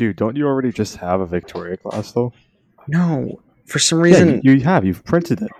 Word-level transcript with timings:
Dude, 0.00 0.16
don't 0.16 0.34
you 0.34 0.46
already 0.46 0.72
just 0.72 0.96
have 0.96 1.20
a 1.20 1.26
Victoria 1.26 1.76
class 1.76 2.12
though? 2.12 2.32
No, 2.88 3.38
for 3.66 3.78
some 3.78 4.00
reason. 4.00 4.40
you, 4.42 4.52
you 4.52 4.60
have. 4.62 4.82
You've 4.82 5.04
printed 5.04 5.42
it. 5.42 5.50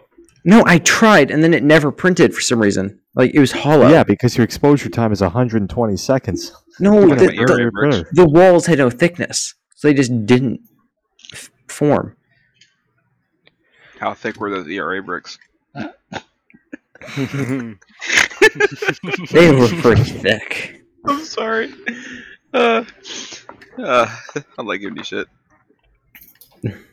no, 0.46 0.62
I 0.64 0.78
tried, 0.78 1.30
and 1.30 1.44
then 1.44 1.52
it 1.52 1.62
never 1.62 1.92
printed 1.92 2.34
for 2.34 2.40
some 2.40 2.58
reason. 2.58 2.98
Like 3.14 3.32
it 3.34 3.38
was 3.38 3.52
hollow. 3.52 3.90
Yeah, 3.90 4.02
because 4.02 4.38
your 4.38 4.44
exposure 4.44 4.88
time 4.88 5.12
is 5.12 5.20
120 5.20 5.94
seconds. 5.98 6.52
No, 6.78 7.06
the, 7.06 7.16
the, 7.26 8.06
the 8.12 8.26
walls 8.26 8.64
had 8.64 8.78
no 8.78 8.88
thickness, 8.88 9.56
so 9.74 9.88
they 9.88 9.92
just 9.92 10.24
didn't 10.24 10.62
f- 11.34 11.50
form. 11.68 12.16
How 13.98 14.14
thick 14.14 14.40
were 14.40 14.48
those 14.48 14.66
ERA 14.68 15.02
bricks? 15.02 15.38
They 19.32 19.50
were 19.52 19.68
pretty 19.82 20.02
thick. 20.04 20.82
I'm 21.06 21.24
sorry. 21.24 21.74
Uh, 22.54 22.84
uh, 23.78 24.16
I'm 24.58 24.66
like 24.66 24.80
giving 24.80 24.96
you 24.96 25.04
shit. 25.04 25.28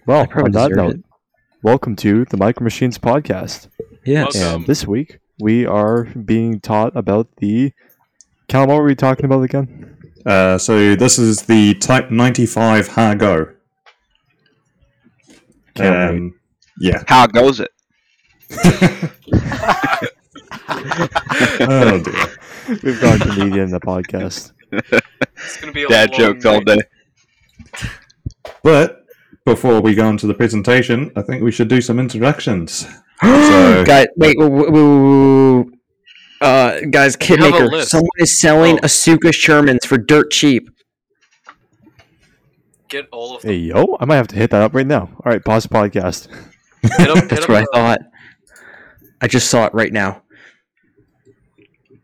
Well, 0.05 0.27
on 0.33 0.51
that 0.51 0.71
note, 0.71 0.95
it. 0.95 1.03
welcome 1.61 1.95
to 1.97 2.25
the 2.25 2.37
Micro 2.37 2.63
Machines 2.63 2.97
podcast. 2.97 3.67
Yes. 4.05 4.35
Welcome. 4.35 4.55
And 4.55 4.67
this 4.67 4.87
week 4.87 5.19
we 5.39 5.65
are 5.65 6.05
being 6.05 6.59
taught 6.59 6.95
about 6.95 7.35
the. 7.37 7.73
Cal, 8.47 8.67
what 8.67 8.77
were 8.77 8.85
we 8.85 8.95
talking 8.95 9.25
about 9.25 9.41
again? 9.41 9.97
Uh, 10.25 10.57
so 10.57 10.95
this 10.95 11.19
is 11.19 11.43
the 11.43 11.73
Type 11.75 12.11
95 12.11 12.87
Ha-Go. 12.87 13.53
Um, 15.79 16.39
yeah. 16.79 17.03
How 17.07 17.27
goes 17.27 17.59
it? 17.59 17.71
Oh 21.59 22.03
dear. 22.03 22.37
We've 22.83 22.99
gone 22.99 23.19
Canadian 23.19 23.59
in 23.59 23.71
the 23.71 23.79
podcast. 23.79 24.51
It's 25.37 25.57
gonna 25.59 25.71
be 25.73 25.83
a 25.83 25.87
Dad 25.87 26.11
long 26.11 26.19
jokes 26.19 26.45
all 26.45 26.61
day. 26.61 26.79
But 28.63 29.03
before 29.45 29.81
we 29.81 29.95
go 29.95 30.09
into 30.09 30.27
the 30.27 30.33
presentation, 30.33 31.11
I 31.15 31.21
think 31.21 31.43
we 31.43 31.51
should 31.51 31.67
do 31.67 31.81
some 31.81 31.99
introductions. 31.99 32.87
So- 33.21 33.83
guys, 33.85 34.07
wait, 34.15 34.37
wait, 34.37 34.49
wait, 34.51 34.71
wait, 34.71 35.65
wait, 35.65 35.65
uh, 36.41 36.79
guys, 36.91 37.15
KitMaker, 37.17 37.83
someone 37.83 38.09
is 38.17 38.39
selling 38.39 38.75
Oh. 38.79 38.83
Asuka 38.85 39.31
Shermans 39.31 39.85
for 39.85 39.97
dirt 39.97 40.31
cheap. 40.31 40.69
Get 42.89 43.07
all 43.11 43.35
of 43.35 43.41
them. 43.41 43.51
Hey, 43.51 43.57
yo, 43.57 43.97
I 43.99 44.05
might 44.05 44.15
have 44.17 44.27
to 44.29 44.35
hit 44.35 44.51
that 44.51 44.61
up 44.61 44.73
right 44.75 44.87
now. 44.87 45.01
All 45.25 45.31
right, 45.31 45.43
pause 45.43 45.63
the 45.63 45.69
podcast. 45.69 46.27
Hit 46.81 47.09
'em- 47.09 47.15
hit 47.17 47.29
That's 47.29 47.45
'em 47.49 47.53
what 47.53 47.57
I 47.57 47.61
up. 47.63 47.67
thought. 47.73 47.99
I 49.19 49.27
just 49.27 49.49
saw 49.49 49.65
it 49.65 49.73
right 49.73 49.91
now. 49.91 50.21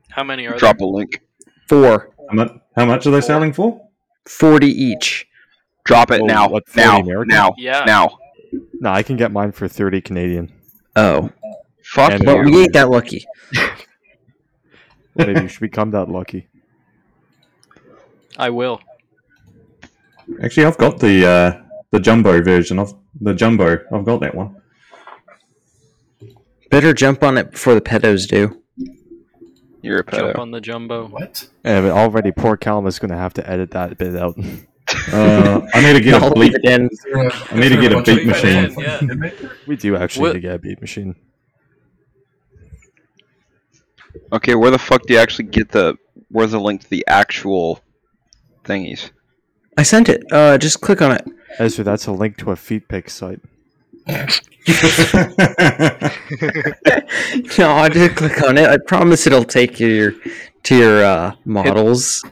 How 0.09 0.23
many 0.23 0.47
are 0.47 0.58
Drop 0.58 0.81
a 0.81 0.86
link. 0.86 1.22
Four. 1.69 2.09
How 2.30 2.36
much, 2.36 2.52
how 2.75 2.85
much 2.85 3.05
are 3.07 3.11
they 3.11 3.21
selling 3.21 3.53
for? 3.53 3.88
40 4.27 4.67
each. 4.67 5.27
Drop 5.85 6.11
it 6.11 6.21
Oh, 6.21 6.25
now. 6.25 6.49
what, 6.49 6.67
40 6.69 6.88
now. 6.88 6.99
American? 6.99 7.27
Now. 7.35 7.53
Yeah. 7.57 7.83
Now. 7.85 8.17
No, 8.79 8.91
I 8.91 9.03
can 9.03 9.17
get 9.17 9.31
mine 9.31 9.52
for 9.52 9.67
30 9.67 10.02
Canadian. 10.02 10.52
Oh. 10.95 11.29
Fuck 11.83 12.11
And- 12.13 12.21
you. 12.21 12.25
But 12.25 12.45
we 12.45 12.61
ain't 12.63 12.73
that 12.73 12.89
lucky. 12.89 13.25
Maybe 15.16 15.41
you 15.41 15.47
should 15.47 15.59
become 15.61 15.91
that 15.91 16.09
lucky. 16.09 16.47
I 18.38 18.49
will. 18.49 18.81
Actually, 20.41 20.66
I've 20.66 20.77
got 20.77 20.99
the 20.99 21.25
uh, 21.27 21.61
the 21.91 21.99
jumbo 21.99 22.41
version 22.41 22.79
of 22.79 22.94
the 23.21 23.34
jumbo. 23.35 23.79
I've 23.91 24.05
got 24.05 24.22
that 24.22 24.34
one. 24.34 24.55
Better 26.72 26.94
jump 26.94 27.22
on 27.23 27.38
it 27.38 27.51
before 27.51 27.75
the 27.75 27.81
pedos 27.81 28.28
do. 28.28 28.62
You're 29.83 29.99
a 29.99 30.03
Jump 30.11 30.35
pedo. 30.35 30.39
on 30.39 30.49
the 30.51 30.59
jumbo. 30.61 31.05
What? 31.07 31.47
And 31.63 31.85
already, 31.88 32.31
poor 32.31 32.57
Callum 32.57 32.88
is 32.88 32.97
going 32.97 33.11
to 33.11 33.17
have 33.17 33.33
to 33.35 33.47
edit 33.47 33.69
that 33.71 33.97
bit 33.97 34.16
out. 34.16 34.35
Uh, 35.13 35.61
I 35.73 35.81
need 35.81 35.94
to 35.94 36.01
get 36.01 36.21
a 36.21 36.25
I'll 36.25 36.31
leave 36.31 36.51
bleep. 36.51 36.59
it 36.61 36.66
in. 36.81 36.89
Is 36.91 36.99
there 37.05 37.25
a- 37.27 37.33
I 37.51 37.55
need 37.59 37.69
to 37.69 37.77
get 37.81 37.93
a 37.93 37.95
bunch 37.95 38.05
beat 38.05 38.25
machine. 38.27 38.69
fucking 38.69 39.09
Yeah. 39.23 39.49
We 39.66 39.77
do 39.77 39.95
actually 39.95 40.22
What- 40.22 40.27
need 40.33 40.33
to 40.33 40.39
get 40.41 40.55
a 40.55 40.59
beat 40.59 40.81
machine. 40.81 41.16
Okay, 44.31 44.55
where 44.55 44.72
the 44.72 44.77
fuck 44.77 45.03
do 45.03 45.13
you 45.13 45.19
actually 45.19 45.45
get 45.45 45.72
the? 45.72 45.95
Where's 46.29 46.51
the 46.51 46.59
link 46.59 46.81
to 46.81 46.89
the 46.89 47.03
actual 47.07 47.79
thingies? 48.66 49.11
I 49.77 49.83
sent 49.83 50.09
it. 50.09 50.23
Uh, 50.31 50.57
just 50.57 50.81
click 50.81 51.01
on 51.01 51.11
it. 51.13 51.23
Ezra, 51.59 51.83
that's 51.85 52.05
a 52.07 52.11
link 52.11 52.38
to 52.38 52.51
a 52.51 52.55
feet 52.55 52.88
pic 52.88 53.09
site. 53.09 53.39
No, 57.58 57.72
I 57.72 57.90
did 57.90 58.16
click 58.16 58.41
on 58.44 58.58
it. 58.58 58.69
I 58.69 58.78
promise 58.78 59.28
it'll 59.28 59.44
take 59.44 59.80
you 59.80 59.90
to 59.90 59.96
your, 59.96 60.14
to 60.64 60.78
your 60.78 61.03
uh, 61.03 61.36
models. 61.46 62.24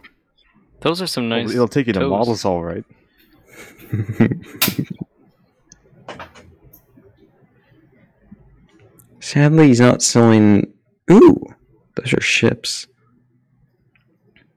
Those 0.81 1.01
are 1.01 1.07
some 1.07 1.29
nice. 1.29 1.51
It'll 1.51 1.67
take 1.67 1.87
you 1.87 1.93
to 1.93 2.07
models, 2.07 2.45
all 2.45 2.63
right. 2.63 2.83
Sadly, 9.19 9.67
he's 9.67 9.79
not 9.79 10.01
selling. 10.01 10.73
Ooh, 11.11 11.37
those 11.95 12.13
are 12.13 12.21
ships. 12.21 12.87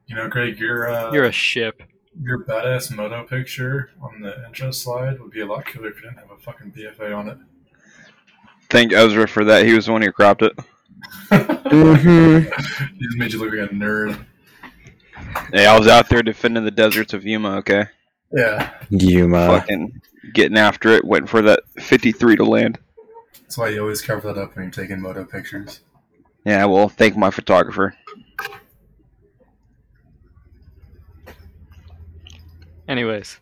You 0.07 0.17
know, 0.17 0.29
Gregg, 0.29 0.59
your 0.59 0.89
uh, 0.89 1.13
You're 1.13 1.25
a 1.25 1.33
ship. 1.33 1.83
Your 2.23 2.45
badass 2.45 2.95
moto 2.95 3.25
picture 3.25 3.91
on 4.01 4.21
the 4.21 4.45
intro 4.47 4.71
slide 4.71 5.21
would 5.21 5.31
be 5.31 5.41
a 5.41 5.47
lot 5.47 5.67
cooler 5.67 5.89
if 5.89 5.97
you 5.97 6.03
didn't 6.03 6.19
have 6.19 6.31
a 6.31 6.37
fucking 6.41 6.73
BFA 6.73 7.17
on 7.17 7.29
it. 7.29 7.39
Thank 8.71 8.93
Ezra 8.93 9.27
for 9.29 9.45
that. 9.45 9.67
He 9.67 9.73
was 9.75 9.87
the 9.87 9.93
one 9.93 10.03
who 10.03 10.13
cropped 10.13 10.43
it. 10.43 10.53
Mm-hmm. 11.31 12.39
he 12.99 13.07
just 13.07 13.19
made 13.19 13.33
you 13.33 13.39
look 13.39 13.51
like 13.53 13.71
a 13.71 13.75
nerd. 13.75 14.25
Hey, 15.53 15.67
I 15.67 15.79
was 15.79 15.89
out 15.89 16.09
there 16.09 16.23
defending 16.23 16.65
the 16.65 16.71
deserts 16.71 17.13
of 17.13 17.25
Yuma. 17.25 17.57
Okay, 17.59 17.85
Yeah, 18.33 18.73
Yuma. 18.91 19.47
fucking 19.47 20.01
getting 20.33 20.57
after 20.59 20.91
it. 20.91 21.05
Waiting 21.05 21.27
for 21.27 21.43
that 21.43 21.61
53 21.81 22.37
to 22.37 22.45
land. 22.45 22.79
that's 23.43 23.59
why 23.59 23.69
you 23.71 23.81
always 23.81 24.01
cover 24.03 24.33
that 24.33 24.41
up 24.41 24.55
when 24.57 24.65
you're 24.67 24.73
taking 24.73 25.01
moto 25.01 25.25
pictures. 25.25 25.81
Yeah, 26.45 26.65
well, 26.67 26.89
thank 26.89 27.17
my 27.17 27.31
photographer. 27.31 27.97
Anyways. 32.89 33.39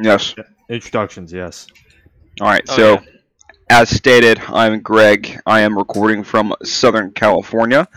Yes. 0.00 0.34
Introductions, 0.68 1.32
yes. 1.32 1.66
All 2.40 2.48
right. 2.48 2.62
Oh, 2.68 2.76
so, 2.76 2.92
yeah. 2.92 3.00
as 3.70 3.90
stated, 3.90 4.40
I'm 4.48 4.80
Gregg. 4.80 5.40
I 5.46 5.60
am 5.60 5.76
recording 5.76 6.24
from 6.24 6.54
Southern 6.62 7.12
California, 7.12 7.88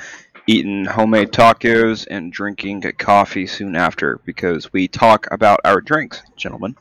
eating 0.48 0.86
homemade 0.86 1.32
tacos 1.32 2.08
and 2.10 2.32
drinking 2.32 2.82
coffee 2.98 3.48
soon 3.48 3.76
after 3.76 4.20
because 4.26 4.72
we 4.74 4.88
talk 4.88 5.28
about 5.32 5.60
our 5.66 5.82
drinks, 5.82 6.22
gentlemen. 6.36 6.76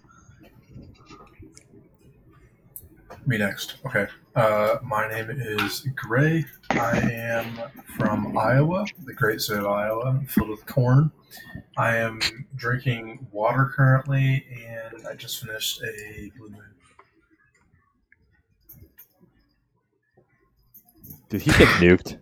Me 3.26 3.38
next. 3.38 3.74
Okay. 3.84 4.06
Uh, 4.36 4.76
my 4.84 5.08
name 5.08 5.30
is 5.30 5.80
Gray. 5.96 6.44
I 6.70 6.98
am 6.98 7.58
from 7.98 8.38
Iowa, 8.38 8.86
the 9.04 9.14
great 9.14 9.40
state 9.40 9.58
of 9.58 9.66
Iowa, 9.66 10.20
filled 10.28 10.50
with 10.50 10.64
corn. 10.66 11.10
I 11.76 11.96
am 11.96 12.20
drinking 12.54 13.26
water 13.32 13.72
currently, 13.74 14.46
and 14.64 15.08
I 15.08 15.14
just 15.14 15.44
finished 15.44 15.82
a 15.82 16.30
Blue 16.38 16.50
Moon. 16.50 16.62
Did 21.28 21.42
he 21.42 21.50
get 21.50 21.68
nuked? 21.80 22.18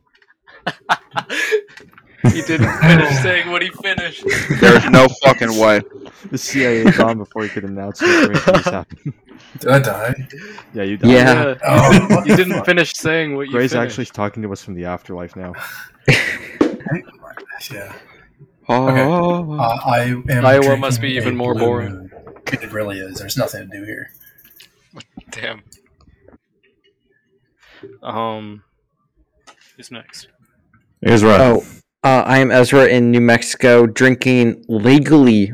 he 2.33 2.41
didn't 2.41 2.79
finish 2.79 3.15
saying 3.21 3.51
what 3.51 3.61
he 3.61 3.69
finished. 3.69 4.25
There's 4.59 4.89
no 4.89 5.07
fucking 5.23 5.59
way. 5.59 5.83
The 6.31 6.39
CIA 6.39 6.87
is 6.87 6.99
on 7.01 7.19
before 7.19 7.43
he 7.43 7.49
could 7.51 7.65
announce 7.65 8.01
what 8.01 8.29
great 8.31 8.43
things 8.43 8.65
happened. 8.79 9.15
Did 9.61 9.71
I 9.71 9.79
die? 9.79 10.29
Yeah, 10.73 10.83
you 10.85 10.97
died. 10.97 11.11
Yeah. 11.11 11.55
Oh, 11.65 12.23
You 12.25 12.37
didn't 12.37 12.65
finish 12.65 12.93
saying 12.95 13.37
what 13.37 13.47
you 13.47 13.53
Gray's 13.53 13.73
finished. 13.73 13.91
actually 13.93 14.07
talking 14.07 14.43
to 14.43 14.53
us 14.53 14.63
from 14.63 14.75
the 14.75 14.85
afterlife 14.87 15.37
now. 15.37 15.53
yeah. 17.71 17.93
Oh, 18.69 19.59
Uh, 19.59 19.79
I 19.85 20.01
am. 20.29 20.47
Iowa 20.47 20.77
must 20.77 21.01
be 21.01 21.13
even 21.13 21.37
more 21.37 21.55
boring. 21.55 21.93
Moon. 21.93 22.11
It 22.53 22.73
really 22.73 22.99
is. 22.99 23.19
There's 23.19 23.37
nothing 23.37 23.69
to 23.71 23.77
do 23.79 23.85
here. 23.85 24.11
Damn. 25.31 25.63
Um. 28.03 28.63
Who's 29.77 29.91
next? 29.91 30.29
Ezra. 31.03 31.37
Oh, 31.39 31.65
uh, 32.03 32.23
I 32.25 32.39
am 32.39 32.51
Ezra 32.51 32.87
in 32.87 33.11
New 33.11 33.21
Mexico, 33.21 33.87
drinking 33.87 34.65
legally, 34.69 35.53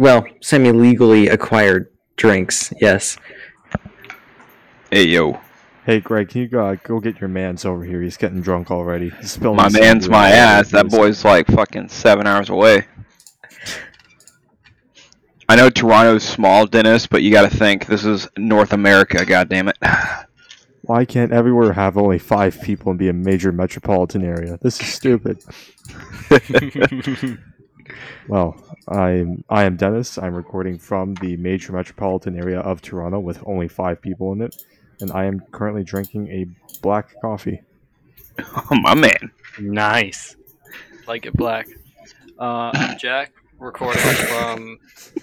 well, 0.00 0.24
semi-legally 0.40 1.28
acquired 1.28 1.92
drinks. 2.16 2.72
Yes. 2.80 3.18
hey 4.90 5.06
yo, 5.06 5.38
Hey, 5.84 6.00
Gregg, 6.00 6.30
can 6.30 6.40
you 6.40 6.48
go, 6.48 6.66
uh, 6.66 6.76
go 6.82 7.00
get 7.00 7.20
your 7.20 7.28
man's 7.28 7.66
over 7.66 7.84
here? 7.84 8.00
He's 8.00 8.16
getting 8.16 8.40
drunk 8.40 8.70
already. 8.70 9.10
He's 9.10 9.32
spilling 9.32 9.56
my 9.56 9.68
man's 9.68 10.08
my 10.08 10.30
shit 10.30 10.38
ass. 10.38 10.70
That 10.70 10.88
boy's 10.88 11.22
like 11.22 11.46
fucking 11.48 11.88
seven 11.90 12.26
hours 12.26 12.48
away. 12.48 12.86
I 15.50 15.56
know 15.56 15.68
Toronto's 15.68 16.22
small, 16.22 16.66
Dennis, 16.66 17.06
but 17.06 17.22
you 17.22 17.30
got 17.30 17.50
to 17.50 17.54
think 17.54 17.84
this 17.86 18.06
is 18.06 18.26
North 18.38 18.72
America. 18.72 19.26
God 19.26 19.50
damn 19.50 19.68
it. 19.68 19.76
Why 20.82 21.04
can't 21.04 21.30
everywhere 21.30 21.74
have 21.74 21.98
only 21.98 22.18
five 22.18 22.58
people 22.62 22.90
and 22.90 22.98
be 22.98 23.08
a 23.08 23.12
major 23.12 23.52
metropolitan 23.52 24.24
area? 24.24 24.58
This 24.62 24.80
is 24.80 24.86
stupid. 24.94 25.42
Well, 28.28 28.56
I'm 28.88 29.44
I 29.48 29.64
am 29.64 29.76
Dennis. 29.76 30.18
I'm 30.18 30.34
recording 30.34 30.78
from 30.78 31.14
the 31.14 31.36
major 31.36 31.72
metropolitan 31.72 32.36
area 32.38 32.60
of 32.60 32.80
Toronto 32.82 33.18
with 33.20 33.42
only 33.46 33.68
five 33.68 34.00
people 34.00 34.32
in 34.32 34.42
it, 34.42 34.64
and 35.00 35.10
I 35.12 35.24
am 35.24 35.40
currently 35.52 35.84
drinking 35.84 36.28
a 36.28 36.46
black 36.82 37.14
coffee. 37.20 37.62
Oh, 38.38 38.66
my 38.82 38.94
man. 38.94 39.30
Nice. 39.58 40.36
Like 41.06 41.26
it 41.26 41.34
black. 41.34 41.68
Uh, 42.38 42.70
I'm 42.74 42.98
Jack, 42.98 43.32
recording 43.58 44.00
from 44.00 44.78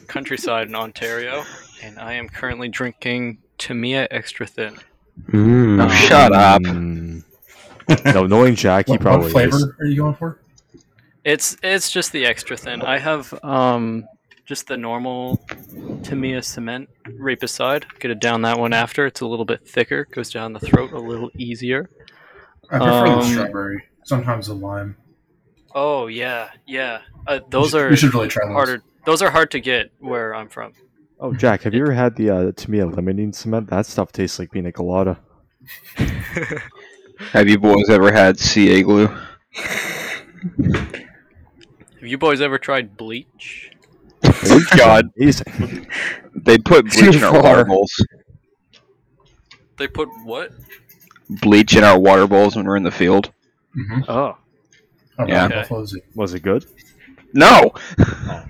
countryside 0.07 0.67
in 0.67 0.75
Ontario, 0.75 1.43
and 1.83 1.97
I 1.99 2.13
am 2.13 2.27
currently 2.29 2.69
drinking 2.69 3.39
Tamiya 3.57 4.07
Extra 4.11 4.45
Thin. 4.45 4.77
Mm. 5.29 5.83
Oh, 5.83 5.89
shut 5.89 6.31
up. 6.33 6.61
Mm. 6.61 7.23
no, 8.13 8.27
knowing 8.27 8.53
Jack, 8.55 8.87
he 8.87 8.91
What, 8.93 9.01
probably 9.01 9.25
what 9.25 9.31
flavor 9.31 9.57
is. 9.57 9.67
are 9.79 9.85
you 9.85 9.95
going 10.01 10.13
for? 10.15 10.39
It's 11.27 11.57
it's 11.61 11.91
just 11.91 12.13
the 12.13 12.25
extra 12.25 12.55
thin. 12.55 12.81
I 12.81 12.99
have 12.99 13.33
um 13.43 14.05
just 14.45 14.67
the 14.67 14.77
normal 14.77 15.37
Tamiya 16.03 16.41
cement 16.41 16.87
right 17.19 17.37
beside. 17.39 17.85
Get 17.99 18.11
it 18.11 18.19
down 18.21 18.43
that 18.43 18.57
one 18.57 18.71
after. 18.71 19.05
It's 19.05 19.19
a 19.19 19.27
little 19.27 19.43
bit 19.43 19.67
thicker, 19.67 20.05
goes 20.05 20.31
down 20.31 20.53
the 20.53 20.59
throat 20.61 20.93
a 20.93 20.99
little 20.99 21.29
easier. 21.37 21.89
I 22.71 22.77
prefer 22.77 23.05
Um, 23.07 23.19
the 23.19 23.23
strawberry. 23.25 23.83
Sometimes 24.05 24.47
the 24.47 24.53
lime. 24.53 24.95
Oh 25.75 26.07
yeah, 26.07 26.49
yeah. 26.65 27.01
Uh, 27.27 27.39
We 27.43 27.49
those 27.49 27.71
should- 27.71 27.81
are 27.81 27.89
We 27.89 27.95
should 27.97 28.13
really 28.13 28.29
try 28.29 28.45
those. 28.45 28.53
harder. 28.53 28.81
Those 29.05 29.21
are 29.21 29.29
hard 29.29 29.51
to 29.51 29.59
get 29.59 29.91
where 29.99 30.33
I'm 30.33 30.47
from. 30.47 30.71
Oh, 31.19 31.33
Jack, 31.33 31.63
have 31.63 31.73
you 31.73 31.81
ever 31.81 31.91
had 31.93 32.15
the 32.15 32.29
uh, 32.29 32.51
Tamiya 32.53 32.85
limonene 32.85 33.33
cement? 33.35 33.69
That 33.69 33.85
stuff 33.85 34.11
tastes 34.13 34.39
like 34.39 34.51
pina 34.51 34.71
colada. 34.71 35.19
Have 37.31 37.49
you 37.49 37.57
boys 37.57 37.89
ever 37.89 38.11
had 38.11 38.37
CA 38.39 38.83
glue? 38.83 39.09
Have 42.07 42.11
you 42.11 42.17
boys 42.17 42.39
ever 42.39 42.57
tried 42.57 42.95
bleach? 42.95 43.69
God, 44.77 45.11
they 45.17 46.57
put 46.57 46.85
bleach 46.89 47.15
in 47.17 47.23
our 47.25 47.43
water 47.43 47.65
bowls. 47.65 47.91
They 49.75 49.89
put 49.89 50.07
what? 50.23 50.53
Bleach 51.29 51.75
in 51.75 51.83
our 51.83 51.99
water 51.99 52.25
bowls 52.25 52.55
when 52.55 52.63
we're 52.65 52.77
in 52.77 52.83
the 52.83 52.91
field. 52.91 53.33
Mm-hmm. 53.75 54.09
Oh, 54.09 54.37
Yeah. 55.27 55.47
Okay. 55.65 55.91
Was 56.15 56.33
it 56.33 56.43
good? 56.43 56.65
No, 57.33 57.73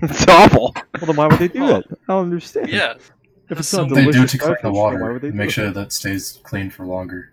it's 0.02 0.28
awful. 0.28 0.72
Well, 0.94 1.06
then 1.06 1.16
why 1.16 1.26
would 1.26 1.40
they 1.40 1.48
do 1.48 1.66
that? 1.66 1.82
I 1.90 2.12
don't 2.12 2.26
understand. 2.26 2.68
yeah. 2.68 2.94
If 3.50 3.58
it's 3.58 3.66
So 3.66 3.86
not 3.86 3.92
They 3.96 4.04
do 4.04 4.24
to 4.24 4.38
clean 4.38 4.38
the 4.38 4.38
beverage, 4.38 4.62
then 4.62 4.72
why 4.72 4.92
water 4.92 5.12
would 5.14 5.22
they 5.22 5.28
and 5.28 5.34
do 5.34 5.38
make 5.38 5.48
it? 5.48 5.52
sure 5.54 5.70
that 5.72 5.80
it 5.86 5.92
stays 5.92 6.38
clean 6.44 6.70
for 6.70 6.86
longer. 6.86 7.32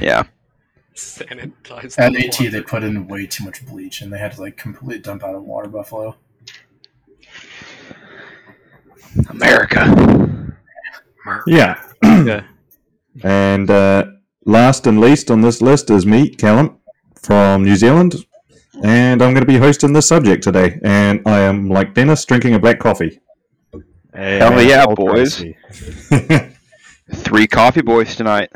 Yeah, 0.00 0.22
Sanitize. 1.18 1.98
At 1.98 2.12
the 2.12 2.26
AT, 2.26 2.38
water. 2.38 2.50
they 2.50 2.62
put 2.62 2.82
in 2.82 3.06
way 3.06 3.26
too 3.26 3.44
much 3.44 3.64
bleach, 3.66 4.00
and 4.00 4.12
they 4.12 4.18
had 4.18 4.32
to 4.32 4.40
like 4.40 4.56
completely 4.56 4.98
dump 4.98 5.22
out 5.24 5.34
a 5.34 5.40
water 5.40 5.68
buffalo. 5.68 6.16
America. 9.28 10.54
Yeah. 11.46 11.82
Okay. 12.04 12.44
And 13.22 13.70
uh, 13.70 14.04
last 14.44 14.86
and 14.86 15.00
least 15.00 15.30
on 15.30 15.40
this 15.40 15.62
list 15.62 15.88
is 15.88 16.04
me, 16.04 16.28
Callum, 16.28 16.76
from 17.14 17.64
New 17.64 17.74
Zealand. 17.74 18.14
And 18.84 19.22
I'm 19.22 19.32
going 19.32 19.40
to 19.40 19.50
be 19.50 19.56
hosting 19.56 19.94
this 19.94 20.06
subject 20.06 20.42
today. 20.44 20.78
And 20.82 21.22
I 21.24 21.40
am, 21.40 21.70
like 21.70 21.94
Dennis, 21.94 22.26
drinking 22.26 22.52
a 22.52 22.58
black 22.58 22.78
coffee. 22.78 23.20
Hey, 24.14 24.36
Hell 24.36 24.50
man, 24.50 24.68
yeah, 24.68 24.84
boys. 24.86 25.42
Three 27.14 27.46
coffee 27.46 27.80
boys 27.80 28.14
tonight. 28.16 28.50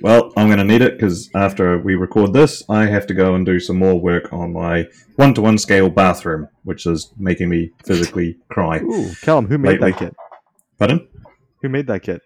Well, 0.00 0.32
I'm 0.36 0.46
going 0.46 0.58
to 0.58 0.64
need 0.64 0.82
it 0.82 0.96
because 0.98 1.30
after 1.34 1.78
we 1.78 1.94
record 1.94 2.32
this, 2.32 2.62
I 2.68 2.86
have 2.86 3.06
to 3.08 3.14
go 3.14 3.34
and 3.34 3.44
do 3.44 3.58
some 3.60 3.76
more 3.78 3.98
work 3.98 4.32
on 4.32 4.52
my 4.52 4.86
one 5.16 5.34
to 5.34 5.40
one 5.42 5.58
scale 5.58 5.88
bathroom, 5.90 6.48
which 6.64 6.86
is 6.86 7.12
making 7.18 7.48
me 7.48 7.72
physically 7.84 8.36
cry. 8.48 8.78
Ooh, 8.80 9.12
Callum, 9.22 9.46
who 9.46 9.58
made 9.58 9.80
Lately. 9.80 9.90
that 9.92 9.98
kit? 9.98 10.16
Pardon? 10.78 11.08
Who 11.62 11.68
made 11.68 11.86
that 11.88 12.02
kit? 12.02 12.22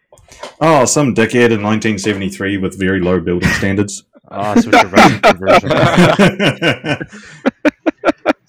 Oh, 0.61 0.85
some 0.85 1.15
dickhead 1.15 1.51
in 1.51 1.63
1973 1.63 2.59
with 2.59 2.79
very 2.79 3.01
low 3.01 3.21
building 3.21 3.49
standards. 3.51 4.05
Ah, 4.31 4.55
so 4.55 4.71
it's 4.73 4.83
a 4.83 4.87
random 4.87 5.21
conversion. 5.23 5.69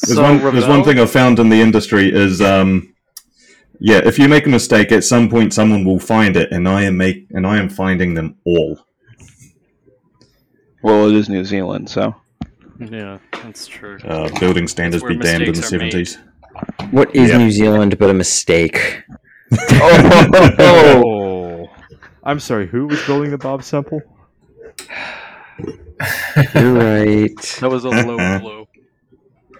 There's, 0.05 0.15
So, 0.15 0.21
one, 0.21 0.39
there's 0.53 0.67
one 0.67 0.83
thing 0.83 0.99
I've 0.99 1.11
found 1.11 1.39
in 1.39 1.49
the 1.49 1.61
industry 1.61 2.13
is, 2.13 2.41
um, 2.41 2.93
yeah, 3.79 4.01
if 4.03 4.19
you 4.19 4.27
make 4.27 4.45
a 4.45 4.49
mistake, 4.49 4.91
at 4.91 5.03
some 5.03 5.29
point 5.29 5.53
someone 5.53 5.85
will 5.85 5.99
find 5.99 6.35
it, 6.35 6.51
and 6.51 6.67
I 6.67 6.83
am 6.83 6.97
make 6.97 7.27
and 7.31 7.47
I 7.47 7.57
am 7.57 7.69
finding 7.69 8.13
them 8.13 8.35
all. 8.45 8.79
Well, 10.83 11.09
it 11.09 11.15
is 11.15 11.30
New 11.30 11.44
Zealand, 11.45 11.89
so. 11.89 12.15
Yeah, 12.80 13.18
that's 13.44 13.65
true. 13.68 13.97
Uh, 14.03 14.30
building 14.39 14.68
standards 14.68 15.03
be 15.03 15.15
damned 15.18 15.44
in 15.44 15.53
the 15.53 15.59
mistakes 15.62 15.74
are 15.74 15.80
made. 15.80 15.91
seventies. 16.07 16.18
What 16.91 17.15
is 17.15 17.30
Yeah. 17.31 17.38
New 17.38 17.50
Zealand 17.51 17.97
but 17.97 18.09
a 18.09 18.13
mistake? 18.13 19.03
Oh, 19.71 20.50
Oh, 20.59 21.69
I'm 22.24 22.39
sorry. 22.39 22.65
Who 22.68 22.88
was 22.88 23.03
building 23.06 23.30
the 23.31 23.38
Bob 23.38 23.63
Semple? 23.63 24.01
You're 26.56 26.74
right. 26.74 27.38
That 27.62 27.69
was 27.69 27.86
a 27.86 27.89
low 27.89 28.18
blow. 28.39 28.68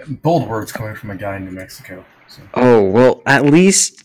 Bold 0.08 0.50
words 0.50 0.72
coming 0.72 0.96
from 0.96 1.12
a 1.12 1.16
guy 1.16 1.36
in 1.38 1.46
New 1.46 1.52
Mexico. 1.52 2.04
So. 2.28 2.42
Oh 2.56 2.82
well, 2.90 3.22
at 3.26 3.46
least 3.46 4.04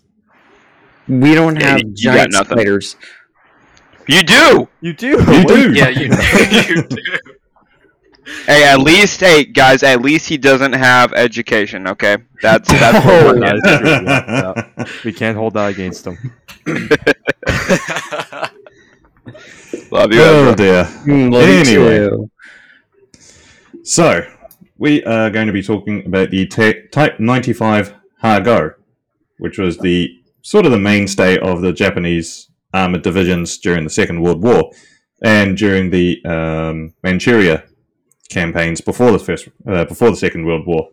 we 1.08 1.34
don't 1.34 1.60
have 1.62 1.80
you- 1.80 1.88
you 1.88 1.94
giant 1.94 2.32
got 2.32 2.40
nothing. 2.40 2.58
spiders. 2.58 2.96
You 4.08 4.22
do. 4.22 4.68
You 4.80 4.92
do. 4.94 5.08
You 5.32 5.44
do. 5.44 5.72
Yeah, 5.74 5.88
you, 5.88 6.06
you 6.74 6.82
do. 6.82 7.02
Hey, 8.46 8.64
at 8.64 8.80
least, 8.80 9.20
hey 9.20 9.44
guys, 9.44 9.82
at 9.82 10.02
least 10.02 10.28
he 10.28 10.36
doesn't 10.36 10.72
have 10.74 11.12
education. 11.14 11.86
Okay, 11.88 12.18
that's 12.42 12.68
that's 12.70 13.04
what 13.06 13.14
Oh, 13.14 13.26
we're 13.34 13.40
that 13.40 13.62
getting. 13.64 13.80
true, 13.80 13.90
yeah, 14.06 14.52
yeah. 14.78 14.84
We 15.04 15.12
can't 15.12 15.36
hold 15.36 15.54
that 15.54 15.68
against 15.70 16.06
him. 16.06 16.16
Love 19.90 20.12
you. 20.12 20.20
Oh 20.22 20.52
Ezra. 20.52 20.56
dear. 20.56 20.84
Mm, 21.06 21.32
love 21.32 21.48
you 21.48 21.54
Anyway. 21.58 21.98
too. 22.10 22.30
So 23.82 24.26
we 24.76 25.02
are 25.04 25.30
going 25.30 25.46
to 25.46 25.52
be 25.52 25.62
talking 25.62 26.04
about 26.06 26.30
the 26.30 26.46
te- 26.46 26.88
Type 26.88 27.18
95 27.20 27.94
Ha-Go, 28.20 28.72
which 29.38 29.58
was 29.58 29.78
the 29.78 30.14
sort 30.42 30.66
of 30.66 30.72
the 30.72 30.78
mainstay 30.78 31.38
of 31.38 31.62
the 31.62 31.72
Japanese 31.72 32.47
armored 32.72 33.02
divisions 33.02 33.58
during 33.58 33.84
the 33.84 33.90
Second 33.90 34.20
World 34.20 34.42
War 34.42 34.70
and 35.22 35.56
during 35.56 35.90
the 35.90 36.24
um, 36.24 36.94
Manchuria 37.02 37.64
campaigns 38.28 38.80
before 38.80 39.10
the 39.10 39.18
first 39.18 39.48
uh, 39.66 39.84
before 39.84 40.10
the 40.10 40.16
Second 40.16 40.44
World 40.44 40.66
War. 40.66 40.90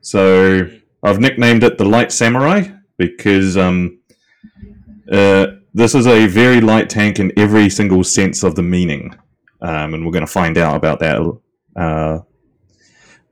So 0.00 0.68
I've 1.02 1.18
nicknamed 1.18 1.64
it 1.64 1.78
the 1.78 1.84
Light 1.84 2.12
Samurai 2.12 2.68
because 2.96 3.56
um, 3.56 3.98
uh, 5.10 5.46
this 5.74 5.94
is 5.94 6.06
a 6.06 6.26
very 6.26 6.60
light 6.60 6.88
tank 6.88 7.18
in 7.18 7.32
every 7.36 7.68
single 7.68 8.04
sense 8.04 8.42
of 8.42 8.54
the 8.54 8.62
meaning, 8.62 9.14
um, 9.60 9.94
and 9.94 10.04
we're 10.04 10.12
going 10.12 10.26
to 10.26 10.32
find 10.32 10.58
out 10.58 10.76
about 10.76 11.00
that. 11.00 11.38
Uh, 11.74 12.20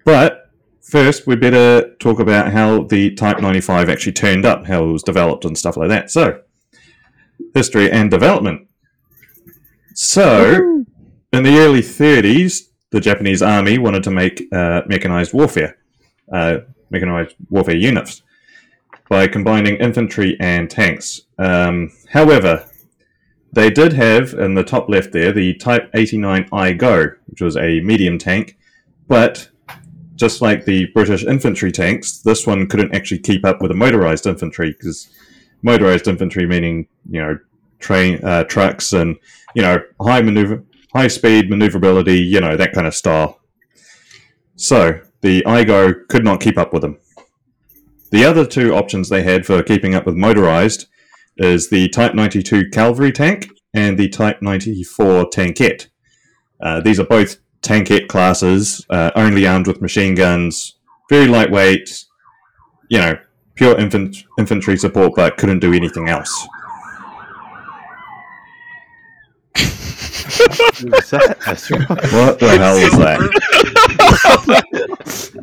but 0.04 0.50
first, 0.82 1.26
we 1.26 1.36
better 1.36 1.94
talk 1.96 2.20
about 2.20 2.52
how 2.52 2.82
the 2.82 3.14
Type 3.14 3.40
95 3.40 3.88
actually 3.88 4.12
turned 4.12 4.44
up, 4.44 4.66
how 4.66 4.84
it 4.84 4.92
was 4.92 5.02
developed, 5.02 5.44
and 5.44 5.56
stuff 5.56 5.76
like 5.76 5.88
that. 5.88 6.10
So, 6.10 6.42
history 7.55 7.91
and 7.91 8.11
development. 8.11 8.69
So, 9.95 10.85
in 11.33 11.43
the 11.43 11.59
early 11.59 11.81
30s, 11.81 12.69
the 12.91 13.00
Japanese 13.00 13.43
army 13.43 13.79
wanted 13.79 14.03
to 14.05 14.11
make 14.11 14.47
uh, 14.53 14.83
mechanized 14.87 15.33
warfare, 15.33 15.79
uh, 16.33 16.59
mechanized 16.91 17.37
warfare 17.50 17.76
units, 17.76 18.23
by 19.09 19.26
combining 19.29 19.76
infantry 19.76 20.37
and 20.41 20.71
tanks. 20.71 21.23
Um, 21.38 21.91
however, 22.11 22.69
they 23.53 23.71
did 23.71 23.93
have 23.93 24.35
in 24.35 24.55
the 24.55 24.64
top 24.64 24.88
left 24.88 25.12
there 25.12 25.33
the 25.33 25.55
Type 25.55 25.91
89 25.95 26.49
I-Go, 26.53 27.07
which 27.26 27.41
was 27.41 27.57
a 27.57 27.81
medium 27.81 28.19
tank, 28.19 28.57
but 29.07 29.49
just 30.17 30.41
like 30.41 30.64
the 30.64 30.87
British 30.87 31.25
infantry 31.25 31.73
tanks, 31.73 32.19
this 32.19 32.47
one 32.47 32.67
couldn't 32.69 32.95
actually 32.95 33.19
keep 33.19 33.45
up 33.45 33.61
with 33.61 33.71
the 33.71 33.76
motorized 33.76 34.26
infantry 34.26 34.71
because 34.73 35.09
motorized 35.64 36.06
infantry 36.06 36.47
meaning 36.47 36.87
you 37.11 37.21
know 37.21 37.38
train 37.80 38.25
uh, 38.25 38.44
trucks 38.44 38.92
and 38.92 39.16
you 39.54 39.62
know 39.62 39.78
high 40.00 40.23
maneuver, 40.23 40.64
high 40.94 41.09
speed 41.09 41.50
maneuverability, 41.50 42.18
you 42.21 42.40
know 42.40 42.56
that 42.56 42.73
kind 42.73 42.87
of 42.87 42.94
style. 42.94 43.40
So 44.56 45.00
the 45.21 45.44
I-Go 45.47 45.94
could 46.09 46.25
not 46.25 46.40
keep 46.40 46.56
up 46.56 46.73
with 46.73 46.83
them. 46.83 46.99
The 48.11 48.25
other 48.25 48.47
two 48.47 48.75
options 48.75 49.09
they 49.09 49.23
had 49.23 49.44
for 49.44 49.62
keeping 49.62 49.94
up 49.94 50.06
with 50.06 50.14
motorized 50.14 50.87
is 51.37 51.71
the 51.71 51.88
Type 51.88 52.14
92 52.14 52.71
cavalry 52.71 53.11
tank 53.11 53.49
and 53.73 53.99
the 53.99 54.09
Type 54.09 54.40
94 54.40 55.30
tankette. 55.30 55.88
Uh, 56.61 56.80
these 56.80 57.00
are 57.00 57.04
both 57.04 57.38
tankette 57.62 58.06
classes, 58.06 58.87
uh, 58.90 59.11
only 59.16 59.47
armed 59.47 59.66
with 59.66 59.83
machine 59.83 60.14
guns, 60.14 60.78
very 61.11 61.26
lightweight, 61.26 62.04
you 62.88 62.99
know, 62.99 63.18
pure 63.54 63.78
infant- 63.78 64.25
infantry 64.38 64.76
support, 64.76 65.12
but 65.16 65.37
couldn't 65.37 65.61
do 65.61 65.73
anything 65.73 66.08
else. 66.08 66.46
Who's 69.56 69.70
that? 71.11 71.37
What 72.12 72.38
the 72.40 72.49
hell 72.58 72.75
was 72.75 72.99
that? 72.99 73.20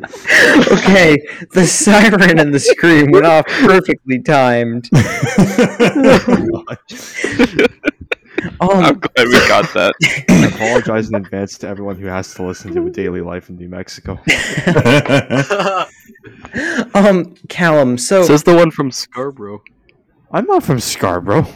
Okay, 0.72 1.16
the 1.52 1.66
siren 1.66 2.38
and 2.38 2.52
the 2.54 2.58
scream 2.58 3.10
went 3.12 3.26
off 3.26 3.46
perfectly 3.46 4.20
timed. 4.20 4.88
I'm 8.60 8.70
Um, 8.70 8.98
glad 8.98 9.26
we 9.28 9.32
got 9.48 9.72
that. 9.74 9.94
I 10.30 10.46
apologize 10.46 11.08
in 11.08 11.14
advance 11.14 11.58
to 11.58 11.68
everyone 11.68 11.96
who 11.96 12.06
has 12.06 12.34
to 12.34 12.42
listen 12.42 12.74
to 12.74 12.86
a 12.86 12.90
daily 12.90 13.20
life 13.20 13.48
in 13.50 13.56
New 13.56 13.68
Mexico. 13.68 14.18
um, 16.94 17.34
Callum. 17.48 17.98
So 17.98 18.22
Says 18.24 18.42
the 18.42 18.54
one 18.54 18.70
from 18.70 18.90
Scarborough. 18.90 19.62
I'm 20.32 20.46
not 20.46 20.62
from 20.62 20.80
Scarborough. 20.80 21.46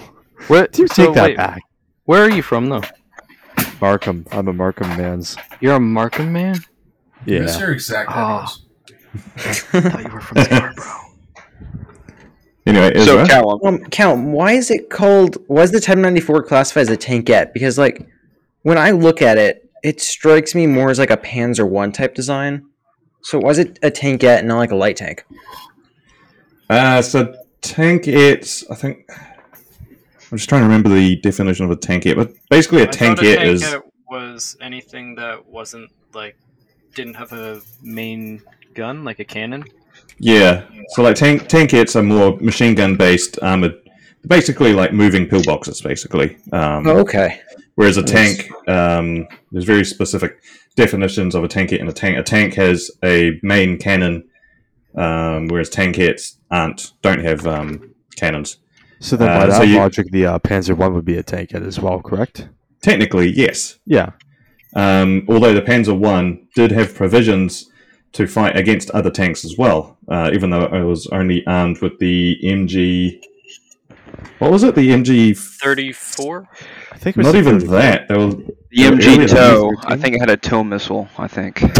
What? 0.49 0.73
Do 0.73 0.83
you 0.83 0.89
so 0.89 1.07
take 1.07 1.15
that 1.15 1.25
wait, 1.25 1.37
back? 1.37 1.63
Where 2.05 2.23
are 2.23 2.31
you 2.31 2.43
from, 2.43 2.69
though? 2.69 2.83
Markham. 3.81 4.27
I'm 4.31 4.49
a 4.49 4.53
Markham 4.53 4.89
man's. 4.97 5.37
You're 5.61 5.77
a 5.77 5.81
Markham 5.81 6.33
man. 6.33 6.57
Give 7.25 7.45
us 7.45 7.55
Yeah. 7.55 7.61
your 7.61 7.73
exact 7.73 8.11
address. 8.11 8.61
I 9.73 9.81
thought 9.81 10.03
you 10.05 10.11
were 10.13 10.21
from 10.21 10.43
Scarborough. 10.45 11.01
Anyway, 12.67 12.93
So, 13.05 13.19
Ezra, 13.19 13.27
Callum, 13.27 13.61
Um, 13.65 13.85
Callum, 13.85 14.33
why 14.33 14.53
is 14.53 14.71
it 14.71 14.91
called? 14.91 15.39
Why 15.47 15.63
is 15.63 15.71
the 15.71 15.81
Type 15.81 15.99
94 15.99 16.43
classified 16.45 16.83
as 16.83 16.91
a 16.91 16.97
tankette? 16.97 17.53
Because 17.53 17.79
like, 17.79 18.07
when 18.63 18.79
I 18.79 18.91
look 18.91 19.23
at 19.23 19.39
it, 19.39 19.71
it 19.83 20.01
strikes 20.01 20.55
me 20.55 20.67
more 20.67 20.91
as 20.91 20.99
like 20.99 21.11
a 21.11 21.17
Panzer 21.17 21.69
One 21.69 21.93
type 21.93 22.15
design. 22.15 22.65
So 23.23 23.39
why 23.39 23.51
is 23.51 23.59
it 23.59 23.79
a 23.83 23.91
tankette 23.91 24.39
and 24.39 24.49
not 24.49 24.59
like 24.59 24.71
a 24.71 24.77
light 24.77 24.97
tank? 24.97 25.25
uh, 26.71 27.03
so 27.03 27.35
tankette, 27.63 28.65
I 28.71 28.75
think. 28.75 29.05
I'm 29.09 30.39
just 30.39 30.49
trying 30.49 30.63
to 30.63 30.67
remember 30.67 30.89
the 30.89 31.17
definition 31.17 31.65
of 31.65 31.71
a 31.71 31.77
tankette, 31.77 32.17
but 32.17 32.33
basically 32.51 32.83
a 32.83 32.89
tankette 32.89 33.45
is 33.45 33.77
was 34.09 34.57
anything 34.61 35.15
that 35.17 35.47
wasn't 35.47 35.91
like 36.15 36.37
didn't 36.95 37.15
have 37.15 37.33
a 37.33 37.61
main 37.83 38.43
gun, 38.75 39.05
like 39.05 39.19
a 39.21 39.25
cannon. 39.25 39.65
Yeah. 40.19 40.65
So 40.91 41.03
like 41.03 41.17
tank 41.17 41.49
tankettes 41.49 41.97
are 41.97 42.03
more 42.03 42.37
machine 42.41 42.75
gun 42.75 42.97
based 42.97 43.39
armored, 43.43 43.75
basically 44.27 44.73
like 44.73 44.93
moving 44.93 45.27
pillboxes, 45.27 45.83
basically. 45.83 46.37
Um, 46.53 46.87
Oh, 46.87 46.99
okay. 47.01 47.41
Whereas 47.75 47.99
a 47.99 48.01
Yes. 48.03 48.11
tank, 48.11 48.69
um, 48.69 49.27
there's 49.53 49.65
very 49.65 49.85
specific 49.85 50.39
definitions 50.77 51.35
of 51.35 51.45
a 51.45 51.49
tankette 51.49 51.81
and 51.81 51.89
a 51.89 51.93
tank. 51.93 52.17
A 52.17 52.23
tank 52.23 52.55
has 52.55 52.91
a 53.05 53.39
main 53.43 53.77
cannon, 53.79 54.25
um, 54.95 55.49
whereas 55.49 55.69
tankettes 55.71 56.37
aren't 56.51 56.93
don't 57.03 57.21
have 57.21 57.47
um, 57.47 57.95
cannons. 58.17 58.59
So 59.01 59.17
then, 59.17 59.29
by 59.29 59.35
Uh, 59.45 59.47
that 59.49 59.57
so 59.57 59.63
you- 59.63 59.77
logic, 59.77 60.07
the 60.11 60.25
uh, 60.27 60.39
Panzer 60.39 60.75
One 60.77 60.95
would 60.95 61.05
be 61.05 61.19
a 61.19 61.23
tankette 61.23 61.67
as 61.67 61.79
well, 61.79 62.01
correct? 62.01 62.49
Technically, 62.81 63.29
yes. 63.31 63.79
Yeah. 63.85 64.11
Um, 64.75 65.25
although 65.29 65.53
the 65.53 65.61
Panzer 65.63 65.97
One 65.99 66.47
did 66.55 66.71
have 66.73 66.95
provisions 66.95 67.71
to 68.17 68.27
fight 68.27 68.57
against 68.57 68.91
other 68.93 69.11
tanks 69.11 69.45
as 69.45 69.57
well, 69.59 69.99
uh, 70.09 70.31
even 70.33 70.51
though 70.51 70.65
it 70.65 70.83
was 70.83 71.07
only 71.09 71.47
armed 71.47 71.81
with 71.83 71.99
the 71.99 72.39
MG. 72.43 73.23
What 74.39 74.51
was 74.51 74.63
it? 74.63 74.75
The 74.75 74.89
MG. 74.91 75.37
Thirty-four. 75.39 76.49
I 76.93 76.99
think 76.99 77.17
it 77.17 77.19
was 77.19 77.27
Not 77.27 77.35
even 77.37 77.61
30. 77.61 77.73
that. 77.73 78.09
There 78.09 78.19
was 78.19 78.35
the 78.37 78.83
MG 78.83 79.07
earlier 79.07 79.29
TOW, 79.29 79.71
I 79.85 79.97
think 79.97 80.17
it 80.17 80.21
had 80.21 80.31
a 80.31 80.37
TOW 80.37 80.63
missile, 80.63 81.09
I 81.19 81.29
think. 81.29 81.61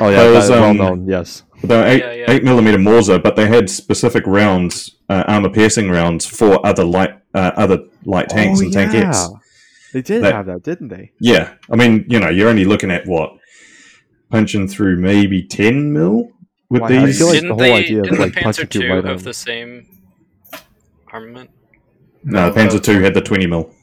Oh 0.00 0.10
yeah, 0.10 0.24
That 0.24 0.30
that 0.30 0.34
was, 0.34 0.50
well 0.50 0.64
um, 0.64 0.76
known. 0.76 1.06
Yes. 1.06 1.44
They 1.64 1.74
were 1.76 1.84
eight, 1.86 2.02
Yeah, 2.02 2.12
yeah. 2.12 2.30
eight 2.32 2.44
millimeter 2.44 2.76
Mauser, 2.78 3.18
but 3.18 3.36
they 3.36 3.46
had 3.46 3.70
specific 3.70 4.26
rounds, 4.26 4.96
uh, 5.08 5.24
armor 5.26 5.48
piercing 5.48 5.88
rounds 5.90 6.26
for 6.26 6.64
other 6.66 6.84
light, 6.84 7.10
uh, 7.32 7.52
other 7.56 7.78
light 8.04 8.28
tanks 8.28 8.60
oh, 8.60 8.64
and 8.64 8.74
yeah. 8.74 8.86
tankettes. 8.86 9.38
They 9.94 10.02
did 10.02 10.22
That- 10.24 10.34
have 10.34 10.46
that, 10.46 10.62
didn't 10.64 10.88
they? 10.88 11.12
Yeah, 11.20 11.54
I 11.70 11.76
mean, 11.76 12.04
you 12.08 12.18
know, 12.20 12.28
you're 12.28 12.50
only 12.50 12.64
looking 12.66 12.90
at 12.90 13.06
what 13.06 13.37
punching 14.30 14.68
through 14.68 14.96
maybe 14.98 15.42
ten 15.42 15.92
mil 15.92 16.30
with 16.70 16.82
Why, 16.82 16.88
I 16.98 17.06
these. 17.06 17.18
feel 17.18 17.28
like 17.28 17.34
didn't 17.36 17.48
the 17.48 17.54
whole 17.54 17.62
they? 17.62 17.72
idea 17.84 17.98
of, 17.98 18.04
didn't 18.04 18.18
like, 18.20 18.34
the 18.34 18.40
punching 18.40 18.64
Panzer 18.66 18.70
through 18.70 18.80
Two 18.82 18.88
light 18.88 18.96
have 18.96 19.06
armor. 19.06 19.18
the 19.18 19.34
same 19.34 20.00
armament? 21.12 21.50
no, 22.24 22.50
the 22.50 22.60
Panzer 22.60 22.82
Two 22.82 23.00
had 23.00 23.14
the 23.14 23.20
twenty 23.22 23.46
mil. 23.46 23.74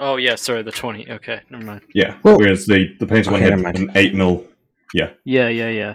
Oh 0.00 0.16
yeah, 0.16 0.34
sorry, 0.34 0.62
the 0.62 0.72
twenty. 0.72 1.10
Okay, 1.10 1.40
never 1.50 1.64
mind. 1.64 1.82
Yeah, 1.94 2.16
Well- 2.22 2.38
whereas 2.38 2.66
the 2.66 2.94
the 2.98 3.06
Panzer 3.06 3.26
One 3.26 3.34
Okay, 3.36 3.44
had 3.44 3.50
never 3.50 3.62
mind. 3.62 3.78
an 3.78 3.90
eight 3.94 4.14
mil. 4.14 4.44
Yeah. 4.92 5.10
Yeah, 5.24 5.48
yeah, 5.48 5.70
yeah. 5.70 5.94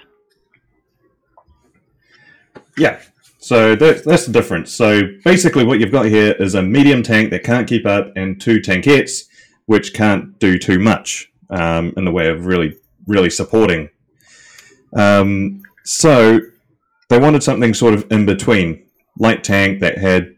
Yeah, 2.77 2.99
so 3.39 3.75
that, 3.75 4.03
that's 4.05 4.25
the 4.25 4.31
difference. 4.31 4.73
So 4.73 5.01
basically, 5.25 5.65
what 5.65 5.79
you've 5.79 5.91
got 5.91 6.05
here 6.05 6.33
is 6.39 6.55
a 6.55 6.61
medium 6.61 7.03
tank 7.03 7.29
that 7.31 7.43
can't 7.43 7.67
keep 7.67 7.85
up, 7.85 8.11
and 8.15 8.39
two 8.39 8.59
tankettes 8.59 9.23
which 9.65 9.93
can't 9.93 10.37
do 10.39 10.57
too 10.57 10.79
much 10.79 11.31
um, 11.49 11.93
in 11.97 12.05
the 12.05 12.11
way 12.11 12.29
of 12.29 12.45
really, 12.45 12.75
really 13.09 13.29
supporting. 13.29 13.89
Um, 14.95 15.63
so 15.83 16.39
they 17.09 17.19
wanted 17.19 17.43
something 17.43 17.73
sort 17.73 17.93
of 17.93 18.09
in 18.11 18.25
between, 18.25 18.85
light 19.17 19.43
tank 19.43 19.81
that 19.81 19.97
had 19.97 20.35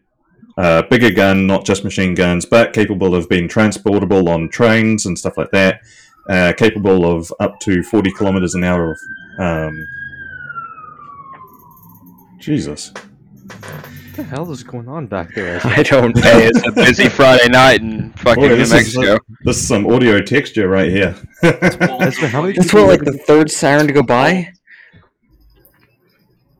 a 0.56 0.82
bigger 0.88 1.10
gun, 1.10 1.46
not 1.46 1.64
just 1.64 1.84
machine 1.84 2.14
guns, 2.14 2.44
but 2.44 2.72
capable 2.72 3.14
of 3.14 3.28
being 3.28 3.48
transportable 3.48 4.28
on 4.28 4.48
trains 4.48 5.06
and 5.06 5.18
stuff 5.18 5.36
like 5.36 5.50
that. 5.52 5.80
Uh, 6.28 6.52
capable 6.56 7.04
of 7.04 7.32
up 7.40 7.58
to 7.60 7.82
40 7.82 8.12
kilometers 8.12 8.54
an 8.54 8.64
hour 8.64 8.92
of 8.92 8.98
um, 9.38 9.86
Jesus. 12.38 12.92
What 14.12 14.28
the 14.28 14.36
hell 14.36 14.52
is 14.52 14.62
going 14.62 14.88
on 14.88 15.06
back 15.06 15.34
there? 15.34 15.58
I 15.64 15.82
don't 15.82 16.14
know. 16.14 16.22
it's 16.22 16.68
a 16.68 16.72
busy 16.72 17.08
Friday 17.08 17.48
night 17.48 17.80
in 17.80 18.12
fucking 18.12 18.42
Boy, 18.42 18.48
New 18.48 18.56
this, 18.56 18.70
is, 18.70 18.94
Mexico. 18.94 19.18
this 19.42 19.56
is 19.56 19.66
some 19.66 19.86
audio 19.86 20.20
texture 20.20 20.68
right 20.68 20.90
here. 20.90 21.16
Ezra, 21.42 22.28
how 22.28 22.42
many 22.42 22.52
That's 22.52 22.66
people 22.66 22.82
what 22.82 23.00
like 23.00 23.04
the 23.06 23.16
third 23.26 23.50
siren 23.50 23.86
to 23.86 23.92
go 23.94 24.02
by. 24.02 24.52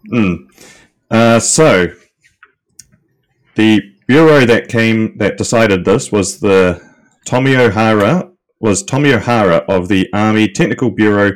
Hmm. 0.09 0.35
Uh, 1.11 1.39
so, 1.41 1.89
the 3.57 3.83
bureau 4.07 4.47
that 4.47 4.69
came 4.69 5.19
that 5.19 5.37
decided 5.37 5.85
this 5.85 6.11
was 6.11 6.41
the 6.41 6.81
Tomio 7.27 7.71
Hara 7.71 8.31
was 8.61 8.83
Tomio 8.83 9.21
Hara 9.21 9.57
of 9.69 9.89
the 9.89 10.09
Army 10.15 10.49
Technical 10.49 10.91
Bureau, 10.91 11.33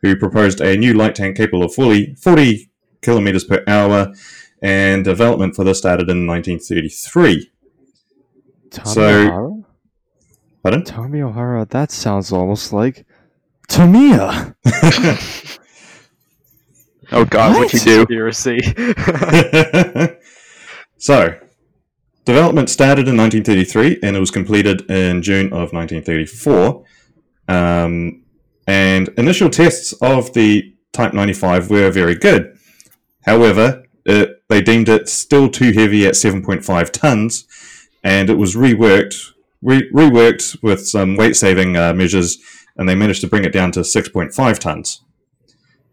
who 0.00 0.16
proposed 0.16 0.62
a 0.62 0.78
new 0.78 0.94
light 0.94 1.16
tank 1.16 1.36
capable 1.36 1.62
of 1.62 1.74
fully 1.74 2.14
40 2.14 2.70
kilometers 3.02 3.44
per 3.44 3.62
hour, 3.66 4.14
and 4.62 5.04
development 5.04 5.54
for 5.56 5.64
this 5.64 5.78
started 5.78 6.08
in 6.10 6.26
1933. 6.26 7.50
Tommy 8.70 8.94
So- 8.94 9.02
O'Hara? 9.02 9.62
Pardon? 10.62 10.82
Tomio 10.82 11.32
Hara, 11.34 11.66
that 11.70 11.90
sounds 11.90 12.32
almost 12.32 12.72
like 12.72 13.06
Tamiya. 13.68 14.54
Oh 17.12 17.24
god, 17.24 17.56
what'd 17.56 17.72
you 17.72 17.80
do? 17.80 18.06
Conspiracy. 18.06 18.60
so, 20.98 21.36
development 22.24 22.70
started 22.70 23.08
in 23.08 23.16
1933 23.16 23.98
and 24.02 24.16
it 24.16 24.20
was 24.20 24.30
completed 24.30 24.88
in 24.90 25.22
June 25.22 25.46
of 25.46 25.72
1934. 25.72 26.84
Um, 27.48 28.22
and 28.66 29.08
initial 29.16 29.50
tests 29.50 29.92
of 30.00 30.32
the 30.34 30.72
Type 30.92 31.12
95 31.14 31.70
were 31.70 31.90
very 31.90 32.14
good. 32.16 32.56
However, 33.24 33.84
it, 34.04 34.39
they 34.50 34.60
deemed 34.60 34.88
it 34.88 35.08
still 35.08 35.48
too 35.48 35.72
heavy 35.72 36.06
at 36.06 36.14
7.5 36.14 36.90
tons, 36.90 37.46
and 38.04 38.28
it 38.28 38.34
was 38.36 38.54
reworked, 38.56 39.30
re- 39.62 39.88
reworked 39.92 40.60
with 40.62 40.86
some 40.86 41.16
weight 41.16 41.36
saving 41.36 41.76
uh, 41.76 41.94
measures, 41.94 42.36
and 42.76 42.88
they 42.88 42.94
managed 42.96 43.20
to 43.22 43.28
bring 43.28 43.44
it 43.44 43.52
down 43.52 43.70
to 43.72 43.80
6.5 43.80 44.58
tons. 44.58 45.02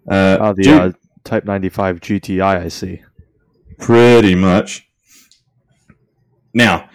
Uh, 0.09 0.37
Oh, 0.41 0.53
the 0.53 0.63
due- 0.63 0.73
uh, 0.75 0.91
Type 1.23 1.45
95 1.45 1.99
GTI, 1.99 2.63
I 2.65 2.67
see. 2.69 3.01
Pretty 3.79 4.33
much. 4.33 4.87
Now, 6.53 6.89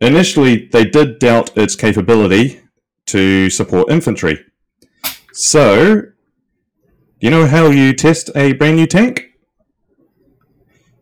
initially, 0.00 0.68
they 0.70 0.84
did 0.84 1.18
doubt 1.18 1.56
its 1.56 1.74
capability 1.74 2.60
to 3.06 3.48
support 3.50 3.90
infantry. 3.90 4.44
So, 5.32 6.02
you 7.20 7.30
know 7.30 7.46
how 7.46 7.70
you 7.70 7.94
test 7.94 8.30
a 8.36 8.52
brand 8.52 8.76
new 8.76 8.86
tank? 8.86 9.27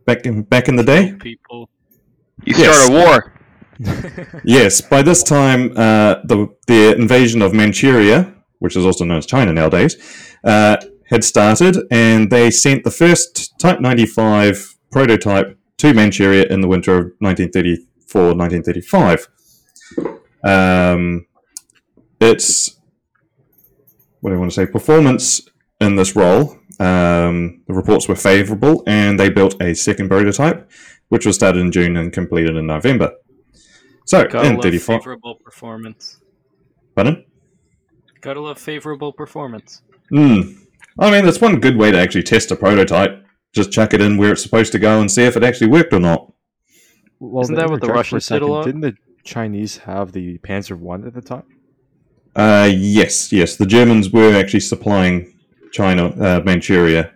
Back 0.06 0.24
in 0.26 0.42
back 0.42 0.68
in 0.68 0.76
the 0.76 0.84
day? 0.84 1.12
People. 1.18 1.68
You 2.44 2.54
Yes. 2.56 2.84
start 2.84 2.90
a 2.90 2.92
war. 2.92 3.32
Yes. 4.44 4.80
By 4.80 5.02
this 5.02 5.22
time, 5.22 5.72
uh, 5.76 6.16
the 6.24 6.48
the 6.66 6.94
invasion 6.96 7.42
of 7.42 7.52
Manchuria, 7.52 8.32
which 8.58 8.74
is 8.76 8.86
also 8.86 9.04
known 9.04 9.18
as 9.18 9.26
China 9.26 9.52
nowadays, 9.52 9.96
uh, 10.44 10.76
had 11.10 11.24
started, 11.24 11.76
and 11.90 12.30
they 12.30 12.50
sent 12.50 12.84
the 12.84 12.90
first 12.90 13.58
Type 13.60 13.80
95 13.80 14.76
prototype 14.90 15.58
to 15.78 15.92
Manchuria 15.92 16.44
in 16.44 16.60
the 16.62 16.68
winter 16.68 16.96
of 16.98 17.12
1934-1935. 17.20 19.28
Um, 20.42 21.26
its 22.20 22.78
what 24.20 24.30
do 24.30 24.36
I 24.36 24.38
want 24.38 24.50
to 24.52 24.54
say? 24.54 24.64
Performance 24.66 25.42
in 25.80 25.96
this 25.96 26.16
role, 26.16 26.56
um, 26.78 27.62
the 27.66 27.74
reports 27.74 28.08
were 28.08 28.16
favourable, 28.16 28.82
and 28.86 29.18
they 29.18 29.30
built 29.30 29.60
a 29.62 29.74
second 29.74 30.08
prototype, 30.08 30.70
which 31.08 31.26
was 31.26 31.36
started 31.36 31.60
in 31.60 31.72
June 31.72 31.96
and 31.96 32.12
completed 32.12 32.56
in 32.56 32.66
November. 32.66 33.12
So 34.04 34.26
Gotta 34.26 34.48
in 34.48 34.54
love 34.56 34.62
35, 34.62 35.00
favorable 35.00 35.36
performance. 35.36 36.20
pardon? 36.94 37.24
Gotta 38.20 38.40
love 38.40 38.58
favorable 38.58 39.12
performance. 39.12 39.82
Mm. 40.12 40.58
I 40.98 41.10
mean, 41.10 41.24
that's 41.24 41.40
one 41.40 41.60
good 41.60 41.76
way 41.76 41.90
to 41.90 41.98
actually 41.98 42.22
test 42.22 42.50
a 42.50 42.56
prototype. 42.56 43.24
Just 43.52 43.72
chuck 43.72 43.94
it 43.94 44.00
in 44.00 44.16
where 44.16 44.32
it's 44.32 44.42
supposed 44.42 44.72
to 44.72 44.78
go 44.78 45.00
and 45.00 45.10
see 45.10 45.24
if 45.24 45.36
it 45.36 45.42
actually 45.42 45.68
worked 45.68 45.92
or 45.92 46.00
not. 46.00 46.32
Well, 47.18 47.42
Isn't 47.42 47.54
that 47.54 47.70
what 47.70 47.80
the 47.80 47.86
interject 47.86 47.88
for 47.88 47.92
a 47.92 47.96
Russians 47.96 48.28
did 48.28 48.42
a 48.42 48.46
lot? 48.46 48.64
Didn't 48.66 48.80
the 48.82 48.94
Chinese 49.24 49.78
have 49.78 50.12
the 50.12 50.38
Panzer 50.38 50.78
One 50.78 51.06
at 51.06 51.14
the 51.14 51.22
time? 51.22 51.44
Uh, 52.34 52.70
yes, 52.70 53.32
yes. 53.32 53.56
The 53.56 53.66
Germans 53.66 54.10
were 54.10 54.34
actually 54.34 54.60
supplying 54.60 55.32
China, 55.72 56.08
uh, 56.08 56.42
Manchuria, 56.44 57.12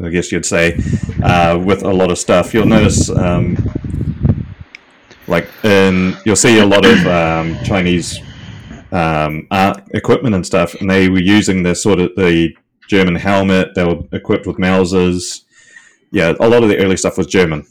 I 0.00 0.08
guess 0.08 0.30
you'd 0.30 0.46
say, 0.46 0.78
uh, 1.22 1.58
with 1.58 1.82
a 1.82 1.92
lot 1.92 2.10
of 2.10 2.18
stuff. 2.18 2.54
You'll 2.54 2.66
notice, 2.66 3.10
um, 3.10 3.56
like, 5.26 5.48
in, 5.64 6.16
you'll 6.24 6.36
see 6.36 6.58
a 6.58 6.66
lot 6.66 6.84
of 6.84 7.06
um, 7.06 7.58
Chinese 7.64 8.20
um, 8.92 9.46
art 9.50 9.82
equipment 9.92 10.34
and 10.34 10.46
stuff, 10.46 10.74
and 10.80 10.90
they 10.90 11.08
were 11.08 11.20
using 11.20 11.62
the 11.62 11.74
sort 11.74 11.98
of 11.98 12.14
the 12.16 12.56
German 12.88 13.16
helmet. 13.16 13.74
They 13.74 13.84
were 13.84 14.02
equipped 14.12 14.46
with 14.46 14.56
Mausers. 14.56 15.42
Yeah, 16.10 16.32
a 16.40 16.48
lot 16.48 16.62
of 16.62 16.68
the 16.68 16.78
early 16.78 16.96
stuff 16.96 17.18
was 17.18 17.26
German. 17.26 17.66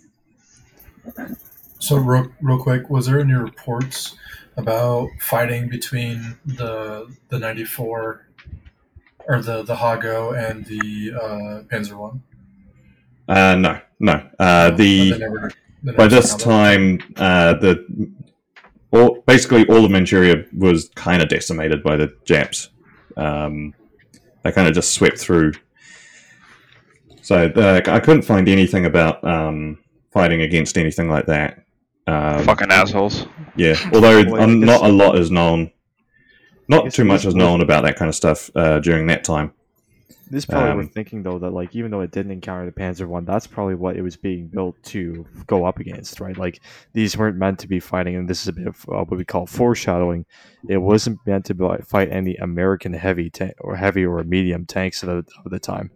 So, 1.79 1.97
real, 1.97 2.31
real 2.41 2.59
quick, 2.59 2.89
was 2.89 3.07
there 3.07 3.19
any 3.19 3.33
reports 3.33 4.15
about 4.57 5.09
fighting 5.19 5.69
between 5.69 6.37
the 6.45 7.07
the 7.29 7.39
ninety 7.39 7.63
four 7.63 8.26
or 9.27 9.41
the 9.41 9.63
the 9.63 9.75
Ha-Go 9.75 10.31
and 10.33 10.65
the 10.65 11.11
uh, 11.15 11.61
Panzer 11.73 11.97
One? 11.97 12.23
Uh, 13.27 13.55
no, 13.55 13.79
no. 13.99 14.27
Uh, 14.39 14.71
the 14.71 15.17
never- 15.17 15.51
by 15.95 16.07
this 16.07 16.31
said 16.31 16.31
how 16.31 16.37
that- 16.37 16.43
time, 16.43 16.99
uh, 17.17 17.53
the 17.55 17.85
all, 18.91 19.21
basically 19.27 19.65
all 19.67 19.83
of 19.85 19.91
Manchuria 19.91 20.45
was 20.55 20.89
kind 20.95 21.21
of 21.21 21.29
decimated 21.29 21.83
by 21.83 21.97
the 21.97 22.13
Japs. 22.25 22.69
Um, 23.17 23.73
they 24.43 24.51
kind 24.51 24.67
of 24.67 24.73
just 24.73 24.93
swept 24.93 25.17
through. 25.19 25.53
So 27.21 27.45
uh, 27.47 27.81
I 27.87 27.99
couldn't 27.99 28.21
find 28.21 28.47
anything 28.47 28.85
about 28.85 29.21
um, 29.25 29.79
fighting 30.13 30.41
against 30.41 30.77
anything 30.77 31.09
like 31.09 31.25
that. 31.25 31.65
Um, 32.07 32.45
Fucking 32.45 32.71
assholes. 32.71 33.25
yeah, 33.57 33.75
although 33.93 34.21
um, 34.37 34.61
not 34.61 34.81
a 34.83 34.87
lot 34.87 35.17
is 35.17 35.29
known. 35.29 35.71
Not 36.67 36.91
too 36.93 37.05
much 37.05 37.25
was 37.25 37.33
is 37.33 37.35
known 37.35 37.61
about 37.61 37.83
that 37.83 37.95
kind 37.95 38.09
of 38.09 38.15
stuff 38.15 38.49
uh, 38.55 38.79
during 38.79 39.07
that 39.07 39.23
time. 39.23 39.53
This 40.29 40.39
is 40.39 40.45
probably 40.45 40.71
Um, 40.71 40.77
worth 40.77 40.91
thinking 40.91 41.23
though 41.23 41.39
that 41.39 41.51
like 41.51 41.73
even 41.73 41.89
though 41.89 42.01
it 42.01 42.11
didn't 42.11 42.33
encounter 42.33 42.65
the 42.65 42.73
Panzer 42.73 43.07
One, 43.07 43.23
that's 43.23 43.47
probably 43.47 43.75
what 43.75 43.95
it 43.95 44.01
was 44.01 44.17
being 44.17 44.47
built 44.47 44.75
to 44.85 45.25
go 45.47 45.63
up 45.63 45.79
against, 45.79 46.19
right? 46.19 46.37
Like 46.37 46.59
these 46.91 47.17
weren't 47.17 47.37
meant 47.37 47.59
to 47.59 47.67
be 47.69 47.79
fighting, 47.79 48.17
and 48.17 48.27
this 48.29 48.41
is 48.41 48.49
a 48.49 48.53
bit 48.53 48.67
of 48.67 48.85
uh, 48.89 49.05
what 49.05 49.17
we 49.17 49.23
call 49.23 49.45
foreshadowing. 49.45 50.25
It 50.67 50.79
wasn't 50.79 51.19
meant 51.25 51.45
to 51.45 51.53
be, 51.53 51.65
fight 51.85 52.11
any 52.11 52.35
American 52.35 52.91
heavy 52.91 53.29
tank 53.29 53.53
or 53.61 53.77
heavy 53.77 54.05
or 54.05 54.21
medium 54.25 54.65
tanks 54.65 55.01
of 55.03 55.07
the, 55.07 55.31
of 55.45 55.51
the 55.51 55.59
time. 55.59 55.91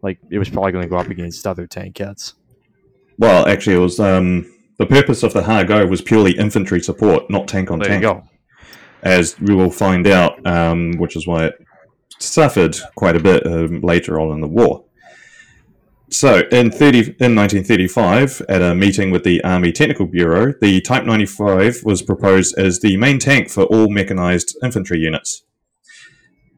Like 0.00 0.20
it 0.30 0.38
was 0.38 0.48
probably 0.48 0.70
going 0.70 0.84
to 0.84 0.88
go 0.88 0.98
up 0.98 1.08
against 1.08 1.44
other 1.44 1.66
tankettes. 1.66 2.34
Well, 3.18 3.48
actually, 3.48 3.74
it 3.76 3.80
was 3.80 3.98
um, 3.98 4.46
the 4.78 4.86
purpose 4.86 5.24
of 5.24 5.32
the 5.32 5.42
Ha-Go 5.42 5.86
was 5.86 6.00
purely 6.00 6.38
infantry 6.38 6.78
support, 6.80 7.28
not 7.30 7.48
tank 7.48 7.72
on 7.72 7.80
There 7.80 7.88
tank. 7.88 8.02
you 8.02 8.08
go. 8.08 8.22
As 9.02 9.38
we 9.40 9.54
will 9.54 9.70
find 9.70 10.06
out, 10.06 10.44
um, 10.46 10.92
which 10.92 11.16
is 11.16 11.26
why 11.26 11.46
it 11.46 11.54
suffered 12.18 12.76
quite 12.94 13.16
a 13.16 13.20
bit 13.20 13.46
um, 13.46 13.80
later 13.80 14.20
on 14.20 14.32
in 14.32 14.40
the 14.40 14.48
war. 14.48 14.84
So, 16.10 16.42
in 16.50 16.70
30, 16.70 16.98
in 17.20 17.34
1935, 17.34 18.42
at 18.46 18.60
a 18.60 18.74
meeting 18.74 19.10
with 19.10 19.24
the 19.24 19.42
Army 19.44 19.72
Technical 19.72 20.06
Bureau, 20.06 20.52
the 20.60 20.80
Type 20.82 21.04
95 21.04 21.80
was 21.84 22.02
proposed 22.02 22.56
as 22.58 22.80
the 22.80 22.98
main 22.98 23.18
tank 23.18 23.48
for 23.48 23.62
all 23.64 23.88
mechanized 23.88 24.54
infantry 24.62 24.98
units. 24.98 25.42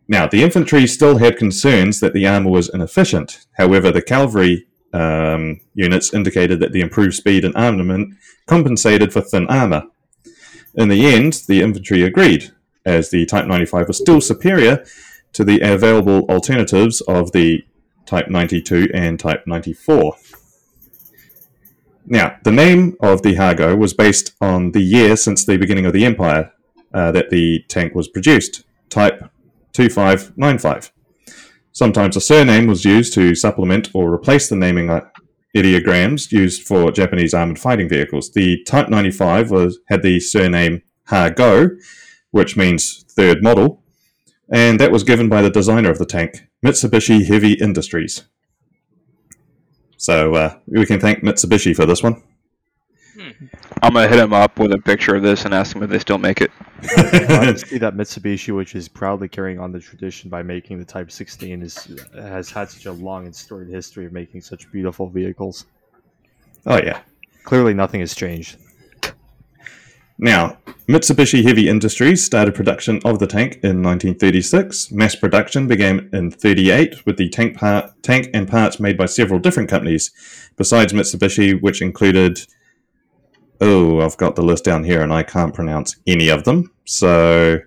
Now, 0.08 0.26
the 0.26 0.42
infantry 0.42 0.88
still 0.88 1.18
had 1.18 1.36
concerns 1.36 2.00
that 2.00 2.14
the 2.14 2.26
armor 2.26 2.50
was 2.50 2.68
inefficient. 2.68 3.46
However, 3.52 3.92
the 3.92 4.02
cavalry 4.02 4.66
um, 4.92 5.60
units 5.74 6.12
indicated 6.12 6.58
that 6.60 6.72
the 6.72 6.80
improved 6.80 7.14
speed 7.14 7.44
and 7.44 7.54
armament 7.56 8.16
compensated 8.46 9.12
for 9.12 9.20
thin 9.20 9.46
armor. 9.46 9.84
In 10.76 10.88
the 10.88 11.06
end, 11.06 11.44
the 11.46 11.62
infantry 11.62 12.02
agreed, 12.02 12.52
as 12.84 13.10
the 13.10 13.26
Type 13.26 13.46
95 13.46 13.88
was 13.88 13.98
still 13.98 14.20
superior 14.20 14.84
to 15.32 15.44
the 15.44 15.60
available 15.60 16.22
alternatives 16.28 17.00
of 17.02 17.32
the 17.32 17.64
Type 18.06 18.28
92 18.28 18.88
and 18.92 19.18
Type 19.18 19.46
94. 19.46 20.16
Now, 22.06 22.36
the 22.42 22.52
name 22.52 22.96
of 23.00 23.22
the 23.22 23.34
Ha-Go 23.36 23.76
was 23.76 23.94
based 23.94 24.34
on 24.40 24.72
the 24.72 24.82
year 24.82 25.16
since 25.16 25.44
the 25.44 25.56
beginning 25.56 25.86
of 25.86 25.92
the 25.92 26.04
Empire 26.04 26.52
uh, 26.92 27.12
that 27.12 27.30
the 27.30 27.64
tank 27.68 27.94
was 27.94 28.08
produced, 28.08 28.64
Type 28.90 29.30
2595. 29.72 30.92
Sometimes 31.72 32.16
a 32.16 32.20
surname 32.20 32.66
was 32.66 32.84
used 32.84 33.14
to 33.14 33.34
supplement 33.34 33.90
or 33.94 34.12
replace 34.12 34.48
the 34.48 34.56
naming 34.56 34.90
uh, 34.90 35.08
ideograms 35.54 36.32
used 36.32 36.66
for 36.66 36.90
Japanese 36.90 37.34
armored 37.34 37.58
fighting 37.58 37.88
vehicles. 37.88 38.32
The 38.32 38.62
Type 38.64 38.88
95 38.88 39.50
was 39.50 39.78
had 39.88 40.02
the 40.02 40.20
surname 40.20 40.82
Ha-Go, 41.06 41.70
which 42.30 42.56
means 42.56 43.04
third 43.10 43.42
model, 43.42 43.82
and 44.50 44.80
that 44.80 44.92
was 44.92 45.04
given 45.04 45.28
by 45.28 45.42
the 45.42 45.50
designer 45.50 45.90
of 45.90 45.98
the 45.98 46.06
tank, 46.06 46.48
Mitsubishi 46.64 47.26
Heavy 47.26 47.52
Industries. 47.52 48.24
So 49.96 50.34
uh, 50.34 50.58
we 50.66 50.86
can 50.86 51.00
thank 51.00 51.20
Mitsubishi 51.20 51.74
for 51.74 51.86
this 51.86 52.02
one. 52.02 52.22
I'm 53.82 53.94
gonna 53.94 54.08
hit 54.08 54.18
him 54.18 54.32
up 54.32 54.58
with 54.58 54.72
a 54.72 54.78
picture 54.78 55.14
of 55.14 55.22
this 55.22 55.44
and 55.44 55.54
ask 55.54 55.74
him 55.74 55.82
if 55.82 55.90
they 55.90 55.98
still 55.98 56.18
make 56.18 56.40
it. 56.40 56.50
Glad 56.82 57.58
to 57.58 57.58
see 57.58 57.78
that 57.78 57.94
Mitsubishi, 57.94 58.54
which 58.54 58.74
is 58.74 58.88
proudly 58.88 59.28
carrying 59.28 59.58
on 59.58 59.72
the 59.72 59.80
tradition 59.80 60.30
by 60.30 60.42
making 60.42 60.78
the 60.78 60.84
Type 60.84 61.10
16, 61.10 61.62
is 61.62 62.00
has 62.14 62.50
had 62.50 62.70
such 62.70 62.86
a 62.86 62.92
long 62.92 63.26
and 63.26 63.34
storied 63.34 63.68
history 63.68 64.06
of 64.06 64.12
making 64.12 64.40
such 64.40 64.70
beautiful 64.72 65.08
vehicles. 65.08 65.66
oh 66.66 66.76
yeah. 66.76 67.00
Clearly, 67.44 67.74
nothing 67.74 68.00
has 68.00 68.14
changed. 68.14 68.56
Now, 70.16 70.58
Mitsubishi 70.88 71.42
Heavy 71.44 71.68
Industries 71.68 72.24
started 72.24 72.54
production 72.54 73.00
of 73.04 73.18
the 73.18 73.26
tank 73.26 73.54
in 73.62 73.82
1936. 73.82 74.92
Mass 74.92 75.16
production 75.16 75.66
began 75.66 76.08
in 76.12 76.30
38 76.30 77.04
with 77.04 77.16
the 77.16 77.28
tank 77.28 77.56
part, 77.56 77.90
tank 78.02 78.28
and 78.32 78.46
parts 78.48 78.78
made 78.78 78.96
by 78.96 79.06
several 79.06 79.40
different 79.40 79.68
companies, 79.68 80.12
besides 80.56 80.92
Mitsubishi, 80.92 81.60
which 81.60 81.82
included. 81.82 82.46
Oh, 83.60 84.00
I've 84.00 84.16
got 84.16 84.36
the 84.36 84.42
list 84.42 84.64
down 84.64 84.84
here, 84.84 85.02
and 85.02 85.12
I 85.12 85.22
can't 85.22 85.54
pronounce 85.54 85.96
any 86.06 86.28
of 86.28 86.44
them. 86.44 86.72
So, 86.84 87.58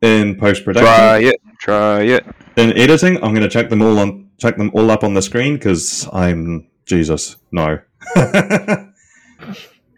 in 0.00 0.36
post 0.36 0.64
production, 0.64 0.86
Try 0.86 1.20
production, 1.20 1.28
it. 1.28 1.58
Try 1.60 2.02
it. 2.02 2.26
in 2.56 2.72
editing, 2.78 3.16
I'm 3.16 3.34
going 3.34 3.42
to 3.42 3.48
check 3.48 3.70
them 3.70 3.82
all 3.82 3.98
on 3.98 4.30
check 4.38 4.56
them 4.56 4.70
all 4.74 4.90
up 4.90 5.04
on 5.04 5.14
the 5.14 5.22
screen 5.22 5.54
because 5.54 6.08
I'm 6.12 6.66
Jesus. 6.86 7.36
No. 7.52 7.78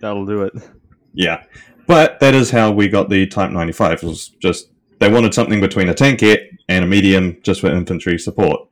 That'll 0.01 0.27
do 0.27 0.43
it. 0.43 0.53
Yeah, 1.15 1.45
but 1.87 2.21
that 2.21 2.35
is 2.35 2.51
how 2.51 2.73
we 2.73 2.89
got 2.89 3.09
the 3.09 3.27
Type 3.27 3.51
95. 3.51 4.03
It 4.03 4.07
was 4.07 4.29
just 4.29 4.69
they 4.99 5.09
wanted 5.11 5.33
something 5.33 5.61
between 5.61 5.89
a 5.89 5.95
tankette 5.95 6.49
and 6.69 6.85
a 6.85 6.89
medium 6.89 7.39
just 7.43 7.61
for 7.61 7.69
infantry 7.69 8.19
support. 8.19 8.69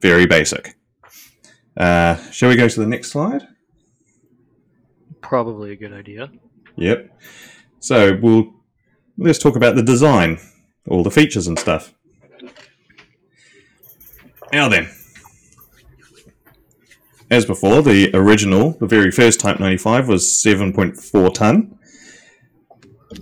Very 0.00 0.26
basic. 0.26 0.76
Uh, 1.76 2.16
shall 2.30 2.48
we 2.48 2.56
go 2.56 2.68
to 2.68 2.80
the 2.80 2.86
next 2.86 3.10
slide? 3.12 3.46
Probably 5.20 5.72
a 5.72 5.76
good 5.76 5.92
idea. 5.92 6.30
Yep. 6.76 7.18
So 7.80 8.18
we'll 8.20 8.54
let's 9.16 9.38
talk 9.38 9.56
about 9.56 9.76
the 9.76 9.82
design, 9.82 10.38
all 10.88 11.02
the 11.02 11.10
features 11.10 11.46
and 11.46 11.58
stuff. 11.58 11.94
Now 14.52 14.68
then, 14.68 14.88
as 17.30 17.44
before, 17.44 17.82
the 17.82 18.10
original, 18.14 18.72
the 18.78 18.86
very 18.86 19.10
first 19.10 19.38
Type 19.40 19.60
95 19.60 20.08
was 20.08 20.24
7.4 20.24 21.34
ton. 21.34 21.78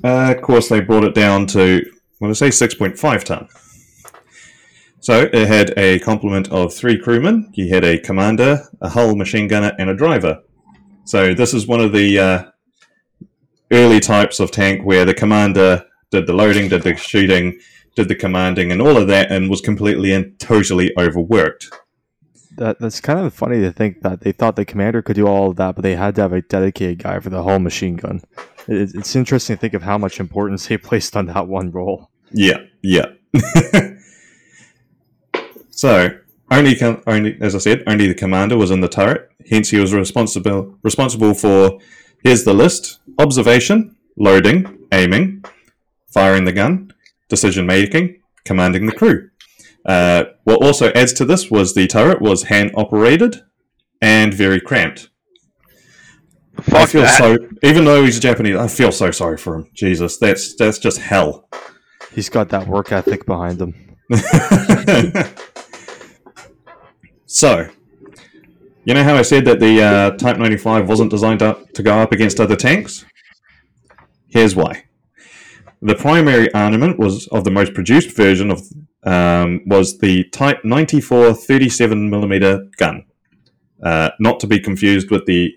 Uh, 0.05 0.35
of 0.37 0.43
course, 0.43 0.69
they 0.69 0.81
brought 0.81 1.05
it 1.05 1.15
down 1.15 1.47
to, 1.49 1.85
well, 2.21 2.31
I 2.31 2.35
say 2.35 2.49
6.5 2.49 3.25
ton. 3.25 3.49
So 5.01 5.29
it 5.33 5.49
had 5.49 5.77
a 5.77 5.99
complement 6.01 6.51
of 6.53 6.73
three 6.73 6.99
crewmen. 6.99 7.51
You 7.55 7.69
had 7.69 7.85
a 7.85 7.99
commander, 7.99 8.69
a 8.81 8.89
hull 8.89 9.17
machine 9.17 9.49
gunner, 9.49 9.73
and 9.79 9.91
a 9.91 9.95
driver. 9.95 10.43
So 11.07 11.35
this 11.35 11.55
is 11.55 11.69
one 11.69 11.81
of 11.81 11.93
the 11.93 12.19
uh, 12.19 12.45
early 13.71 14.01
types 14.01 14.41
of 14.41 14.51
tank 14.51 14.85
where 14.85 15.05
the 15.05 15.15
commander 15.15 15.85
did 16.11 16.27
the 16.27 16.33
loading, 16.33 16.69
did 16.69 16.83
the 16.83 16.97
shooting, 16.97 17.61
did 17.95 18.09
the 18.09 18.17
commanding, 18.17 18.73
and 18.73 18.83
all 18.83 18.97
of 18.97 19.07
that, 19.07 19.31
and 19.31 19.49
was 19.49 19.61
completely 19.61 20.13
and 20.13 20.37
totally 20.41 20.93
overworked. 20.99 21.71
That 22.57 22.81
that's 22.81 23.01
kind 23.01 23.21
of 23.21 23.33
funny 23.33 23.61
to 23.61 23.71
think 23.71 24.01
that 24.01 24.23
they 24.23 24.33
thought 24.33 24.57
the 24.57 24.65
commander 24.65 25.01
could 25.01 25.15
do 25.15 25.29
all 25.29 25.51
of 25.51 25.57
that, 25.57 25.77
but 25.77 25.83
they 25.83 25.95
had 25.95 26.17
to 26.17 26.23
have 26.23 26.33
a 26.33 26.43
dedicated 26.43 26.99
guy 26.99 27.21
for 27.21 27.31
the 27.31 27.43
whole 27.45 27.61
machine 27.61 27.95
gun. 27.95 28.23
It, 28.67 28.93
it's 28.95 29.15
interesting 29.15 29.57
to 29.57 29.61
think 29.61 29.75
of 29.75 29.83
how 29.83 29.99
much 29.99 30.19
importance 30.19 30.67
they 30.67 30.77
placed 30.79 31.17
on 31.17 31.27
that 31.27 31.47
one 31.47 31.71
role. 31.71 32.11
Yeah, 32.33 32.59
yeah. 32.83 33.07
so 35.71 36.19
only, 36.51 36.77
com- 36.77 37.03
only, 37.07 37.37
as 37.41 37.55
I 37.55 37.59
said, 37.59 37.83
only 37.87 38.07
the 38.07 38.15
commander 38.15 38.57
was 38.57 38.71
in 38.71 38.81
the 38.81 38.89
turret. 38.89 39.31
Hence, 39.51 39.71
he 39.71 39.79
was 39.79 39.93
responsible 39.93 40.79
responsible 40.83 41.35
for. 41.35 41.79
Here's 42.23 42.45
the 42.45 42.55
list: 42.55 43.01
observation, 43.19 43.97
loading, 44.17 44.87
aiming, 44.93 45.45
firing 46.13 46.45
the 46.45 46.53
gun, 46.53 46.93
decision 47.29 47.67
making, 47.67 48.21
commanding 48.45 48.87
the 48.87 48.93
crew. 48.93 49.31
Uh, 49.85 50.25
what 50.45 50.63
also 50.63 50.91
adds 50.93 51.13
to 51.15 51.25
this 51.25 51.51
was 51.51 51.75
the 51.75 51.87
turret 51.87 52.21
was 52.21 52.45
hand 52.45 52.73
operated 52.75 53.43
and 54.01 54.35
very 54.35 54.61
cramped. 54.61 55.11
I 56.73 56.87
feel 56.87 57.03
that. 57.03 57.19
so. 57.19 57.37
Even 57.63 57.85
though 57.85 58.05
he's 58.05 58.19
Japanese, 58.19 58.57
I 58.57 58.67
feel 58.69 58.91
so 58.91 59.11
sorry 59.11 59.37
for 59.37 59.55
him. 59.57 59.71
Jesus, 59.75 60.17
that's 60.19 60.57
that's 60.57 60.79
just 60.79 60.99
hell. 60.99 61.49
He's 62.13 62.29
got 62.29 62.49
that 62.49 62.67
work 62.67 62.93
ethic 62.93 63.27
behind 63.27 63.61
him. 63.61 63.75
so, 67.37 67.69
you 68.87 68.95
know 68.95 69.05
how 69.05 69.15
I 69.15 69.21
said 69.21 69.45
that 69.45 69.61
the 69.61 69.83
uh, 69.83 70.11
Type 70.13 70.39
95 70.39 70.89
wasn't 70.89 71.11
designed 71.11 71.41
to, 71.41 71.59
to 71.75 71.83
go 71.83 71.99
up 71.99 72.13
against 72.13 72.41
other 72.41 72.57
tanks? 72.57 73.05
Here's 74.29 74.57
why. 74.57 74.85
The 75.83 75.95
primary 75.95 76.51
armament 76.55 76.99
was 76.99 77.27
of 77.27 77.45
the 77.45 77.51
most 77.51 77.75
produced 77.75 78.17
version 78.17 78.51
of 78.51 78.63
um, 79.03 79.61
was 79.67 79.99
the 79.99 80.25
Type 80.31 80.65
94 80.65 81.33
37mm 81.33 82.75
gun, 82.77 83.05
uh, 83.83 84.13
not 84.19 84.41
to 84.41 84.47
be 84.47 84.59
confused 84.59 85.11
with 85.11 85.27
the 85.27 85.55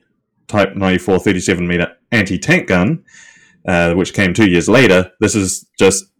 Type 0.49 0.75
94 0.75 1.19
37mm 1.19 1.93
anti-tank 2.11 2.67
gun, 2.67 3.05
uh, 3.65 3.93
which 3.93 4.13
came 4.13 4.33
two 4.33 4.49
years 4.49 4.67
later. 4.67 5.13
This 5.21 5.33
is 5.33 5.65
just, 5.79 6.11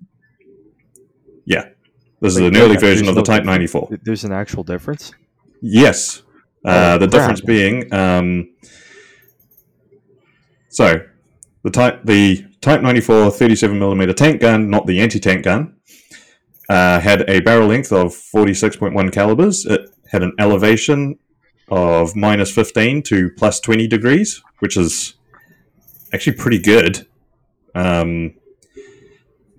yeah, 1.44 1.68
this 2.22 2.38
is 2.38 2.40
an 2.40 2.56
early 2.56 2.78
version 2.78 3.10
of 3.10 3.16
the 3.16 3.24
Type 3.24 3.44
94. 3.44 3.90
There's 4.04 4.24
an 4.24 4.32
actual 4.32 4.64
difference. 4.64 5.12
Yes. 5.62 6.24
Uh, 6.66 6.94
Oh, 6.96 6.98
the 6.98 7.08
crap. 7.08 7.12
difference 7.12 7.42
being, 7.42 7.94
um, 7.94 8.50
so 10.70 11.02
the 11.64 11.70
type 11.70 12.02
the 12.06 12.46
Type 12.62 12.82
94 12.82 13.32
37 13.32 13.80
millimeter 13.80 14.12
tank 14.12 14.42
gun, 14.42 14.70
not 14.70 14.86
the 14.86 15.00
anti-tank 15.00 15.46
gun, 15.46 15.76
uh, 16.68 17.00
had 17.00 17.22
a 17.30 17.40
barrel 17.40 17.70
length 17.70 17.94
of 17.94 18.12
46.1 18.14 19.14
calibers. 19.14 19.66
It 19.66 19.90
had 20.12 20.24
an 20.24 20.34
elevation 20.38 21.18
of 21.70 22.18
minus 22.18 22.52
15 22.52 23.02
to 23.04 23.30
plus 23.38 23.62
20 23.62 23.88
degrees, 23.88 24.44
which 24.60 24.76
is 24.76 25.14
actually 26.14 26.36
pretty 26.36 26.60
good. 26.60 27.08
Um, 27.74 28.34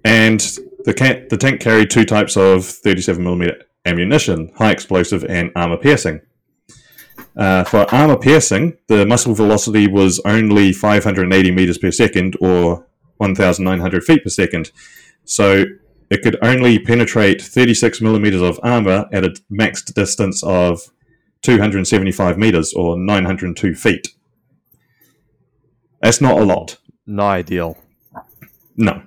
and 0.05 0.41
the, 0.85 0.93
ca- 0.93 1.25
the 1.31 1.39
tank 1.39 1.63
carried 1.63 1.89
two 1.89 2.05
types 2.05 2.37
of 2.37 2.61
37mm 2.65 3.63
ammunition, 3.85 4.53
high 4.57 4.71
explosive 4.71 5.25
and 5.25 5.51
armor 5.57 5.77
piercing. 5.77 6.21
Uh, 7.37 7.65
for 7.65 7.93
armor 7.95 8.17
piercing, 8.17 8.77
the 8.89 9.07
muzzle 9.07 9.35
velocity 9.35 9.87
was 9.87 10.21
only 10.25 10.73
580 10.73 11.51
meters 11.51 11.79
per 11.79 11.91
second 11.91 12.37
or 12.41 12.87
1,900 13.19 14.05
feet 14.05 14.25
per 14.25 14.31
second. 14.31 14.71
So 15.25 15.65
it 16.11 16.23
could 16.23 16.37
only 16.43 16.79
penetrate 16.79 17.41
36 17.41 18.01
millimeters 18.01 18.43
of 18.43 18.59
armor 18.63 19.07
at 19.13 19.25
a 19.25 19.35
maxed 19.51 19.95
distance 19.95 20.43
of 20.43 20.91
275 21.43 22.37
meters 22.37 22.73
or 22.75 22.99
902 22.99 23.75
feet. 23.75 24.09
That's 26.03 26.21
not 26.21 26.39
a 26.39 26.45
lot. 26.45 26.79
Not 27.07 27.31
ideal. 27.31 27.79
No. 28.77 29.03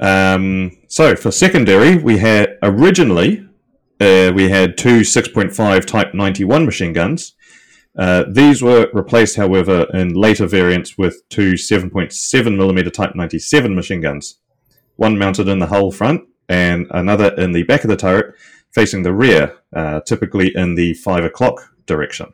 Um, 0.00 0.76
so 0.88 1.16
for 1.16 1.30
secondary, 1.30 1.96
we 1.96 2.18
had 2.18 2.58
originally 2.62 3.47
uh, 4.00 4.32
we 4.34 4.48
had 4.48 4.78
two 4.78 5.00
6.5 5.00 5.84
Type 5.84 6.14
91 6.14 6.64
machine 6.64 6.92
guns. 6.92 7.34
Uh, 7.98 8.24
these 8.28 8.62
were 8.62 8.88
replaced, 8.92 9.36
however, 9.36 9.86
in 9.92 10.14
later 10.14 10.46
variants 10.46 10.96
with 10.96 11.28
two 11.28 11.54
7.7 11.54 12.56
millimeter 12.56 12.90
Type 12.90 13.14
97 13.14 13.74
machine 13.74 14.00
guns. 14.00 14.38
One 14.96 15.18
mounted 15.18 15.48
in 15.48 15.58
the 15.58 15.66
hull 15.66 15.90
front 15.90 16.22
and 16.48 16.86
another 16.90 17.34
in 17.34 17.52
the 17.52 17.64
back 17.64 17.84
of 17.84 17.90
the 17.90 17.96
turret, 17.96 18.34
facing 18.72 19.02
the 19.02 19.12
rear, 19.12 19.58
uh, 19.74 20.00
typically 20.00 20.54
in 20.54 20.74
the 20.74 20.94
five 20.94 21.24
o'clock 21.24 21.74
direction. 21.86 22.32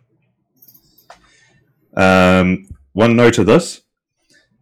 Um, 1.96 2.68
one 2.92 3.16
note 3.16 3.38
of 3.38 3.46
this: 3.46 3.82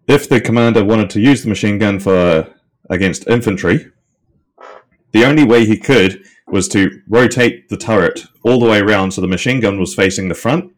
if 0.07 0.29
the 0.29 0.41
commander 0.41 0.85
wanted 0.85 1.11
to 1.11 1.21
use 1.21 1.43
the 1.43 1.49
machine 1.49 1.79
gun 1.79 2.01
for 2.01 2.53
against 2.88 3.29
infantry, 3.29 3.91
the 5.12 5.25
only 5.25 5.45
way 5.45 5.67
he 5.67 5.77
could 5.77 6.25
was 6.53 6.69
to 6.69 7.01
rotate 7.09 7.69
the 7.71 7.77
turret 7.77 8.25
all 8.45 8.61
the 8.61 8.67
way 8.67 8.79
around 8.81 9.11
so 9.11 9.21
the 9.21 9.27
machine 9.27 9.59
gun 9.59 9.81
was 9.81 9.95
facing 9.95 10.29
the 10.29 10.35
front. 10.35 10.71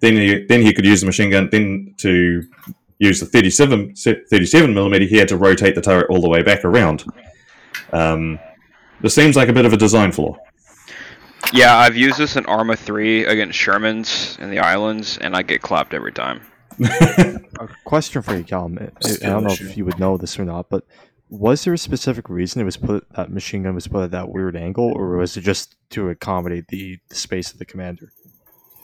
Then 0.00 0.14
he, 0.14 0.44
then 0.46 0.62
he 0.62 0.72
could 0.72 0.84
use 0.86 1.00
the 1.00 1.06
machine 1.06 1.30
gun. 1.30 1.48
Then 1.52 1.94
to 1.98 2.42
use 2.98 3.20
the 3.20 3.26
37, 3.26 3.94
37 3.94 4.74
millimeter, 4.74 5.04
he 5.04 5.16
had 5.18 5.28
to 5.28 5.36
rotate 5.36 5.74
the 5.74 5.82
turret 5.82 6.08
all 6.10 6.20
the 6.20 6.28
way 6.28 6.42
back 6.42 6.64
around. 6.64 7.04
Um, 7.92 8.38
this 9.02 9.14
seems 9.14 9.36
like 9.36 9.48
a 9.48 9.52
bit 9.52 9.66
of 9.66 9.72
a 9.72 9.76
design 9.76 10.12
flaw. 10.12 10.36
Yeah, 11.52 11.76
I've 11.76 11.96
used 11.96 12.18
this 12.18 12.36
in 12.36 12.46
Arma 12.46 12.74
3 12.74 13.26
against 13.26 13.58
Shermans 13.58 14.38
in 14.40 14.50
the 14.50 14.58
islands, 14.58 15.18
and 15.18 15.36
I 15.36 15.42
get 15.42 15.60
clapped 15.62 15.94
every 15.94 16.12
time. 16.12 16.40
A 16.80 17.68
question 17.84 18.20
for 18.22 18.34
you, 18.36 18.42
Callum. 18.44 18.78
I- 18.80 18.84
I, 18.84 18.88
I 19.08 19.08
Skill 19.12 19.30
don't 19.30 19.44
know 19.44 19.52
if 19.52 19.76
you 19.76 19.84
would 19.84 19.98
know 20.00 20.16
this 20.16 20.38
or 20.38 20.44
not, 20.44 20.68
but 20.68 20.84
was 21.28 21.64
there 21.64 21.74
a 21.74 21.78
specific 21.78 22.28
reason 22.28 22.60
it 22.60 22.64
was 22.64 22.76
put 22.76 23.06
that 23.16 23.30
machine 23.30 23.64
gun 23.64 23.74
was 23.74 23.88
put 23.88 24.04
at 24.04 24.10
that 24.12 24.28
weird 24.28 24.56
angle, 24.56 24.92
or 24.94 25.16
was 25.16 25.36
it 25.36 25.42
just 25.42 25.76
to 25.90 26.08
accommodate 26.08 26.68
the, 26.68 26.98
the 27.08 27.14
space 27.14 27.52
of 27.52 27.58
the 27.58 27.64
commander? 27.64 28.12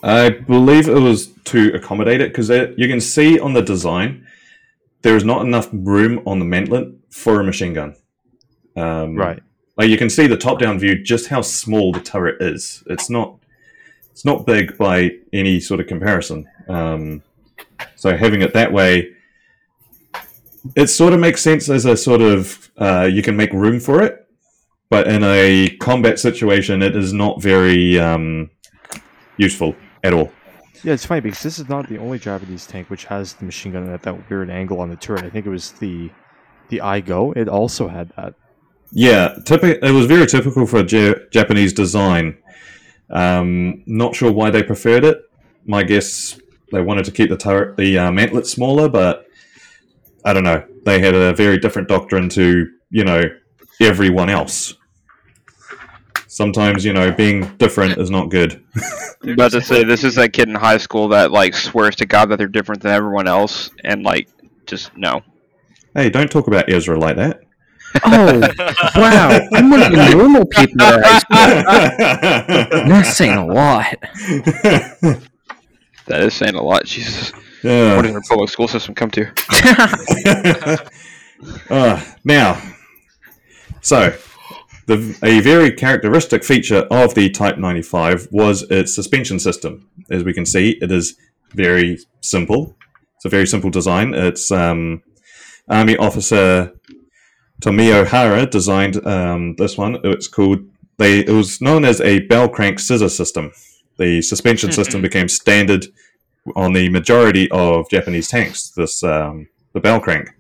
I 0.03 0.31
believe 0.31 0.89
it 0.89 0.99
was 0.99 1.29
to 1.45 1.73
accommodate 1.75 2.21
it 2.21 2.31
because 2.31 2.51
you 2.51 2.89
can 2.89 3.01
see 3.01 3.39
on 3.39 3.53
the 3.53 3.63
design 3.63 4.27
there 5.03 5.17
is 5.17 5.25
not 5.25 5.47
enough 5.47 5.69
room 5.73 6.21
on 6.27 6.39
the 6.41 6.45
mantlet 6.45 6.97
for 7.11 7.41
a 7.41 7.45
machine 7.45 7.75
gun. 7.75 7.95
Um, 8.77 9.17
Right. 9.17 9.43
Like 9.77 9.89
you 9.89 9.97
can 9.97 10.11
see 10.11 10.27
the 10.27 10.37
top-down 10.37 10.79
view, 10.79 11.03
just 11.03 11.29
how 11.29 11.41
small 11.41 11.93
the 11.93 12.01
turret 12.01 12.43
is. 12.43 12.83
It's 12.87 13.09
not, 13.09 13.39
it's 14.11 14.25
not 14.25 14.45
big 14.45 14.77
by 14.77 15.13
any 15.33 15.61
sort 15.61 15.81
of 15.81 15.87
comparison. 15.87 16.49
Um, 16.69 17.23
so 17.97 18.17
having 18.17 18.43
it 18.43 18.53
that 18.53 18.73
way, 18.73 19.15
it 20.77 20.89
sort 20.89 21.13
of 21.13 21.21
makes 21.21 21.41
sense 21.41 21.69
as 21.69 21.85
a 21.85 21.97
sort 21.97 22.21
of 22.21 22.71
uh, 22.79 23.09
you 23.11 23.23
can 23.23 23.37
make 23.37 23.53
room 23.53 23.81
for 23.81 24.03
it, 24.03 24.27
but 24.91 25.09
in 25.09 25.23
a 25.25 25.77
combat 25.81 26.19
situation, 26.19 26.83
it 26.83 26.97
is 26.97 27.13
not 27.13 27.41
very 27.41 27.99
um, 27.99 28.51
useful 29.37 29.75
at 30.05 30.13
all. 30.13 30.31
Yeah, 30.85 30.95
it's 30.95 31.07
funny 31.07 31.21
because 31.21 31.43
this 31.43 31.59
is 31.59 31.69
not 31.69 31.89
the 31.89 31.99
only 31.99 32.19
Japanese 32.19 32.67
tank 32.67 32.91
which 32.91 33.05
has 33.05 33.35
the 33.35 33.45
machine 33.45 33.73
gun 33.73 33.89
at 33.89 34.03
that 34.03 34.29
weird 34.29 34.51
angle 34.51 34.81
on 34.81 34.91
the 34.91 34.97
turret. 34.97 35.25
I 35.25 35.31
think 35.31 35.47
it 35.47 35.51
was 35.51 35.73
the 35.73 36.11
the 36.69 36.81
I-Go. 36.81 37.33
It 37.33 37.49
also 37.49 37.87
had 37.87 38.11
that. 38.17 38.35
Yeah, 38.91 39.35
it 39.39 39.95
was 39.95 40.07
very 40.07 40.27
typical 40.27 40.67
for 40.67 40.79
a 40.79 41.29
Japanese 41.31 41.73
design. 41.73 42.37
Um, 43.11 43.83
not 43.87 44.15
sure 44.15 44.33
why 44.33 44.51
they 44.51 44.63
preferred 44.63 45.05
it. 45.05 45.19
My 45.65 45.83
guess 45.83 46.39
they 46.73 46.81
wanted 46.81 47.05
to 47.05 47.11
keep 47.11 47.31
the 47.31 47.37
turret, 47.37 47.77
the 47.77 47.99
uh, 47.99 48.11
mantlet 48.11 48.47
smaller, 48.47 48.89
but 48.89 49.27
I 50.25 50.33
don't 50.33 50.45
know. 50.45 50.65
They 50.85 51.01
had 51.01 51.15
a 51.15 51.33
very 51.35 51.59
different 51.59 51.89
doctrine 51.89 52.29
to 52.31 52.69
you 52.91 53.05
know 53.05 53.23
everyone 53.81 54.31
else. 54.31 54.75
Sometimes 56.27 56.85
you 56.85 56.93
know 56.93 57.13
being 57.13 57.57
different 57.57 57.99
is 57.99 58.11
not 58.11 58.31
good. 58.31 58.63
I'm 59.23 59.31
about 59.31 59.53
to 59.53 59.61
say 59.61 59.85
this 59.85 60.05
is 60.05 60.15
that 60.17 60.33
kid 60.33 60.49
in 60.49 60.55
high 60.55 60.79
school 60.79 61.09
that 61.09 61.31
like 61.31 61.55
swears 61.55 61.97
to 61.97 62.07
God 62.07 62.31
that 62.31 62.37
they're 62.37 62.49
different 62.49 62.83
than 62.83 62.93
everyone 62.93 63.29
else, 63.29 63.71
and 63.85 64.03
like 64.03 64.29
just 64.67 64.97
no. 64.97 65.23
Hey, 65.95 66.09
don't 66.09 66.31
talk 66.31 66.47
about 66.47 66.73
Ezra 66.73 66.99
like 66.99 67.17
that. 67.17 67.41
Oh, 68.05 68.41
wow. 68.97 69.39
I'm 69.53 69.69
one 69.69 69.83
of 69.83 69.93
the 69.93 70.15
normal 70.15 70.47
people 70.47 70.81
at 70.81 71.05
high 71.05 71.19
school. 71.19 72.89
That's 72.89 73.15
saying 73.15 73.37
a 73.37 73.45
lot. 73.45 73.95
That 76.07 76.21
is 76.23 76.35
saying 76.35 76.55
a 76.55 76.63
lot. 76.63 76.85
Jesus, 76.85 77.33
Yeah. 77.63 77.97
what 77.97 78.03
does 78.03 78.15
our 78.15 78.23
public 78.29 78.51
school 78.51 78.69
system 78.69 78.95
come 78.95 79.11
to? 79.13 79.27
uh, 81.71 82.05
now, 82.25 82.61
so 83.81 84.17
the, 84.87 85.17
a 85.23 85.41
very 85.41 85.71
characteristic 85.73 86.45
feature 86.45 86.87
of 86.91 87.15
the 87.15 87.31
Type 87.31 87.59
95 87.59 88.29
was 88.31 88.63
its 88.71 88.95
suspension 88.95 89.39
system. 89.39 89.89
As 90.11 90.25
we 90.25 90.33
can 90.33 90.47
see, 90.47 90.79
it 90.81 90.91
is 90.91 91.17
very 91.51 91.99
simple. 92.21 92.77
It's 93.17 93.25
a 93.25 93.29
very 93.29 93.47
simple 93.47 93.71
design. 93.71 94.15
It's 94.15 94.51
um, 94.51 95.03
Army 95.69 95.97
Officer 95.97 96.73
Tomio 97.63 98.07
Hara 98.07 98.47
designed 98.47 99.05
um, 99.07 99.55
this 99.57 99.79
one. 99.79 99.99
It's 100.03 100.27
called 100.27 100.59
they. 100.99 101.21
It 101.21 101.31
was 101.31 101.61
known 101.61 101.85
as 101.85 102.01
a 102.01 102.21
bell 102.27 102.49
crank 102.49 102.81
scissor 102.81 103.09
system. 103.09 103.53
The 103.99 104.21
suspension 104.23 104.73
system 104.73 105.01
became 105.01 105.29
standard 105.29 105.87
on 106.57 106.73
the 106.73 106.89
majority 106.89 107.51
of 107.51 107.89
Japanese 107.91 108.29
tanks. 108.29 108.71
This 108.71 109.03
um, 109.03 109.49
the 109.73 109.81
bell 109.81 110.01
crank. 110.01 110.31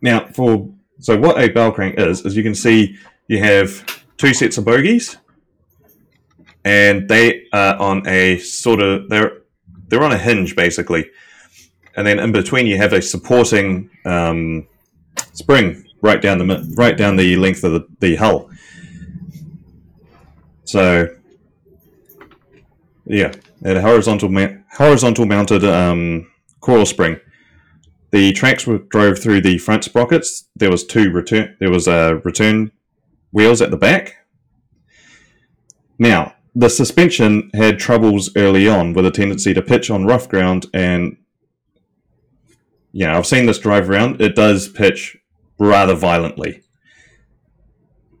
Now, 0.00 0.26
for 0.28 0.68
so 0.98 1.18
what 1.18 1.38
a 1.40 1.48
bell 1.48 1.72
crank 1.72 1.98
is, 1.98 2.24
is 2.24 2.36
you 2.36 2.42
can 2.42 2.54
see 2.54 2.96
you 3.28 3.38
have 3.38 3.84
two 4.16 4.32
sets 4.32 4.58
of 4.58 4.64
bogies, 4.64 5.16
and 6.64 7.08
they 7.08 7.46
are 7.52 7.76
on 7.76 8.06
a 8.06 8.38
sort 8.38 8.80
of 8.80 9.08
they're 9.08 9.42
they're 9.88 10.02
on 10.02 10.12
a 10.12 10.18
hinge 10.18 10.56
basically, 10.56 11.10
and 11.96 12.06
then 12.06 12.18
in 12.18 12.32
between 12.32 12.66
you 12.66 12.76
have 12.76 12.92
a 12.92 13.02
supporting 13.02 13.90
um, 14.04 14.66
spring 15.32 15.84
right 16.02 16.22
down 16.22 16.38
the 16.38 16.74
right 16.76 16.96
down 16.96 17.16
the 17.16 17.36
length 17.36 17.64
of 17.64 17.72
the, 17.72 17.86
the 18.00 18.16
hull. 18.16 18.50
So, 20.64 21.08
yeah, 23.04 23.32
a 23.66 23.80
horizontal 23.80 24.28
ma- 24.28 24.54
horizontal 24.76 25.26
mounted 25.26 25.64
um, 25.64 26.30
coil 26.60 26.86
spring. 26.86 27.18
The 28.12 28.32
tracks 28.32 28.66
were 28.66 28.78
drove 28.78 29.18
through 29.18 29.40
the 29.40 29.58
front 29.58 29.84
sprockets. 29.84 30.48
There 30.54 30.70
was 30.70 30.84
two 30.84 31.10
return. 31.10 31.56
There 31.58 31.70
was 31.70 31.88
uh, 31.88 32.20
return 32.24 32.70
wheels 33.32 33.60
at 33.60 33.70
the 33.70 33.76
back. 33.76 34.14
Now, 35.98 36.34
the 36.54 36.70
suspension 36.70 37.50
had 37.54 37.78
troubles 37.78 38.30
early 38.36 38.68
on 38.68 38.94
with 38.94 39.04
a 39.04 39.10
tendency 39.10 39.52
to 39.52 39.62
pitch 39.62 39.90
on 39.90 40.06
rough 40.06 40.28
ground, 40.28 40.66
and 40.72 41.16
yeah, 42.92 43.16
I've 43.16 43.26
seen 43.26 43.44
this 43.44 43.58
drive 43.58 43.90
around. 43.90 44.22
It 44.22 44.34
does 44.34 44.68
pitch 44.68 45.18
rather 45.58 45.94
violently. 45.94 46.62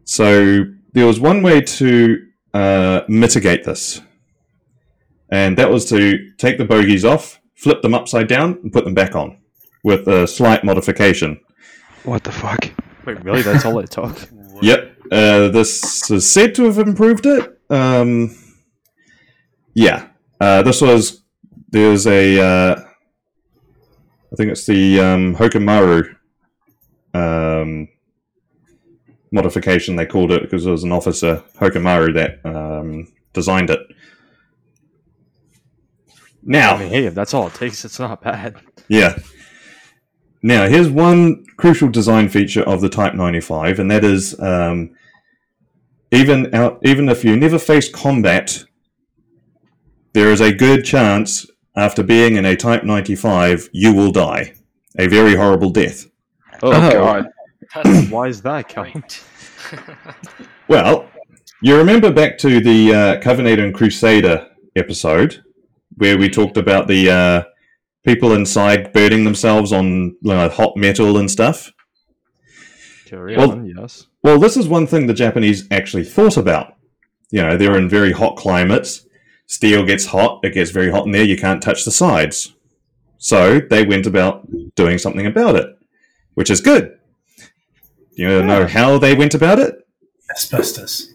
So 0.04 0.64
there 0.92 1.06
was 1.06 1.18
one 1.18 1.42
way 1.42 1.60
to 1.62 2.26
uh, 2.52 3.00
mitigate 3.08 3.64
this, 3.64 4.02
and 5.30 5.56
that 5.58 5.70
was 5.70 5.88
to 5.90 6.32
take 6.38 6.58
the 6.58 6.64
bogies 6.64 7.04
off, 7.04 7.40
flip 7.54 7.82
them 7.82 7.94
upside 7.94 8.28
down, 8.28 8.58
and 8.62 8.72
put 8.72 8.84
them 8.84 8.94
back 8.94 9.14
on 9.14 9.38
with 9.84 10.06
a 10.08 10.26
slight 10.26 10.64
modification. 10.64 11.40
What 12.04 12.24
the 12.24 12.32
fuck? 12.32 12.70
Wait, 13.04 13.22
really? 13.24 13.42
That's 13.42 13.64
all 13.64 13.78
it 13.78 13.90
took? 13.90 14.16
Yep. 14.62 14.96
Uh, 15.12 15.48
this 15.48 16.10
is 16.10 16.32
said 16.32 16.54
to 16.54 16.64
have 16.64 16.78
improved 16.78 17.26
it. 17.26 17.60
Um, 17.68 18.34
yeah. 19.74 20.08
Uh, 20.40 20.62
this 20.62 20.80
was 20.80 21.22
there's 21.68 22.06
a 22.06 22.40
uh, 22.40 22.80
I 24.32 24.36
think 24.36 24.50
it's 24.50 24.64
the 24.64 24.98
um, 25.00 25.36
Hokumaru 25.36 26.16
um, 27.12 27.88
modification 29.30 29.96
they 29.96 30.06
called 30.06 30.32
it 30.32 30.42
because 30.42 30.66
it 30.66 30.70
was 30.70 30.84
an 30.84 30.92
officer 30.92 31.44
Hokumaru 31.58 32.14
that 32.14 32.40
um, 32.44 33.12
designed 33.32 33.70
it. 33.70 33.80
Now, 36.48 36.76
I 36.76 36.78
mean, 36.78 36.88
hey, 36.90 37.04
if 37.06 37.14
that's 37.14 37.34
all 37.34 37.48
it 37.48 37.54
takes, 37.54 37.84
it's 37.84 37.98
not 37.98 38.22
bad. 38.22 38.56
yeah. 38.88 39.18
Now, 40.42 40.68
here's 40.68 40.88
one 40.88 41.44
crucial 41.56 41.88
design 41.88 42.28
feature 42.28 42.62
of 42.62 42.80
the 42.80 42.88
Type 42.88 43.14
95, 43.14 43.80
and 43.80 43.90
that 43.90 44.04
is 44.04 44.38
um, 44.38 44.94
even 46.12 46.54
out, 46.54 46.78
even 46.84 47.08
if 47.08 47.24
you 47.24 47.36
never 47.36 47.58
face 47.58 47.88
combat, 47.92 48.62
there 50.12 50.30
is 50.30 50.40
a 50.40 50.52
good 50.52 50.84
chance 50.84 51.46
after 51.74 52.02
being 52.04 52.36
in 52.36 52.44
a 52.44 52.54
Type 52.54 52.84
95 52.84 53.68
you 53.72 53.92
will 53.92 54.12
die. 54.12 54.54
A 54.98 55.08
very 55.08 55.34
horrible 55.34 55.70
death. 55.70 56.06
Oh, 56.62 56.70
Oh. 56.72 56.90
god. 56.92 57.28
Why 58.10 58.28
is 58.28 58.40
that, 58.42 58.68
Cal? 58.68 58.86
Well, 60.68 61.08
you 61.60 61.76
remember 61.76 62.12
back 62.12 62.38
to 62.38 62.60
the 62.60 62.94
uh, 62.94 63.20
Covenant 63.20 63.60
and 63.60 63.74
Crusader 63.74 64.48
episode 64.76 65.42
where 65.96 66.18
we 66.18 66.28
talked 66.28 66.56
about 66.56 66.88
the 66.88 67.10
uh, 67.10 67.42
people 68.04 68.32
inside 68.32 68.92
burning 68.92 69.24
themselves 69.24 69.72
on 69.72 69.86
you 69.86 70.16
know, 70.22 70.48
hot 70.48 70.76
metal 70.76 71.16
and 71.18 71.30
stuff? 71.30 71.72
Carry 73.06 73.36
Well- 73.36 73.52
on, 73.52 73.66
yes. 73.66 74.06
Well, 74.22 74.40
this 74.40 74.56
is 74.56 74.66
one 74.66 74.86
thing 74.88 75.06
the 75.06 75.14
Japanese 75.14 75.66
actually 75.70 76.04
thought 76.04 76.36
about. 76.36 76.74
You 77.30 77.42
know, 77.42 77.56
they're 77.56 77.76
in 77.78 77.88
very 77.88 78.10
hot 78.12 78.36
climates. 78.36 79.06
Steel 79.46 79.84
gets 79.84 80.06
hot, 80.06 80.40
it 80.42 80.54
gets 80.54 80.72
very 80.72 80.90
hot 80.90 81.06
in 81.06 81.12
there, 81.12 81.22
you 81.22 81.36
can't 81.36 81.62
touch 81.62 81.84
the 81.84 81.92
sides. 81.92 82.52
So 83.18 83.60
they 83.60 83.86
went 83.86 84.06
about 84.06 84.46
doing 84.74 84.98
something 84.98 85.24
about 85.26 85.54
it, 85.54 85.68
which 86.34 86.50
is 86.50 86.60
good. 86.60 86.98
Do 88.16 88.22
you 88.22 88.42
know 88.42 88.66
how 88.66 88.98
they 88.98 89.14
went 89.14 89.34
about 89.34 89.60
it? 89.60 89.76
Asbestos. 90.30 91.12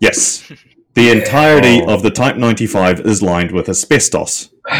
Yes. 0.00 0.50
The 0.94 1.10
entirety 1.10 1.80
Oh. 1.82 1.94
of 1.94 2.02
the 2.02 2.10
Type 2.10 2.36
95 2.36 3.00
is 3.00 3.22
lined 3.22 3.52
with 3.52 3.68
asbestos. 3.68 4.50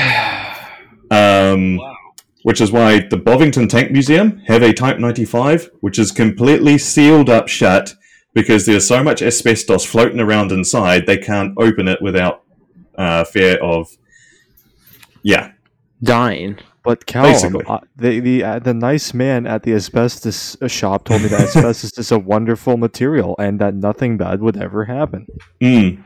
Um, 1.13 1.79
Wow. 1.79 1.97
which 2.45 2.61
is 2.61 2.71
why 2.71 3.01
the 3.01 3.17
Bovington 3.17 3.67
Tank 3.67 3.91
Museum 3.91 4.43
have 4.47 4.63
a 4.63 4.73
Type 4.73 4.99
95, 5.01 5.71
which 5.81 5.99
is 5.99 6.13
completely 6.13 6.79
sealed 6.79 7.29
up 7.29 7.49
shut 7.49 7.95
because 8.33 8.65
there's 8.65 8.87
so 8.87 9.03
much 9.03 9.21
asbestos 9.21 9.85
floating 9.85 10.21
around 10.21 10.53
inside, 10.53 11.07
they 11.07 11.17
can't 11.19 11.53
open 11.59 11.89
it 11.89 12.01
without 12.01 12.45
uh, 12.97 13.25
fear 13.25 13.57
of. 13.57 13.89
Yeah. 15.25 15.51
Dying. 16.01 16.59
But 16.83 17.05
Cal, 17.07 17.25
Basically. 17.25 17.65
uh, 17.67 17.81
the 17.97 18.21
the 18.21 18.43
uh, 18.45 18.59
the 18.59 18.73
nice 18.73 19.13
man 19.13 19.47
at 19.47 19.65
the 19.65 19.75
asbestos 19.75 20.57
uh, 20.63 20.69
shop 20.69 21.05
told 21.05 21.23
me 21.23 21.29
that 21.29 21.41
asbestos 21.55 21.99
is 21.99 22.11
a 22.11 22.19
wonderful 22.19 22.77
material 22.79 23.35
and 23.39 23.59
that 23.61 23.75
nothing 23.75 24.17
bad 24.17 24.41
would 24.41 24.57
ever 24.57 24.87
happen. 24.87 25.27
Mm. 25.61 26.03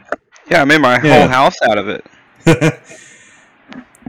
Yeah, 0.51 0.63
I 0.63 0.65
made 0.65 0.81
my 0.81 1.01
Yeah. 1.03 1.21
whole 1.21 1.29
house 1.29 1.57
out 1.63 1.79
of 1.79 1.89
it. 1.89 2.05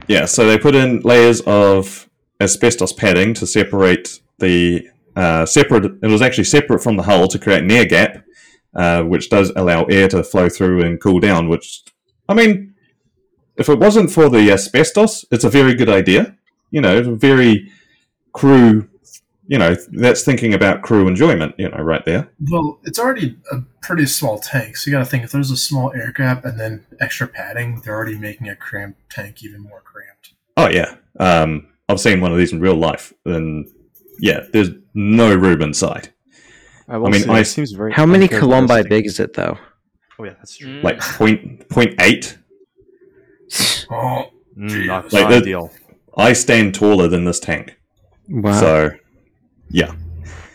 yeah, 0.08 0.24
so 0.24 0.46
they 0.46 0.58
put 0.58 0.74
in 0.74 1.00
layers 1.00 1.40
of 1.42 2.08
asbestos 2.40 2.92
padding 2.92 3.34
to 3.34 3.46
separate 3.46 4.20
the 4.38 4.86
uh, 5.14 5.46
separate. 5.46 5.84
It 6.02 6.08
was 6.08 6.20
actually 6.22 6.44
separate 6.44 6.82
from 6.82 6.96
the 6.96 7.02
hull 7.04 7.28
to 7.28 7.38
create 7.38 7.62
an 7.62 7.70
air 7.70 7.86
gap, 7.86 8.24
uh, 8.74 9.02
which 9.02 9.30
does 9.30 9.52
allow 9.56 9.84
air 9.84 10.08
to 10.08 10.22
flow 10.22 10.48
through 10.48 10.82
and 10.82 11.00
cool 11.00 11.20
down. 11.20 11.48
Which, 11.48 11.84
I 12.28 12.34
mean, 12.34 12.74
if 13.56 13.68
it 13.68 13.78
wasn't 13.78 14.10
for 14.10 14.28
the 14.28 14.50
asbestos, 14.50 15.24
it's 15.30 15.44
a 15.44 15.50
very 15.50 15.74
good 15.74 15.88
idea. 15.88 16.36
You 16.70 16.80
know, 16.80 17.14
very 17.14 17.70
crew. 18.32 18.88
You 19.48 19.58
know, 19.58 19.76
that's 19.92 20.24
thinking 20.24 20.54
about 20.54 20.82
crew 20.82 21.06
enjoyment. 21.06 21.54
You 21.58 21.68
know, 21.68 21.78
right 21.78 22.04
there. 22.04 22.28
Well, 22.50 22.80
it's 22.84 22.98
already 22.98 23.36
a 23.52 23.58
pretty 23.82 24.06
small 24.06 24.38
tank, 24.40 24.76
so 24.76 24.90
you 24.90 24.96
got 24.96 25.04
to 25.04 25.08
think 25.10 25.22
if 25.24 25.30
there's 25.30 25.52
a 25.52 25.56
small 25.56 25.92
air 25.94 26.12
gap 26.12 26.44
and 26.44 26.58
then 26.58 26.84
extra 27.00 27.28
padding, 27.28 27.80
they're 27.84 27.94
already 27.94 28.18
making 28.18 28.48
a 28.48 28.56
cramped 28.56 28.98
tank 29.10 29.44
even 29.44 29.60
more 29.62 29.82
cramped. 29.82 30.32
Oh 30.56 30.68
yeah, 30.68 30.96
um, 31.20 31.68
I've 31.88 32.00
seen 32.00 32.20
one 32.20 32.32
of 32.32 32.38
these 32.38 32.52
in 32.52 32.58
real 32.60 32.74
life, 32.74 33.12
and 33.24 33.68
yeah, 34.18 34.40
there's 34.52 34.70
no 34.94 35.32
room 35.34 35.62
inside. 35.62 36.12
I, 36.88 36.96
I 36.96 36.98
mean, 36.98 37.22
say, 37.22 37.30
I- 37.30 37.40
it 37.40 37.44
seems 37.44 37.70
very. 37.72 37.92
How 37.92 38.04
many 38.06 38.26
columbi 38.26 38.62
uncharacteristic. 38.62 38.88
big 38.90 39.06
is 39.06 39.20
it 39.20 39.34
though? 39.34 39.58
Oh 40.18 40.24
yeah, 40.24 40.32
that's 40.38 40.56
true. 40.56 40.80
Mm. 40.80 40.82
like 40.82 40.98
point 41.00 41.68
point 41.68 41.94
eight. 42.00 42.36
Oh, 43.90 44.24
Mm, 44.58 44.86
not 44.86 45.12
Like 45.12 45.22
not 45.24 45.30
the- 45.30 45.36
ideal. 45.36 45.70
I 46.16 46.32
stand 46.32 46.74
taller 46.74 47.08
than 47.08 47.24
this 47.24 47.40
tank, 47.40 47.76
Wow. 48.28 48.58
so 48.58 48.90
yeah. 49.70 49.94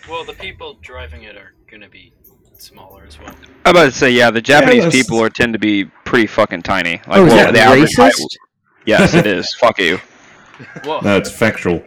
Well, 0.09 0.23
the 0.25 0.33
people 0.33 0.77
driving 0.81 1.23
it 1.23 1.37
are 1.37 1.53
going 1.69 1.81
to 1.81 1.89
be 1.89 2.13
smaller 2.57 3.03
as 3.07 3.19
well. 3.19 3.33
I'm 3.65 3.71
about 3.75 3.85
to 3.85 3.91
say, 3.91 4.09
yeah, 4.11 4.31
the 4.31 4.41
Japanese 4.41 4.83
that's- 4.83 4.93
people 5.03 5.21
are 5.21 5.29
tend 5.29 5.53
to 5.53 5.59
be 5.59 5.85
pretty 6.05 6.27
fucking 6.27 6.63
tiny. 6.63 7.01
Like, 7.07 7.17
oh, 7.19 7.25
is 7.25 7.33
well, 7.33 7.45
that 7.45 7.53
the 7.53 7.59
average 7.59 7.95
height- 7.95 8.13
racist? 8.13 8.37
Yes, 8.85 9.13
it 9.13 9.27
is. 9.27 9.53
Fuck 9.55 9.77
you. 9.79 9.97
Whoa. 10.83 10.99
no, 11.01 11.17
it's 11.17 11.31
factual. 11.31 11.83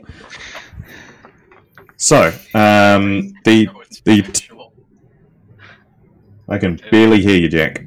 So 1.97 2.29
um, 2.55 3.33
the 3.45 3.69
the- 4.05 4.23
factual. 4.23 4.73
I 6.49 6.59
can 6.59 6.79
barely 6.91 7.21
hear 7.23 7.37
you, 7.37 7.49
Jack. 7.49 7.85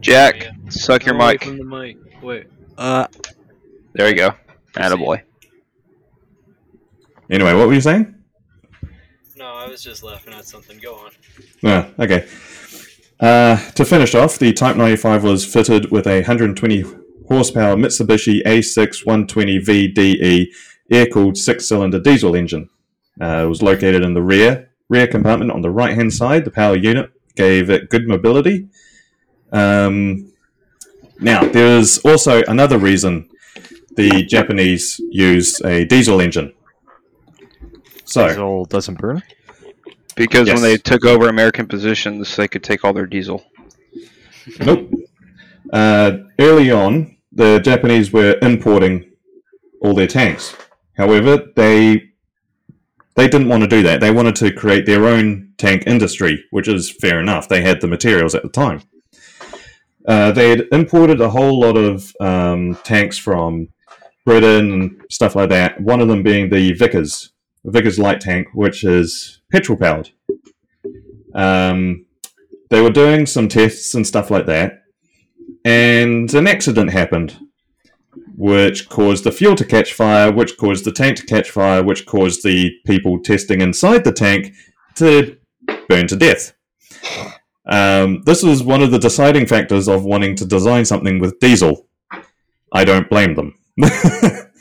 Jack, 0.00 0.48
suck 0.68 1.04
your 1.04 1.14
mic. 1.16 1.42
From 1.44 1.58
the 1.58 1.64
mic. 1.64 1.96
Wait. 2.22 2.46
Uh, 2.78 3.06
There 3.94 4.08
you 4.08 4.14
go. 4.14 4.34
Attaboy. 4.76 5.22
Anyway, 7.30 7.54
what 7.54 7.66
were 7.66 7.74
you 7.74 7.80
saying? 7.80 8.14
No, 9.36 9.46
I 9.46 9.66
was 9.68 9.82
just 9.82 10.02
laughing 10.02 10.32
at 10.34 10.44
something. 10.46 10.78
Go 10.78 10.94
on. 10.94 11.10
Ah, 11.64 11.88
okay. 11.98 12.28
Uh, 13.18 13.56
to 13.72 13.84
finish 13.84 14.14
off, 14.14 14.38
the 14.38 14.52
Type 14.52 14.76
95 14.76 15.24
was 15.24 15.44
fitted 15.44 15.90
with 15.90 16.06
a 16.06 16.16
120 16.16 16.84
horsepower 17.28 17.76
Mitsubishi 17.76 18.42
A6 18.44 19.04
120 19.04 19.58
VDE 19.58 20.46
air-cooled 20.90 21.36
six-cylinder 21.36 22.00
diesel 22.00 22.36
engine. 22.36 22.68
Uh, 23.20 23.42
it 23.44 23.48
was 23.48 23.62
located 23.62 24.02
in 24.02 24.14
the 24.14 24.22
rear 24.22 24.70
rear 24.88 25.06
compartment 25.06 25.50
on 25.50 25.62
the 25.62 25.70
right-hand 25.70 26.12
side. 26.12 26.44
The 26.44 26.50
power 26.50 26.76
unit 26.76 27.10
gave 27.34 27.70
it 27.70 27.90
good 27.90 28.06
mobility. 28.06 28.68
Um, 29.50 30.32
now, 31.18 31.44
there's 31.44 31.98
also 31.98 32.44
another 32.44 32.78
reason 32.78 33.28
the 33.96 34.24
Japanese 34.24 35.00
used 35.10 35.64
a 35.64 35.84
diesel 35.84 36.20
engine. 36.20 36.52
So, 38.04 38.28
diesel 38.28 38.64
doesn't 38.66 38.98
burn. 38.98 39.22
Because 40.14 40.46
Yes. 40.46 40.54
when 40.54 40.62
they 40.62 40.76
took 40.76 41.04
over 41.04 41.28
American 41.28 41.66
positions, 41.66 42.36
they 42.36 42.48
could 42.48 42.62
take 42.62 42.84
all 42.84 42.92
their 42.92 43.06
diesel. 43.06 43.44
Nope. 44.60 44.90
Uh, 45.72 46.18
early 46.38 46.70
on, 46.70 47.16
the 47.32 47.58
Japanese 47.58 48.12
were 48.12 48.38
importing 48.40 49.10
all 49.82 49.92
their 49.94 50.06
tanks. 50.06 50.54
However, 50.96 51.42
they 51.56 52.02
they 53.16 53.28
didn't 53.28 53.48
want 53.48 53.62
to 53.62 53.66
do 53.68 53.82
that. 53.82 54.00
They 54.00 54.10
wanted 54.10 54.36
to 54.36 54.52
create 54.52 54.84
their 54.84 55.06
own 55.06 55.52
tank 55.56 55.84
industry, 55.86 56.44
which 56.50 56.68
is 56.68 56.90
fair 56.90 57.18
enough. 57.18 57.48
They 57.48 57.62
had 57.62 57.80
the 57.80 57.86
materials 57.88 58.34
at 58.34 58.42
the 58.42 58.48
time. 58.50 58.82
Uh, 60.06 60.32
they 60.32 60.50
had 60.50 60.64
imported 60.70 61.20
a 61.20 61.30
whole 61.30 61.58
lot 61.58 61.76
of 61.76 62.12
um, 62.20 62.74
tanks 62.84 63.16
from 63.18 63.68
Britain 64.26 64.72
and 64.72 65.00
stuff 65.08 65.34
like 65.36 65.48
that. 65.48 65.80
One 65.80 66.00
of 66.00 66.08
them 66.08 66.22
being 66.22 66.50
the 66.50 66.72
Vickers, 66.74 67.32
Vickers 67.64 67.98
light 67.98 68.20
tank, 68.20 68.48
which 68.52 68.84
is 68.84 69.40
petrol 69.50 69.78
powered. 69.78 70.10
Um, 71.34 72.04
they 72.68 72.82
were 72.82 72.90
doing 72.90 73.24
some 73.24 73.48
tests 73.48 73.94
and 73.94 74.06
stuff 74.06 74.30
like 74.30 74.46
that, 74.46 74.82
and 75.64 76.32
an 76.34 76.46
accident 76.46 76.90
happened, 76.90 77.38
which 78.36 78.88
caused 78.88 79.24
the 79.24 79.32
fuel 79.32 79.54
to 79.54 79.64
catch 79.64 79.92
fire, 79.92 80.32
which 80.32 80.56
caused 80.56 80.84
the 80.84 80.92
tank 80.92 81.16
to 81.18 81.26
catch 81.26 81.50
fire, 81.50 81.82
which 81.82 82.04
caused 82.04 82.42
the 82.42 82.72
people 82.84 83.20
testing 83.22 83.60
inside 83.60 84.02
the 84.02 84.12
tank 84.12 84.52
to 84.96 85.36
burn 85.88 86.08
to 86.08 86.16
death. 86.16 86.52
Um, 87.66 88.22
this 88.24 88.42
was 88.42 88.62
one 88.62 88.82
of 88.82 88.90
the 88.90 88.98
deciding 88.98 89.46
factors 89.46 89.88
of 89.88 90.04
wanting 90.04 90.34
to 90.36 90.44
design 90.44 90.84
something 90.84 91.20
with 91.20 91.38
diesel. 91.38 91.86
I 92.72 92.84
don't 92.84 93.08
blame 93.08 93.34
them. 93.34 93.55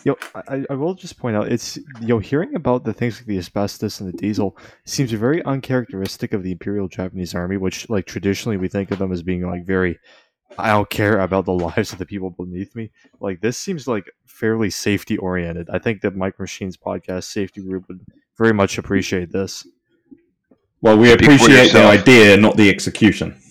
Yo, 0.06 0.15
I, 0.36 0.65
I 0.69 0.73
will 0.75 0.93
just 0.93 1.17
point 1.17 1.36
out 1.36 1.51
it's 1.51 1.80
yo 2.01 2.19
hearing 2.19 2.54
about 2.56 2.84
the 2.84 2.93
things 2.93 3.17
like 3.17 3.25
the 3.25 3.38
asbestos 3.39 3.99
and 3.99 4.13
the 4.13 4.17
diesel 4.17 4.56
seems 4.86 5.12
very 5.12 5.43
uncharacteristic 5.45 6.34
of 6.34 6.43
the 6.43 6.51
Imperial 6.51 6.88
Japanese 6.88 7.34
Army, 7.34 7.58
which 7.58 7.89
like 7.89 8.06
traditionally 8.06 8.58
we 8.58 8.67
think 8.67 8.91
of 8.91 8.99
them 8.99 9.12
as 9.12 9.23
being 9.23 9.41
like 9.41 9.65
very 9.65 9.97
I 10.58 10.69
don't 10.69 10.89
care 10.89 11.19
about 11.19 11.45
the 11.45 11.54
lives 11.67 11.91
of 11.91 11.99
the 11.99 12.06
people 12.06 12.30
beneath 12.30 12.75
me. 12.75 12.91
Like 13.19 13.41
this 13.41 13.58
seems 13.58 13.88
like 13.88 14.06
fairly 14.28 14.69
safety 14.69 15.17
oriented. 15.17 15.69
I 15.71 15.80
think 15.80 16.01
that 16.01 16.15
Micro 16.15 16.43
Machines 16.43 16.78
podcast 16.78 17.23
safety 17.23 17.62
group 17.62 17.88
would 17.88 18.01
very 18.38 18.54
much 18.54 18.78
appreciate 18.78 19.32
this. 19.32 19.65
well, 20.82 20.97
we 20.97 21.13
appreciate 21.13 21.71
the 21.71 21.84
idea, 21.84 22.38
not 22.38 22.58
the 22.58 22.69
execution. 22.69 23.41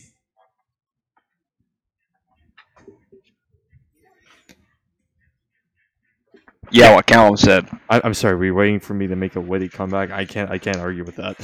Yeah, 6.71 6.95
what 6.95 7.07
Callum 7.07 7.37
said. 7.37 7.69
I, 7.89 8.01
I'm 8.03 8.15
sorry, 8.15 8.37
were 8.37 8.45
you 8.47 8.55
waiting 8.55 8.81
for 8.81 8.95
me 8.95 9.07
to 9.07 9.17
make 9.17 9.37
a 9.37 9.41
witty 9.41 9.69
comeback? 9.69 10.11
I 10.11 10.25
can't 10.25 10.51
I 10.51 10.59
can't 10.59 10.79
argue 10.79 11.05
with 11.05 11.17
that. 11.17 11.39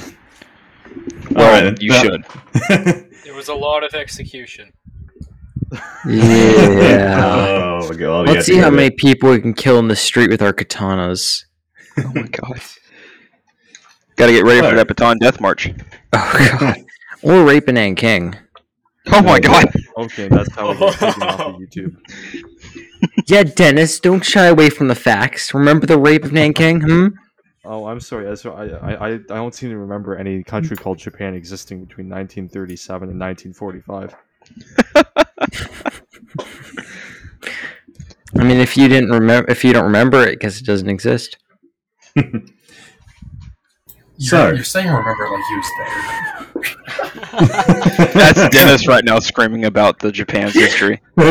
Well, 1.31 1.45
All 1.45 1.63
right, 1.63 1.81
you 1.81 1.91
that- 1.91 2.01
should. 2.03 3.07
There 3.23 3.35
was 3.35 3.49
a 3.49 3.55
lot 3.55 3.83
of 3.83 3.93
execution. 3.93 4.73
Yeah. 6.05 7.79
oh 7.81 7.93
god! 7.93 8.27
Let's 8.27 8.45
see 8.45 8.57
how 8.57 8.69
many 8.69 8.89
people 8.89 9.29
we 9.29 9.39
can 9.39 9.53
kill 9.53 9.79
in 9.79 9.87
the 9.87 9.95
street 9.95 10.29
with 10.29 10.41
our 10.41 10.51
katanas. 10.51 11.45
Oh 11.97 12.11
my 12.13 12.23
god. 12.23 12.61
Got 14.15 14.27
to 14.27 14.33
get 14.33 14.43
ready 14.43 14.59
for 14.59 14.67
Alright. 14.67 14.87
that 14.87 14.95
Bataan 14.95 15.19
death 15.19 15.39
march. 15.39 15.71
Oh 16.13 16.57
god. 16.59 16.75
Or 17.23 17.45
rape 17.45 17.69
an 17.69 17.77
Ann 17.77 17.95
King. 17.95 18.35
Oh 19.07 19.21
my 19.21 19.37
oh, 19.37 19.39
god. 19.39 19.73
Okay, 19.97 20.27
that's 20.27 20.53
how 20.53 20.71
we 20.71 20.77
get 20.77 20.93
taken 20.99 21.23
off 21.23 21.39
of 21.39 21.55
YouTube. 21.55 21.95
Yeah, 23.27 23.43
Dennis, 23.43 23.99
don't 23.99 24.23
shy 24.23 24.45
away 24.45 24.69
from 24.69 24.87
the 24.87 24.95
facts. 24.95 25.53
Remember 25.53 25.85
the 25.85 25.97
rape 25.97 26.23
of 26.23 26.33
Nanking? 26.33 26.81
Hmm? 26.81 27.07
Oh, 27.63 27.85
I'm 27.85 27.99
sorry. 27.99 28.27
Ezra, 28.27 28.53
I, 28.53 28.65
I, 28.65 28.93
I, 28.93 29.13
I 29.13 29.17
don't 29.17 29.53
seem 29.53 29.69
to 29.69 29.77
remember 29.77 30.15
any 30.15 30.43
country 30.43 30.75
called 30.75 30.97
Japan 30.97 31.33
existing 31.35 31.85
between 31.85 32.09
1937 32.09 33.09
and 33.09 33.19
1945. 33.19 34.15
I 38.39 38.43
mean, 38.43 38.57
if 38.57 38.77
you 38.77 38.87
didn't 38.87 39.11
remember, 39.11 39.49
if 39.51 39.63
you 39.63 39.73
don't 39.73 39.85
remember 39.85 40.23
it, 40.23 40.39
because 40.39 40.59
it 40.59 40.65
doesn't 40.65 40.89
exist. 40.89 41.37
You're, 44.21 44.29
So- 44.29 44.47
you're 44.53 44.63
saying 44.63 44.87
remember 44.87 45.29
like 45.29 45.43
he 45.49 45.55
was 45.55 45.71
there. 45.77 46.47
That's 48.13 48.49
Dennis 48.55 48.87
right 48.87 49.03
now 49.03 49.17
screaming 49.19 49.65
about 49.65 49.97
the 49.99 50.11
Japan's 50.11 50.53
history. 50.53 51.01
Oh, 51.17 51.23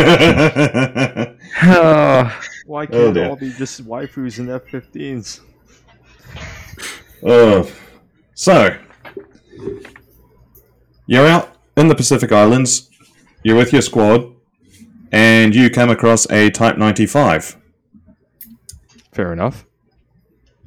Why 2.66 2.82
Oh, 2.84 2.86
can't 2.86 3.14
dear. 3.14 3.28
all 3.28 3.36
be 3.36 3.50
just 3.52 3.84
waifus 3.86 4.38
and 4.38 4.50
F-15s? 4.50 5.40
oh, 7.24 7.70
so 8.34 8.76
you're 11.06 11.26
out 11.26 11.56
in 11.76 11.88
the 11.88 11.94
Pacific 11.94 12.32
Islands. 12.32 12.88
You're 13.44 13.56
with 13.56 13.72
your 13.72 13.82
squad, 13.82 14.32
and 15.12 15.54
you 15.54 15.70
come 15.70 15.90
across 15.90 16.28
a 16.30 16.50
Type 16.50 16.76
95. 16.78 17.56
Fair 19.12 19.32
enough. 19.32 19.64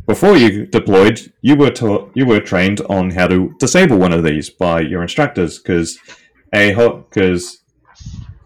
Before 0.06 0.36
you 0.36 0.66
deployed, 0.66 1.32
you 1.42 1.56
were 1.56 1.72
taught, 1.72 2.12
you 2.14 2.26
were 2.26 2.42
trained 2.42 2.82
on 2.82 3.12
how 3.12 3.28
to 3.28 3.56
disable 3.60 3.98
one 3.98 4.12
of 4.12 4.24
these 4.24 4.50
by 4.50 4.82
your 4.82 5.02
instructors, 5.02 5.60
because 5.60 5.98
a 6.54 6.74
because 6.74 7.62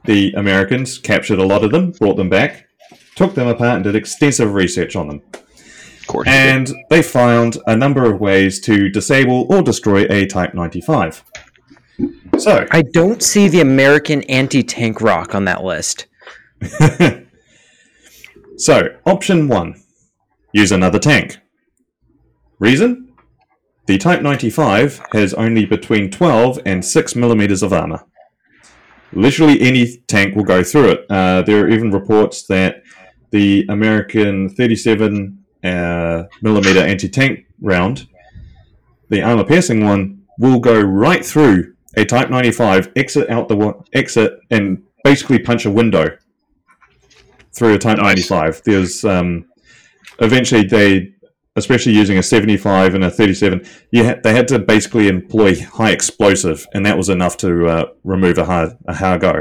the 0.05 0.33
Americans 0.33 0.99
captured 0.99 1.39
a 1.39 1.45
lot 1.45 1.63
of 1.63 1.71
them, 1.71 1.91
brought 1.91 2.17
them 2.17 2.29
back, 2.29 2.67
took 3.15 3.33
them 3.33 3.47
apart, 3.47 3.75
and 3.75 3.83
did 3.83 3.95
extensive 3.95 4.53
research 4.53 4.95
on 4.95 5.07
them. 5.07 5.21
Of 5.33 6.07
course. 6.07 6.27
and 6.29 6.73
they 6.89 7.01
found 7.01 7.57
a 7.67 7.75
number 7.75 8.09
of 8.09 8.21
ways 8.21 8.61
to 8.61 8.87
disable 8.87 9.45
or 9.49 9.61
destroy 9.61 10.05
a 10.09 10.25
Type 10.25 10.53
95. 10.53 11.21
So, 12.37 12.65
I 12.71 12.83
don't 12.93 13.21
see 13.21 13.49
the 13.49 13.59
American 13.59 14.23
anti-tank 14.23 15.01
rock 15.01 15.35
on 15.35 15.43
that 15.45 15.63
list. 15.63 16.05
so 18.57 18.87
option 19.05 19.47
one: 19.47 19.81
use 20.53 20.71
another 20.71 20.99
tank. 20.99 21.39
Reason: 22.59 23.11
the 23.85 23.97
Type 23.97 24.21
95 24.21 25.01
has 25.13 25.33
only 25.33 25.65
between 25.65 26.11
12 26.11 26.59
and 26.65 26.83
6 26.83 27.15
millimeters 27.15 27.63
of 27.63 27.71
armor. 27.71 28.03
Literally 29.13 29.61
any 29.61 29.97
tank 30.07 30.35
will 30.35 30.43
go 30.43 30.63
through 30.63 30.89
it. 30.89 31.05
Uh, 31.09 31.41
there 31.41 31.63
are 31.63 31.69
even 31.69 31.91
reports 31.91 32.45
that 32.47 32.83
the 33.31 33.65
American 33.69 34.49
37 34.49 35.43
uh, 35.63 36.23
millimeter 36.41 36.79
anti-tank 36.79 37.45
round, 37.61 38.07
the 39.09 39.21
armor-piercing 39.21 39.85
one, 39.85 40.23
will 40.39 40.59
go 40.59 40.79
right 40.79 41.25
through 41.25 41.73
a 41.95 42.05
Type 42.05 42.29
95, 42.29 42.91
exit 42.95 43.29
out 43.29 43.47
the 43.47 43.55
wa- 43.55 43.81
exit, 43.93 44.39
and 44.51 44.83
basically 45.03 45.39
punch 45.39 45.65
a 45.65 45.71
window 45.71 46.17
through 47.53 47.73
a 47.73 47.79
Type 47.79 47.97
Nice. 47.97 48.29
95. 48.29 48.61
There's 48.65 49.03
um, 49.05 49.45
eventually 50.19 50.63
they, 50.63 51.13
especially 51.57 51.93
using 51.93 52.17
a 52.17 52.23
75 52.23 52.93
and 52.93 53.03
a 53.03 53.09
37, 53.11 53.65
you 53.91 54.05
ha- 54.05 54.19
they 54.23 54.33
had 54.33 54.47
to 54.47 54.59
basically 54.59 55.07
employ 55.07 55.59
high 55.59 55.91
explosive, 55.91 56.67
and 56.73 56.85
that 56.85 56.97
was 56.97 57.09
enough 57.09 57.35
to 57.37 57.65
uh, 57.65 57.85
remove 58.03 58.37
a 58.37 58.45
hard 58.45 58.77
a 58.87 58.93
Ha-Go. 58.93 59.39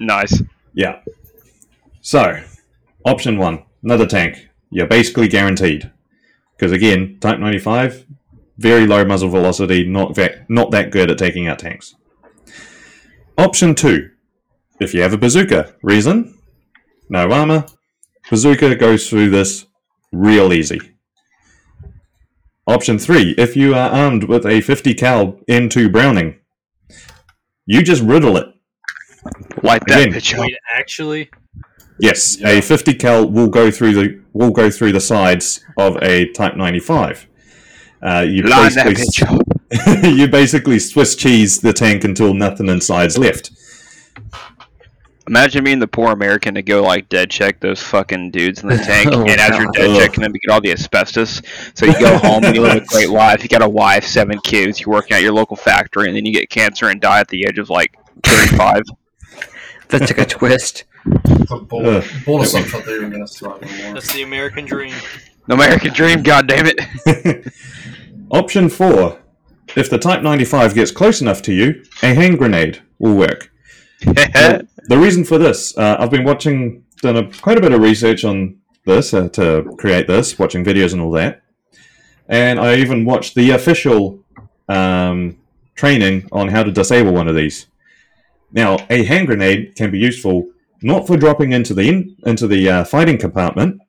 nice. 0.00 0.42
Yeah. 0.72 1.00
So, 2.00 2.40
option 3.04 3.36
one, 3.36 3.64
another 3.82 4.06
tank. 4.06 4.48
You're 4.70 4.86
basically 4.86 5.28
guaranteed. 5.28 5.90
Because 6.56 6.72
again, 6.72 7.18
Type 7.20 7.38
95, 7.38 8.06
very 8.56 8.86
low 8.86 9.04
muzzle 9.04 9.28
velocity, 9.28 9.86
not 9.86 10.14
that, 10.14 10.48
not 10.50 10.70
that 10.72 10.90
good 10.90 11.10
at 11.10 11.18
taking 11.18 11.46
out 11.46 11.58
tanks. 11.58 11.94
Option 13.36 13.74
two, 13.74 14.10
if 14.80 14.94
you 14.94 15.02
have 15.02 15.12
a 15.12 15.18
bazooka. 15.18 15.74
Reason? 15.82 16.36
No 17.08 17.30
armor. 17.30 17.66
Bazooka 18.30 18.74
goes 18.76 19.08
through 19.08 19.30
this 19.30 19.67
real 20.12 20.52
easy. 20.52 20.80
Option 22.66 22.98
three, 22.98 23.34
if 23.38 23.56
you 23.56 23.74
are 23.74 23.90
armed 23.90 24.24
with 24.24 24.44
a 24.44 24.60
50 24.60 24.94
cal 24.94 25.32
M2 25.48 25.90
Browning, 25.90 26.38
you 27.66 27.82
just 27.82 28.02
riddle 28.02 28.36
it. 28.36 28.46
Light 29.62 29.82
that 29.86 30.02
Again. 30.02 30.12
bitch 30.12 30.34
up. 30.34 30.40
Wait, 30.40 30.54
actually, 30.74 31.30
Yes, 32.00 32.40
a 32.44 32.60
50 32.60 32.94
cal 32.94 33.28
will 33.28 33.48
go 33.48 33.70
through 33.70 33.94
the 33.94 34.22
will 34.32 34.50
go 34.50 34.70
through 34.70 34.92
the 34.92 35.00
sides 35.00 35.64
of 35.76 35.96
a 36.02 36.30
Type 36.32 36.56
95. 36.56 37.26
Uh, 38.00 38.24
you 38.28 38.42
Line 38.42 38.72
that 38.74 38.86
basically 38.86 38.94
bitch 38.94 39.98
up. 40.00 40.04
you 40.16 40.28
basically 40.28 40.78
Swiss 40.78 41.16
cheese 41.16 41.60
the 41.60 41.72
tank 41.72 42.04
until 42.04 42.34
nothing 42.34 42.68
inside's 42.68 43.18
left. 43.18 43.50
Imagine 45.28 45.62
being 45.62 45.78
the 45.78 45.86
poor 45.86 46.10
American 46.12 46.54
to 46.54 46.62
go 46.62 46.82
like 46.82 47.08
dead 47.08 47.30
check 47.30 47.60
those 47.60 47.82
fucking 47.82 48.30
dudes 48.30 48.62
in 48.62 48.68
the 48.68 48.76
tank, 48.78 49.10
Oh, 49.12 49.20
and 49.20 49.40
as 49.40 49.56
you're 49.58 49.70
dead 49.72 49.90
Ugh. 49.90 49.96
checking 50.00 50.22
them, 50.22 50.32
you 50.34 50.40
get 50.40 50.52
all 50.52 50.60
the 50.60 50.72
asbestos. 50.72 51.42
So 51.74 51.86
you 51.86 51.98
go 52.00 52.16
home 52.18 52.44
and 52.44 52.56
you 52.56 52.62
live 52.62 52.82
a 52.82 52.86
great 52.86 53.10
life. 53.10 53.42
You 53.42 53.48
got 53.48 53.62
a 53.62 53.68
wife, 53.68 54.04
seven 54.06 54.40
kids. 54.40 54.80
You're 54.80 54.90
working 54.92 55.16
at 55.16 55.22
your 55.22 55.32
local 55.32 55.56
factory, 55.56 56.08
and 56.08 56.16
then 56.16 56.24
you 56.26 56.32
get 56.32 56.48
cancer 56.50 56.88
and 56.88 57.00
die 57.00 57.20
at 57.20 57.28
the 57.28 57.44
age 57.44 57.58
of 57.58 57.70
like 57.70 57.94
35. 58.24 58.82
That 59.90 60.06
took 60.06 60.18
a 60.18 60.26
twist. 60.26 60.84
Bold, 61.06 62.04
bold 62.26 62.42
assumption 62.42 62.78
that 62.78 62.84
they're 62.84 62.96
even 62.96 63.08
going 63.08 63.26
to 63.26 63.32
survive 63.32 63.60
the 63.60 63.66
war. 63.84 63.94
that's 63.94 64.12
the 64.12 64.20
American 64.22 64.66
dream. 64.66 64.92
The 65.46 65.54
American 65.54 65.94
dream, 65.94 66.22
god 66.22 66.46
damn 66.46 66.66
it. 66.66 67.50
Option 68.30 68.68
four: 68.68 69.18
If 69.76 69.88
the 69.88 69.96
Type 69.96 70.22
95 70.22 70.74
gets 70.74 70.90
close 70.90 71.22
enough 71.22 71.40
to 71.42 71.54
you, 71.54 71.82
a 72.02 72.12
hand 72.12 72.36
grenade 72.38 72.82
will 72.98 73.14
work. 73.14 73.47
Now, 74.06 74.60
the 74.84 74.98
reason 74.98 75.24
for 75.24 75.38
this, 75.38 75.76
uh, 75.76 75.96
I've 75.98 76.10
been 76.10 76.24
watching, 76.24 76.84
done 77.02 77.16
a, 77.16 77.32
quite 77.40 77.58
a 77.58 77.60
bit 77.60 77.72
of 77.72 77.80
research 77.80 78.24
on 78.24 78.58
this 78.86 79.12
uh, 79.12 79.28
to 79.30 79.74
create 79.78 80.06
this, 80.06 80.38
watching 80.38 80.64
videos 80.64 80.92
and 80.92 81.02
all 81.02 81.10
that, 81.12 81.42
and 82.28 82.60
I 82.60 82.76
even 82.76 83.04
watched 83.04 83.34
the 83.34 83.50
official 83.50 84.24
um, 84.68 85.38
training 85.74 86.28
on 86.32 86.48
how 86.48 86.62
to 86.62 86.70
disable 86.70 87.12
one 87.12 87.28
of 87.28 87.34
these. 87.34 87.66
Now, 88.52 88.78
a 88.88 89.04
hand 89.04 89.26
grenade 89.26 89.74
can 89.76 89.90
be 89.90 89.98
useful 89.98 90.48
not 90.80 91.06
for 91.06 91.16
dropping 91.16 91.52
into 91.52 91.74
the 91.74 91.88
in, 91.88 92.16
into 92.24 92.46
the 92.46 92.68
uh, 92.68 92.84
fighting 92.84 93.18
compartment. 93.18 93.80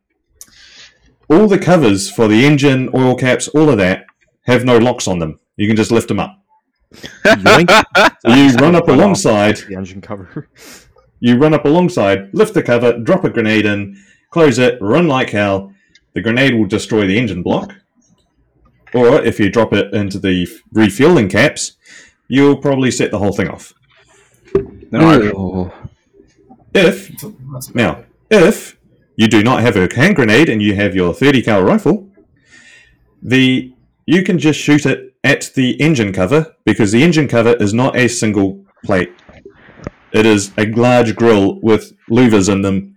All 1.30 1.48
the 1.48 1.60
covers 1.60 2.10
for 2.10 2.28
the 2.28 2.46
engine, 2.46 2.90
oil 2.94 3.16
caps, 3.16 3.48
all 3.50 3.70
of 3.70 3.78
that 3.78 4.06
have 4.44 4.66
no 4.66 4.78
locks 4.78 5.08
on 5.08 5.20
them. 5.20 5.40
You 5.56 5.68
can 5.68 5.76
just 5.76 5.92
lift 5.92 6.08
them 6.08 6.20
up. 6.20 6.44
You 8.26 8.50
run 8.58 8.76
up 8.76 8.88
alongside, 8.88 9.58
the 9.58 9.76
engine 9.76 10.02
cover. 10.02 10.50
you 11.20 11.38
run 11.38 11.54
up 11.54 11.66
alongside, 11.66 12.34
lift 12.34 12.54
the 12.54 12.64
cover, 12.64 12.98
drop 12.98 13.24
a 13.24 13.30
grenade 13.30 13.66
in, 13.66 13.98
close 14.32 14.58
it, 14.58 14.78
run 14.82 15.08
like 15.08 15.30
hell. 15.30 15.74
The 16.14 16.22
grenade 16.22 16.56
will 16.56 16.66
destroy 16.66 17.06
the 17.08 17.18
engine 17.18 17.44
block. 17.44 17.74
Or 18.94 19.22
if 19.22 19.40
you 19.40 19.50
drop 19.52 19.72
it 19.74 19.94
into 19.94 20.18
the 20.20 20.48
refueling 20.74 21.30
caps, 21.30 21.74
you'll 22.28 22.58
probably 22.58 22.90
set 22.92 23.12
the 23.12 23.20
whole 23.20 23.34
thing 23.34 23.48
off. 23.50 23.74
No. 24.92 25.72
If 26.74 27.10
That's 27.10 27.24
a- 27.24 27.34
that's 27.54 27.70
a- 27.70 27.78
Now, 27.78 28.04
if 28.32 28.78
you 29.16 29.28
do 29.28 29.44
not 29.44 29.62
have 29.62 29.76
a 29.76 29.88
hand 29.94 30.16
grenade 30.16 30.50
and 30.50 30.62
you 30.62 30.74
have 30.76 30.96
your 30.96 31.14
30 31.14 31.44
cal 31.44 31.62
rifle, 31.62 32.10
the 33.22 33.72
you 34.10 34.24
can 34.24 34.40
just 34.40 34.60
shoot 34.60 34.88
it 34.88 35.14
at 35.24 35.52
the 35.54 35.80
engine 35.80 36.12
cover 36.12 36.56
because 36.66 36.92
the 36.92 37.04
engine 37.04 37.28
cover 37.28 37.56
is 37.58 37.76
not 37.76 37.96
a 37.96 38.08
single 38.08 38.66
plate. 38.84 39.14
It 40.12 40.26
is 40.26 40.52
a 40.58 40.66
large 40.66 41.16
grill 41.16 41.60
with 41.62 41.94
louvers 42.10 42.52
in 42.52 42.64
them. 42.64 42.96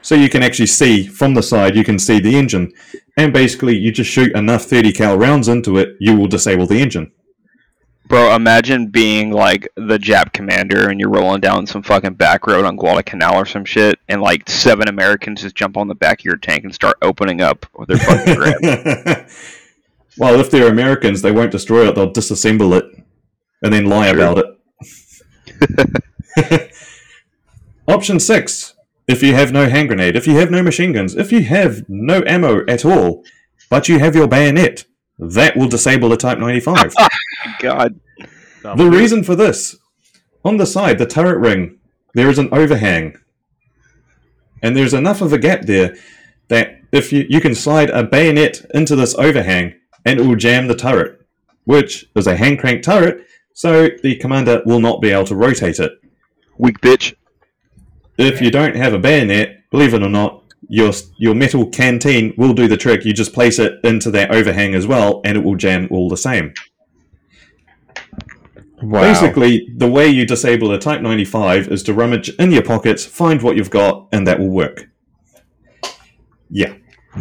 So 0.00 0.14
you 0.14 0.30
can 0.30 0.42
actually 0.42 0.68
see 0.68 1.06
from 1.06 1.34
the 1.34 1.42
side, 1.42 1.76
you 1.76 1.84
can 1.84 1.98
see 1.98 2.20
the 2.20 2.36
engine. 2.36 2.72
And 3.18 3.34
basically, 3.34 3.76
you 3.76 3.92
just 3.92 4.10
shoot 4.10 4.34
enough 4.34 4.64
30 4.64 4.92
cal 4.92 5.18
rounds 5.18 5.46
into 5.46 5.76
it, 5.76 5.90
you 6.00 6.16
will 6.16 6.26
disable 6.26 6.66
the 6.66 6.80
engine. 6.80 7.12
bro, 8.08 8.34
imagine 8.34 8.86
being 8.86 9.32
like 9.32 9.68
the 9.76 9.98
Jap 9.98 10.32
commander 10.32 10.88
and 10.88 10.98
you're 10.98 11.10
rolling 11.10 11.42
down 11.42 11.66
some 11.66 11.82
fucking 11.82 12.14
back 12.14 12.46
road 12.46 12.64
on 12.64 12.76
Guadalcanal 12.76 13.34
or 13.34 13.44
some 13.44 13.66
shit, 13.66 13.98
and 14.08 14.22
like 14.22 14.48
seven 14.48 14.88
Americans 14.88 15.42
just 15.42 15.54
jump 15.54 15.76
on 15.76 15.86
the 15.86 15.94
back 15.94 16.20
of 16.20 16.24
your 16.24 16.38
tank 16.38 16.64
and 16.64 16.74
start 16.74 16.96
opening 17.02 17.42
up 17.42 17.66
with 17.74 17.88
their 17.88 17.98
fucking 17.98 18.34
grab. 18.36 19.28
Well, 20.18 20.38
if 20.40 20.50
they're 20.50 20.70
Americans, 20.70 21.22
they 21.22 21.32
won't 21.32 21.52
destroy 21.52 21.88
it, 21.88 21.94
they'll 21.94 22.12
disassemble 22.12 22.76
it 22.78 22.84
and 23.62 23.72
then 23.72 23.86
lie 23.86 24.12
True. 24.12 24.22
about 24.22 24.44
it. 26.38 26.72
Option 27.88 28.20
six 28.20 28.74
if 29.08 29.22
you 29.22 29.34
have 29.34 29.52
no 29.52 29.68
hand 29.68 29.88
grenade, 29.88 30.16
if 30.16 30.26
you 30.26 30.36
have 30.36 30.50
no 30.50 30.62
machine 30.62 30.92
guns, 30.92 31.14
if 31.14 31.30
you 31.30 31.42
have 31.44 31.88
no 31.88 32.22
ammo 32.26 32.64
at 32.66 32.84
all, 32.84 33.24
but 33.70 33.88
you 33.88 33.98
have 33.98 34.16
your 34.16 34.26
bayonet, 34.26 34.84
that 35.18 35.56
will 35.56 35.68
disable 35.68 36.08
the 36.08 36.16
Type 36.16 36.38
95. 36.38 36.94
God, 37.60 38.00
the 38.62 38.90
reason 38.90 39.22
for 39.22 39.36
this 39.36 39.76
on 40.44 40.56
the 40.56 40.66
side, 40.66 40.98
the 40.98 41.06
turret 41.06 41.38
ring, 41.38 41.78
there 42.14 42.28
is 42.28 42.38
an 42.38 42.48
overhang. 42.52 43.16
And 44.62 44.76
there's 44.76 44.94
enough 44.94 45.20
of 45.20 45.32
a 45.32 45.38
gap 45.38 45.62
there 45.62 45.96
that 46.48 46.80
if 46.92 47.12
you, 47.12 47.26
you 47.28 47.40
can 47.40 47.54
slide 47.54 47.90
a 47.90 48.02
bayonet 48.02 48.64
into 48.74 48.96
this 48.96 49.14
overhang 49.16 49.74
and 50.06 50.20
it 50.20 50.26
will 50.26 50.36
jam 50.36 50.68
the 50.68 50.74
turret, 50.74 51.20
which 51.64 52.06
is 52.14 52.26
a 52.26 52.36
hand 52.36 52.58
crank 52.60 52.82
turret, 52.82 53.26
so 53.52 53.88
the 54.02 54.16
commander 54.16 54.62
will 54.64 54.80
not 54.80 55.02
be 55.02 55.10
able 55.10 55.24
to 55.26 55.36
rotate 55.36 55.80
it. 55.80 55.92
weak 56.56 56.80
bitch. 56.80 57.14
If 58.16 58.40
you 58.40 58.50
don't 58.50 58.76
have 58.76 58.94
a 58.94 58.98
bayonet, 58.98 59.68
believe 59.70 59.92
it 59.92 60.02
or 60.02 60.08
not, 60.08 60.42
your 60.68 60.92
your 61.18 61.34
metal 61.34 61.66
canteen 61.68 62.32
will 62.38 62.54
do 62.54 62.66
the 62.66 62.76
trick. 62.76 63.04
You 63.04 63.12
just 63.12 63.34
place 63.34 63.58
it 63.58 63.74
into 63.84 64.10
that 64.12 64.30
overhang 64.30 64.74
as 64.74 64.86
well, 64.86 65.20
and 65.24 65.36
it 65.36 65.44
will 65.44 65.56
jam 65.56 65.88
all 65.90 66.08
the 66.08 66.16
same. 66.16 66.54
Wow. 68.82 69.00
Basically, 69.02 69.68
the 69.76 69.90
way 69.90 70.06
you 70.08 70.26
disable 70.26 70.70
a 70.72 70.78
Type 70.78 71.00
95 71.00 71.68
is 71.68 71.82
to 71.84 71.94
rummage 71.94 72.28
in 72.38 72.52
your 72.52 72.62
pockets, 72.62 73.04
find 73.06 73.42
what 73.42 73.56
you've 73.56 73.70
got, 73.70 74.08
and 74.12 74.26
that 74.26 74.38
will 74.38 74.50
work. 74.50 74.88
Yeah. 76.50 76.74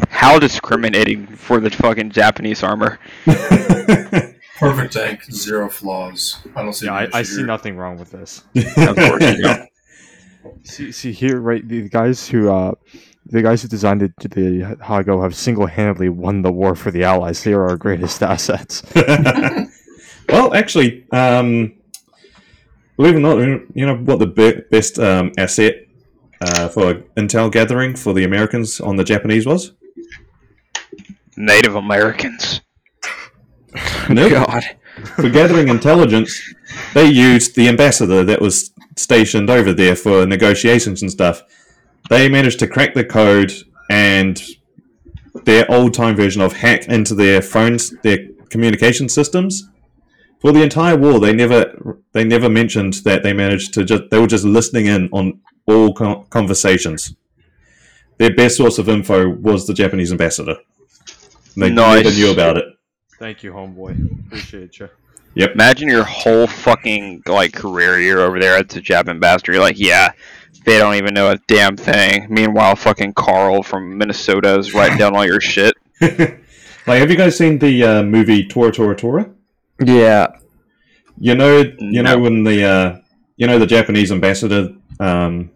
How 0.10 0.39
discriminating 0.39 1.28
for 1.28 1.60
the 1.60 1.70
fucking 1.70 2.12
Japanese 2.12 2.64
armor. 2.64 3.00
Perfect 3.26 4.93
tank, 4.93 5.24
zero 5.32 5.70
flaws. 5.70 6.39
I 6.56 6.64
don't 6.64 6.74
see. 6.74 6.86
Yeah, 6.86 6.93
I, 7.14 7.20
I 7.20 7.24
see 7.24 7.43
nothing 7.43 7.76
wrong 7.78 7.98
with 7.98 8.12
this. 8.12 8.43
Of 8.56 8.96
course 8.96 9.22
you 9.24 9.41
don't. 9.43 9.70
See, 10.64 10.91
see 10.91 11.12
here, 11.12 11.39
right? 11.39 11.68
The 11.68 11.89
guys 11.89 12.28
who, 12.28 12.50
uh, 12.52 12.74
the 13.26 13.41
guys 13.41 13.62
who 13.62 13.68
designed 13.68 14.02
the, 14.02 14.14
the 14.30 14.78
Ha-Go 14.84 15.22
have 15.22 15.36
single-handedly 15.36 16.10
won 16.10 16.41
the 16.41 16.52
war 16.52 16.76
for 16.76 16.91
the 16.91 17.04
Allies. 17.04 17.43
They 17.43 17.54
are 17.54 17.68
our 17.68 17.78
greatest 17.78 18.22
assets. 18.34 18.84
well, 20.30 20.54
actually, 20.54 21.06
um, 21.12 21.74
believe 22.98 23.16
it 23.16 23.18
or 23.18 23.20
not, 23.20 23.38
you 23.76 23.86
know 23.86 23.96
what 23.98 24.20
the 24.20 24.28
be- 24.28 24.62
best 24.72 25.00
um, 25.00 25.32
asset 25.38 25.88
uh, 26.41 26.70
for 26.70 26.96
intel 27.18 27.52
gathering 27.52 27.96
for 27.96 28.14
the 28.14 28.24
Americans 28.24 28.80
on 28.80 28.96
the 28.96 29.04
Japanese 29.04 29.46
was? 29.46 29.74
Native 31.38 31.75
Americans. 31.75 32.61
Nope. 34.07 34.31
God. 34.31 34.63
for 35.15 35.29
gathering 35.29 35.67
intelligence, 35.67 36.53
they 36.93 37.05
used 37.05 37.55
the 37.55 37.67
ambassador 37.67 38.23
that 38.23 38.41
was 38.41 38.71
stationed 38.95 39.49
over 39.49 39.73
there 39.73 39.95
for 39.95 40.25
negotiations 40.25 41.01
and 41.01 41.11
stuff. 41.11 41.43
They 42.09 42.29
managed 42.29 42.59
to 42.59 42.67
crack 42.67 42.93
the 42.93 43.03
code 43.03 43.51
and 43.89 44.41
their 45.43 45.69
old 45.69 45.93
time 45.93 46.15
version 46.15 46.41
of 46.41 46.53
hack 46.53 46.88
into 46.88 47.13
their 47.13 47.41
phones, 47.41 47.91
their 48.03 48.19
communication 48.49 49.09
systems. 49.09 49.67
For 50.39 50.51
the 50.51 50.63
entire 50.63 50.95
war, 50.95 51.19
they 51.19 51.33
never 51.33 51.99
they 52.13 52.23
never 52.23 52.49
mentioned 52.49 52.93
that 53.05 53.23
they 53.23 53.33
managed 53.33 53.73
to 53.73 53.83
just 53.83 54.03
they 54.11 54.19
were 54.19 54.27
just 54.27 54.45
listening 54.45 54.86
in 54.86 55.09
on 55.11 55.41
all 55.65 55.93
conversations. 56.29 57.15
Their 58.17 58.33
best 58.33 58.57
source 58.57 58.77
of 58.77 58.88
info 58.88 59.27
was 59.29 59.67
the 59.67 59.73
Japanese 59.73 60.11
ambassador. 60.11 60.57
They 61.56 61.70
never 61.70 62.03
Nice. 62.03 62.18
knew 62.18 62.32
about 62.32 62.58
it. 62.58 62.66
Thank 63.20 63.43
you, 63.43 63.53
homeboy. 63.53 64.26
Appreciate 64.28 64.80
you. 64.80 64.89
Yep. 65.36 65.51
Imagine 65.53 65.89
your 65.89 66.03
whole 66.03 66.47
fucking 66.47 67.24
like 67.26 67.53
career 67.53 67.99
year 67.99 68.20
over 68.20 68.39
there 68.39 68.56
at 68.58 68.70
the 68.70 68.82
Jap 68.82 69.08
ambassador. 69.10 69.53
You're 69.53 69.62
like, 69.62 69.80
yeah, 69.80 70.12
they 70.66 70.78
don't 70.78 70.95
even 70.95 71.14
know 71.14 71.32
a 71.32 71.38
damn 71.47 71.76
thing. 71.78 72.28
Meanwhile, 72.30 72.76
fucking 72.78 73.14
Carl 73.14 73.62
from 73.64 73.97
Minnesota 73.97 74.58
is 74.58 74.74
writing 74.74 74.97
down 74.97 75.16
all 75.16 75.26
your 75.26 75.41
shit. 75.41 75.76
like, 76.01 76.99
have 76.99 77.10
you 77.12 77.18
guys 77.18 77.38
seen 77.38 77.60
the 77.60 77.84
uh, 77.84 78.03
movie 78.03 78.45
Tora 78.47 78.72
Tora 78.72 78.95
Tora? 78.95 79.30
Yeah. 79.84 80.28
You 81.18 81.36
know, 81.36 81.64
you 81.80 82.03
know 82.03 82.18
when 82.20 82.43
the 82.43 82.64
uh, 82.66 82.99
you 83.38 83.47
know 83.47 83.60
the 83.60 83.66
Japanese 83.66 84.12
ambassador 84.12 84.70
um, 84.99 85.51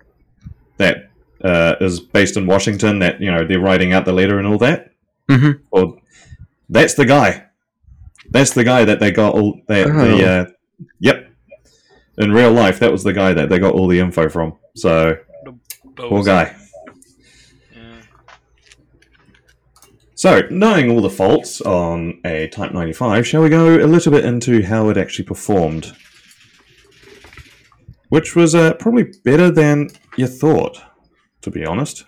that 0.77 1.09
uh, 1.43 1.75
is 1.81 1.99
based 1.99 2.37
in 2.37 2.45
Washington. 2.47 2.99
That 2.99 3.21
you 3.21 3.31
know 3.31 3.45
they're 3.45 3.59
writing 3.59 3.93
out 3.93 4.05
the 4.05 4.13
letter 4.13 4.37
and 4.39 4.47
all 4.47 4.57
that. 4.59 4.88
Mhm. 5.29 5.59
Well, 5.71 5.99
that's 6.69 6.95
the 6.95 7.05
guy. 7.05 7.45
That's 8.31 8.53
the 8.53 8.63
guy 8.63 8.85
that 8.85 8.99
they 8.99 9.11
got 9.11 9.33
all 9.35 9.61
that 9.67 9.87
the 9.87 10.23
Oh. 10.23 10.41
uh, 10.41 10.45
yep. 10.99 11.29
In 12.17 12.31
real 12.31 12.51
life, 12.51 12.79
that 12.79 12.91
was 12.91 13.03
the 13.03 13.13
guy 13.13 13.33
that 13.33 13.49
they 13.49 13.59
got 13.59 13.73
all 13.73 13.87
the 13.87 13.99
info 13.99 14.27
from. 14.29 14.57
So 14.75 15.17
poor 15.95 16.23
guy. 16.23 16.55
Yeah. 17.75 18.01
So, 20.15 20.41
knowing 20.49 20.91
all 20.91 21.01
the 21.01 21.09
faults 21.09 21.61
on 21.61 22.19
a 22.25 22.47
Type 22.49 22.73
95, 22.73 23.25
shall 23.25 23.41
we 23.41 23.49
go 23.49 23.75
a 23.77 23.87
little 23.87 24.11
bit 24.11 24.25
into 24.25 24.63
how 24.63 24.89
it 24.89 24.97
actually 24.97 25.25
performed? 25.25 25.93
Which 28.09 28.35
was 28.35 28.53
uh, 28.55 28.73
probably 28.73 29.11
better 29.23 29.49
than 29.51 29.89
you 30.17 30.27
thought, 30.27 30.81
to 31.41 31.51
be 31.51 31.63
honest. 31.65 32.05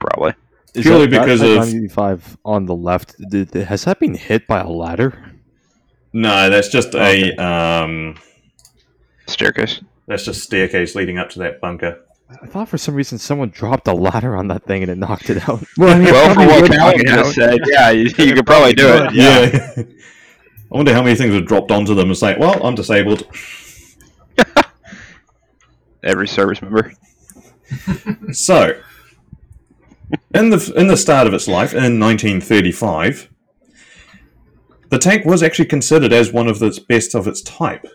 Probably. 0.00 0.34
Is 0.74 0.82
Purely 0.82 1.06
that- 1.06 1.10
that 1.18 1.24
because 1.24 1.40
Type 1.40 1.50
of- 1.50 1.72
95 1.72 2.36
on 2.44 2.66
the 2.66 2.74
left. 2.74 3.14
Did, 3.30 3.50
did- 3.52 3.66
has 3.66 3.84
that 3.84 4.00
been 4.00 4.14
hit 4.14 4.46
by 4.46 4.60
a 4.60 4.68
ladder? 4.68 5.32
No, 6.12 6.48
that's 6.50 6.68
just 6.68 6.94
Okay. 6.94 7.32
a 7.36 7.42
um, 7.42 8.16
Staircase. 9.26 9.80
that's 10.06 10.24
just 10.24 10.42
staircase 10.42 10.94
leading 10.94 11.18
up 11.18 11.30
to 11.30 11.38
that 11.40 11.60
bunker. 11.60 12.00
I 12.42 12.46
thought 12.46 12.68
for 12.68 12.78
some 12.78 12.94
reason 12.94 13.18
someone 13.18 13.50
dropped 13.50 13.86
a 13.86 13.92
ladder 13.92 14.34
on 14.36 14.48
that 14.48 14.64
thing 14.64 14.82
and 14.82 14.90
it 14.90 14.98
knocked 14.98 15.30
it 15.30 15.48
out. 15.48 15.62
Well, 15.78 15.90
I 15.94 15.98
mean, 15.98 16.08
it 16.08 16.12
Well, 16.12 16.34
for 16.34 16.46
what 16.46 16.62
would 16.62 16.72
Calvin 16.72 17.06
just 17.06 17.34
said, 17.34 17.58
yeah, 17.66 17.90
you, 17.90 18.02
you 18.18 18.34
could 18.34 18.46
probably 18.46 18.72
do 18.74 18.86
it. 18.88 19.12
Yeah. 19.14 19.74
I 20.72 20.76
wonder 20.76 20.92
how 20.92 21.02
many 21.02 21.14
things 21.16 21.34
have 21.34 21.46
dropped 21.46 21.70
onto 21.70 21.94
them 21.94 22.08
and 22.08 22.16
say, 22.18 22.36
"Well, 22.36 22.60
I'm 22.66 22.74
disabled." 22.74 23.28
Every 26.02 26.26
service 26.28 26.60
member. 26.60 26.92
So, 28.32 28.78
in 30.34 30.50
the 30.50 30.72
in 30.76 30.86
the 30.88 30.96
start 30.96 31.26
of 31.26 31.34
its 31.34 31.48
life 31.48 31.72
in 31.72 31.98
1935, 32.00 33.30
the 34.90 34.98
tank 34.98 35.24
was 35.24 35.42
actually 35.42 35.66
considered 35.66 36.12
as 36.12 36.32
one 36.32 36.48
of 36.48 36.58
the 36.58 36.78
best 36.88 37.14
of 37.14 37.26
its 37.26 37.42
type, 37.42 37.86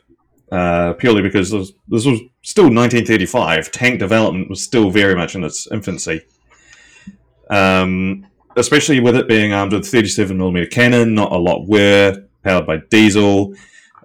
uh, 0.52 0.94
purely 0.94 1.22
because 1.22 1.52
this, 1.52 1.72
this 1.88 2.06
was 2.06 2.20
still 2.42 2.66
1935. 2.66 3.72
Tank 3.72 4.00
development 4.00 4.50
was 4.50 4.64
still 4.64 4.90
very 4.90 5.16
much 5.16 5.36
in 5.36 5.44
its 5.44 5.68
infancy, 5.72 6.22
um, 7.50 8.26
especially 8.56 9.00
with 9.00 9.16
it 9.16 9.28
being 9.28 9.54
armed 9.54 9.74
with 9.74 9.84
37mm 9.84 10.72
cannon. 10.72 11.14
Not 11.16 11.32
a 11.32 11.38
lot 11.38 11.68
were 11.68 12.26
powered 12.44 12.66
by 12.66 12.78
diesel, 12.90 13.54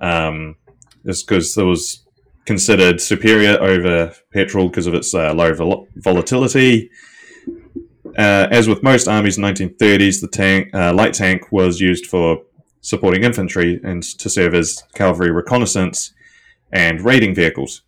um, 0.00 0.56
because 1.04 1.54
there 1.54 1.66
was 1.66 2.04
considered 2.44 3.00
superior 3.00 3.58
over 3.60 4.14
petrol 4.32 4.68
because 4.68 4.86
of 4.86 4.94
its 4.94 5.14
uh, 5.14 5.32
low 5.32 5.54
vol- 5.54 5.88
volatility. 5.96 6.90
Uh, 8.16 8.46
as 8.50 8.68
with 8.68 8.82
most 8.82 9.08
armies 9.08 9.36
in 9.36 9.42
the 9.42 9.48
1930s, 9.48 10.20
the 10.20 10.28
tank, 10.28 10.72
uh, 10.74 10.92
light 10.94 11.14
tank 11.14 11.50
was 11.50 11.80
used 11.80 12.06
for 12.06 12.42
supporting 12.80 13.24
infantry 13.24 13.80
and 13.82 14.02
to 14.02 14.28
serve 14.28 14.54
as 14.54 14.84
cavalry 14.94 15.30
reconnaissance 15.30 16.12
and 16.72 17.00
raiding 17.00 17.34
vehicles. 17.34 17.82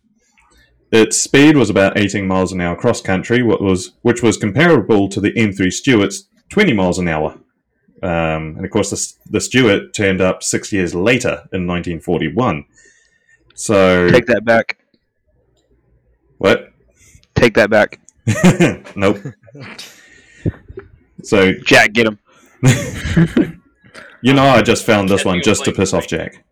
Its 0.91 1.17
speed 1.17 1.55
was 1.55 1.69
about 1.69 1.97
18 1.97 2.25
miles 2.27 2.51
an 2.51 2.61
hour 2.61 2.75
cross 2.75 3.01
country, 3.01 3.43
what 3.43 3.61
was 3.61 3.93
which 4.01 4.23
was 4.23 4.37
comparable 4.37 5.09
to 5.09 5.19
the 5.19 5.31
M3 5.33 5.71
Stuart's 5.71 6.27
20 6.49 6.73
miles 6.73 6.97
an 6.97 7.07
hour. 7.07 7.37
Um, 8.01 8.55
and 8.55 8.65
of 8.65 8.71
course, 8.71 8.89
the, 8.89 9.31
the 9.31 9.41
Stuart 9.41 9.93
turned 9.93 10.21
up 10.21 10.43
six 10.43 10.71
years 10.71 10.95
later 10.95 11.47
in 11.51 11.67
1941. 11.67 12.65
So 13.53 14.09
Take 14.09 14.27
that 14.27 14.45
back. 14.45 14.77
what? 16.37 16.71
Take 17.35 17.55
that 17.55 17.69
back. 17.69 17.99
nope. 18.95 19.17
So 21.23 21.53
Jack, 21.65 21.93
get 21.93 22.07
him. 22.07 22.19
you 24.21 24.33
know, 24.33 24.43
I 24.43 24.61
just 24.61 24.85
found 24.85 25.09
this 25.09 25.25
one 25.25 25.41
just 25.41 25.65
to 25.65 25.71
piss 25.71 25.93
off 25.93 26.07
Jack. 26.07 26.43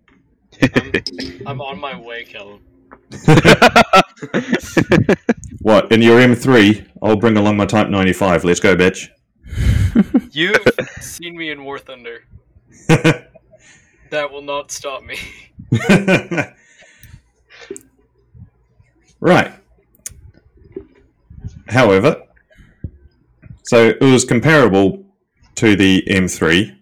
I'm, 0.61 0.91
I'm 1.45 1.61
on 1.61 1.79
my 1.79 1.99
way, 1.99 2.23
Callum. 2.23 2.61
What 5.65 5.91
in 5.91 6.03
your 6.03 6.19
M3? 6.19 6.85
I'll 7.01 7.15
bring 7.15 7.37
along 7.37 7.57
my 7.57 7.65
Type 7.65 7.89
95. 7.89 8.43
Let's 8.43 8.59
go, 8.59 8.75
bitch. 8.75 9.09
You've 10.31 10.63
seen 11.01 11.35
me 11.35 11.49
in 11.49 11.63
War 11.63 11.79
Thunder. 11.79 12.23
That 12.87 14.31
will 14.31 14.43
not 14.43 14.71
stop 14.71 15.03
me. 15.03 15.17
right. 19.19 19.51
However, 21.67 22.21
so 23.65 23.89
it 23.89 24.01
was 24.01 24.25
comparable 24.25 25.05
to 25.55 25.75
the 25.75 26.03
M3. 26.07 26.77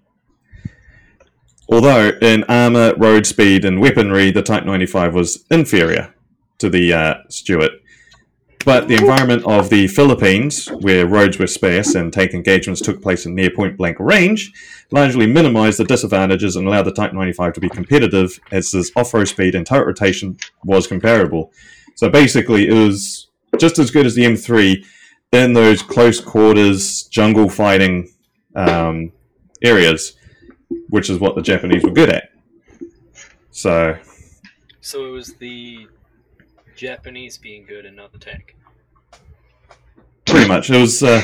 Although 1.69 2.11
in 2.21 2.43
armor, 2.45 2.93
road 2.97 3.25
speed, 3.25 3.65
and 3.65 3.79
weaponry, 3.79 4.31
the 4.31 4.43
Type 4.43 4.65
95 4.65 5.13
was 5.13 5.45
inferior 5.49 6.13
to 6.59 6.69
the 6.69 6.93
uh, 6.93 7.13
Stuart. 7.29 7.71
But 8.65 8.87
the 8.87 8.95
environment 8.95 9.43
of 9.45 9.69
the 9.69 9.87
Philippines, 9.87 10.67
where 10.67 11.05
roads 11.05 11.37
were 11.37 11.47
sparse 11.47 11.95
and 11.95 12.13
tank 12.13 12.33
engagements 12.33 12.81
took 12.81 13.01
place 13.01 13.25
in 13.25 13.35
near 13.35 13.49
point 13.49 13.77
blank 13.77 13.97
range, 13.99 14.53
largely 14.91 15.25
minimized 15.25 15.79
the 15.79 15.83
disadvantages 15.83 16.55
and 16.55 16.67
allowed 16.67 16.83
the 16.83 16.93
Type 16.93 17.13
95 17.13 17.53
to 17.53 17.61
be 17.61 17.69
competitive 17.69 18.39
as 18.51 18.73
its 18.73 18.91
off 18.95 19.13
road 19.13 19.27
speed 19.27 19.55
and 19.55 19.65
turret 19.65 19.87
rotation 19.87 20.37
was 20.63 20.87
comparable. 20.87 21.51
So 21.95 22.09
basically, 22.09 22.67
it 22.67 22.73
was 22.73 23.27
just 23.57 23.79
as 23.79 23.91
good 23.91 24.05
as 24.05 24.15
the 24.15 24.23
M3 24.23 24.85
in 25.33 25.53
those 25.53 25.81
close 25.81 26.21
quarters 26.21 27.03
jungle 27.03 27.49
fighting 27.49 28.09
um, 28.55 29.11
areas, 29.63 30.15
which 30.89 31.09
is 31.09 31.19
what 31.19 31.35
the 31.35 31.41
Japanese 31.41 31.83
were 31.83 31.91
good 31.91 32.09
at. 32.09 32.29
So, 33.51 33.97
So 34.81 35.05
it 35.07 35.09
was 35.09 35.33
the 35.35 35.87
Japanese 36.75 37.37
being 37.37 37.65
good 37.65 37.85
and 37.85 37.95
not 37.95 38.11
the 38.11 38.19
tank. 38.19 38.55
pretty 40.25 40.47
much, 40.47 40.69
it 40.69 40.77
was. 40.79 41.01
Uh, 41.03 41.23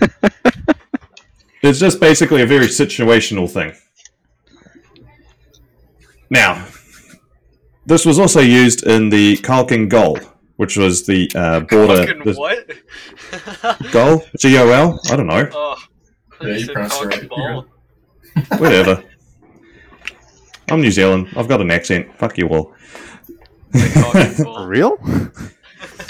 it's 1.62 1.78
just 1.78 2.00
basically 2.00 2.42
a 2.42 2.46
very 2.46 2.66
situational 2.66 3.50
thing. 3.50 3.72
Now, 6.30 6.66
this 7.86 8.04
was 8.04 8.18
also 8.18 8.40
used 8.40 8.86
in 8.86 9.10
the 9.10 9.36
Kalkin 9.38 9.88
Gol, 9.88 10.18
which 10.56 10.76
was 10.76 11.04
the 11.06 11.30
uh, 11.34 11.60
border. 11.70 12.06
Fucking 12.06 12.24
the- 12.24 12.34
what? 12.34 13.90
Gol? 13.92 14.24
G 14.38 14.56
O 14.58 14.68
L? 14.68 15.00
I 15.10 15.16
don't 15.16 15.26
know. 15.26 15.48
Oh, 15.52 15.76
Yeah, 16.42 16.48
you 16.48 16.60
said 16.64 16.72
pronounced 16.74 17.02
it 17.02 17.30
right. 17.30 17.64
Whatever. 18.60 19.04
I'm 20.70 20.80
New 20.80 20.90
Zealand. 20.90 21.28
I've 21.36 21.48
got 21.48 21.60
an 21.60 21.70
accent. 21.70 22.16
Fuck 22.18 22.38
you 22.38 22.48
all. 22.48 22.74
For 23.72 24.66
real? 24.66 24.98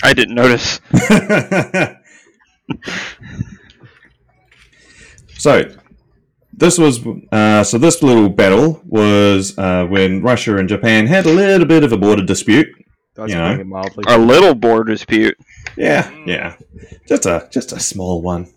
I 0.03 0.13
didn't 0.15 0.35
notice. 0.35 0.81
so, 5.39 5.65
this 6.53 6.79
was 6.79 7.05
uh, 7.33 7.65
so 7.65 7.79
this 7.79 8.03
little 8.03 8.29
battle 8.29 8.81
was 8.85 9.57
uh, 9.59 9.85
when 9.87 10.23
Russia 10.23 10.57
and 10.57 10.69
Japan 10.69 11.07
had 11.07 11.27
a 11.27 11.33
little 11.33 11.67
bit 11.67 11.83
of 11.85 11.93
a 11.93 11.97
border 11.97 12.25
dispute. 12.25 12.69
That's 13.15 13.31
You 13.33 13.39
know. 13.39 13.63
mildly. 13.65 14.05
A 14.09 14.19
little 14.19 14.55
border 14.55 14.93
dispute. 14.93 15.37
Yeah, 15.77 16.11
yeah, 16.27 16.57
just 17.09 17.27
a 17.27 17.49
just 17.51 17.73
a 17.73 17.81
small 17.81 18.23
one. 18.23 18.49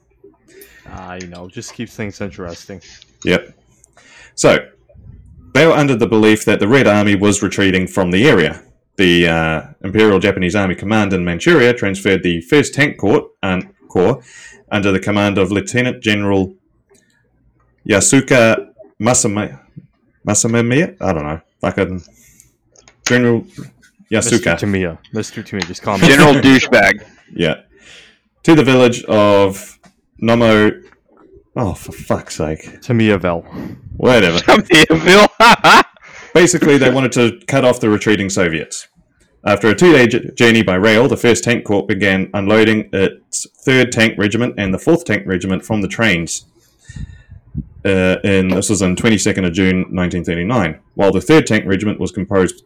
Ah, 0.88 1.16
you 1.16 1.28
know, 1.28 1.47
just 1.49 1.74
keeps 1.74 1.95
things 1.95 2.22
interesting. 2.22 2.82
Yep. 3.26 3.53
So, 4.36 4.70
they 5.53 5.66
were 5.68 5.74
under 5.74 5.95
the 5.95 6.08
belief 6.08 6.45
that 6.45 6.60
the 6.60 6.68
Red 6.68 6.88
Army 6.88 7.16
was 7.16 7.41
retreating 7.43 7.88
from 7.88 8.12
the 8.12 8.28
area. 8.28 8.64
The 8.95 9.28
uh, 9.28 9.62
Imperial 9.84 10.20
Japanese 10.20 10.55
Army 10.55 10.76
Command 10.76 11.14
in 11.14 11.24
Manchuria 11.26 11.74
transferred 11.74 12.24
the 12.24 12.41
1st 12.49 12.74
Tank 12.74 12.97
Corps, 12.97 13.30
um, 13.43 13.74
Corps 13.89 14.24
under 14.72 14.91
the 14.91 14.99
command 14.99 15.38
of 15.38 15.51
Lieutenant 15.51 16.01
General 16.01 16.53
Yasuka 17.88 18.68
Masame- 19.01 19.60
Masamemiya? 20.28 20.95
I 21.01 21.14
don't 21.14 21.24
know. 21.24 21.41
Fucking 21.62 22.01
General 23.08 23.45
Mr. 24.12 24.38
Yasuka. 24.39 24.58
Tamiya. 24.58 24.97
Mr. 25.14 25.43
Tamiya, 25.45 25.66
just 25.68 25.82
call 25.82 25.97
me. 25.97 26.08
General 26.08 26.34
douchebag. 26.41 27.05
Yeah. 27.34 27.62
To 28.43 28.55
the 28.55 28.64
village 28.64 29.03
of 29.05 29.78
Nomo. 30.22 30.84
Oh, 31.55 31.74
for 31.74 31.91
fuck's 31.91 32.36
sake. 32.36 32.82
Tamiyaville. 32.82 33.43
Whatever. 33.97 34.38
Tamiyaville. 34.39 35.84
Basically, 36.34 36.78
they 36.78 36.91
wanted 36.91 37.12
to 37.14 37.39
cut 37.47 37.66
off 37.66 37.80
the 37.80 37.89
retreating 37.89 38.30
Soviets. 38.30 38.88
After 39.43 39.70
a 39.70 39.76
two-day 39.76 40.08
j- 40.08 40.30
journey 40.36 40.62
by 40.62 40.76
rail, 40.76 41.08
the 41.08 41.16
1st 41.16 41.41
Tank 41.43 41.66
Corps 41.66 41.86
began 41.86 42.30
unloading 42.34 42.89
its 42.93 43.47
3rd 43.66 43.91
Tank 43.91 44.18
Regiment 44.18 44.53
and 44.58 44.74
the 44.74 44.78
4th 44.78 45.03
Tank 45.05 45.26
Regiment 45.26 45.64
from 45.66 45.82
the 45.82 45.88
trains. 45.88 46.45
Uh, 47.88 48.19
in, 48.25 48.49
this 48.49 48.69
was 48.69 48.81
on 48.81 48.97
22nd 48.97 49.47
of 49.47 49.53
June 49.53 49.77
1939. 49.95 50.81
While 50.95 51.13
the 51.13 51.19
3rd 51.19 51.45
Tank 51.45 51.65
Regiment 51.65 52.01
was 52.01 52.11
composed 52.11 52.63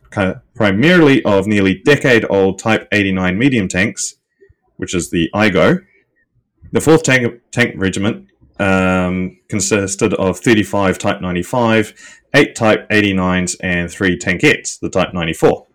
primarily 0.55 1.23
of 1.25 1.45
nearly 1.45 1.75
decade-old 1.85 2.57
Type 2.57 2.87
89 2.91 3.37
medium 3.37 3.67
tanks, 3.67 4.15
which 4.77 4.95
is 4.95 5.11
the 5.11 5.29
I-Go, 5.31 5.77
the 6.71 6.79
4th 6.79 7.03
Tank, 7.03 7.39
tank 7.51 7.75
Regiment 7.77 8.29
um, 8.59 9.37
consisted 9.47 10.15
of 10.15 10.39
35 10.39 10.97
Type 10.97 11.21
95, 11.21 11.93
8 12.33 12.55
Type 12.55 12.89
89s, 12.89 13.55
and 13.61 13.91
3 13.91 14.17
Tankettes, 14.17 14.79
the 14.79 14.89
Type 14.89 15.13
94. 15.13 15.67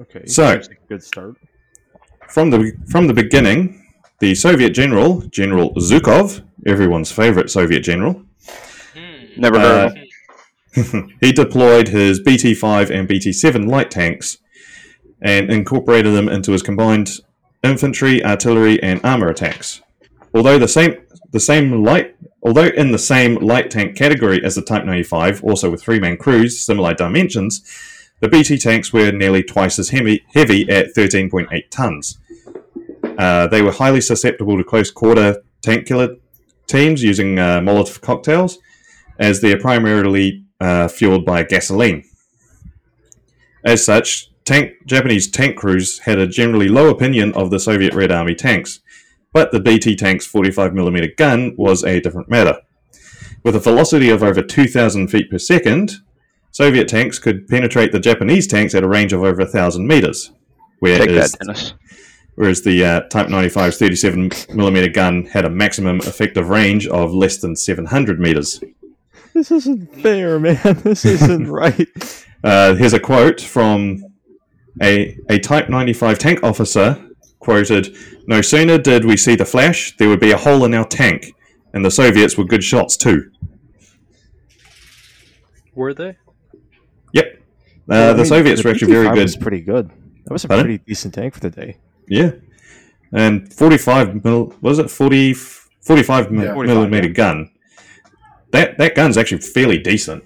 Okay. 0.00 0.26
So- 0.26 0.60
good 0.90 1.02
start. 1.02 1.36
From 2.28 2.50
the 2.50 2.72
from 2.88 3.08
the 3.08 3.14
beginning, 3.14 3.84
the 4.20 4.36
Soviet 4.36 4.70
general, 4.70 5.22
General 5.22 5.74
Zhukov, 5.74 6.44
everyone's 6.66 7.12
favorite 7.12 7.50
Soviet 7.50 7.80
general, 7.80 8.24
Hmm. 8.94 9.40
Never 9.40 9.60
heard 9.60 9.86
of 9.86 10.92
him. 10.92 11.16
he 11.20 11.32
deployed 11.32 11.88
his 11.88 12.20
BT-5 12.20 12.90
and 12.90 13.08
BT-7 13.08 13.68
light 13.68 13.90
tanks 13.90 14.38
and 15.20 15.50
incorporated 15.50 16.14
them 16.14 16.28
into 16.28 16.52
his 16.52 16.62
combined 16.62 17.10
infantry, 17.62 18.24
artillery, 18.24 18.82
and 18.82 19.00
armor 19.04 19.28
attacks. 19.28 19.82
Although 20.34 20.58
the 20.58 20.68
same 20.68 20.96
the 21.32 21.40
same 21.40 21.84
light 21.84 22.16
although 22.42 22.68
in 22.68 22.92
the 22.92 22.98
same 22.98 23.36
light 23.36 23.70
tank 23.70 23.96
category 23.96 24.42
as 24.44 24.54
the 24.54 24.62
Type 24.62 24.84
95, 24.84 25.44
also 25.44 25.70
with 25.70 25.82
three-man 25.82 26.16
crews, 26.16 26.60
similar 26.60 26.94
dimensions, 26.94 27.62
the 28.20 28.28
BT 28.28 28.58
tanks 28.58 28.92
were 28.92 29.10
nearly 29.12 29.42
twice 29.42 29.78
as 29.78 29.90
heavy, 29.90 30.24
heavy 30.34 30.68
at 30.68 30.94
13.8 30.94 31.70
tons. 31.70 32.18
Uh, 33.18 33.46
they 33.46 33.60
were 33.60 33.72
highly 33.72 34.00
susceptible 34.00 34.56
to 34.56 34.64
close 34.64 34.90
quarter 34.90 35.42
tank 35.62 35.86
killer 35.86 36.16
teams 36.70 37.02
using 37.02 37.38
uh, 37.38 37.60
Molotov 37.60 38.00
cocktails, 38.00 38.58
as 39.18 39.40
they 39.40 39.52
are 39.52 39.58
primarily 39.58 40.44
uh, 40.60 40.88
fueled 40.88 41.24
by 41.24 41.42
gasoline. 41.42 42.04
As 43.64 43.84
such, 43.84 44.30
tank, 44.44 44.72
Japanese 44.86 45.30
tank 45.30 45.56
crews 45.56 46.00
had 46.00 46.18
a 46.18 46.26
generally 46.26 46.68
low 46.68 46.88
opinion 46.88 47.32
of 47.34 47.50
the 47.50 47.60
Soviet 47.60 47.94
Red 47.94 48.10
Army 48.10 48.34
tanks, 48.34 48.80
but 49.32 49.52
the 49.52 49.60
BT 49.60 49.96
tank's 49.96 50.30
45mm 50.30 51.16
gun 51.16 51.54
was 51.56 51.84
a 51.84 52.00
different 52.00 52.30
matter. 52.30 52.58
With 53.42 53.56
a 53.56 53.60
velocity 53.60 54.10
of 54.10 54.22
over 54.22 54.42
2,000 54.42 55.08
feet 55.08 55.30
per 55.30 55.38
second, 55.38 55.92
Soviet 56.50 56.88
tanks 56.88 57.18
could 57.18 57.46
penetrate 57.48 57.92
the 57.92 58.00
Japanese 58.00 58.46
tanks 58.46 58.74
at 58.74 58.82
a 58.82 58.88
range 58.88 59.12
of 59.12 59.22
over 59.22 59.42
1,000 59.42 59.86
meters, 59.86 60.26
Take 60.26 60.36
whereas, 60.80 61.32
that, 61.32 61.46
Dennis. 61.46 61.74
Whereas 62.40 62.62
the 62.62 62.82
uh, 62.82 63.00
Type 63.10 63.26
95's 63.26 63.78
37mm 63.78 64.94
gun 64.94 65.26
had 65.26 65.44
a 65.44 65.50
maximum 65.50 65.98
effective 65.98 66.48
range 66.48 66.86
of 66.86 67.12
less 67.12 67.36
than 67.36 67.54
700 67.54 68.18
meters. 68.18 68.64
This 69.34 69.50
isn't 69.50 69.94
fair, 69.96 70.38
man. 70.40 70.56
This 70.82 71.04
isn't 71.04 71.48
right. 71.62 71.86
Uh, 72.42 72.74
here's 72.76 72.94
a 72.94 72.98
quote 72.98 73.42
from 73.42 74.02
a, 74.82 75.18
a 75.28 75.38
Type 75.38 75.68
95 75.68 76.18
tank 76.18 76.42
officer 76.42 76.96
quoted 77.40 77.94
No 78.26 78.40
sooner 78.40 78.78
did 78.78 79.04
we 79.04 79.18
see 79.18 79.36
the 79.36 79.44
flash, 79.44 79.94
there 79.98 80.08
would 80.08 80.20
be 80.20 80.30
a 80.32 80.38
hole 80.38 80.64
in 80.64 80.72
our 80.72 80.86
tank, 80.86 81.34
and 81.74 81.84
the 81.84 81.90
Soviets 81.90 82.38
were 82.38 82.44
good 82.44 82.64
shots 82.64 82.96
too. 82.96 83.30
Were 85.74 85.92
they? 85.92 86.16
Yep. 87.12 87.26
Uh, 87.34 87.38
Well, 87.86 88.08
I 88.08 88.12
the 88.12 88.16
mean, 88.16 88.26
Soviets 88.26 88.64
were 88.64 88.70
actually 88.70 88.92
very 88.92 89.08
BT-5 89.08 89.14
good. 89.14 89.22
Was 89.24 89.36
pretty 89.36 89.60
good. 89.60 89.90
That 90.24 90.32
was 90.32 90.44
a 90.44 90.48
Pardon? 90.48 90.64
pretty 90.66 90.84
decent 90.86 91.12
tank 91.12 91.34
for 91.34 91.40
the 91.40 91.50
day. 91.50 91.76
Yeah. 92.10 92.32
And 93.12 93.52
45 93.52 94.24
mil, 94.24 94.54
was 94.60 94.78
it 94.78 94.88
40, 94.90 95.34
45 95.34 96.30
mil, 96.30 96.44
Yeah, 96.44 96.54
45, 96.54 96.76
millimeter 96.76 97.08
yeah. 97.08 97.12
gun. 97.14 97.50
That 98.52 98.78
that 98.78 98.94
gun's 98.96 99.16
actually 99.16 99.40
fairly 99.42 99.78
decent. 99.78 100.24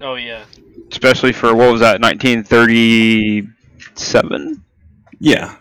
Oh 0.00 0.14
yeah. 0.16 0.44
Especially 0.90 1.32
for 1.32 1.54
what 1.54 1.70
was 1.70 1.80
that, 1.80 2.00
1937? 2.00 4.64
Yeah. 5.20 5.54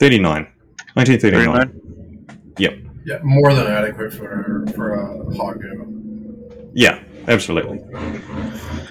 39. 0.00 0.46
1939. 0.94 1.68
39? 1.68 2.26
Yep. 2.58 2.74
Yeah, 3.06 3.18
more 3.22 3.54
than 3.54 3.66
adequate 3.68 4.12
for 4.12 4.64
for 4.74 4.94
a 4.94 5.06
Ha-Go. 5.36 5.86
Yeah, 6.74 6.98
absolutely. 7.28 7.80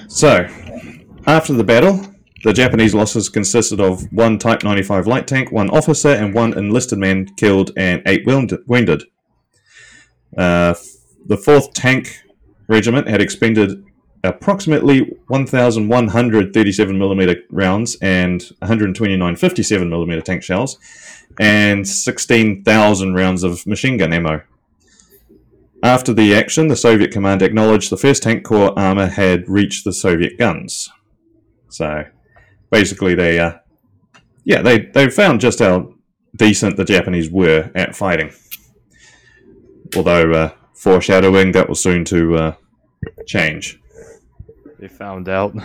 So, 0.07 0.47
after 1.27 1.53
the 1.53 1.63
battle, 1.63 1.99
the 2.45 2.53
Japanese 2.53 2.93
losses 2.93 3.27
consisted 3.27 3.81
of 3.81 4.13
one 4.13 4.37
Type 4.37 4.63
95 4.63 5.07
light 5.07 5.25
tank, 5.25 5.51
one 5.51 5.67
officer, 5.71 6.09
and 6.09 6.31
one 6.31 6.55
enlisted 6.55 6.99
man 6.99 7.25
killed 7.37 7.71
and 7.75 8.03
eight 8.05 8.23
wounded. 8.23 9.03
Uh, 10.37 10.75
the 11.25 11.37
4th 11.37 11.73
Tank 11.73 12.21
Regiment 12.67 13.07
had 13.07 13.19
expended 13.19 13.83
approximately 14.23 15.17
1,137mm 15.31 17.35
rounds 17.49 17.97
and 17.99 18.43
129 18.59 19.35
57mm 19.35 20.23
tank 20.23 20.43
shells, 20.43 20.77
and 21.39 21.87
16,000 21.87 23.15
rounds 23.15 23.41
of 23.41 23.65
machine 23.65 23.97
gun 23.97 24.13
ammo. 24.13 24.43
After 25.81 26.13
the 26.13 26.35
action, 26.35 26.67
the 26.67 26.75
Soviet 26.75 27.09
command 27.09 27.41
acknowledged 27.41 27.89
the 27.89 27.95
1st 27.95 28.21
Tank 28.21 28.43
Corps 28.43 28.77
armor 28.77 29.07
had 29.07 29.49
reached 29.49 29.83
the 29.83 29.93
Soviet 29.93 30.37
guns. 30.37 30.91
So, 31.69 32.05
basically, 32.76 33.15
they, 33.15 33.39
uh, 33.39 33.53
yeah, 34.43 34.61
they, 34.61 34.78
they 34.93 35.09
found 35.09 35.39
just 35.39 35.59
how 35.59 35.93
decent 36.36 36.76
the 36.76 36.84
Japanese 36.84 37.30
were 37.30 37.71
at 37.73 37.95
fighting. 37.95 38.32
Although, 39.95 40.32
uh, 40.34 40.49
foreshadowing, 40.73 41.53
that 41.53 41.69
was 41.69 41.80
soon 41.82 42.03
to 42.05 42.36
uh, 42.36 42.53
change, 43.26 43.80
They 44.80 44.89
found 44.89 45.30
out. 45.30 45.55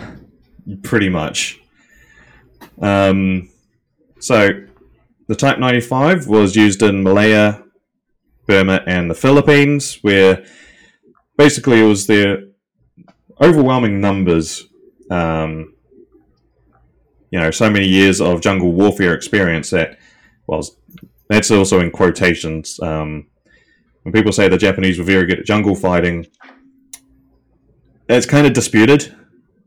pretty 0.84 1.08
much. 1.08 1.60
Um, 2.80 3.48
so, 4.20 4.38
the 5.26 5.34
Type 5.34 5.58
95 5.58 6.28
was 6.28 6.54
used 6.54 6.80
in 6.82 7.02
Malaya, 7.02 7.64
Burma, 8.46 8.82
and 8.86 9.10
the 9.10 9.14
Philippines, 9.16 9.98
where 10.02 10.44
basically 11.36 11.80
it 11.80 11.86
was 11.86 12.06
their 12.06 12.44
overwhelming 13.40 14.00
numbers. 14.00 14.68
Um, 15.10 15.74
you 17.30 17.38
know, 17.38 17.50
so 17.50 17.70
many 17.70 17.86
years 17.86 18.20
of 18.20 18.40
jungle 18.40 18.72
warfare 18.72 19.14
experience 19.14 19.70
that, 19.70 19.98
well, 20.46 20.62
that's 21.28 21.50
also 21.50 21.80
in 21.80 21.90
quotations. 21.90 22.80
Um, 22.80 23.28
when 24.02 24.12
people 24.12 24.32
say 24.32 24.48
the 24.48 24.58
Japanese 24.58 24.98
were 24.98 25.04
very 25.04 25.26
good 25.26 25.40
at 25.40 25.46
jungle 25.46 25.74
fighting, 25.74 26.26
it's 28.08 28.26
kind 28.26 28.46
of 28.46 28.52
disputed. 28.52 29.14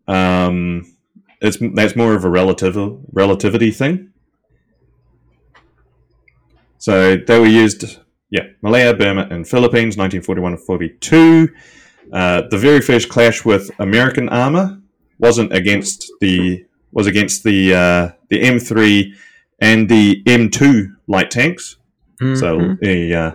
Um, 0.08 0.96
it's 1.42 1.58
that's 1.76 1.96
more 1.96 2.14
of 2.14 2.26
a 2.26 2.30
relative 2.30 2.76
relativity 3.12 3.72
thing. 3.72 4.12
So 6.78 7.16
they 7.16 7.40
were 7.40 7.46
used, 7.46 8.00
yeah, 8.30 8.44
Malaya, 8.62 8.94
Burma, 8.94 9.28
and 9.32 9.48
Philippines, 9.48 9.96
1941 9.96 10.54
and 10.54 10.62
42. 10.62 11.50
Uh, 12.12 12.42
the 12.50 12.58
very 12.58 12.82
first 12.82 13.08
clash 13.08 13.46
with 13.46 13.72
American 13.80 14.28
armor 14.28 14.82
wasn't 15.18 15.54
against 15.54 16.12
the 16.20 16.66
was 16.94 17.08
against 17.08 17.44
the 17.44 17.74
uh, 17.74 18.10
the 18.30 18.42
M3 18.42 19.14
and 19.60 19.90
the 19.90 20.24
M2 20.26 20.96
light 21.08 21.30
tanks. 21.32 21.78
So 22.20 22.58
Mhm. 22.60 22.80
the 22.80 23.16
uh, 23.16 23.32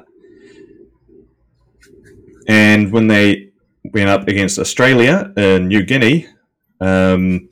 and 2.49 2.91
when 2.93 3.09
they 3.09 3.51
went 3.93 4.09
up 4.09 4.27
against 4.29 4.59
Australia 4.59 5.33
in 5.37 5.69
New 5.69 5.83
Guinea, 5.83 6.27
um, 6.81 7.49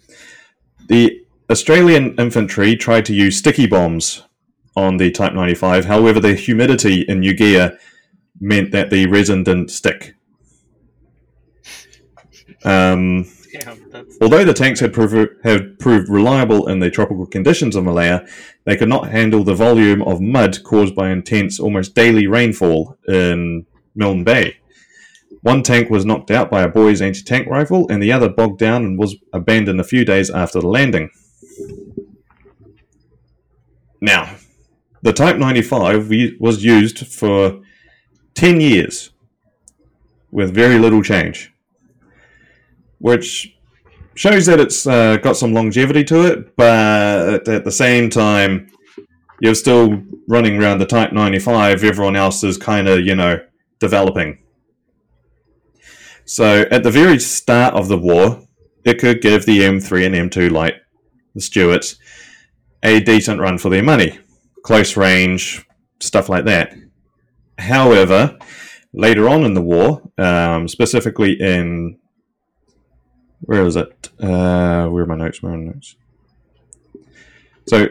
the 0.88 1.20
Australian 1.50 2.14
infantry 2.18 2.76
tried 2.76 3.04
to 3.06 3.14
use 3.14 3.36
sticky 3.36 3.66
bombs 3.66 4.22
on 4.76 4.96
the 4.96 5.10
Type 5.10 5.34
95. 5.34 5.84
However, 5.86 6.20
the 6.20 6.34
humidity 6.34 7.02
in 7.02 7.20
New 7.20 7.34
Guinea 7.34 7.70
meant 8.40 8.70
that 8.72 8.90
the 8.90 9.06
resin 9.06 9.42
didn't 9.44 9.70
stick. 9.70 10.14
Um, 12.64 13.24
Damn, 13.52 13.78
that's 13.78 13.85
Although 14.20 14.44
the 14.44 14.54
tanks 14.54 14.80
had, 14.80 14.92
prov- 14.92 15.28
had 15.44 15.78
proved 15.78 16.08
reliable 16.08 16.68
in 16.68 16.78
the 16.78 16.90
tropical 16.90 17.26
conditions 17.26 17.76
of 17.76 17.84
Malaya, 17.84 18.26
they 18.64 18.76
could 18.76 18.88
not 18.88 19.10
handle 19.10 19.44
the 19.44 19.54
volume 19.54 20.02
of 20.02 20.20
mud 20.20 20.62
caused 20.64 20.94
by 20.94 21.10
intense, 21.10 21.60
almost 21.60 21.94
daily 21.94 22.26
rainfall 22.26 22.96
in 23.06 23.66
Milne 23.94 24.24
Bay. 24.24 24.56
One 25.42 25.62
tank 25.62 25.90
was 25.90 26.04
knocked 26.04 26.30
out 26.30 26.50
by 26.50 26.62
a 26.62 26.68
Boys 26.68 27.02
anti 27.02 27.22
tank 27.22 27.46
rifle, 27.46 27.86
and 27.88 28.02
the 28.02 28.12
other 28.12 28.28
bogged 28.28 28.58
down 28.58 28.84
and 28.84 28.98
was 28.98 29.16
abandoned 29.32 29.80
a 29.80 29.84
few 29.84 30.04
days 30.04 30.30
after 30.30 30.60
the 30.60 30.68
landing. 30.68 31.10
Now, 34.00 34.36
the 35.02 35.12
Type 35.12 35.36
95 35.36 36.10
was 36.40 36.64
used 36.64 37.06
for 37.06 37.60
10 38.34 38.60
years 38.60 39.10
with 40.30 40.54
very 40.54 40.78
little 40.78 41.02
change, 41.02 41.52
which 42.98 43.55
shows 44.16 44.46
that 44.46 44.58
it's 44.58 44.86
uh, 44.86 45.18
got 45.18 45.36
some 45.36 45.52
longevity 45.52 46.02
to 46.04 46.26
it, 46.26 46.56
but 46.56 47.48
at 47.48 47.64
the 47.64 47.70
same 47.70 48.10
time, 48.10 48.70
you're 49.40 49.54
still 49.54 50.02
running 50.28 50.60
around 50.60 50.78
the 50.78 50.86
Type 50.86 51.12
95. 51.12 51.84
Everyone 51.84 52.16
else 52.16 52.42
is 52.42 52.56
kind 52.56 52.88
of, 52.88 53.00
you 53.00 53.14
know, 53.14 53.38
developing. 53.78 54.38
So 56.24 56.64
at 56.70 56.82
the 56.82 56.90
very 56.90 57.18
start 57.18 57.74
of 57.74 57.88
the 57.88 57.98
war, 57.98 58.42
it 58.84 58.98
could 58.98 59.20
give 59.20 59.46
the 59.46 59.60
M3 59.60 60.06
and 60.06 60.30
M2 60.30 60.50
light, 60.50 60.74
the 61.34 61.40
Stuarts, 61.40 61.96
a 62.82 63.00
decent 63.00 63.40
run 63.40 63.58
for 63.58 63.68
their 63.68 63.82
money. 63.82 64.18
Close 64.62 64.96
range, 64.96 65.64
stuff 66.00 66.28
like 66.28 66.46
that. 66.46 66.74
However, 67.58 68.38
later 68.92 69.28
on 69.28 69.44
in 69.44 69.54
the 69.54 69.62
war, 69.62 70.02
um, 70.18 70.68
specifically 70.68 71.32
in 71.40 71.98
where 73.40 73.64
is 73.64 73.76
it? 73.76 74.10
Uh, 74.20 74.88
where 74.88 75.04
are 75.04 75.06
my 75.06 75.16
notes? 75.16 75.42
Where 75.42 75.52
are 75.52 75.58
my 75.58 75.64
notes? 75.64 75.96
So 77.66 77.88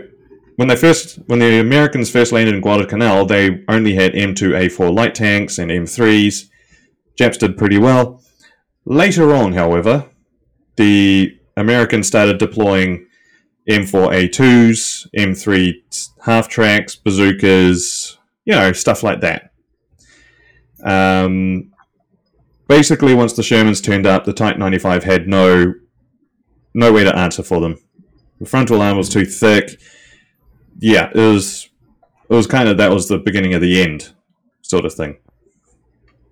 when 0.55 0.67
they 0.67 0.75
first, 0.75 1.17
when 1.27 1.39
the 1.39 1.59
Americans 1.59 2.09
first 2.09 2.31
landed 2.31 2.55
in 2.55 2.61
Guadalcanal, 2.61 3.25
they 3.25 3.63
only 3.67 3.95
had 3.95 4.13
M2A4 4.13 4.95
light 4.95 5.15
tanks 5.15 5.57
and 5.57 5.69
M3s. 5.69 6.49
Japs 7.17 7.37
did 7.37 7.57
pretty 7.57 7.77
well. 7.77 8.21
Later 8.85 9.33
on, 9.33 9.53
however, 9.53 10.09
the 10.75 11.37
Americans 11.57 12.07
started 12.07 12.37
deploying 12.37 13.07
M4A2s, 13.69 15.07
M3 15.17 16.11
half 16.21 16.47
tracks, 16.47 16.95
bazookas, 16.95 18.17
you 18.45 18.53
know, 18.53 18.71
stuff 18.73 19.03
like 19.03 19.21
that. 19.21 19.51
Um, 20.83 21.71
basically, 22.67 23.13
once 23.13 23.33
the 23.33 23.41
Shermans 23.41 23.83
turned 23.83 24.05
up, 24.05 24.25
the 24.25 24.33
Type 24.33 24.57
95 24.57 25.03
had 25.03 25.27
no 25.27 25.73
no 26.73 26.91
way 26.91 27.03
to 27.03 27.17
answer 27.17 27.41
for 27.41 27.61
them. 27.61 27.77
The 28.39 28.45
frontal 28.45 28.81
arm 28.81 28.97
was 28.97 29.09
too 29.09 29.25
thick. 29.25 29.79
Yeah, 30.79 31.09
it 31.13 31.19
was 31.19 31.69
it 32.29 32.33
was 32.33 32.47
kind 32.47 32.67
of 32.67 32.77
that 32.77 32.91
was 32.91 33.07
the 33.07 33.17
beginning 33.17 33.53
of 33.53 33.61
the 33.61 33.81
end, 33.81 34.13
sort 34.61 34.85
of 34.85 34.93
thing. 34.93 35.17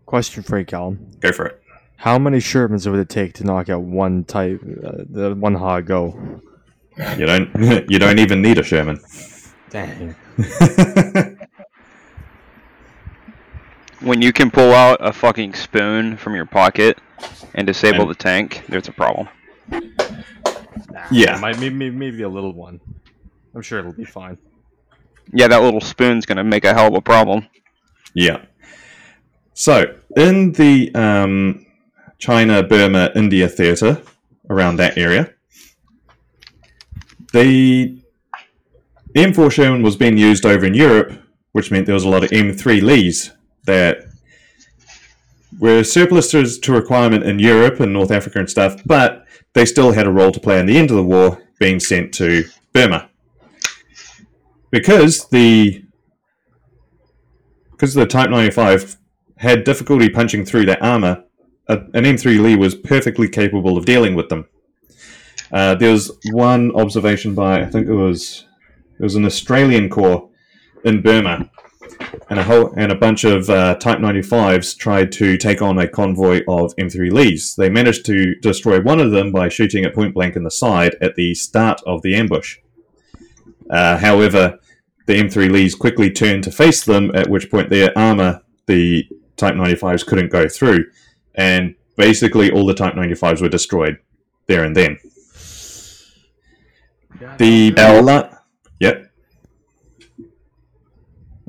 Question 0.06 0.44
for 0.44 0.60
you, 0.60 0.66
Callum. 0.66 1.12
Go 1.20 1.32
for 1.32 1.46
it. 1.46 1.62
How 1.98 2.20
many 2.20 2.40
Shermans 2.40 2.90
would 2.90 3.00
it 3.00 3.08
take 3.10 3.34
to 3.36 3.46
knock 3.46 3.70
out 3.70 3.82
one 3.82 4.26
type, 4.26 4.62
uh, 4.62 5.04
the 5.10 5.34
one 5.36 5.56
Ha-Go? 5.56 6.42
You 7.18 7.26
don't 7.26 7.50
you 7.90 8.00
don't 8.00 8.20
even 8.20 8.42
need 8.42 8.58
a 8.58 8.64
Sherman. 8.64 9.00
Dang. 9.70 10.16
When 14.04 14.22
you 14.22 14.34
can 14.34 14.52
pull 14.52 14.74
out 14.74 14.98
a 15.00 15.14
fucking 15.14 15.54
spoon 15.54 16.18
from 16.18 16.36
your 16.36 16.46
pocket 16.46 16.98
and 17.56 17.66
disable 17.66 18.02
And- 18.02 18.10
the 18.10 18.16
tank, 18.16 18.64
there's 18.68 18.90
a 18.90 18.92
problem. 18.92 19.30
Yeah. 21.10 21.38
Might, 21.40 21.58
maybe, 21.60 21.90
maybe 21.90 22.24
a 22.24 22.30
little 22.30 22.54
one. 22.54 22.82
I'm 23.56 23.62
sure 23.62 23.80
it'll 23.80 23.94
be 23.94 24.04
fine. 24.06 24.38
Yeah, 25.32 25.48
that 25.48 25.62
little 25.62 25.80
spoon's 25.80 26.26
gonna 26.26 26.44
make 26.44 26.66
a 26.66 26.74
hell 26.74 26.88
of 26.88 26.96
a 26.96 27.02
problem. 27.02 27.48
Yeah. 28.14 28.42
So, 29.54 29.96
in 30.18 30.52
the 30.52 30.94
um, 30.96 31.66
China, 32.20 32.62
Burma, 32.62 33.12
India 33.16 33.48
theatre, 33.48 34.02
around 34.50 34.76
that 34.78 34.98
area, 34.98 35.30
the 37.32 37.98
M4 39.16 39.50
Sherman 39.52 39.82
was 39.82 39.96
being 39.96 40.18
used 40.18 40.46
over 40.46 40.66
in 40.66 40.74
Europe, 40.74 41.14
which 41.54 41.72
meant 41.72 41.86
there 41.86 41.96
was 41.96 42.04
a 42.04 42.10
lot 42.10 42.24
of 42.24 42.32
M3 42.32 42.82
Lees 42.82 43.32
that 43.66 44.06
were 45.60 45.84
surplus 45.84 46.32
to, 46.32 46.74
requirement 46.74 47.24
in 47.24 47.40
Europe 47.40 47.80
and 47.80 47.94
North 47.94 48.12
Africa 48.12 48.40
and 48.40 48.50
stuff, 48.50 48.82
but 48.86 49.26
they 49.54 49.66
still 49.66 49.92
had 49.92 50.08
a 50.08 50.12
role 50.12 50.32
to 50.32 50.40
play 50.40 50.60
in 50.60 50.66
the 50.66 50.78
end 50.78 50.90
of 50.90 50.98
the 50.98 51.04
war, 51.04 51.42
being 51.60 51.80
sent 51.80 52.14
to 52.16 52.44
Burma. 52.74 53.10
Because 54.72 55.30
the 55.30 55.84
because 57.72 57.94
the 57.94 58.06
Type 58.06 58.30
95 58.30 58.98
had 59.38 59.64
difficulty 59.64 60.10
punching 60.10 60.46
through 60.46 60.66
that 60.66 60.82
armor, 60.82 61.24
an 61.68 61.92
M3 61.94 62.42
Lee 62.42 62.56
was 62.56 62.76
perfectly 62.76 63.28
capable 63.28 63.78
of 63.78 63.86
dealing 63.86 64.16
with 64.16 64.30
them. 64.30 64.48
Uh, 65.52 65.76
there 65.76 65.92
was 65.92 66.18
one 66.32 66.72
observation 66.76 67.36
by 67.36 67.62
I 67.62 67.66
think 67.66 67.88
it 67.88 67.94
was 67.94 68.46
it 69.00 69.04
was 69.04 69.16
an 69.16 69.26
Australian 69.26 69.90
corps 69.90 70.30
in 70.84 71.02
Burma, 71.02 71.50
and 72.30 72.40
a 72.40 72.44
whole 72.44 72.74
and 72.78 72.92
a 72.92 72.96
bunch 72.96 73.24
of 73.24 73.50
uh, 73.50 73.76
Type 73.76 74.00
95s 74.00 74.78
tried 74.78 75.12
to 75.14 75.38
take 75.38 75.62
on 75.62 75.78
a 75.78 75.88
convoy 75.88 76.42
of 76.48 76.76
M3 76.76 77.12
Lees. 77.12 77.56
They 77.56 77.70
managed 77.70 78.06
to 78.08 78.36
destroy 78.36 78.82
one 78.82 79.00
of 79.00 79.12
them 79.12 79.32
by 79.32 79.50
shooting 79.50 79.84
it 79.84 79.94
point 79.94 80.14
blank 80.14 80.36
in 80.36 80.44
the 80.44 80.52
side 80.52 80.96
at 81.02 81.16
the 81.16 81.34
start 81.36 81.82
of 81.86 82.02
the 82.02 82.16
ambush. 82.16 82.58
Uh, 83.70 83.98
however, 83.98 84.60
the 85.06 85.14
M3 85.14 85.52
Lees 85.52 85.76
quickly 85.76 86.10
turned 86.10 86.44
to 86.46 86.52
face 86.52 86.84
them, 86.84 87.12
at 87.14 87.30
which 87.30 87.52
point 87.52 87.70
their 87.70 87.98
armor, 87.98 88.42
the 88.68 89.08
Type 89.36 89.56
95s, 89.56 90.06
couldn't 90.06 90.32
go 90.32 90.48
through, 90.48 90.86
and 91.36 91.76
basically 91.98 92.52
all 92.52 92.66
the 92.66 92.74
Type 92.74 92.94
95s 92.94 93.42
were 93.42 93.50
destroyed 93.50 93.98
there 94.48 94.64
and 94.64 94.76
then. 94.76 94.98
The 97.38 97.74
L. 97.78 98.04
la- 98.04 98.30
Yep. 98.80 99.10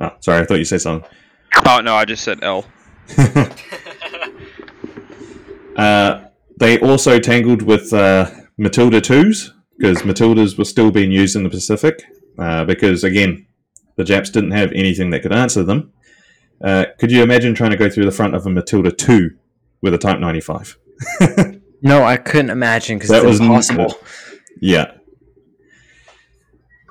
Oh, 0.00 0.10
sorry, 0.20 0.40
I 0.42 0.44
thought 0.44 0.58
you 0.58 0.64
said 0.64 0.80
something. 0.80 1.08
Oh 1.66 1.80
no, 1.80 1.94
I 1.94 2.04
just 2.04 2.24
said 2.24 2.42
L. 2.42 2.64
Uh, 5.76 6.26
they 6.58 6.78
also 6.78 7.18
tangled 7.18 7.62
with 7.62 7.92
uh, 7.92 8.30
Matilda 8.56 9.00
2s 9.00 9.50
because 9.76 10.02
Matildas 10.02 10.56
were 10.56 10.64
still 10.64 10.90
being 10.92 11.10
used 11.10 11.34
in 11.34 11.42
the 11.42 11.50
Pacific 11.50 12.00
uh, 12.38 12.64
because, 12.64 13.02
again, 13.02 13.46
the 13.96 14.04
Japs 14.04 14.30
didn't 14.30 14.52
have 14.52 14.70
anything 14.72 15.10
that 15.10 15.22
could 15.22 15.32
answer 15.32 15.64
them. 15.64 15.92
Uh, 16.62 16.84
could 17.00 17.10
you 17.10 17.22
imagine 17.24 17.54
trying 17.54 17.72
to 17.72 17.76
go 17.76 17.90
through 17.90 18.04
the 18.04 18.12
front 18.12 18.36
of 18.36 18.46
a 18.46 18.50
Matilda 18.50 18.92
2 18.92 19.30
with 19.82 19.94
a 19.94 19.98
Type 19.98 20.20
95? 20.20 20.78
No, 21.82 22.02
I 22.02 22.16
couldn't 22.16 22.48
imagine 22.50 22.96
because 22.96 23.10
That 23.10 23.24
it's 23.24 23.26
was 23.26 23.40
n- 23.40 23.46
impossible. 23.46 23.94
Yeah. 24.58 24.92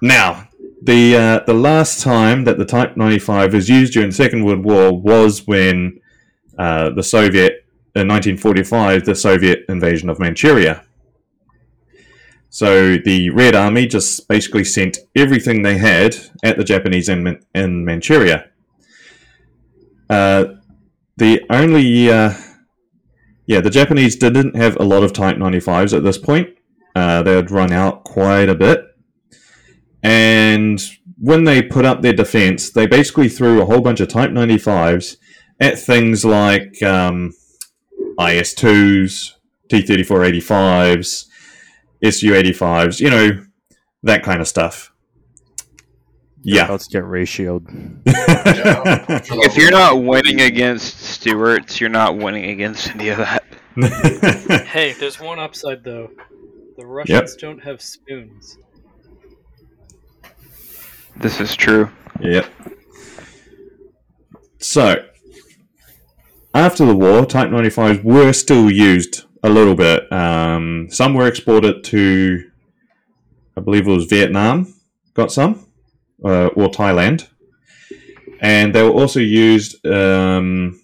Now, 0.04 0.48
the 0.84 1.16
uh, 1.16 1.40
the 1.46 1.54
last 1.54 2.02
time 2.02 2.44
that 2.44 2.58
the 2.58 2.66
Type 2.66 2.98
95 2.98 3.54
was 3.54 3.70
used 3.70 3.94
during 3.94 4.10
the 4.10 4.16
Second 4.16 4.44
World 4.44 4.66
War 4.66 4.92
was 4.92 5.48
when 5.48 6.02
uh, 6.60 6.90
the 6.90 7.04
Soviet, 7.04 7.66
in 7.96 8.08
1945, 8.08 9.06
the 9.06 9.16
Soviet 9.16 9.66
invasion 9.70 10.10
of 10.10 10.20
Manchuria. 10.20 10.84
So 12.50 12.98
the 12.98 13.30
Red 13.30 13.56
Army 13.56 13.88
just 13.88 14.28
basically 14.28 14.64
sent 14.64 15.00
everything 15.16 15.62
they 15.62 15.78
had 15.78 16.18
at 16.44 16.58
the 16.58 16.64
Japanese 16.64 17.10
in, 17.10 17.40
in 17.56 17.86
Manchuria. 17.86 18.50
Uh, 20.10 20.46
the 21.18 21.42
only, 21.50 22.12
uh, 22.12 22.34
yeah, 23.48 23.62
the 23.62 23.72
Japanese 23.72 24.16
didn't 24.18 24.56
have 24.56 24.76
a 24.76 24.84
lot 24.84 25.04
of 25.04 25.14
Type 25.14 25.38
95s 25.38 25.96
at 25.96 26.04
this 26.04 26.18
point. 26.18 26.50
Uh, 26.96 27.24
they 27.24 27.36
had 27.36 27.50
run 27.50 27.72
out 27.72 28.04
quite 28.04 28.50
a 28.50 28.56
bit. 28.56 28.93
And 30.04 30.82
when 31.18 31.46
they 31.46 31.62
put 31.62 31.86
up 31.86 32.02
their 32.02 32.14
defense, 32.14 32.70
they 32.70 32.86
basically 32.86 33.30
threw 33.30 33.62
a 33.62 33.66
whole 33.66 33.82
bunch 33.82 34.02
of 34.02 34.10
Type 34.10 34.32
95s 34.32 35.18
at 35.60 35.80
things 35.80 36.26
like 36.26 36.84
um, 36.84 37.34
IS 38.20 38.54
2s, 38.56 39.34
T 39.70 39.82
3485s, 39.82 41.26
SU 42.04 42.32
85s, 42.34 43.00
you 43.00 43.10
know, 43.10 43.46
that 44.04 44.24
kind 44.24 44.42
of 44.42 44.48
stuff. 44.48 44.92
Yeah. 46.42 46.70
Let's 46.70 46.88
get 46.88 47.04
ratioed. 47.04 48.02
If 49.46 49.58
you're 49.58 49.72
not 49.72 50.04
winning 50.04 50.42
against 50.42 51.00
Stuarts, 51.00 51.80
you're 51.80 51.90
not 51.90 52.18
winning 52.18 52.50
against 52.50 52.90
any 52.90 53.10
of 53.10 53.20
that. 53.20 53.44
Hey, 54.68 54.94
there's 54.94 55.20
one 55.20 55.40
upside 55.40 55.84
though. 55.84 56.12
The 56.78 56.86
Russians 56.86 57.36
don't 57.38 57.60
have 57.64 57.82
spoons. 57.82 58.58
This 61.18 61.40
is 61.40 61.56
true. 61.56 61.90
Yep. 62.20 62.46
So, 64.58 65.06
after 66.54 66.86
the 66.86 66.96
war, 66.96 67.26
Type 67.26 67.50
95s 67.50 68.04
were 68.04 68.34
still 68.34 68.70
used 68.70 69.26
a 69.44 69.50
little 69.50 69.76
bit. 69.76 70.12
Um, 70.12 70.88
some 70.90 71.14
were 71.14 71.28
exported 71.28 71.84
to, 71.86 72.50
I 73.58 73.62
believe 73.62 73.88
it 73.88 73.92
was 73.92 74.06
Vietnam, 74.06 74.74
got 75.14 75.32
some, 75.32 75.68
uh, 76.24 76.48
or 76.48 76.70
Thailand. 76.70 77.28
And 78.40 78.74
they 78.74 78.84
were 78.84 78.90
also 78.90 79.20
used 79.20 79.86
um, 79.86 80.80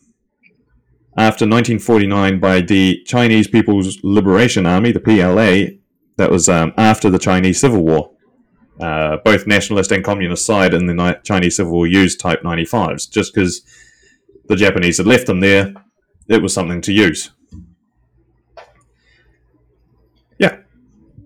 after 1.17 1.45
1949 1.45 2.39
by 2.39 2.61
the 2.61 3.03
Chinese 3.05 3.47
People's 3.47 3.99
Liberation 4.03 4.65
Army, 4.65 4.91
the 4.91 4.99
PLA. 4.99 5.75
That 6.17 6.32
was 6.32 6.49
um, 6.49 6.73
after 6.77 7.09
the 7.09 7.19
Chinese 7.19 7.61
Civil 7.61 7.84
War 7.84 8.11
uh, 8.80 9.17
both 9.23 9.45
nationalist 9.45 9.91
and 9.91 10.03
communist 10.03 10.45
side 10.45 10.73
in 10.73 10.86
the 10.86 11.19
Chinese 11.23 11.57
Civil 11.57 11.73
War 11.73 11.88
used 11.88 12.19
Type 12.19 12.41
95s 12.43 13.09
just 13.09 13.34
because 13.34 13.61
the 14.47 14.55
Japanese 14.55 14.97
had 14.97 15.07
left 15.07 15.27
them 15.27 15.39
there. 15.39 15.73
It 16.27 16.41
was 16.41 16.53
something 16.53 16.82
to 16.82 16.93
use. 16.93 17.32
Yeah. 20.38 20.57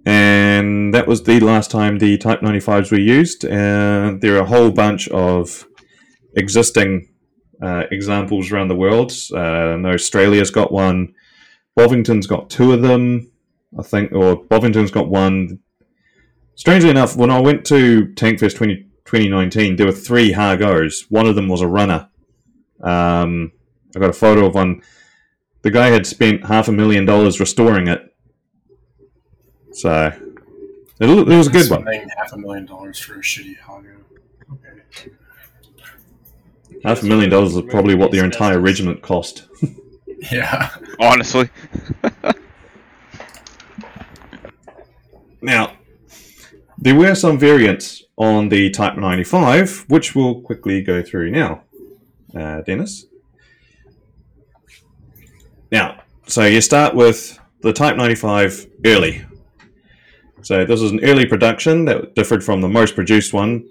And 0.05 0.93
that 0.93 1.07
was 1.07 1.23
the 1.23 1.39
last 1.39 1.69
time 1.71 1.99
the 1.99 2.17
Type 2.17 2.41
95s 2.41 2.91
were 2.91 2.99
used. 2.99 3.45
And 3.45 4.21
there 4.21 4.35
are 4.35 4.41
a 4.41 4.45
whole 4.45 4.71
bunch 4.71 5.07
of 5.09 5.65
existing 6.35 7.13
uh, 7.61 7.83
examples 7.91 8.51
around 8.51 8.67
the 8.67 8.75
world. 8.75 9.11
Uh, 9.31 9.77
Australia's 9.85 10.51
got 10.51 10.71
one. 10.71 11.13
Bovington's 11.75 12.27
got 12.27 12.49
two 12.49 12.71
of 12.73 12.81
them, 12.81 13.31
I 13.79 13.83
think, 13.83 14.11
or 14.11 14.43
Bovington's 14.43 14.91
got 14.91 15.07
one. 15.07 15.59
Strangely 16.55 16.89
enough, 16.89 17.15
when 17.15 17.31
I 17.31 17.39
went 17.39 17.65
to 17.65 18.07
Tankfest 18.15 18.55
20, 18.55 18.75
2019, 19.05 19.75
there 19.75 19.87
were 19.87 19.91
three 19.91 20.31
Ha-Gos. 20.31 21.05
One 21.09 21.25
of 21.25 21.35
them 21.35 21.47
was 21.47 21.61
a 21.61 21.67
runner. 21.67 22.09
Um, 22.81 23.51
I 23.95 23.99
got 23.99 24.09
a 24.09 24.13
photo 24.13 24.45
of 24.45 24.55
one. 24.55 24.81
The 25.61 25.71
guy 25.71 25.87
had 25.87 26.05
spent 26.05 26.45
half 26.45 26.67
a 26.67 26.71
million 26.71 27.05
dollars 27.05 27.39
restoring 27.39 27.87
it. 27.87 28.15
So, 29.71 30.13
it, 30.99 31.09
it 31.09 31.25
was 31.25 31.47
a 31.47 31.51
good 31.51 31.69
one. 31.69 31.81
Spending 31.81 32.09
half 32.17 32.33
a 32.33 32.37
million 32.37 32.65
dollars 32.65 32.99
for 32.99 33.15
a 33.15 33.21
shitty 33.21 33.57
Ha-Go. 33.59 33.89
Okay. 34.53 35.11
Half 36.83 37.01
a 37.01 37.05
million 37.05 37.29
dollars 37.29 37.55
is 37.55 37.63
probably 37.69 37.95
what 37.95 38.11
their 38.11 38.25
entire 38.25 38.59
regiment 38.59 39.01
cost. 39.01 39.47
Yeah. 40.31 40.69
Honestly. 41.01 41.49
Now, 45.41 45.73
there 46.83 46.95
were 46.95 47.15
some 47.15 47.39
variants 47.39 48.03
on 48.17 48.49
the 48.49 48.69
Type 48.69 48.97
95, 48.97 49.85
which 49.87 50.13
we'll 50.15 50.41
quickly 50.41 50.81
go 50.81 51.01
through 51.01 51.31
now. 51.31 51.63
Uh, 52.35 52.59
Dennis? 52.61 53.05
Now, 55.71 56.01
so 56.27 56.43
you 56.43 56.59
start 56.59 56.93
with 56.93 57.39
the 57.61 57.71
Type 57.71 57.95
95 57.95 58.67
early. 58.85 59.23
So 60.41 60.65
this 60.65 60.81
was 60.81 60.91
an 60.91 61.01
early 61.05 61.25
production 61.25 61.85
that 61.85 62.15
differed 62.15 62.43
from 62.43 62.59
the 62.59 62.67
most 62.67 62.95
produced 62.95 63.31
one 63.31 63.65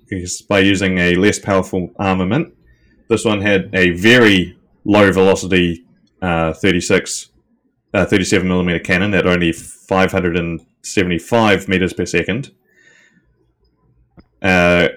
by 0.48 0.60
using 0.60 0.96
a 0.96 1.14
less 1.16 1.38
powerful 1.38 1.90
armament. 1.98 2.54
This 3.08 3.26
one 3.26 3.42
had 3.42 3.68
a 3.74 3.90
very 3.90 4.56
low 4.86 5.12
velocity 5.12 5.84
uh, 6.22 6.54
36, 6.54 7.28
uh, 7.92 8.06
37 8.06 8.48
millimeter 8.48 8.78
cannon 8.78 9.12
at 9.12 9.26
only 9.26 9.52
575 9.52 11.68
meters 11.68 11.92
per 11.92 12.06
second. 12.06 12.52
Uh, 14.42 14.88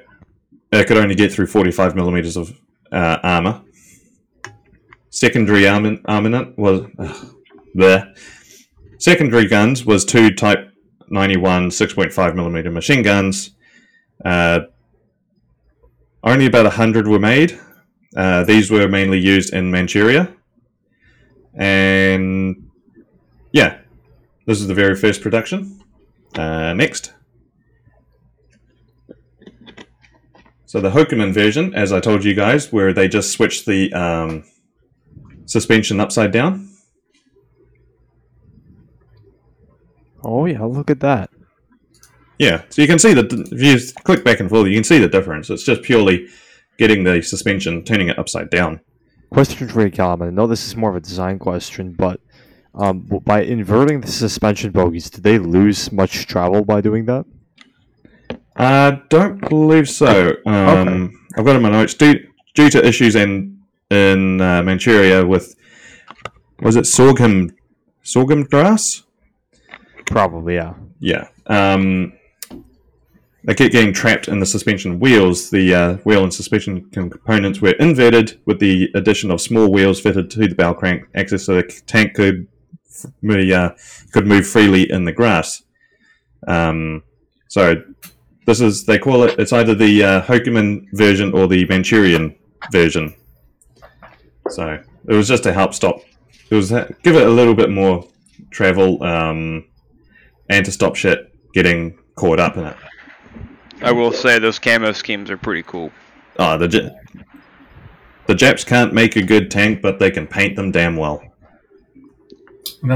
it 0.72 0.88
could 0.88 0.98
only 0.98 1.16
get 1.16 1.32
through 1.32 1.48
45 1.48 1.96
millimeters 1.96 2.36
of 2.36 2.60
uh, 2.92 3.18
armor. 3.24 3.62
Secondary 5.10 5.68
armament, 5.68 6.02
armament 6.06 6.58
was 6.58 6.88
there. 7.74 8.14
Secondary 8.98 9.48
guns 9.48 9.86
was 9.86 10.04
two 10.04 10.34
Type 10.34 10.72
91 11.10 11.70
6.5 11.70 12.36
millimeter 12.36 12.72
machine 12.72 13.04
guns. 13.04 13.52
Uh, 14.24 14.62
only 16.24 16.48
about 16.48 16.66
100 16.66 17.08
were 17.08 17.20
made. 17.20 17.60
Uh, 18.16 18.44
these 18.44 18.72
were 18.72 18.88
mainly 18.88 19.20
used 19.20 19.54
in 19.54 19.70
Manchuria. 19.70 20.34
And 21.54 22.70
yeah, 23.52 23.80
this 24.46 24.60
is 24.60 24.68
the 24.68 24.74
very 24.74 24.96
first 24.96 25.22
production. 25.22 25.82
Uh, 26.34 26.74
next. 26.74 27.14
So 30.66 30.82
the 30.82 30.90
Hokuman 30.90 31.34
version, 31.34 31.74
as 31.76 31.92
I 31.94 32.00
told 32.00 32.24
you 32.24 32.34
guys, 32.34 32.72
where 32.72 32.92
they 32.94 33.08
just 33.08 33.32
switched 33.32 33.66
the 33.66 33.94
um, 33.94 34.44
suspension 35.46 36.00
upside 36.00 36.32
down. 36.32 36.70
Oh 40.24 40.46
yeah, 40.46 40.64
look 40.64 40.90
at 40.90 41.02
that. 41.02 41.30
Yeah, 42.40 42.64
so 42.70 42.82
you 42.82 42.88
can 42.88 43.00
see 43.00 43.14
that 43.14 43.32
if 43.32 43.62
you 43.62 43.94
click 44.04 44.24
back 44.26 44.40
and 44.40 44.50
forth, 44.50 44.68
you 44.68 44.74
can 44.74 44.84
see 44.84 44.98
the 44.98 45.08
difference. 45.08 45.50
It's 45.50 45.64
just 45.64 45.84
purely 45.84 46.28
getting 46.78 47.04
the 47.04 47.22
suspension, 47.22 47.84
turning 47.84 48.10
it 48.10 48.20
upside 48.20 48.50
down. 48.50 48.82
Question 49.30 49.68
for 49.68 49.84
you, 49.84 49.92
Callum. 49.92 50.22
I 50.24 50.30
know 50.32 50.48
this 50.48 50.68
is 50.68 50.76
more 50.76 50.90
of 50.90 50.96
a 50.96 51.00
design 51.00 51.40
question, 51.40 51.94
but 51.94 52.20
um, 52.74 53.08
by 53.24 53.44
inverting 53.44 54.02
the 54.02 54.08
suspension 54.08 54.72
bogies, 54.72 55.10
did 55.10 55.24
they 55.24 55.40
lose 55.40 55.92
much 55.92 56.26
travel 56.28 56.66
by 56.66 56.82
doing 56.82 57.06
that? 57.06 57.26
I 58.56 59.02
don't 59.10 59.40
believe 59.50 59.90
so. 59.90 60.36
Um, 60.46 61.28
I've 61.38 61.46
got 61.46 61.56
in 61.56 61.62
my 61.62 61.70
notes 61.70 61.94
due, 61.94 62.26
due 62.54 62.70
to 62.70 62.86
issues 62.86 63.16
in 63.16 63.60
in 63.92 64.42
uh, 64.42 64.64
Manchuria 64.64 65.26
with 65.26 65.56
was 66.62 66.76
it 66.76 66.86
sorghum 66.86 67.56
sorghum 68.04 68.44
grass? 68.44 69.04
Probably, 70.06 70.56
yeah. 70.56 70.74
Yeah. 71.00 71.28
Um, 71.48 72.14
they 73.44 73.54
kept 73.54 73.74
getting 73.74 73.94
trapped 73.94 74.28
in 74.28 74.40
the 74.40 74.46
suspension 74.46 75.00
wheels. 75.00 75.50
The 75.52 75.74
uh, 75.74 75.94
wheel 75.98 76.24
and 76.24 76.34
suspension 76.34 76.90
components 76.90 77.62
were 77.62 77.74
inverted 77.74 78.40
with 78.46 78.60
the 78.60 78.90
addition 78.96 79.30
of 79.30 79.40
small 79.42 79.72
wheels 79.72 80.02
fitted 80.02 80.32
to 80.32 80.40
the 80.40 80.56
bell 80.56 80.74
crank 80.74 81.08
Access 81.14 81.44
so 81.46 81.56
the 81.56 81.64
tank 81.86 82.16
could 82.16 82.48
uh, 83.30 83.70
could 84.12 84.26
move 84.26 84.48
freely 84.48 84.90
in 84.90 85.06
the 85.06 85.12
grass. 85.12 85.64
Um, 86.48 87.04
so 87.50 87.84
this 88.46 88.62
is 88.62 88.86
they 88.86 89.00
call 89.00 89.24
it. 89.24 89.38
It's 89.40 89.54
either 89.54 89.76
the 89.76 90.04
uh, 90.04 90.22
Hokuman 90.22 90.88
version 90.94 91.34
or 91.34 91.48
the 91.48 91.66
Manchurian 91.66 92.36
version. 92.72 93.14
So 94.50 94.80
it 95.08 95.14
was 95.14 95.28
just 95.28 95.44
to 95.44 95.54
help 95.54 95.74
stop. 95.74 96.02
It 96.50 96.56
was 96.56 96.72
uh, 96.72 96.92
give 97.04 97.16
it 97.16 97.26
a 97.26 97.30
little 97.30 97.56
bit 97.56 97.70
more 97.70 98.08
travel 98.52 99.04
um, 99.04 99.66
and 100.50 100.66
to 100.66 100.72
stop 100.72 100.96
shit 100.96 101.34
getting 101.54 101.98
caught 102.16 102.40
up 102.40 102.58
in 102.58 102.66
it. 102.66 102.78
I 103.82 103.92
will 103.92 104.12
say 104.12 104.40
those 104.40 104.60
camo 104.60 104.92
schemes 104.92 105.30
are 105.30 105.38
pretty 105.38 105.64
cool. 105.64 105.92
Oh, 106.38 106.58
the 106.58 106.68
J- 106.68 106.92
the 108.28 108.36
Japs 108.36 108.64
can't 108.64 108.94
make 108.94 109.16
a 109.16 109.22
good 109.22 109.52
tank, 109.52 109.82
but 109.82 110.00
they 110.00 110.12
can 110.12 110.28
paint 110.28 110.56
them 110.56 110.72
damn 110.72 110.96
well. 110.96 111.22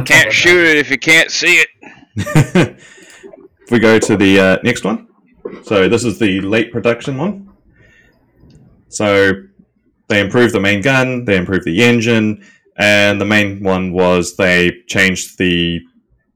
Can't 0.05 0.27
all 0.27 0.31
shoot 0.31 0.67
it 0.67 0.77
if 0.77 0.89
you 0.89 0.97
can't 0.97 1.31
see 1.31 1.63
it. 1.63 1.69
if 2.15 3.71
we 3.71 3.79
go 3.79 3.99
to 3.99 4.17
the 4.17 4.39
uh, 4.39 4.57
next 4.63 4.83
one, 4.83 5.09
so 5.63 5.89
this 5.89 6.03
is 6.03 6.19
the 6.19 6.41
late 6.41 6.71
production 6.71 7.17
one. 7.17 7.49
So 8.89 9.33
they 10.07 10.19
improved 10.19 10.53
the 10.53 10.59
main 10.59 10.81
gun, 10.81 11.25
they 11.25 11.37
improved 11.37 11.65
the 11.65 11.83
engine, 11.83 12.43
and 12.77 13.21
the 13.21 13.25
main 13.25 13.61
one 13.63 13.93
was 13.93 14.35
they 14.35 14.71
changed 14.87 15.37
the 15.37 15.81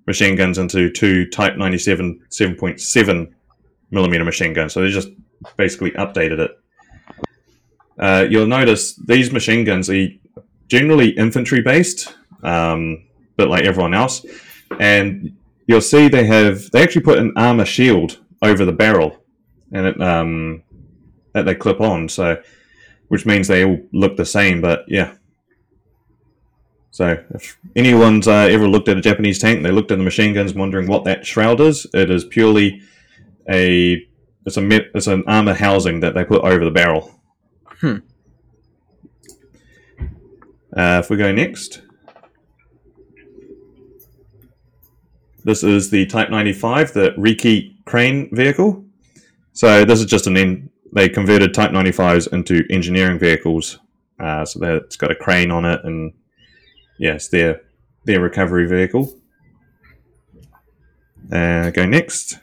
machine 0.06 0.36
guns 0.36 0.58
into 0.58 0.90
two 0.92 1.28
Type 1.30 1.58
97 1.58 2.22
7.7 2.30 3.34
millimeter 3.92 4.24
machine 4.24 4.54
guns. 4.54 4.74
So 4.74 4.82
they 4.82 4.90
just 4.90 5.10
basically 5.58 5.92
updated 5.92 6.40
it. 6.40 6.52
Uh, 7.98 8.26
you'll 8.30 8.48
notice 8.48 8.96
these 8.96 9.32
machine 9.32 9.64
guns 9.64 9.90
are 9.90 10.08
generally 10.68 11.10
infantry 11.12 11.62
based, 11.62 12.14
um, 12.44 13.04
but 13.38 13.50
like 13.50 13.66
everyone 13.66 13.94
else, 13.94 14.26
and 14.80 15.36
you'll 15.68 15.82
see 15.82 16.08
they 16.08 16.26
have 16.26 16.72
they 16.72 16.82
actually 16.82 17.04
put 17.04 17.20
an 17.20 17.32
armor 17.36 17.66
shield 17.66 18.23
over 18.44 18.66
the 18.66 18.72
barrel, 18.72 19.24
and 19.72 19.88
it 19.88 20.02
um, 20.02 20.64
that 21.34 21.44
they 21.44 21.56
clip 21.56 21.82
on. 21.82 22.10
So, 22.10 22.42
which 23.08 23.26
means 23.26 23.48
they 23.48 23.66
all 23.66 23.80
look 23.92 24.18
the 24.18 24.26
same. 24.26 24.62
But 24.62 24.86
yeah. 24.88 25.16
So 26.92 27.24
if 27.34 27.58
anyone's 27.76 28.28
uh, 28.28 28.48
ever 28.52 28.68
looked 28.68 28.88
at 28.88 28.98
a 28.98 29.02
Japanese 29.02 29.40
tank, 29.40 29.64
they 29.64 29.72
looked 29.72 29.90
at 29.90 29.98
the 29.98 30.04
machine 30.04 30.36
guns, 30.36 30.54
wondering 30.54 30.88
what 30.88 31.06
that 31.06 31.26
shroud 31.26 31.60
is. 31.60 31.88
It 31.92 32.12
is 32.12 32.24
purely 32.24 32.82
a 33.50 34.06
it's 34.46 34.58
a 34.58 34.62
met, 34.62 34.88
it's 34.94 35.08
an 35.08 35.24
armor 35.26 35.54
housing 35.54 36.02
that 36.02 36.14
they 36.14 36.24
put 36.24 36.44
over 36.44 36.64
the 36.64 36.72
barrel. 36.72 37.20
Hmm. 37.80 37.98
Uh, 40.76 41.02
if 41.04 41.10
we 41.10 41.18
go 41.18 41.32
next, 41.32 41.82
this 45.44 45.64
is 45.64 45.90
the 45.90 46.06
Type 46.06 46.30
95, 46.30 46.94
the 46.94 47.14
Riki 47.18 47.78
crane 47.86 48.34
vehicle. 48.36 48.84
So 49.54 49.86
this 49.86 50.00
is 50.00 50.06
just 50.06 50.28
an 50.28 50.38
en- 50.38 50.70
they 50.94 51.10
converted 51.10 51.54
Type 51.54 51.72
95s 51.72 52.32
into 52.34 52.64
engineering 52.70 53.20
vehicles. 53.20 53.80
Uh, 54.20 54.46
so 54.46 54.60
that 54.60 54.76
it's 54.76 54.96
got 54.96 55.12
a 55.12 55.16
crane 55.16 55.52
on 55.52 55.66
it, 55.66 55.82
and 55.84 56.14
yeah, 57.00 57.18
their 57.32 57.62
their 58.06 58.22
recovery 58.22 58.68
vehicle. 58.68 59.12
Uh, 61.32 61.72
go 61.72 61.86
next. 61.86 62.40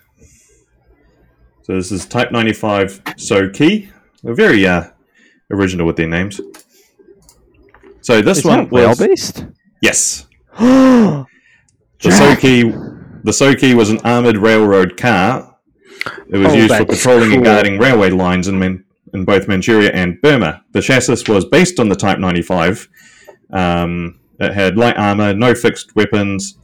So 1.63 1.75
this 1.75 1.93
is 1.93 2.07
Type 2.07 2.33
95 2.33 3.05
Soki. 3.17 3.91
They're 4.23 4.35
very 4.35 4.67
uh, 4.67 4.85
original 5.51 5.87
with 5.87 5.97
their 5.97 6.09
names. 6.09 6.41
So 8.01 8.21
this 8.21 8.39
Is 8.39 8.45
one 8.45 8.69
that 8.69 8.73
was 8.89 8.99
based? 8.99 9.47
yes. 9.81 10.27
The 12.03 12.09
Soki, 12.09 12.73
the 13.25 13.31
Soki 13.33 13.75
was 13.75 13.91
an 13.91 13.99
armored 14.05 14.37
railroad 14.37 14.97
car. 14.97 15.57
It 16.29 16.37
was 16.39 16.49
Oh, 16.53 16.55
used 16.57 16.75
for 16.75 16.85
that's 16.85 16.97
patrolling 16.99 17.33
and 17.35 17.45
guarding 17.45 17.79
railway 17.79 18.11
lines 18.11 18.49
in, 18.49 18.59
Man- 18.59 18.85
in 19.13 19.25
both 19.25 19.49
Manchuria 19.49 19.91
and 19.93 20.21
Burma. 20.23 20.63
The 20.73 20.81
chassis 20.81 21.31
was 21.31 21.45
based 21.45 21.79
on 21.81 21.89
the 21.89 21.97
Type 21.97 22.19
95. 22.19 22.89
Um, 23.51 24.19
it 24.39 24.55
had 24.55 24.77
light 24.77 24.97
armor, 24.97 25.35
no 25.35 25.55
fixed 25.55 25.95
weapons, 25.97 26.57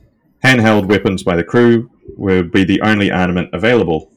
handheld 0.44 0.86
weapons 0.86 1.22
by 1.22 1.36
the 1.36 1.44
crew 1.44 1.90
would 2.16 2.50
be 2.52 2.64
the 2.64 2.80
only 2.82 3.10
armament 3.10 3.50
available. 3.52 4.10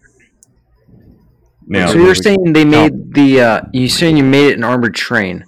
Now, 1.68 1.88
So 1.92 1.98
you're 2.00 2.16
saying 2.16 2.54
they 2.54 2.66
made 2.66 3.14
the 3.14 3.42
uh, 3.42 3.62
you 3.74 3.90
saying 3.90 4.18
you 4.18 4.24
made 4.24 4.48
it 4.52 4.58
an 4.58 4.64
armored 4.64 4.96
train? 4.96 5.46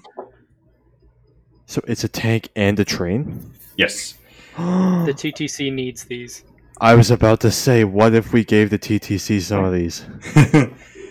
So 1.65 1.81
it's 1.87 2.03
a 2.03 2.07
tank 2.09 2.49
and 2.55 2.79
a 2.79 2.85
train. 2.85 3.53
yes. 3.77 4.15
The 4.57 5.13
TTC 5.15 5.71
needs 5.71 6.03
these. 6.03 6.43
I 6.82 6.95
was 6.95 7.11
about 7.11 7.39
to 7.41 7.51
say, 7.51 7.84
what 7.84 8.13
if 8.15 8.34
we 8.34 8.43
gave 8.43 8.69
the 8.71 8.79
TTC 8.79 9.39
some 9.41 9.63
of 9.63 9.71
these? 9.73 10.05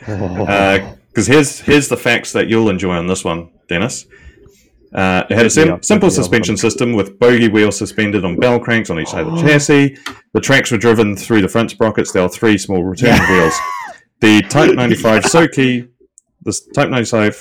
Oh. 0.08 0.96
Because 1.08 1.26
here's 1.26 1.60
here's 1.60 1.88
the 1.88 1.96
facts 1.96 2.32
that 2.32 2.48
you'll 2.48 2.70
enjoy 2.70 2.96
on 2.96 3.06
this 3.06 3.22
one, 3.22 3.50
Dennis. 3.68 4.06
Uh, 4.94 5.24
it 5.28 5.36
had 5.36 5.46
a 5.46 5.50
sim- 5.50 5.82
simple 5.82 6.10
suspension 6.10 6.56
system 6.56 6.94
with 6.94 7.18
bogie 7.18 7.48
wheels 7.48 7.76
suspended 7.76 8.24
on 8.24 8.36
bell 8.36 8.58
cranks 8.58 8.88
on 8.90 8.98
each 8.98 9.08
side 9.08 9.26
of 9.26 9.34
the 9.36 9.42
chassis. 9.46 9.96
The 10.32 10.40
tracks 10.40 10.70
were 10.72 10.78
driven 10.78 11.16
through 11.16 11.42
the 11.42 11.48
front 11.48 11.70
sprockets. 11.70 12.12
There 12.12 12.22
are 12.22 12.28
three 12.30 12.56
small 12.56 12.82
returning 12.82 13.20
wheels. 13.30 13.54
The 14.20 14.40
Type 14.42 14.74
95 14.74 15.24
Soki, 15.24 15.88
the 16.42 16.58
Type 16.74 16.88
95 16.88 17.36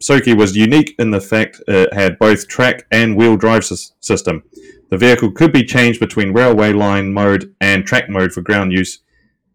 Soki 0.00 0.36
was 0.36 0.56
unique 0.56 0.94
in 0.98 1.10
the 1.10 1.20
fact 1.20 1.60
it 1.66 1.92
had 1.92 2.18
both 2.20 2.46
track 2.46 2.86
and 2.92 3.16
wheel 3.16 3.36
drive 3.36 3.62
sys- 3.62 3.90
system. 4.00 4.44
The 4.90 4.98
vehicle 4.98 5.32
could 5.32 5.52
be 5.52 5.64
changed 5.64 6.00
between 6.00 6.32
railway 6.32 6.72
line 6.72 7.12
mode 7.12 7.54
and 7.60 7.84
track 7.86 8.08
mode 8.08 8.32
for 8.32 8.42
ground 8.42 8.72
use 8.72 9.00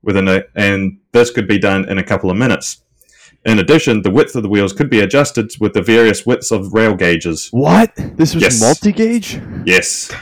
within 0.01 0.27
a, 0.27 0.43
and 0.55 0.99
this 1.11 1.29
could 1.31 1.47
be 1.47 1.57
done 1.57 1.87
in 1.89 1.97
a 1.97 2.03
couple 2.03 2.31
of 2.31 2.37
minutes. 2.37 2.81
In 3.45 3.59
addition, 3.59 4.01
the 4.01 4.11
width 4.11 4.35
of 4.35 4.43
the 4.43 4.49
wheels 4.49 4.73
could 4.73 4.89
be 4.89 4.99
adjusted 4.99 5.51
with 5.61 5.73
the 5.73 5.81
various 5.81 6.25
widths 6.25 6.51
of 6.51 6.73
rail 6.73 6.93
gauges. 6.95 7.47
what? 7.51 7.93
This 7.95 8.33
was 8.35 8.43
Yes. 8.43 8.59
multi-gauge? 8.61 9.39
Yes. 9.65 10.09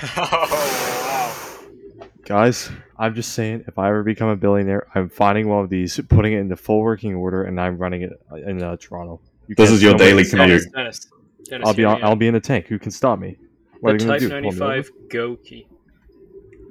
Guys, 2.26 2.70
I'm 2.98 3.16
just 3.16 3.34
saying, 3.34 3.64
if 3.68 3.80
I 3.80 3.88
ever 3.88 4.04
become 4.04 4.28
a 4.30 4.36
billionaire, 4.36 4.88
I'm 4.94 5.10
finding 5.10 5.48
one 5.48 5.64
of 5.64 5.70
these, 5.70 6.00
putting 6.10 6.34
it 6.34 6.40
into 6.40 6.58
full 6.58 6.82
working 6.82 7.16
order, 7.16 7.44
and 7.44 7.60
I'm 7.60 7.78
running 7.78 8.02
it 8.02 8.12
in 8.46 8.62
uh, 8.62 8.76
Toronto. 8.78 9.22
You 9.48 9.56
This 9.56 9.70
can't 9.70 9.76
is 9.78 9.84
your 9.84 9.92
stop 9.92 10.02
me. 10.02 10.06
daily 10.06 10.26
commute. 10.26 10.48
Dennis, 10.50 10.66
Dennis, 10.74 11.08
Dennis 11.50 11.68
I'll 11.68 11.74
be 11.74 11.84
hear 11.84 11.88
on, 11.90 11.96
me 11.98 12.02
out. 12.04 12.10
I'll 12.10 12.16
be 12.18 12.28
in 12.28 12.36
a 12.36 12.42
tank. 12.42 12.68
Who 12.68 12.78
can 12.78 12.92
stop 12.92 13.20
me? 13.20 13.38
What 13.82 14.00
the 14.00 14.06
Type 14.06 14.20
do? 14.20 14.30
Pull 14.30 14.42
me 14.42 14.48
over? 14.48 14.60
95 14.60 14.92
Go 15.10 15.36
key. 15.38 15.68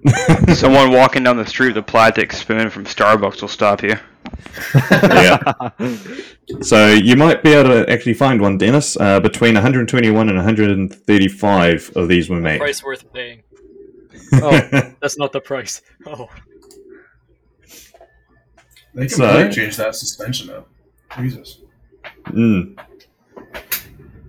Someone 0.55 0.93
walking 0.93 1.23
down 1.25 1.37
the 1.37 1.47
street 1.47 1.69
with 1.69 1.79
a 1.79 1.83
plastic 1.83 2.33
spoon 2.33 2.71
from 2.71 2.85
Starbucks 2.85 3.41
will 3.41 3.49
stop 3.49 3.83
you. 3.83 3.97
yeah. 4.93 5.71
So 6.63 6.89
you 6.89 7.17
might 7.17 7.43
be 7.43 7.53
able 7.53 7.71
to 7.71 7.91
actually 7.91 8.15
find 8.15 8.41
one, 8.41 8.59
Dennis. 8.59 8.97
Uh, 8.97 9.21
between 9.21 9.55
121 9.55 10.29
and 10.29 10.37
135 10.37 11.93
of 11.97 12.09
these 12.09 12.29
were 12.29 12.41
made. 12.41 12.59
Price 12.59 12.83
worth 12.85 13.13
paying. 13.13 13.43
Oh, 14.33 14.51
that's 15.01 15.17
not 15.19 15.31
the 15.33 15.41
price. 15.41 15.83
Oh, 16.05 16.29
They 18.95 19.07
can 19.07 19.09
So- 19.11 19.39
really 19.39 19.53
change 19.53 19.77
that 19.77 19.95
suspension 19.95 20.51
up. 20.51 20.69
Jesus. 21.17 21.61
Mm. 22.31 22.77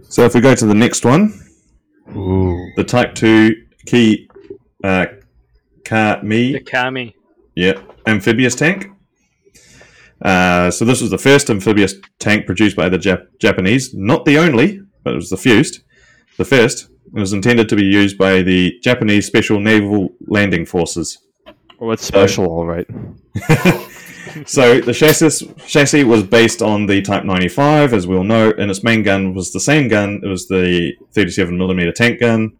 So 0.09 0.23
if 0.25 0.35
we 0.35 0.41
go 0.41 0.53
to 0.53 0.65
the 0.67 0.75
next 0.75 1.03
one, 1.03 1.33
Ooh. 2.15 2.71
the 2.75 2.83
Type 2.83 3.15
2 3.15 3.55
Key 3.85 4.29
uh, 4.83 5.05
Ka 5.83 6.19
the 6.21 6.59
Kami. 6.59 7.15
Yeah, 7.55 7.81
amphibious 8.05 8.55
tank. 8.55 8.89
Uh, 10.21 10.71
so 10.71 10.83
this 10.83 11.01
was 11.01 11.11
the 11.11 11.17
first 11.17 11.49
amphibious 11.49 11.93
tank 12.19 12.45
produced 12.45 12.75
by 12.75 12.89
the 12.89 12.97
Jap- 12.97 13.27
Japanese. 13.39 13.93
Not 13.93 14.25
the 14.25 14.37
only, 14.37 14.81
but 15.03 15.13
it 15.13 15.15
was 15.15 15.29
the 15.29 15.37
first. 15.37 15.81
The 16.37 16.45
first. 16.45 16.89
It 17.15 17.19
was 17.19 17.33
intended 17.33 17.69
to 17.69 17.75
be 17.75 17.85
used 17.85 18.17
by 18.17 18.41
the 18.41 18.77
Japanese 18.81 19.25
Special 19.25 19.59
Naval 19.59 20.09
Landing 20.27 20.65
Forces. 20.65 21.19
Oh, 21.79 21.91
it's 21.91 22.05
special, 22.05 22.45
all 22.47 22.65
right. 22.65 22.87
so 24.45 24.79
the 24.79 24.93
chassis 24.93 25.53
chassis 25.67 26.03
was 26.03 26.23
based 26.23 26.61
on 26.61 26.85
the 26.85 27.01
Type 27.01 27.23
95, 27.23 27.93
as 27.93 28.07
we 28.07 28.15
all 28.15 28.23
know, 28.23 28.51
and 28.57 28.69
its 28.69 28.83
main 28.83 29.03
gun 29.03 29.33
was 29.33 29.51
the 29.51 29.59
same 29.59 29.87
gun. 29.87 30.21
It 30.23 30.27
was 30.27 30.47
the 30.47 30.93
37mm 31.15 31.93
tank 31.93 32.19
gun. 32.19 32.57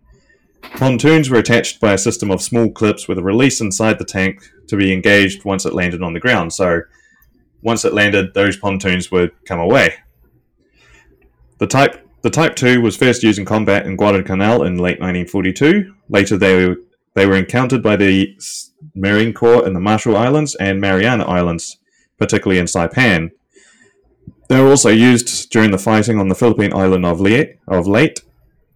Pontoons 0.62 1.30
were 1.30 1.38
attached 1.38 1.80
by 1.80 1.94
a 1.94 1.98
system 1.98 2.32
of 2.32 2.42
small 2.42 2.70
clips 2.72 3.08
with 3.08 3.18
a 3.18 3.24
release 3.24 3.62
inside 3.62 4.00
the 4.00 4.06
tank 4.06 4.42
to 4.68 4.76
be 4.76 4.92
engaged 4.92 5.46
once 5.46 5.66
it 5.66 5.74
landed 5.74 6.02
on 6.02 6.14
the 6.14 6.20
ground. 6.20 6.54
So 6.54 6.82
once 7.62 7.86
it 7.86 7.94
landed, 7.94 8.34
those 8.34 8.58
pontoons 8.58 9.12
would 9.12 9.32
come 9.46 9.60
away. 9.60 9.96
The 11.60 11.68
Type 11.68 12.08
the 12.22 12.30
Type 12.30 12.56
2 12.56 12.82
was 12.82 12.98
first 12.98 13.24
used 13.24 13.40
in 13.40 13.46
combat 13.46 13.86
in 13.86 13.96
Guadalcanal 13.96 14.64
in 14.64 14.78
late 14.78 15.00
1942. 15.00 15.94
Later, 16.10 16.38
they 16.38 16.68
were, 16.68 16.76
they 17.14 17.26
were 17.26 17.36
encountered 17.36 17.84
by 17.84 17.96
the 17.96 18.36
Marine 18.96 19.34
Corps 19.34 19.66
in 19.66 19.74
the 19.74 19.80
Marshall 19.80 20.16
Islands 20.16 20.56
and 20.56 20.80
Mariana 20.82 21.26
Islands, 21.26 21.78
particularly 22.18 22.60
in 22.60 22.66
Saipan. 22.66 23.32
They 24.50 24.62
were 24.62 24.70
also 24.70 24.90
used 24.90 25.50
during 25.52 25.72
the 25.72 25.78
fighting 25.78 26.20
on 26.20 26.30
the 26.30 26.36
Philippine 26.36 26.74
island 26.74 27.06
of 27.06 27.20
Leyte. 27.20 27.60
Of 27.68 27.88
Leyte, 27.88 28.22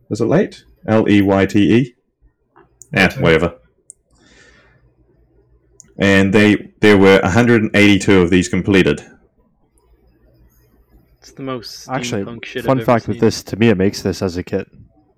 is 0.09 0.19
it 0.21 0.25
Leyte? 0.25 0.63
L 0.87 1.07
E 1.09 1.21
Y 1.21 1.45
T 1.45 1.73
E. 1.77 1.95
Yeah, 2.93 3.05
Okay. 3.05 3.21
whatever. 3.21 3.55
And 5.97 6.33
they 6.33 6.71
there 6.79 6.97
were 6.97 7.19
182 7.23 8.21
of 8.21 8.29
these 8.29 8.49
completed. 8.49 9.01
It's 11.19 11.31
the 11.31 11.43
most 11.43 11.87
Actually, 11.87 12.25
shit 12.43 12.65
fun 12.65 12.79
I've 12.79 12.85
fact 12.85 13.03
ever 13.05 13.11
with 13.13 13.21
this, 13.21 13.43
to 13.43 13.55
me, 13.55 13.69
it 13.69 13.77
makes 13.77 14.01
this 14.01 14.23
as 14.23 14.37
a 14.37 14.43
kit 14.43 14.67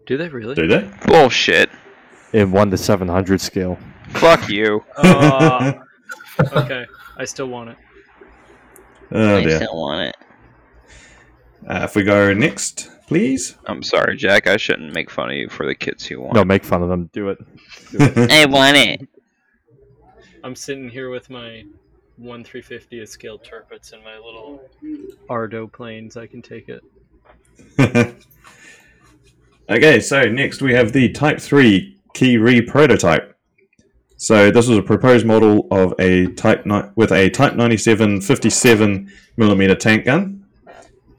Do 0.05 0.17
they 0.17 0.27
really? 0.27 0.53
Do 0.55 0.67
they? 0.67 0.89
Bullshit. 1.07 1.69
in 2.33 2.51
one 2.51 2.69
to 2.71 2.77
seven 2.77 3.07
hundred 3.07 3.39
scale. 3.39 3.79
Fuck 4.13 4.49
you. 4.49 4.83
Oh, 4.97 5.73
okay. 6.39 6.85
I 7.17 7.25
still 7.25 7.47
want 7.47 7.71
it. 7.71 7.77
Oh 9.11 9.37
I 9.37 9.43
dear. 9.43 9.57
still 9.57 9.75
want 9.75 10.09
it. 10.09 10.15
Uh, 11.67 11.81
if 11.83 11.95
we 11.95 12.03
go 12.03 12.33
next, 12.33 12.89
please. 13.07 13.55
I'm 13.65 13.83
sorry, 13.83 14.17
Jack. 14.17 14.47
I 14.47 14.57
shouldn't 14.57 14.93
make 14.93 15.09
fun 15.09 15.29
of 15.29 15.35
you 15.35 15.49
for 15.49 15.65
the 15.65 15.75
kids 15.75 16.09
you 16.09 16.21
want. 16.21 16.35
No, 16.35 16.43
make 16.43 16.63
fun 16.63 16.81
of 16.81 16.89
them. 16.89 17.09
Do 17.13 17.29
it. 17.29 17.37
I 18.31 18.45
want 18.45 18.77
it. 18.77 19.07
I'm 20.43 20.55
sitting 20.55 20.89
here 20.89 21.09
with 21.09 21.29
my 21.29 21.63
one 22.17 22.43
350th 22.43 23.07
scale 23.07 23.37
turpets 23.37 23.93
and 23.93 24.03
my 24.03 24.15
little 24.15 24.61
Ardo 25.29 25.67
planes. 25.67 26.17
I 26.17 26.27
can 26.27 26.41
take 26.41 26.69
it. 26.69 26.83
okay, 29.69 29.99
so 29.99 30.23
next 30.23 30.61
we 30.61 30.73
have 30.73 30.91
the 30.91 31.09
Type 31.09 31.39
3 31.39 31.97
Ke-Ri 32.13 32.61
prototype. 32.63 33.32
So 34.23 34.51
this 34.51 34.69
was 34.69 34.77
a 34.77 34.81
proposed 34.81 35.25
model 35.25 35.67
of 35.69 35.93
a 35.99 36.27
Type 36.27 36.65
ni- 36.65 36.83
with 36.95 37.11
a 37.11 37.29
Type 37.29 37.55
97 37.55 38.21
57 38.21 39.11
millimeter 39.35 39.75
tank 39.75 40.05
gun 40.05 40.45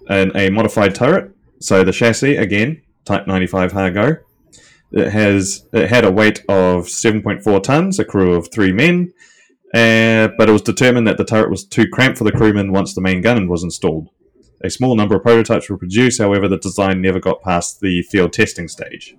and 0.08 0.34
a 0.34 0.48
modified 0.48 0.94
turret. 0.94 1.30
So 1.60 1.84
the 1.84 1.92
chassis 1.92 2.36
again 2.36 2.80
Type 3.04 3.26
95 3.26 3.72
Ha-Go. 3.72 4.16
It 4.92 5.10
has 5.10 5.66
it 5.74 5.90
had 5.90 6.06
a 6.06 6.10
weight 6.10 6.44
of 6.48 6.86
7.4 6.86 7.62
tons, 7.62 7.98
a 7.98 8.06
crew 8.06 8.32
of 8.32 8.50
three 8.50 8.72
men, 8.72 9.12
uh, 9.74 10.28
but 10.38 10.48
it 10.48 10.52
was 10.52 10.62
determined 10.62 11.06
that 11.06 11.18
the 11.18 11.26
turret 11.26 11.50
was 11.50 11.66
too 11.66 11.84
cramped 11.92 12.16
for 12.16 12.24
the 12.24 12.32
crewmen 12.32 12.72
once 12.72 12.94
the 12.94 13.02
main 13.02 13.20
gun 13.20 13.48
was 13.48 13.62
installed. 13.62 14.08
A 14.62 14.70
small 14.70 14.96
number 14.96 15.16
of 15.16 15.22
prototypes 15.22 15.68
were 15.68 15.76
produced, 15.76 16.22
however, 16.22 16.48
the 16.48 16.56
design 16.56 17.02
never 17.02 17.20
got 17.20 17.42
past 17.42 17.82
the 17.82 18.00
field 18.00 18.32
testing 18.32 18.66
stage. 18.66 19.14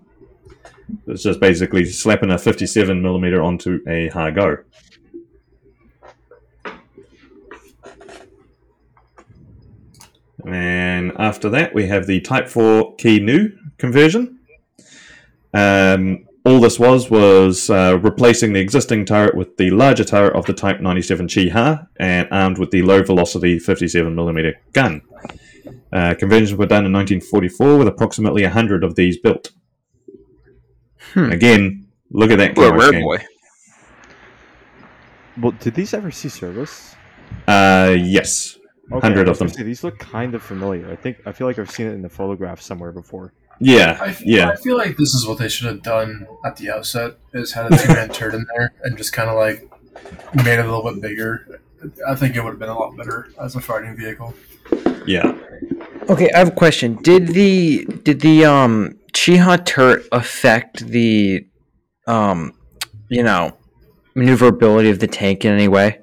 It's 1.08 1.24
just 1.24 1.40
basically 1.40 1.86
slapping 1.86 2.32
a 2.32 2.38
57 2.38 3.02
millimeter 3.02 3.42
onto 3.42 3.80
a 3.88 4.10
Ha-Go. 4.10 4.58
And 10.46 11.12
after 11.18 11.50
that, 11.50 11.74
we 11.74 11.88
have 11.88 12.06
the 12.06 12.22
Type 12.22 12.48
4 12.48 12.96
Ke-Nu 12.98 13.50
conversion. 13.78 14.40
Um, 15.54 16.26
all 16.46 16.60
this 16.60 16.78
was 16.80 17.10
was 17.10 17.72
uh, 17.72 17.98
replacing 18.02 18.54
the 18.54 18.60
existing 18.60 19.06
turret 19.06 19.36
with 19.36 19.58
the 19.58 19.72
larger 19.72 20.04
turret 20.04 20.36
of 20.36 20.46
the 20.46 20.54
Type 20.54 20.80
97 20.80 21.28
Chi-Ha 21.28 21.88
and 21.98 22.28
armed 22.32 22.60
with 22.60 22.70
the 22.70 22.84
low 22.84 23.02
velocity 23.02 23.58
57mm 23.58 24.54
gun. 24.74 25.02
Uh, 25.92 26.14
conversions 26.14 26.54
were 26.54 26.68
done 26.68 26.86
in 26.86 26.94
1944 26.94 27.78
with 27.80 27.88
approximately 27.88 28.44
100 28.44 28.84
of 28.84 28.96
these 28.96 29.18
built. 29.18 29.52
Hmm. 31.16 31.32
Again, 31.32 31.88
look 32.12 32.30
at 32.30 32.38
that 32.38 32.56
Well, 32.56 32.70
camo 32.70 32.80
rare 32.82 32.90
scheme. 32.90 33.02
boy. 33.02 33.18
Well, 35.42 35.52
did 35.60 35.74
these 35.76 35.94
ever 35.94 36.12
see 36.12 36.30
service? 36.30 36.96
Uh, 37.48 37.96
yes. 37.98 38.58
Okay, 38.92 38.94
100 39.00 39.28
of 39.28 39.40
them. 39.40 39.50
say, 39.50 39.64
these 39.64 39.84
look 39.84 39.98
kind 39.98 40.36
of 40.36 40.44
familiar. 40.44 40.90
I 40.92 40.96
think 40.96 41.18
I 41.26 41.32
feel 41.32 41.48
like 41.48 41.58
I've 41.58 41.72
seen 41.72 41.88
it 41.88 41.94
in 41.94 42.02
the 42.04 42.10
photograph 42.10 42.62
somewhere 42.62 42.92
before. 42.92 43.34
Yeah, 43.60 43.98
I, 44.02 44.08
f- 44.10 44.22
yeah. 44.26 44.50
I 44.50 44.56
feel 44.58 44.78
like 44.78 44.96
this 44.98 45.14
is 45.16 45.26
what 45.26 45.38
they 45.40 45.48
should 45.50 45.68
have 45.68 45.82
done 45.82 46.28
at 46.46 46.58
the 46.58 46.70
outset: 46.70 47.16
is 47.34 47.52
had 47.54 47.72
a 47.74 47.78
two-man 47.78 48.10
turret 48.10 48.36
in 48.36 48.46
there 48.56 48.74
and 48.84 48.96
just 48.98 49.12
kind 49.14 49.30
of 49.30 49.38
like 49.38 49.68
made 50.36 50.60
it 50.60 50.66
a 50.66 50.72
little 50.72 50.84
bit 50.84 51.02
bigger. 51.02 51.62
I 52.08 52.16
think 52.16 52.36
it 52.36 52.44
would 52.44 52.52
have 52.52 52.60
been 52.60 52.70
a 52.70 52.78
lot 52.78 52.96
better 52.96 53.30
as 53.42 53.56
a 53.56 53.62
fighting 53.62 53.96
vehicle. 53.98 54.34
Yeah. 55.08 55.36
Okay, 56.10 56.30
I 56.32 56.38
have 56.40 56.50
a 56.50 56.52
question. 56.52 56.96
Did 57.02 57.30
the 57.30 57.86
did 58.04 58.20
the 58.22 58.46
um 58.46 59.00
Chi-Ha 59.16 59.58
turret 59.58 60.06
affect 60.12 60.86
the 60.88 61.48
um 62.08 62.54
you 63.10 63.24
know 63.24 63.56
maneuverability 64.14 64.90
of 64.90 65.00
the 65.00 65.08
tank 65.08 65.46
in 65.46 65.52
any 65.54 65.68
way? 65.68 66.00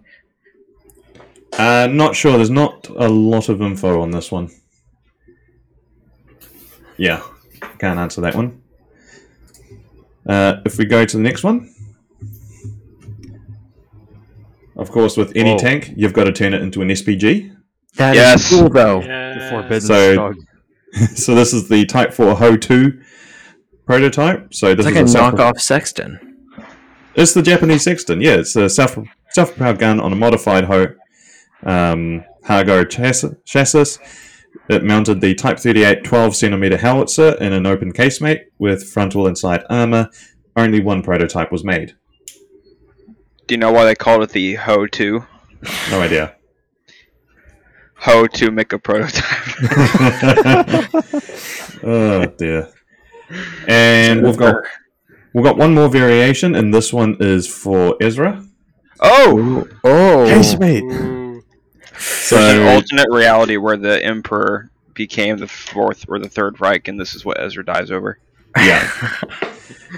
Uh, 1.59 1.87
not 1.91 2.17
sure. 2.17 2.33
There's 2.37 2.51
not 2.51 2.89
a 2.89 3.09
lot 3.09 3.49
of 3.51 3.61
info 3.61 4.01
on 4.01 4.11
this 4.11 4.33
one. 4.33 4.51
Yeah, 6.97 7.23
can't 7.79 7.99
answer 7.99 8.21
that 8.23 8.35
one. 8.35 8.63
Uh, 10.27 10.61
if 10.65 10.79
we 10.79 10.85
go 10.85 11.05
to 11.05 11.17
the 11.17 11.23
next 11.23 11.43
one, 11.45 11.75
of 14.77 14.91
course, 14.91 15.17
with 15.17 15.33
any 15.37 15.51
Whoa. 15.53 15.59
tank, 15.59 15.93
you've 15.97 16.13
got 16.13 16.25
to 16.25 16.33
turn 16.33 16.55
it 16.55 16.63
into 16.63 16.81
an 16.81 16.89
SPG. 16.89 17.55
That 17.97 18.15
is 18.15 18.21
Yes. 18.21 18.51
cool 18.51 18.69
though. 18.71 19.01
The 19.01 19.07
Yeah. 19.07 19.79
So- 19.79 20.35
so 21.15 21.35
this 21.35 21.53
is 21.55 21.69
the 21.69 21.87
Type 21.87 22.13
4 22.13 22.35
Ho 22.37 22.57
2 22.57 23.01
prototype. 23.87 24.53
So 24.55 24.75
this 24.75 24.87
It's 24.87 24.95
like 24.95 25.05
is 25.05 25.15
a 25.15 25.19
self- 25.19 25.35
knockoff 25.35 25.61
Sexton. 25.61 26.19
It's 27.15 27.35
the 27.35 27.43
Japanese 27.43 27.85
Sexton. 27.85 28.21
Yeah, 28.21 28.37
it's 28.37 28.57
a 28.57 28.69
self 28.69 28.97
self 29.31 29.55
propelled 29.55 29.79
gun 29.79 30.01
on 30.01 30.13
a 30.13 30.17
modified 30.17 30.65
Ho 30.65 30.87
um, 31.65 32.25
Ha-Go 32.45 32.85
chassis, 32.85 33.31
chassis. 33.45 34.01
It 34.69 34.85
mounted 34.85 35.21
the 35.21 35.35
Type 35.35 35.59
38 35.59 36.05
12 36.05 36.37
centimeter 36.37 36.77
howitzer 36.79 37.35
in 37.41 37.53
an 37.53 37.67
open 37.67 37.93
casemate 37.93 38.45
with 38.59 38.89
frontal 38.89 39.27
and 39.27 39.37
side 39.37 39.65
armor. 39.69 40.09
Only 40.57 40.81
one 40.81 41.03
prototype 41.03 41.51
was 41.51 41.65
made. 41.65 41.95
Do 43.47 43.55
you 43.55 43.59
know 43.59 43.73
why 43.73 43.85
they 43.85 43.95
called 43.95 44.23
it 44.23 44.31
the 44.31 44.55
Ho 44.55 44.87
2? 44.87 45.25
No 45.91 46.01
idea. 46.01 46.37
Ho 47.97 48.27
2 48.27 48.51
make 48.51 48.73
a 48.73 48.79
prototype. 48.79 49.23
oh 51.85 52.27
dear. 52.39 52.69
And 53.69 54.23
we've 54.23 54.37
got 54.37 54.57
we've 55.33 55.45
got 55.45 55.57
one 55.57 55.75
more 55.75 55.89
variation, 55.89 56.55
and 56.55 56.73
this 56.73 56.93
one 56.93 57.17
is 57.21 57.47
for 57.47 57.97
Ezra. 58.01 58.45
oh! 59.01 59.67
Oh, 59.85 60.27
Casemate. 60.29 60.83
Ooh. 60.83 61.43
So 61.99 62.37
There's 62.37 62.59
an 62.59 62.67
alternate 62.75 63.09
reality 63.11 63.57
where 63.57 63.77
the 63.77 64.05
Emperor 64.05 64.71
became 64.95 65.39
the 65.39 65.47
fourth 65.49 66.05
or 66.09 66.19
the 66.19 66.29
third 66.29 66.61
Reich, 66.61 66.89
and 66.89 66.99
this 66.99 67.15
is 67.15 67.25
what 67.25 67.41
Ezra 67.41 67.65
dies 67.65 67.91
over. 67.91 68.19
yeah. 68.57 68.91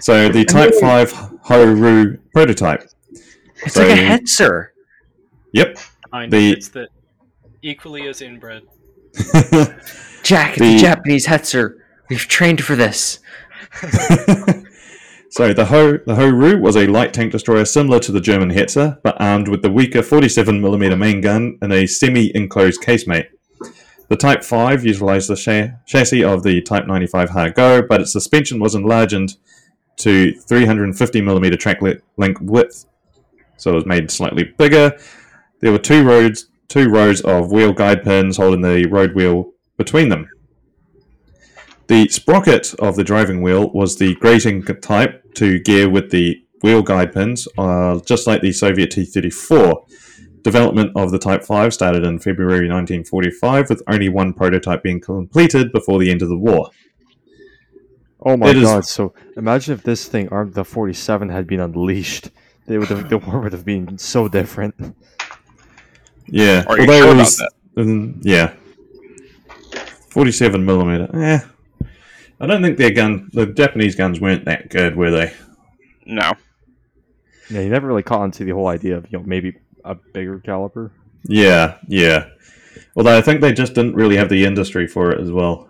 So 0.00 0.28
the 0.28 0.44
Type 0.48 0.72
Five 0.80 1.10
Ho-Ru 1.12 2.18
prototype. 2.32 2.88
it's 3.10 3.74
so- 3.74 3.86
like 3.86 3.98
a 3.98 4.02
Hetzer. 4.02 4.68
Yep. 5.52 5.78
I 6.12 6.26
know 6.26 6.30
The- 6.38 6.52
it's 6.52 6.68
the 6.68 6.88
equally 7.62 8.06
as 8.08 8.20
inbred. 8.22 8.62
Jack, 10.22 10.54
The- 10.56 10.74
the 10.74 10.78
Japanese 10.78 11.26
Hetzer. 11.26 11.76
We've 12.08 12.28
trained 12.28 12.62
for 12.62 12.76
this. 12.76 13.18
so 15.30 15.52
the 15.52 15.66
Ho 15.66 15.98
the 16.06 16.14
Ho-Ru 16.14 16.60
was 16.60 16.76
a 16.76 16.86
light 16.86 17.12
tank 17.12 17.32
destroyer 17.32 17.64
similar 17.64 17.98
to 18.00 18.12
the 18.12 18.20
German 18.20 18.50
Hetzer, 18.50 18.98
but 19.02 19.20
armed 19.20 19.48
with 19.48 19.62
the 19.62 19.70
weaker 19.70 20.00
47mm 20.00 20.98
main 20.98 21.20
gun 21.20 21.58
and 21.62 21.72
a 21.72 21.86
semi-enclosed 21.86 22.82
casemate. 22.82 23.28
The 24.08 24.16
Type 24.16 24.44
5 24.44 24.84
utilized 24.84 25.30
the 25.30 25.36
cha- 25.36 25.76
chassis 25.86 26.22
of 26.22 26.42
the 26.42 26.60
Type 26.60 26.86
95 26.86 27.30
Ha-Go, 27.30 27.82
but 27.82 28.02
its 28.02 28.12
suspension 28.12 28.60
was 28.60 28.74
enlarged 28.74 29.38
to 29.96 30.32
350mm 30.46 31.58
track 31.58 31.80
li- 31.80 31.98
link 32.18 32.38
width, 32.40 32.84
so 33.56 33.70
it 33.70 33.74
was 33.74 33.86
made 33.86 34.10
slightly 34.10 34.44
bigger. 34.44 34.96
There 35.60 35.72
were 35.72 35.78
two 35.78 36.04
roads, 36.04 36.50
two 36.68 36.90
rows 36.90 37.22
of 37.22 37.50
wheel 37.50 37.72
guide 37.72 38.04
pins 38.04 38.36
holding 38.36 38.60
the 38.60 38.86
road 38.86 39.14
wheel 39.14 39.52
between 39.78 40.10
them. 40.10 40.28
The 41.86 42.08
sprocket 42.08 42.74
of 42.78 42.96
the 42.96 43.04
driving 43.04 43.42
wheel 43.42 43.70
was 43.72 43.96
the 43.98 44.14
grating 44.16 44.62
type 44.64 45.34
to 45.34 45.58
gear 45.60 45.88
with 45.90 46.10
the 46.10 46.42
wheel 46.62 46.82
guide 46.82 47.12
pins, 47.12 47.46
uh, 47.58 48.00
just 48.06 48.26
like 48.26 48.40
the 48.40 48.52
Soviet 48.52 48.90
T-34. 48.90 49.86
Development 50.42 50.90
of 50.94 51.10
the 51.10 51.18
Type 51.18 51.42
5 51.42 51.72
started 51.72 52.04
in 52.04 52.18
February 52.18 52.68
1945, 52.68 53.70
with 53.70 53.82
only 53.88 54.08
one 54.08 54.32
prototype 54.34 54.82
being 54.82 55.00
completed 55.00 55.72
before 55.72 55.98
the 55.98 56.10
end 56.10 56.20
of 56.22 56.28
the 56.28 56.36
war. 56.36 56.70
Oh 58.20 58.36
my 58.36 58.50
It 58.50 58.56
is- 58.58 58.62
god! 58.64 58.84
So 58.86 59.14
imagine 59.36 59.74
if 59.74 59.82
this 59.82 60.06
thing, 60.06 60.28
armed 60.30 60.54
the 60.54 60.64
47, 60.64 61.28
had 61.30 61.46
been 61.46 61.60
unleashed. 61.60 62.30
They 62.66 62.78
would 62.78 62.88
have, 62.88 63.08
the 63.10 63.18
war 63.18 63.40
would 63.40 63.52
have 63.52 63.64
been 63.66 63.98
so 63.98 64.28
different. 64.28 64.74
Yeah, 66.26 66.64
Are 66.66 66.76
you 66.78 66.82
although 66.82 66.98
sure 67.00 67.08
it 67.08 67.12
about 67.12 67.16
was- 67.18 67.42
mm, 67.76 68.18
yeah, 68.22 68.52
forty-seven 70.08 70.64
millimeter. 70.64 71.08
Eh, 71.14 71.40
I 72.44 72.46
don't 72.46 72.62
think 72.62 72.78
their 72.78 72.92
gun, 72.92 73.30
the 73.32 73.46
Japanese 73.46 73.94
guns, 73.94 74.20
weren't 74.20 74.44
that 74.44 74.68
good, 74.70 74.96
were 74.96 75.10
they? 75.10 75.32
No. 76.06 76.32
Yeah, 77.50 77.60
you 77.60 77.70
never 77.70 77.86
really 77.86 78.02
caught 78.02 78.20
on 78.20 78.30
to 78.32 78.44
the 78.44 78.52
whole 78.52 78.68
idea 78.68 78.96
of 78.96 79.10
you 79.10 79.18
know 79.18 79.24
maybe 79.24 79.56
a 79.84 79.94
bigger 79.94 80.38
caliber. 80.40 80.92
Yeah, 81.24 81.78
yeah. 81.88 82.28
Although 82.96 83.16
I 83.16 83.22
think 83.22 83.40
they 83.40 83.52
just 83.52 83.74
didn't 83.74 83.94
really 83.94 84.16
have 84.16 84.28
the 84.28 84.44
industry 84.44 84.86
for 84.86 85.10
it 85.12 85.20
as 85.20 85.30
well. 85.30 85.68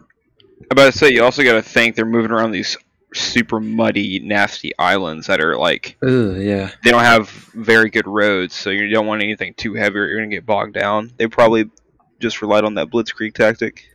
I'm 0.60 0.66
about 0.70 0.92
to 0.92 0.98
say, 0.98 1.10
you 1.12 1.22
also 1.22 1.42
got 1.42 1.54
to 1.54 1.62
think 1.62 1.96
they're 1.96 2.06
moving 2.06 2.30
around 2.30 2.52
these 2.52 2.76
super 3.12 3.60
muddy, 3.60 4.18
nasty 4.20 4.72
islands 4.78 5.26
that 5.26 5.40
are 5.40 5.56
like 5.56 5.96
Ugh, 6.02 6.36
yeah. 6.36 6.70
they 6.82 6.90
don't 6.90 7.02
have 7.02 7.28
very 7.28 7.90
good 7.90 8.06
roads, 8.06 8.54
so 8.54 8.70
you 8.70 8.88
don't 8.88 9.06
want 9.06 9.22
anything 9.22 9.54
too 9.54 9.74
heavy 9.74 9.98
or 9.98 10.06
you're 10.06 10.18
gonna 10.18 10.30
get 10.30 10.46
bogged 10.46 10.74
down. 10.74 11.12
They 11.16 11.26
probably 11.26 11.70
just 12.18 12.42
relied 12.42 12.64
on 12.64 12.74
that 12.74 12.88
blitzkrieg 12.88 13.34
tactic. 13.34 13.88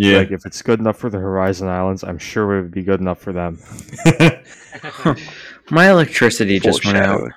Yeah, 0.00 0.18
Like 0.18 0.30
if 0.30 0.46
it's 0.46 0.62
good 0.62 0.78
enough 0.78 0.96
for 0.96 1.10
the 1.10 1.18
Horizon 1.18 1.66
Islands, 1.66 2.04
I'm 2.04 2.18
sure 2.18 2.58
it 2.58 2.62
would 2.62 2.70
be 2.70 2.82
good 2.84 3.00
enough 3.00 3.18
for 3.18 3.32
them. 3.32 3.58
My 5.70 5.90
electricity 5.90 6.60
just 6.60 6.84
went 6.84 6.98
out. 6.98 7.28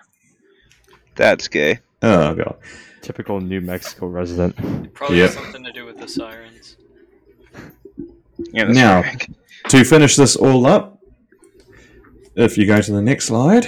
That's 1.16 1.48
gay. 1.48 1.80
oh 2.04 2.36
god. 2.36 2.58
Typical 3.02 3.42
New 3.42 3.62
Mexico 3.62 4.06
resident. 4.08 4.94
Probably 4.94 5.18
Yep. 5.18 5.30
has 5.32 5.44
something 5.44 5.64
to 5.64 5.72
do 5.72 5.86
with 5.86 5.98
the 6.00 6.08
sirens. 6.08 6.78
Yeah, 8.54 8.66
Now- 8.66 9.02
right. 9.02 9.28
To 9.70 9.84
finish 9.84 10.16
this 10.16 10.36
all 10.36 10.66
up, 10.68 11.00
if 12.36 12.58
you 12.60 12.66
go 12.68 12.80
to 12.80 12.92
the 12.92 13.02
next 13.02 13.26
slide, 13.26 13.68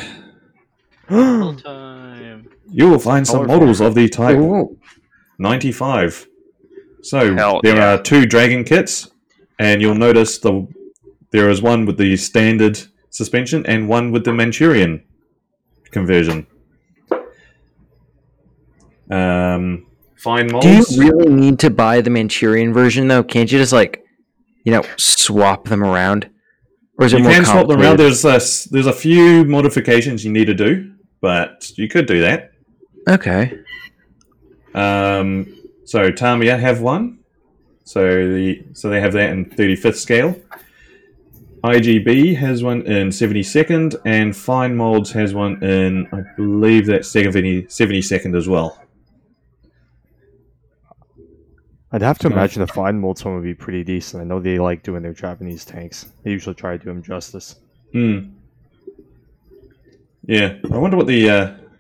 time. 1.10 2.48
you 2.70 2.90
will 2.90 3.00
find 3.00 3.28
some 3.28 3.46
models 3.48 3.80
of 3.82 3.94
the 3.96 4.08
Type 4.10 4.38
Ooh. 4.38 4.78
95. 5.40 6.28
So 7.04 7.36
Hell 7.36 7.60
there 7.64 7.76
yeah. 7.76 7.94
are 7.94 8.02
two 8.02 8.26
Dragon 8.26 8.64
kits, 8.64 9.12
and 9.60 9.82
you'll 9.82 9.96
notice 9.96 10.38
the 10.40 10.68
there 11.32 11.50
is 11.50 11.62
one 11.62 11.86
with 11.86 11.98
the 11.98 12.16
standard 12.18 12.80
suspension 13.10 13.66
and 13.66 13.88
one 13.88 14.12
with 14.12 14.24
the 14.24 14.34
Manchurian 14.34 15.04
conversion. 15.92 16.48
Um, 19.12 19.86
fine 20.16 20.48
Do 20.48 20.68
you 20.68 20.84
really 20.98 21.30
need 21.30 21.60
to 21.60 21.70
buy 21.70 22.02
the 22.02 22.10
Manchurian 22.10 22.74
version 22.74 23.08
though? 23.08 23.24
Can't 23.24 23.52
you 23.52 23.60
just 23.60 23.74
like, 23.74 24.04
you 24.64 24.72
know, 24.72 24.84
swap 24.98 25.66
them 25.68 25.84
around? 25.84 26.30
Or 26.98 27.06
is 27.06 27.14
it 27.14 27.18
you 27.18 27.24
more 27.24 27.34
can 27.34 27.46
swap 27.46 27.68
them 27.68 27.82
around. 27.82 27.98
There's 28.00 28.24
a, 28.24 28.36
s- 28.36 28.66
there's 28.66 28.88
a 28.88 28.94
few 28.94 29.44
modifications 29.46 30.24
you 30.24 30.32
need 30.32 30.46
to 30.46 30.54
do, 30.54 30.94
but 31.22 31.72
you 31.76 31.88
could 31.90 32.06
do 32.06 32.22
that. 32.22 32.52
Okay. 33.10 33.60
Um, 34.74 35.54
so 35.86 36.12
Tamiya 36.12 36.58
have 36.58 36.82
one. 36.82 37.20
So 37.86 38.02
the 38.02 38.64
so 38.74 38.90
they 38.90 39.02
have 39.02 39.14
that 39.14 39.32
in 39.32 39.46
35th 39.46 39.96
scale. 39.96 40.36
IBG 41.64 42.36
has 42.38 42.62
one 42.62 42.82
in 42.82 43.08
72nd, 43.10 43.96
and 44.06 44.36
Fine 44.36 44.76
Molds 44.76 45.12
has 45.12 45.34
one 45.34 45.64
in 45.64 46.08
I 46.12 46.22
believe 46.36 46.88
that's 46.88 47.10
70, 47.10 47.64
72nd 47.64 48.38
as 48.38 48.48
well. 48.48 48.84
I'd 51.94 52.02
have 52.02 52.18
to 52.20 52.28
imagine 52.28 52.62
the 52.62 52.68
fine 52.68 53.00
molds 53.00 53.24
one 53.24 53.36
would 53.36 53.44
be 53.44 53.54
pretty 53.54 53.84
decent. 53.84 54.20
I 54.20 54.26
know 54.26 54.40
they 54.40 54.58
like 54.58 54.82
doing 54.82 55.04
their 55.04 55.14
Japanese 55.14 55.64
tanks. 55.64 56.08
They 56.24 56.32
usually 56.32 56.56
try 56.56 56.76
to 56.76 56.84
do 56.84 56.86
them 56.86 57.04
justice. 57.04 57.58
Hmm. 57.92 58.32
Yeah, 60.26 60.56
I 60.72 60.78
wonder 60.78 60.98
what 60.98 61.06
the 61.06 61.28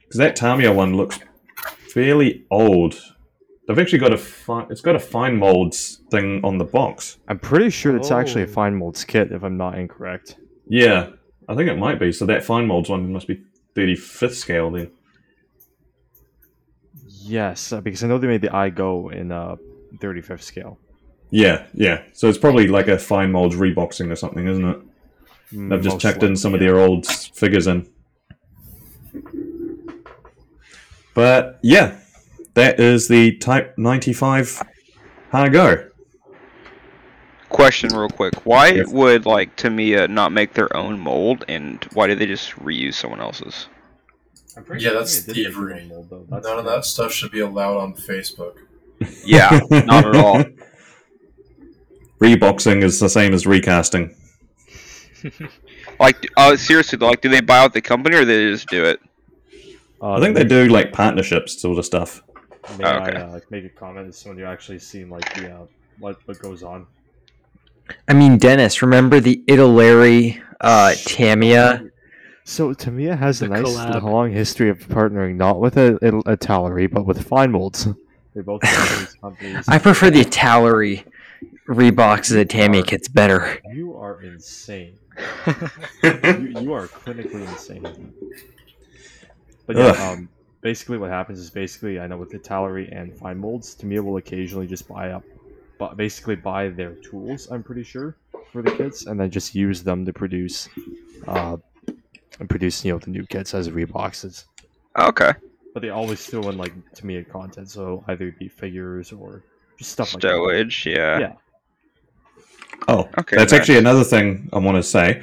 because 0.01 0.20
that 0.20 0.36
Tamiya 0.36 0.72
one 0.72 0.95
looks 0.95 1.18
fairly 1.91 2.45
old. 2.51 3.12
They've 3.68 3.80
actually 3.80 3.99
got 3.99 4.11
a 4.14 4.18
fi- 4.18 4.68
it's 4.70 4.82
got 4.82 4.95
a 4.95 4.99
Fine 4.99 5.38
Molds 5.38 6.01
thing 6.11 6.41
on 6.43 6.57
the 6.57 6.66
box. 6.66 7.18
I'm 7.30 7.39
pretty 7.39 7.70
sure 7.70 7.95
it's 7.95 8.11
actually 8.11 8.41
a 8.43 8.47
Oh. 8.47 8.49
fine 8.51 8.76
molds 8.76 9.03
kit, 9.05 9.32
if 9.32 9.43
I'm 9.43 9.55
not 9.57 9.78
incorrect. 9.80 10.36
Yeah, 10.68 11.09
I 11.47 11.55
think 11.55 11.70
it 11.70 11.78
might 11.78 11.99
be. 11.99 12.11
So 12.11 12.26
that 12.26 12.43
Fine 12.43 12.68
Molds 12.68 12.89
one 12.89 13.11
must 13.14 13.28
be 13.28 13.41
35th 13.76 14.34
scale 14.36 14.70
then. 14.72 14.91
Yes, 17.07 17.72
uh, 17.72 17.80
because 17.80 18.03
I 18.03 18.07
know 18.07 18.18
they 18.18 18.28
made 18.28 18.41
the 18.41 18.53
I-Go 18.53 19.09
in 19.09 19.32
uh, 19.32 19.55
35th 19.99 20.41
scale. 20.41 20.78
Yeah, 21.30 21.66
yeah. 21.74 22.03
So 22.11 22.28
it's 22.28 22.38
probably 22.38 22.68
like 22.68 22.89
a 22.89 22.99
fine 22.99 23.32
molds 23.32 23.55
reboxing 23.55 24.11
or 24.11 24.16
something, 24.18 24.45
isn't 24.45 24.66
it? 24.66 24.78
They've 25.51 25.82
just 25.82 25.95
Most 25.95 26.01
chucked 26.01 26.18
in 26.18 26.30
likely, 26.32 26.36
some 26.36 26.53
of 26.53 26.59
their 26.59 26.78
old 26.78 27.07
figures 27.07 27.66
in. 27.68 27.88
But 31.14 31.59
yeah, 31.64 31.97
that 32.56 32.80
is 32.80 33.08
the 33.08 33.36
Type 33.38 33.76
95 33.78 34.62
Ha-Go. 35.32 35.89
Question, 37.49 37.89
real 37.95 38.10
quick: 38.10 38.45
Why 38.45 38.70
Yes. 38.70 38.88
would 38.91 39.26
like 39.26 39.56
Tamiya 39.56 40.08
not 40.08 40.32
make 40.32 40.54
their 40.54 40.76
own 40.76 40.99
mold, 40.99 41.45
and 41.47 41.84
why 41.93 42.08
do 42.08 42.16
they 42.16 42.26
just 42.26 42.51
reuse 42.58 42.95
someone 42.95 43.22
else's? 43.22 43.68
I'm 44.58 44.64
pretty 44.64 44.84
Yeah, 44.84 44.91
sure 44.91 44.99
that's 44.99 45.22
they 45.24 45.34
did 45.34 45.45
thievery. 45.54 45.86
mold, 45.88 46.08
though. 46.10 46.26
That's 46.30 46.45
None 46.47 46.60
of 46.60 46.66
that 46.66 46.86
stuff 46.86 47.12
should 47.12 47.32
be 47.32 47.39
allowed 47.41 47.78
on 47.78 47.93
Facebook. 47.93 48.56
Yeah, 49.26 49.60
not 49.72 50.06
at 50.06 50.15
all. 50.15 50.44
Reboxing 52.22 52.84
is 52.84 52.99
the 52.99 53.10
same 53.10 53.34
as 53.34 53.45
recasting. 53.45 54.15
Like, 55.99 56.28
uh, 56.36 56.56
seriously, 56.57 56.98
like, 56.98 57.22
do 57.22 57.30
they 57.30 57.40
buy 57.40 57.60
out 57.60 57.73
the 57.73 57.82
company 57.82 58.15
or 58.15 58.26
they 58.26 58.49
just 58.52 58.68
do 58.68 58.84
it? 58.84 58.99
Uh, 60.02 60.14
I 60.14 60.19
think 60.19 60.36
they 60.36 60.44
do 60.44 60.68
like 60.68 60.91
partnerships 60.91 61.61
sort 61.61 61.78
of 61.78 61.86
stuff. 61.86 62.23
May 62.77 62.85
Oh, 62.85 62.98
okay. 63.02 63.18
I 63.18 63.22
uh, 63.22 63.40
make 63.49 63.65
a 63.65 63.69
comment 63.69 64.07
as 64.07 64.18
someone 64.18 64.38
who 64.38 64.45
actually 64.45 64.80
seen 64.80 65.10
like 65.10 65.34
the 65.35 65.53
uh, 65.53 65.65
what 65.99 66.18
what 66.26 66.40
goes 66.40 66.64
on? 66.64 66.88
I 68.07 68.14
mean, 68.14 68.38
Dennis, 68.38 68.81
remember 68.81 69.19
the 69.19 69.44
Italeri 69.48 70.41
uh, 70.61 70.94
Tamiya? 71.06 71.90
So 72.45 72.73
Tamiya 72.73 73.18
has 73.18 73.41
a 73.41 73.48
nice 73.48 73.64
collab. 73.64 74.03
long 74.03 74.31
history 74.31 74.69
of 74.69 74.80
partnering 74.80 75.35
not 75.35 75.60
with 75.60 75.77
a, 75.77 75.98
a, 76.02 76.19
a 76.19 76.38
Italeri, 76.38 76.91
but 76.91 77.06
with 77.06 77.26
Fine 77.26 77.52
Molds. 77.52 77.88
They 78.34 78.41
both 78.41 78.61
companies. 79.22 79.68
I 79.68 79.77
prefer 79.80 80.10
the 80.10 80.22
Italeri 80.22 81.06
Reeboks 81.68 82.31
of 82.31 82.38
the 82.38 82.45
Tamiya 82.45 82.84
kits 82.84 83.07
better. 83.07 83.60
You 83.73 83.95
are 83.95 84.22
insane. 84.22 84.98
you, 86.03 86.11
you 86.60 86.73
are 86.73 86.88
clinically 86.88 87.48
insane. 87.48 88.14
But 89.65 89.77
yeah, 89.77 89.91
um, 89.91 90.30
basically 90.64 90.98
what 90.98 91.10
happens 91.11 91.38
is 91.40 91.49
basically 91.49 91.99
I 91.99 92.07
know 92.07 92.18
with 92.18 92.31
the 92.31 92.40
Italeri 92.40 92.90
and 92.98 93.14
Fine 93.15 93.38
Molds, 93.38 93.76
Tamiya 93.76 94.02
will 94.02 94.18
occasionally 94.18 94.65
just 94.68 94.88
buy 94.88 95.11
up, 95.11 95.23
but 95.77 95.98
basically 95.98 96.35
buy 96.35 96.69
their 96.69 96.94
tools. 96.95 97.52
I'm 97.52 97.61
pretty 97.61 97.84
sure 97.84 98.15
for 98.52 98.61
the 98.61 98.72
kits, 98.72 99.06
and 99.06 99.19
then 99.19 99.30
just 99.30 99.53
use 99.53 99.84
them 99.84 100.06
to 100.06 100.14
produce, 100.14 100.69
uh, 101.27 101.57
and 102.40 102.49
produce 102.49 102.84
you 102.85 102.94
know 102.94 102.99
the 102.99 103.10
new 103.11 103.26
kits 103.27 103.53
as 103.53 103.69
reboxes. 103.69 104.45
Okay, 104.98 105.34
But 105.73 105.81
they 105.81 105.90
always 105.90 106.26
throw 106.26 106.49
in 106.49 106.57
like 106.57 106.73
Tamiya 106.94 107.23
content, 107.26 107.69
so 107.69 108.03
either 108.07 108.27
it 108.27 108.40
be 108.40 108.48
figures 108.48 109.11
or 109.11 109.44
just 109.77 109.91
stuff 109.91 110.14
like 110.14 110.22
that. 110.22 110.27
stowage. 110.34 110.85
Yeah. 110.85 111.19
Yeah. 111.19 111.34
Oh, 112.88 113.10
Okay, 113.18 113.38
That's 113.38 113.52
nice. 113.52 113.61
actually 113.61 113.77
another 113.77 114.03
thing 114.03 114.49
I 114.53 114.60
want 114.60 114.77
to 114.77 114.84
say. 114.84 115.22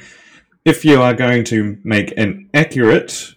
If 0.65 0.83
you 0.85 1.01
are 1.01 1.13
going 1.13 1.43
to 1.45 1.77
make 1.83 2.13
an 2.17 2.49
accurate 2.53 3.33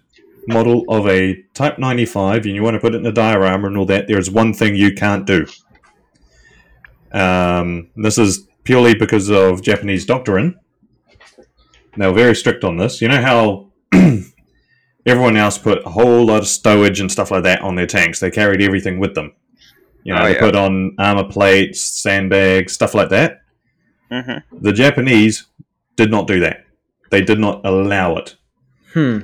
model 0.49 0.85
of 0.89 1.07
a 1.09 1.43
Type 1.55 1.79
95 1.79 2.45
and 2.47 2.55
you 2.55 2.63
want 2.63 2.75
to 2.75 2.81
put 2.81 2.95
it 2.95 2.99
in 2.99 3.07
a 3.07 3.13
diorama 3.13 3.67
and 3.69 3.77
all 3.79 3.87
that, 3.87 4.07
there 4.09 4.19
is 4.19 4.31
one 4.31 4.53
thing 4.53 4.75
you 4.77 4.93
can't 4.93 5.27
do. 5.27 5.47
Um, 7.13 7.91
this 7.97 8.19
is 8.19 8.47
purely 8.65 8.95
because 8.95 9.31
of 9.31 9.63
Japanese 9.63 10.05
doctrine. 10.07 10.59
They 11.97 12.07
were 12.07 12.13
very 12.13 12.35
strict 12.35 12.65
on 12.65 12.77
this. 12.77 13.01
You 13.01 13.09
know 13.09 13.23
how 13.23 13.71
everyone 15.07 15.37
else 15.37 15.59
put 15.59 15.87
a 15.87 15.91
whole 15.91 16.27
lot 16.27 16.39
of 16.43 16.45
stowage 16.49 17.01
and 17.01 17.11
stuff 17.11 17.31
like 17.31 17.45
that 17.45 17.63
on 17.63 17.77
their 17.77 17.87
tanks? 17.87 18.19
They 18.21 18.31
carried 18.31 18.61
everything 18.63 18.99
with 18.99 19.15
them. 19.15 19.33
You 20.03 20.15
know, 20.15 20.21
Oh, 20.23 20.25
they 20.25 20.35
yeah. 20.35 20.41
put 20.41 20.57
on 20.57 20.97
armor 20.99 21.25
plates, 21.25 21.81
sandbags, 21.81 22.73
stuff 22.73 22.95
like 22.95 23.11
that. 23.11 23.43
hmm 24.11 24.39
The 24.61 24.73
Japanese 24.73 25.47
did 25.97 26.11
not 26.11 26.27
do 26.27 26.41
that. 26.41 26.65
They 27.11 27.21
did 27.23 27.39
not 27.39 27.65
allow 27.65 28.17
it. 28.17 28.35
Hmm. 28.93 29.19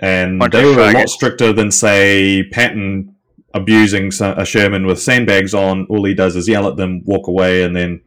And 0.00 0.40
they 0.52 0.64
were 0.64 0.80
a 0.80 0.92
lot 0.92 1.08
stricter 1.08 1.52
than, 1.52 1.70
say, 1.70 2.44
Patton 2.52 3.16
abusing 3.54 4.12
a 4.20 4.44
Sherman 4.44 4.86
with 4.86 5.00
sandbags 5.00 5.54
on. 5.54 5.86
All 5.86 6.04
he 6.04 6.14
does 6.14 6.36
is 6.36 6.48
yell 6.48 6.68
at 6.68 6.76
them, 6.76 7.02
walk 7.04 7.26
away, 7.26 7.64
and 7.64 7.74
then 7.74 8.02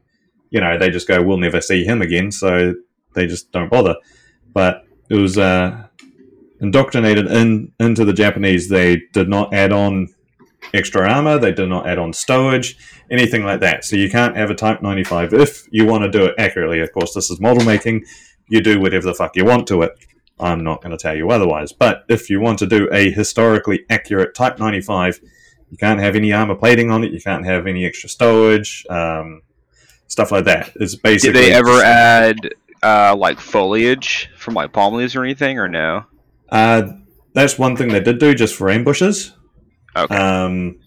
you 0.51 0.59
know, 0.59 0.77
they 0.77 0.89
just 0.89 1.07
go, 1.07 1.23
we'll 1.23 1.37
never 1.37 1.61
see 1.61 1.83
him 1.83 2.01
again, 2.01 2.31
so 2.31 2.75
they 3.15 3.25
just 3.25 3.51
don't 3.51 3.71
bother. 3.71 3.95
But 4.53 4.85
it 5.09 5.15
was 5.15 5.37
uh, 5.37 5.87
indoctrinated 6.59 7.25
in 7.27 7.71
into 7.79 8.05
the 8.05 8.13
Japanese. 8.13 8.69
They 8.69 9.01
did 9.13 9.29
not 9.29 9.53
add 9.53 9.71
on 9.71 10.09
extra 10.73 11.09
armor. 11.09 11.39
They 11.39 11.53
did 11.53 11.69
not 11.69 11.87
add 11.87 11.97
on 11.97 12.11
stowage, 12.11 12.75
anything 13.09 13.43
like 13.43 13.61
that. 13.61 13.85
So 13.85 13.95
you 13.95 14.09
can't 14.09 14.35
have 14.35 14.51
a 14.51 14.55
Type 14.55 14.81
95 14.81 15.33
if 15.33 15.67
you 15.71 15.85
want 15.85 16.03
to 16.03 16.11
do 16.11 16.25
it 16.25 16.35
accurately. 16.37 16.81
Of 16.81 16.91
course, 16.91 17.13
this 17.13 17.31
is 17.31 17.39
model 17.39 17.63
making. 17.63 18.03
You 18.49 18.61
do 18.61 18.79
whatever 18.79 19.05
the 19.05 19.13
fuck 19.13 19.37
you 19.37 19.45
want 19.45 19.67
to 19.67 19.81
it. 19.83 19.91
I'm 20.41 20.63
not 20.63 20.81
going 20.81 20.91
to 20.91 20.97
tell 20.97 21.15
you 21.15 21.29
otherwise. 21.31 21.71
But 21.71 22.05
if 22.09 22.29
you 22.29 22.39
want 22.39 22.59
to 22.59 22.67
do 22.67 22.89
a 22.91 23.11
historically 23.11 23.85
accurate 23.89 24.35
Type 24.35 24.59
95, 24.59 25.19
you 25.69 25.77
can't 25.77 25.99
have 25.99 26.15
any 26.15 26.33
armor 26.33 26.55
plating 26.55 26.91
on 26.91 27.03
it. 27.03 27.11
You 27.11 27.21
can't 27.21 27.45
have 27.45 27.67
any 27.67 27.85
extra 27.85 28.09
stowage, 28.09 28.89
um, 28.89 29.41
stuff 30.07 30.31
like 30.31 30.45
that. 30.45 30.71
It's 30.75 30.95
basically. 30.95 31.39
Did 31.41 31.51
they 31.51 31.53
ever 31.53 31.81
add 31.81 32.37
uh, 32.83 33.15
like 33.15 33.39
foliage 33.39 34.29
from 34.37 34.53
like 34.53 34.73
palm 34.73 34.95
leaves 34.95 35.15
or 35.15 35.23
anything, 35.23 35.59
or 35.59 35.67
no? 35.67 36.05
Uh, 36.49 36.93
that's 37.33 37.57
one 37.57 37.75
thing 37.75 37.89
they 37.89 38.01
did 38.01 38.19
do 38.19 38.33
just 38.33 38.55
for 38.55 38.69
ambushes. 38.69 39.33
Okay. 39.95 40.15
Um, 40.15 40.79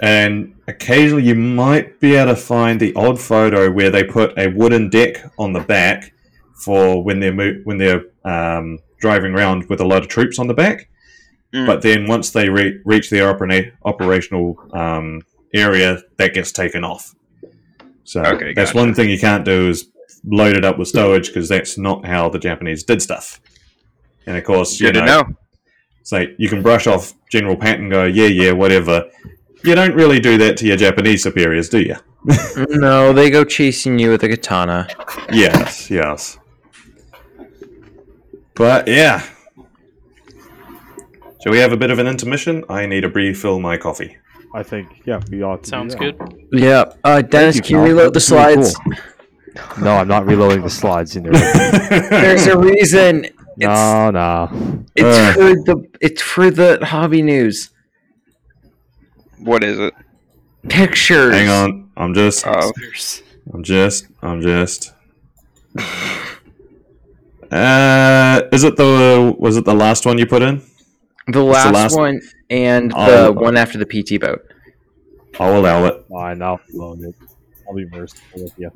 and 0.00 0.54
occasionally 0.68 1.24
you 1.24 1.34
might 1.34 1.98
be 2.00 2.14
able 2.14 2.34
to 2.34 2.40
find 2.40 2.78
the 2.78 2.94
odd 2.94 3.20
photo 3.20 3.70
where 3.70 3.90
they 3.90 4.04
put 4.04 4.36
a 4.38 4.48
wooden 4.48 4.88
deck 4.88 5.24
on 5.38 5.52
the 5.52 5.60
back 5.60 6.12
for 6.60 7.02
when 7.02 7.20
they're 7.20 7.32
mo- 7.32 7.60
when 7.64 7.78
they're 7.78 8.04
um, 8.24 8.78
driving 9.00 9.34
around 9.34 9.68
with 9.68 9.80
a 9.80 9.84
lot 9.86 10.02
of 10.02 10.08
troops 10.08 10.38
on 10.38 10.46
the 10.46 10.54
back. 10.54 10.88
Mm. 11.54 11.66
But 11.66 11.82
then 11.82 12.06
once 12.06 12.30
they 12.30 12.48
re- 12.48 12.78
reach 12.84 13.10
their 13.10 13.28
opera- 13.30 13.72
operational 13.84 14.56
um, 14.72 15.22
area, 15.54 16.00
that 16.18 16.32
gets 16.34 16.52
taken 16.52 16.84
off. 16.84 17.14
So 18.04 18.22
Okay, 18.24 18.52
that's 18.54 18.70
gotcha. 18.72 18.78
one 18.84 18.94
thing 18.94 19.10
you 19.10 19.18
can't 19.18 19.44
do 19.44 19.68
is 19.68 19.88
load 20.24 20.56
it 20.56 20.64
up 20.64 20.78
with 20.78 20.88
stowage 20.92 21.26
because 21.28 21.48
that's 21.48 21.78
not 21.78 22.04
how 22.04 22.28
the 22.28 22.38
Japanese 22.38 22.84
did 22.84 23.00
stuff. 23.02 23.40
And 24.26 24.36
of 24.36 24.44
course, 24.44 24.78
you 24.78 24.86
Good 24.88 25.00
to 25.00 25.06
know, 25.06 25.22
know. 25.22 25.34
it's 26.00 26.12
like 26.12 26.34
you 26.38 26.48
can 26.48 26.62
brush 26.62 26.86
off 26.86 27.14
General 27.30 27.56
Patton 27.56 27.88
go, 27.88 28.04
yeah, 28.04 28.26
yeah, 28.26 28.52
whatever. 28.52 29.04
You 29.64 29.74
don't 29.74 29.94
really 29.94 30.20
do 30.20 30.38
that 30.38 30.56
to 30.58 30.66
your 30.66 30.76
Japanese 30.76 31.22
superiors, 31.22 31.68
do 31.68 31.80
you? 31.80 31.96
No, 32.68 33.12
they 33.14 33.30
go 33.30 33.44
chasing 33.44 33.98
you 33.98 34.10
with 34.10 34.22
a 34.24 34.28
katana. 34.28 34.86
yes, 35.32 35.90
yes. 35.90 36.38
But 38.60 38.88
yeah. 38.88 39.22
Shall 41.42 41.50
we 41.52 41.56
have 41.60 41.72
a 41.72 41.78
bit 41.78 41.90
of 41.90 41.98
an 41.98 42.06
intermission? 42.06 42.62
I 42.68 42.84
need 42.84 43.00
to 43.00 43.08
refill 43.08 43.58
my 43.58 43.78
coffee. 43.78 44.18
I 44.54 44.62
think 44.62 45.00
yeah, 45.06 45.20
we 45.30 45.42
ought 45.42 45.62
to. 45.62 45.68
Sounds 45.70 45.94
good. 45.94 46.14
Yeah. 46.52 46.92
Uh, 47.02 47.22
Dennis, 47.22 47.56
you, 47.56 47.62
can 47.62 47.70
you 47.70 47.76
Cal. 47.78 47.84
reload 47.86 48.08
the 48.12 48.18
That's 48.20 48.30
really 48.30 48.64
slides? 48.64 48.76
cool. 48.76 49.82
No, 49.84 49.92
I'm 49.96 50.08
not 50.08 50.26
reloading 50.26 50.60
the 50.62 50.68
slides 50.68 51.16
in 51.16 51.22
there. 51.22 51.32
There's 52.10 52.46
a 52.48 52.58
reason. 52.58 53.24
It's 53.24 53.34
no, 53.56 54.10
no. 54.10 54.84
it's 54.94 55.16
Uh. 55.18 55.32
for 55.32 55.54
the 55.54 55.88
it's 56.02 56.20
for 56.20 56.50
the 56.50 56.78
hobby 56.84 57.22
news 57.22 57.70
What 59.38 59.64
is 59.64 59.78
it? 59.78 59.94
pictures. 60.68 61.34
Hang 61.34 61.48
on. 61.48 61.90
I'm 61.96 62.12
just 62.12 62.46
Oh, 62.46 62.72
I'm 63.54 63.62
just 63.62 64.06
I'm 64.20 64.42
just 64.42 64.92
Uh 67.50 68.42
is 68.52 68.64
it 68.64 68.76
the 68.76 69.34
was 69.38 69.56
it 69.56 69.64
the 69.64 69.74
last 69.74 70.06
one 70.06 70.18
you 70.18 70.26
put 70.26 70.42
in? 70.42 70.62
The 71.28 71.42
last, 71.42 71.74
last- 71.74 71.96
one 71.96 72.20
and 72.48 72.92
Oh. 72.96 73.24
the 73.26 73.32
one 73.32 73.56
after 73.56 73.78
the 73.78 73.86
PT 73.86 74.20
boat. 74.20 74.42
I'll 75.38 75.58
allow 75.58 75.84
it. 75.86 76.04
Fine, 76.10 76.42
I'll 76.42 76.60
reload 76.72 77.00
it. 77.02 77.14
I'll 77.68 77.74
be 77.74 77.86
merciful 77.86 78.42
with 78.42 78.52
you. 78.58 78.70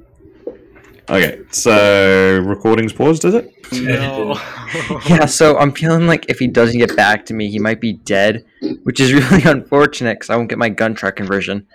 Okay, 1.11 1.41
so 1.51 2.41
recording's 2.47 2.93
paused, 2.93 3.25
is 3.25 3.35
it? 3.35 3.51
No. 3.73 4.39
Yeah, 5.09 5.27
so 5.27 5.57
I'm 5.59 5.71
feeling 5.73 6.07
like 6.07 6.27
if 6.29 6.39
he 6.41 6.47
doesn't 6.49 6.79
get 6.79 6.97
back 6.97 7.27
to 7.27 7.35
me, 7.35 7.49
he 7.49 7.59
might 7.61 7.81
be 7.81 7.93
dead, 7.93 8.45
which 8.85 8.99
is 9.01 9.13
really 9.31 9.43
unfortunate 9.45 10.15
because 10.19 10.31
I 10.31 10.37
won't 10.37 10.49
get 10.49 10.59
my 10.59 10.69
gun 10.69 10.95
truck 10.95 11.15
conversion. 11.17 11.67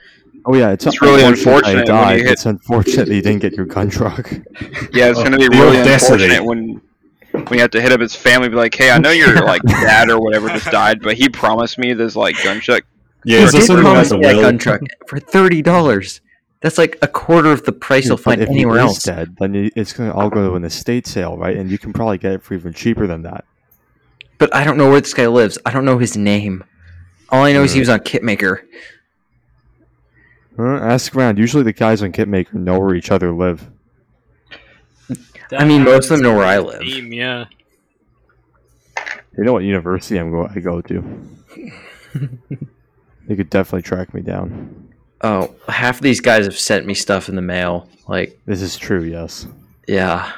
Oh 0.46 0.56
yeah, 0.56 0.72
it's, 0.72 0.86
It's 0.86 1.02
really 1.02 1.24
unfortunate 1.24 1.88
unfortunate 1.88 1.90
I 1.90 2.02
when 2.02 2.10
you 2.10 2.16
died. 2.16 2.22
hit- 2.22 2.32
It's 2.32 2.46
unfortunate 2.46 3.08
that 3.08 3.16
you 3.16 3.22
didn't 3.22 3.40
get 3.42 3.54
your 3.54 3.66
gun 3.66 3.90
truck. 3.90 4.32
yeah, 4.94 5.10
it's 5.10 5.20
Oh, 5.20 5.24
gonna 5.24 5.38
be 5.38 5.48
really 5.50 5.78
audacity. 5.80 6.24
unfortunate 6.24 6.46
when 6.46 6.82
when 7.31 7.53
you 7.53 7.60
have 7.60 7.72
to 7.72 7.81
hit 7.81 7.91
up 7.91 7.99
his 8.01 8.15
family, 8.15 8.49
be 8.49 8.56
like, 8.56 8.76
"Hey, 8.76 8.91
I 8.91 8.97
know 8.97 9.11
your 9.11 9.43
like 9.45 9.61
dad 9.68 10.10
or 10.10 10.19
whatever 10.19 10.49
just 10.49 10.72
died, 10.72 11.01
but 11.01 11.15
he 11.15 11.30
promised 11.30 11.77
me 11.77 11.93
this 11.93 12.15
like 12.15 12.41
gun 12.43 12.60
check." 12.61 12.84
Yeah, 13.26 13.39
is 13.39 13.51
He 13.51 13.60
this 13.60 13.68
did 13.68 13.80
promise 13.80 14.11
me 14.11 14.26
a 14.26 14.34
gun 14.34 14.57
truck 14.57 14.81
for 15.07 15.19
thirty 15.19 15.61
dollars. 15.61 16.22
That's 16.61 16.77
like 16.77 16.97
a 17.01 17.07
quarter 17.07 17.51
of 17.51 17.64
the 17.64 17.72
price 17.72 18.06
you'll 18.07 18.18
find 18.18 18.41
if 18.41 18.49
anywhere 18.49 18.80
he 18.80 18.85
is 18.85 18.89
else. 18.89 19.03
dead, 19.03 19.38
then 19.39 19.53
you, 19.53 19.72
it's 19.76 19.93
gonna 19.93 20.14
all 20.14 20.30
go 20.30 20.49
to 20.49 20.56
an 20.56 20.64
estate 20.65 21.07
sale, 21.07 21.38
right? 21.38 21.56
And 21.56 21.72
you 21.72 21.77
can 21.77 21.93
probably 21.93 22.18
get 22.18 22.34
it 22.34 22.43
for 22.43 22.53
even 22.53 22.73
cheaper 22.73 23.07
than 23.07 23.22
that. 23.23 23.45
But 24.38 24.53
I 24.53 24.64
don't 24.64 24.77
know 24.77 24.89
where 24.89 24.99
this 24.99 25.14
guy 25.14 25.27
lives. 25.27 25.57
I 25.65 25.72
don't 25.72 25.85
know 25.85 25.97
his 25.99 26.18
name. 26.18 26.64
All 27.30 27.43
I 27.45 27.53
know 27.53 27.64
is 27.64 27.73
he 27.73 27.80
was 27.80 27.89
on 27.89 27.99
Kitmaker. 27.99 28.61
Huh? 30.57 30.64
Ask 30.64 31.15
around. 31.15 31.38
Usually, 31.38 31.64
the 31.64 31.73
guys 31.73 32.01
on 32.01 32.11
Kitmaker 32.11 32.53
know 32.53 32.80
where 32.80 32.95
each 32.95 33.11
other 33.11 33.31
live. 33.31 33.69
I 35.52 35.66
mean, 35.66 35.84
most 35.84 36.06
of 36.06 36.18
them 36.18 36.22
know 36.22 36.36
where 36.36 36.46
I 36.46 36.60
live. 36.60 36.82
Team, 36.82 37.12
yeah. 37.14 37.46
They 39.38 39.44
know 39.44 39.54
what 39.54 39.64
university 39.64 40.18
I'm 40.20 40.32
go- 40.32 40.50
I 40.54 40.60
go 40.60 40.82
to. 40.82 41.22
they 43.28 43.36
could 43.36 43.50
definitely 43.50 43.84
track 43.84 44.14
me 44.14 44.22
down. 44.22 44.90
Oh, 45.22 45.54
half 45.68 45.98
of 45.98 46.02
these 46.02 46.22
guys 46.22 46.46
have 46.46 46.58
sent 46.58 46.86
me 46.86 46.94
stuff 46.94 47.30
in 47.30 47.36
the 47.36 47.42
mail. 47.42 47.88
Like, 48.08 48.40
This 48.46 48.62
is 48.62 48.78
true. 48.78 49.04
Yes. 49.04 49.48
yeah. 49.88 50.34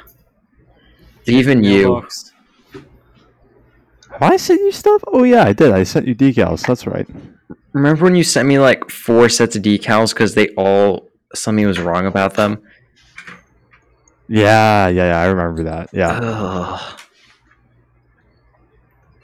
Even 1.26 1.62
you. 1.62 1.82
Mailbox. 1.82 2.32
Have 2.74 4.22
I 4.22 4.36
sent 4.36 4.60
you 4.60 4.72
stuff? 4.72 5.02
Oh 5.06 5.22
yeah, 5.22 5.44
I 5.44 5.52
did. 5.52 5.72
I 5.72 5.84
sent 5.84 6.06
you 6.06 6.14
decals. 6.14 6.66
That's 6.66 6.86
right. 6.86 7.06
Remember 7.72 8.04
when 8.04 8.16
you 8.16 8.24
sent 8.24 8.46
me 8.48 8.58
like 8.58 8.90
four 8.90 9.28
sets 9.28 9.56
of 9.56 9.62
decals 9.62 10.12
because 10.12 10.34
they 10.34 10.48
all 10.50 11.08
something 11.34 11.66
was 11.66 11.78
wrong 11.78 12.06
about 12.06 12.34
them? 12.34 12.60
Yeah, 14.32 14.88
yeah, 14.88 15.08
yeah. 15.10 15.20
I 15.20 15.26
remember 15.26 15.64
that. 15.64 15.90
Yeah. 15.92 16.18
Ugh. 16.22 17.00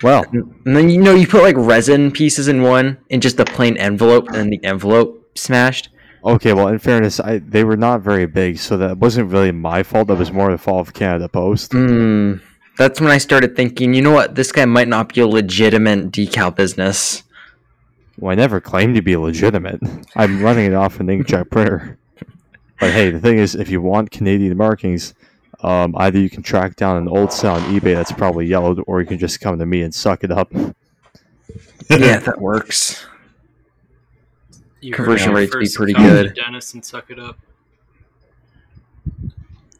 Well, 0.02 0.24
And 0.32 0.76
then 0.76 0.88
you 0.90 0.98
know 1.00 1.14
you 1.14 1.26
put 1.26 1.42
like 1.42 1.56
resin 1.56 2.12
pieces 2.12 2.46
in 2.46 2.62
one 2.62 2.98
in 3.08 3.20
just 3.20 3.40
a 3.40 3.44
plain 3.44 3.76
envelope, 3.78 4.28
and 4.32 4.52
the 4.52 4.62
envelope 4.64 5.28
smashed. 5.34 5.88
okay. 6.24 6.52
Well, 6.52 6.68
in 6.68 6.78
fairness, 6.78 7.18
I 7.20 7.38
they 7.38 7.64
were 7.64 7.76
not 7.76 8.02
very 8.02 8.26
big, 8.26 8.58
so 8.58 8.76
that 8.76 8.98
wasn't 8.98 9.32
really 9.32 9.50
my 9.50 9.82
fault. 9.82 10.08
That 10.08 10.18
was 10.18 10.30
more 10.30 10.50
the 10.52 10.58
fault 10.58 10.86
of 10.88 10.94
Canada 10.94 11.28
Post. 11.28 11.72
Hmm. 11.72 12.34
That's 12.76 13.00
when 13.00 13.10
I 13.10 13.18
started 13.18 13.56
thinking, 13.56 13.92
you 13.92 14.02
know 14.02 14.12
what, 14.12 14.36
this 14.36 14.52
guy 14.52 14.64
might 14.64 14.86
not 14.86 15.12
be 15.12 15.20
a 15.20 15.26
legitimate 15.26 16.12
decal 16.12 16.54
business. 16.54 17.24
Well, 18.18 18.30
I 18.30 18.36
never 18.36 18.60
claimed 18.60 18.94
to 18.94 19.02
be 19.02 19.16
legitimate. 19.16 19.80
I'm 20.14 20.40
running 20.42 20.66
it 20.66 20.74
off 20.74 21.00
an 21.00 21.08
inkjet 21.08 21.50
printer. 21.50 21.98
But 22.80 22.92
hey, 22.92 23.10
the 23.10 23.20
thing 23.20 23.38
is, 23.38 23.54
if 23.54 23.70
you 23.70 23.80
want 23.80 24.10
Canadian 24.10 24.56
markings, 24.56 25.14
um, 25.60 25.94
either 25.96 26.18
you 26.18 26.30
can 26.30 26.42
track 26.42 26.76
down 26.76 26.96
an 26.96 27.08
old 27.08 27.32
set 27.32 27.50
on 27.50 27.60
eBay 27.74 27.94
that's 27.94 28.12
probably 28.12 28.46
yellowed, 28.46 28.82
or 28.86 29.00
you 29.00 29.06
can 29.06 29.18
just 29.18 29.40
come 29.40 29.58
to 29.58 29.66
me 29.66 29.82
and 29.82 29.92
suck 29.92 30.22
it 30.22 30.30
up. 30.30 30.52
yeah, 31.90 32.18
that 32.20 32.36
works. 32.40 33.04
You 34.80 34.92
Conversion 34.92 35.32
heard 35.32 35.48
it 35.48 35.54
rates 35.54 35.74
be 35.74 35.76
pretty 35.76 35.94
Come 35.94 36.04
good. 36.04 36.34
Dennis 36.34 36.72
and 36.74 36.84
suck 36.84 37.10
it 37.10 37.18
up. 37.18 37.36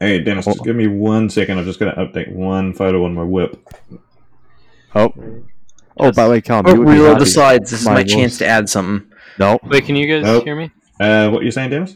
Hey, 0.01 0.19
Dennis, 0.21 0.45
just 0.45 0.63
give 0.63 0.75
me 0.75 0.87
one 0.87 1.29
second. 1.29 1.57
I'm 1.57 1.65
just 1.65 1.79
going 1.79 1.93
to 1.93 1.99
update 2.05 2.31
one 2.33 2.73
photo 2.73 3.05
on 3.05 3.13
my 3.13 3.23
whip. 3.23 3.65
Oh, 4.95 5.13
oh, 5.97 6.11
by 6.11 6.25
the 6.25 6.31
way, 6.31 6.41
Callum, 6.41 6.65
Oh, 6.67 6.73
you 6.73 6.79
would 6.79 6.87
reload 6.89 7.15
the 7.15 7.19
happy- 7.19 7.25
slides. 7.31 7.71
This 7.71 7.81
is 7.81 7.85
my 7.85 7.93
my 7.95 8.03
chance 8.03 8.37
to 8.39 8.45
add 8.47 8.69
something. 8.69 9.09
No, 9.37 9.57
Wait, 9.63 9.85
can 9.85 9.95
you 9.95 10.07
guys 10.07 10.23
Nope. 10.25 10.43
hear 10.43 10.55
me? 10.55 10.71
Uh, 10.99 11.29
what 11.29 11.43
you 11.43 11.51
saying, 11.51 11.69
Dennis? 11.69 11.95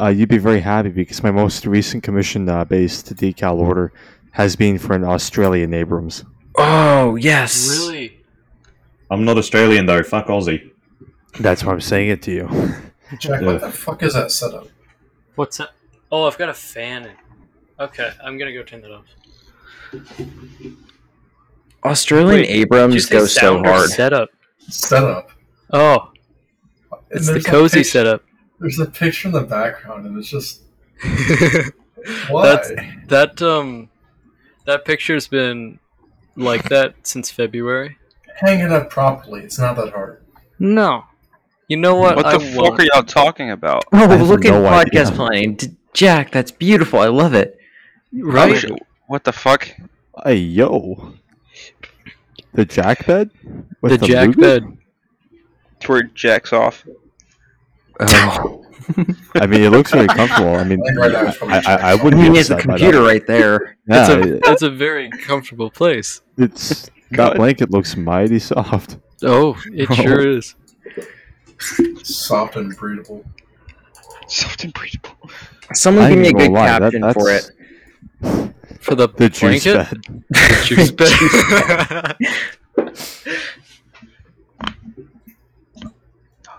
Uh, 0.00 0.08
you'd 0.08 0.28
be 0.28 0.38
very 0.38 0.60
happy 0.60 0.88
because 0.90 1.22
my 1.22 1.30
most 1.30 1.66
recent 1.66 2.02
commission-based 2.02 3.14
decal 3.16 3.56
order 3.56 3.92
has 4.32 4.56
been 4.56 4.78
for 4.78 4.94
an 4.94 5.04
Australian 5.04 5.72
Abrams. 5.74 6.24
Oh 6.56 7.16
yes. 7.16 7.68
Really? 7.70 8.20
I'm 9.10 9.24
not 9.24 9.36
Australian 9.38 9.86
though. 9.86 10.02
Fuck 10.02 10.26
Aussie. 10.28 10.70
That's 11.40 11.64
why 11.64 11.72
I'm 11.72 11.80
saying 11.80 12.10
it 12.10 12.22
to 12.22 12.30
you. 12.32 12.48
Jack, 13.18 13.40
Yeah. 13.40 13.46
what 13.46 13.60
the 13.60 13.70
fuck 13.70 14.02
is 14.02 14.14
that 14.14 14.30
setup? 14.30 14.68
What's 15.34 15.58
that? 15.58 15.70
Oh, 16.12 16.26
I've 16.26 16.38
got 16.38 16.48
a 16.48 16.54
fan 16.54 17.06
in. 17.06 17.12
Okay, 17.80 18.10
I'm 18.24 18.38
gonna 18.38 18.52
go 18.52 18.62
turn 18.62 18.82
that 18.82 18.92
off. 18.92 19.04
Australian 21.84 22.28
Wait, 22.42 22.48
Abrams 22.48 22.94
Just 22.94 23.10
go 23.10 23.26
so 23.26 23.58
hard. 23.58 23.90
Setup. 23.90 24.30
Setup. 24.68 25.30
Oh, 25.72 26.12
it's 27.10 27.26
the 27.26 27.40
cozy 27.42 27.78
picture- 27.80 27.90
setup. 27.90 28.22
There's 28.60 28.78
a 28.78 28.86
picture 28.86 29.28
in 29.28 29.34
the 29.34 29.42
background, 29.42 30.06
and 30.06 30.16
it's 30.18 30.28
just 30.28 30.62
why? 32.28 32.42
That's 32.46 32.70
that 33.08 33.42
um, 33.42 33.88
that 34.66 34.84
picture's 34.84 35.26
been 35.28 35.78
like 36.36 36.68
that 36.68 36.94
since 37.02 37.30
February. 37.30 37.96
Hang 38.36 38.60
it 38.60 38.72
up 38.72 38.90
properly. 38.90 39.42
It's 39.42 39.58
not 39.58 39.76
that 39.76 39.92
hard. 39.92 40.22
No, 40.58 41.04
you 41.68 41.76
know 41.76 41.96
what? 41.96 42.16
What 42.16 42.26
I 42.26 42.38
the 42.38 42.44
fuck 42.44 42.62
won't. 42.62 42.80
are 42.80 42.84
y'all 42.94 43.02
talking 43.02 43.50
about? 43.50 43.84
Oh, 43.92 43.98
I 43.98 44.16
have 44.16 44.28
look 44.28 44.44
at 44.44 44.50
no 44.52 44.62
podcast 44.62 45.06
idea. 45.08 45.16
planning. 45.16 45.54
D- 45.56 45.76
Jack, 45.92 46.30
that's 46.32 46.50
beautiful. 46.50 46.98
I 47.00 47.06
love 47.08 47.34
it. 47.34 47.58
Oh, 48.16 48.18
Right? 48.22 48.56
sh- 48.56 48.66
what 49.06 49.24
the 49.24 49.32
fuck? 49.32 49.68
Hey 50.24 50.36
yo, 50.36 51.14
the 52.52 52.64
jack 52.64 53.04
bed. 53.06 53.30
The, 53.82 53.98
jack 53.98 54.28
Luger? 54.28 54.40
bed. 54.40 54.78
It's 55.76 55.88
where 55.88 55.98
it 55.98 56.14
jacks 56.14 56.52
off. 56.52 56.84
Oh. 58.00 58.60
I 59.36 59.46
mean, 59.46 59.62
it 59.62 59.70
looks 59.70 59.92
very 59.92 60.06
comfortable. 60.06 60.54
I 60.56 60.64
mean, 60.64 60.80
I 60.82 60.88
think 60.88 60.98
right 60.98 61.12
now 61.12 61.26
it's 61.28 61.38
probably 61.38 61.56
I, 61.56 61.60
I, 61.74 61.92
I 61.92 61.94
wouldn't 61.94 62.20
I 62.20 62.24
be 62.26 62.30
mean, 62.30 62.40
it's 62.40 62.50
a 62.50 62.56
computer 62.56 63.02
right 63.02 63.26
there. 63.26 63.76
Yeah, 63.86 64.00
It's 64.00 64.08
a 64.10 64.34
it- 64.36 64.42
it's 64.46 64.62
a 64.62 64.70
very 64.70 65.10
comfortable 65.10 65.70
place. 65.70 66.22
it's 66.38 66.90
that 67.12 67.36
blanket 67.36 67.70
looks 67.70 67.96
mighty 67.96 68.38
soft. 68.38 68.96
Oh, 69.22 69.56
it 69.72 69.92
sure 69.94 70.26
is. 70.26 70.54
soft 72.02 72.56
and 72.56 72.74
breathable. 72.76 73.24
Soft 74.26 74.64
and 74.64 74.72
breathable. 74.72 75.30
Someone 75.74 76.04
I 76.06 76.10
give 76.10 76.18
me 76.18 76.28
a 76.28 76.32
good 76.32 76.38
gonna 76.48 76.52
lie, 76.52 76.78
that- 76.78 76.92
caption 76.92 77.12
for 77.12 77.30
it. 77.30 77.50
For 78.80 78.94
the, 78.94 79.08
The 79.08 79.28
juice 79.30 79.64
blanket? 79.64 79.74
bed. 79.74 80.24
The 80.30 80.62
juice 80.66 80.90
bed. 80.90 82.16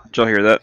Did 0.04 0.16
y'all 0.16 0.26
hear 0.26 0.42
that? 0.44 0.62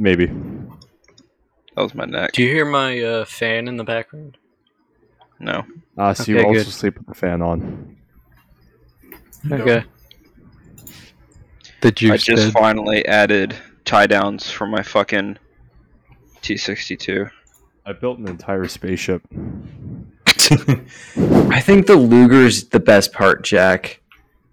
Maybe. 0.00 0.26
That 0.26 1.82
was 1.82 1.94
my 1.94 2.06
neck. 2.06 2.32
Do 2.32 2.42
you 2.42 2.48
hear 2.48 2.64
my 2.64 2.98
uh, 3.00 3.24
fan 3.26 3.68
in 3.68 3.76
the 3.76 3.84
background? 3.84 4.38
No. 5.38 5.64
Uh, 5.96 6.14
so 6.14 6.32
you 6.32 6.38
Okay, 6.38 6.46
also 6.48 6.64
good. 6.64 6.72
sleep 6.72 6.98
with 6.98 7.06
the 7.06 7.14
fan 7.14 7.42
on. 7.42 7.96
Okay. 9.52 9.84
The 11.82 11.88
I 11.88 11.90
juice 11.90 12.24
just 12.24 12.52
bed. 12.54 12.60
finally 12.60 13.06
added 13.06 13.54
tie 13.84 14.06
downs 14.06 14.50
for 14.50 14.66
my 14.66 14.82
fucking 14.82 15.38
T62. 16.42 17.30
I 17.86 17.92
built 17.92 18.18
an 18.18 18.28
entire 18.28 18.68
spaceship. 18.68 19.22
I 20.26 21.60
think 21.60 21.86
the 21.86 21.96
Luger's 21.96 22.64
the 22.70 22.80
best 22.80 23.12
part, 23.12 23.44
Jack. 23.44 23.99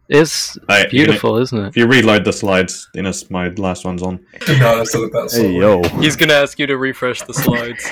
It's 0.10 0.58
Alright, 0.60 0.90
beautiful, 0.90 1.38
isn't 1.38 1.58
it? 1.58 1.68
If 1.68 1.78
you 1.78 1.86
reload 1.86 2.24
the 2.24 2.32
slides, 2.32 2.88
then 2.94 3.06
it's 3.06 3.30
my 3.30 3.50
last 3.50 3.84
one's 3.84 4.02
on. 4.02 4.26
No, 4.48 4.78
that's 4.78 4.96
not 4.96 5.12
that. 5.12 5.32
Hey 5.34 5.52
yo, 5.52 5.84
He's 6.00 6.16
gonna 6.16 6.34
ask 6.34 6.58
you 6.60 6.68
to 6.68 6.78
refresh 6.78 7.22
the 7.24 7.34
slides. 7.34 7.84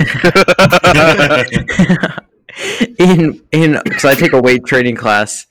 in 2.99 3.41
in 3.51 3.81
because 3.83 4.05
I 4.05 4.15
take 4.15 4.31
a 4.33 4.41
weight 4.41 4.65
training 4.65 4.95
class. 4.95 5.45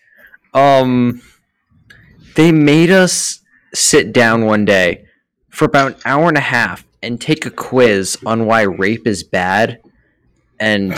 Um, 0.55 1.21
they 2.35 2.51
made 2.51 2.91
us 2.91 3.41
sit 3.75 4.13
down 4.13 4.47
one 4.47 4.65
day 4.65 5.05
for 5.51 5.67
about 5.67 5.95
an 5.95 6.01
hour 6.07 6.29
and 6.29 6.39
a 6.39 6.43
half 6.43 6.87
and 7.03 7.21
take 7.21 7.45
a 7.45 7.51
quiz 7.51 8.17
on 8.25 8.47
why 8.47 8.63
rape 8.63 9.07
is 9.07 9.23
bad, 9.23 9.81
and 10.59 10.95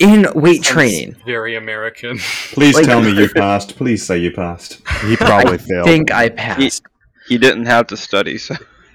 in 0.00 0.26
weight 0.34 0.62
training. 0.62 1.16
Very 1.26 1.56
American. 1.56 2.18
Please 2.52 2.74
Like- 2.74 2.84
tell 2.86 3.00
me 3.02 3.12
you 3.12 3.28
passed. 3.34 3.76
Please 3.76 4.04
say 4.04 4.18
you 4.18 4.30
passed. 4.32 4.80
he 5.02 5.16
probably 5.16 5.54
I 5.54 5.58
failed. 5.58 5.86
think 5.86 6.12
I 6.12 6.28
passed. 6.28 6.82
He 7.28 7.38
didn't 7.38 7.66
have 7.66 7.86
to 7.88 7.96
study, 7.96 8.38
so 8.38 8.54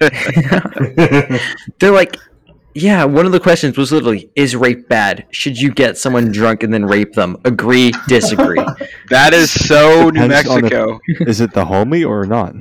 They're 1.78 1.90
like, 1.92 2.16
yeah. 2.74 3.04
One 3.04 3.26
of 3.26 3.32
the 3.32 3.40
questions 3.40 3.76
was 3.76 3.92
literally, 3.92 4.30
"Is 4.34 4.56
rape 4.56 4.88
bad? 4.88 5.26
Should 5.30 5.60
you 5.60 5.70
get 5.70 5.98
someone 5.98 6.32
drunk 6.32 6.62
and 6.62 6.72
then 6.72 6.84
rape 6.86 7.12
them? 7.12 7.36
Agree, 7.44 7.92
disagree." 8.08 8.64
that 9.10 9.34
is 9.34 9.50
so 9.50 10.10
New 10.10 10.22
Depends 10.22 10.48
on 10.48 10.62
the- 10.62 10.70
Mexico. 10.70 11.00
Is 11.30 11.40
it 11.40 11.52
the 11.52 11.64
homie 11.66 12.08
or 12.08 12.24
not? 12.26 12.54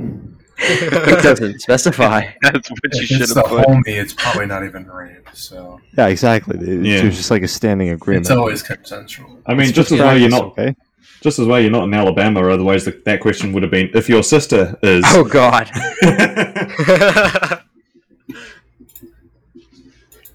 It 0.63 1.23
doesn't 1.23 1.59
specify. 1.61 2.25
That's 2.41 2.69
what 2.69 2.79
you 2.93 3.05
should 3.05 3.21
it's 3.21 3.33
the 3.33 3.41
have 3.41 3.49
put. 3.49 3.65
homie, 3.67 3.87
it's 3.87 4.13
probably 4.13 4.45
not 4.45 4.63
even 4.63 4.85
rape. 4.87 5.27
So 5.33 5.81
Yeah, 5.97 6.07
exactly. 6.07 6.57
It's 6.59 6.85
Yeah. 6.87 7.09
just 7.09 7.31
like 7.31 7.41
a 7.43 7.47
standing 7.47 7.89
agreement. 7.89 8.27
it's 8.27 8.31
always 8.31 8.61
consensual. 8.61 9.39
I 9.45 9.53
mean, 9.53 9.67
It's 9.67 9.71
just 9.71 9.91
as 9.91 9.99
well 9.99 10.17
you're 10.17 10.29
not, 10.29 10.43
okay. 10.57 10.75
just 11.21 11.39
as 11.39 11.47
well 11.47 11.59
you're 11.59 11.71
not 11.71 11.85
in 11.85 11.93
Alabama. 11.93 12.47
Otherwise, 12.49 12.85
the, 12.85 12.91
that 13.05 13.19
question 13.21 13.51
would 13.53 13.63
have 13.63 13.71
been 13.71 13.89
if 13.93 14.07
your 14.09 14.23
sister 14.23 14.77
is. 14.83 15.03
Oh 15.07 15.23
God. 15.23 15.69
the 16.01 17.61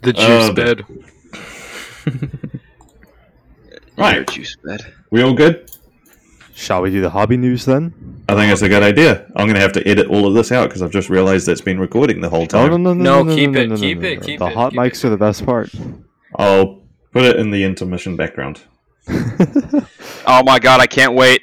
uh, 0.05 0.13
juice 0.13 0.17
Oh, 0.19 0.53
the- 0.53 0.63
bed. 0.63 0.85
Right. 3.99 4.17
Your 4.17 4.25
juice 4.25 4.57
bed. 4.63 4.93
we 5.11 5.23
all 5.23 5.33
good? 5.35 5.71
Shall 6.59 6.81
we 6.81 6.91
do 6.91 7.03
the 7.03 7.11
hobby 7.11 7.37
news 7.37 7.67
then? 7.67 7.93
I 8.31 8.35
think 8.35 8.51
it's 8.51 8.63
a 8.63 8.69
good 8.69 8.83
idea. 8.83 9.27
I'm 9.37 9.45
going 9.47 9.57
to 9.57 9.61
have 9.61 9.73
to 9.73 9.87
edit 9.87 10.07
all 10.09 10.27
of 10.27 10.33
this 10.33 10.51
out 10.51 10.69
because 10.71 10.81
I've 10.81 10.91
just 10.91 11.11
realized 11.11 11.47
it's 11.49 11.61
been 11.61 11.79
recording 11.79 12.23
the 12.23 12.31
whole 12.31 12.45
Oh 12.45 12.47
time. 12.47 12.71
no 12.71 12.77
no 12.79 12.95
no 12.95 13.03
No, 13.05 13.23
no, 13.25 13.35
keep 13.37 13.51
no, 13.51 13.61
it, 13.61 13.69
no, 13.69 13.75
no, 13.75 13.81
keep 13.81 13.99
no, 13.99 14.09
it, 14.09 14.21
no. 14.21 14.27
keep 14.27 14.39
The 14.39 14.47
it, 14.47 14.55
hot 14.55 14.71
keep 14.73 14.81
mics 14.81 15.05
are 15.05 15.11
the 15.11 15.19
best 15.19 15.45
part. 15.45 15.71
I'll 16.37 16.83
put 17.13 17.25
it 17.25 17.37
in 17.37 17.51
the 17.51 17.63
intermission 17.63 18.17
background. 18.17 18.63
Oh 20.29 20.43
my 20.45 20.59
god, 20.59 20.81
I 20.81 20.87
can't 20.89 21.15
wait. 21.15 21.43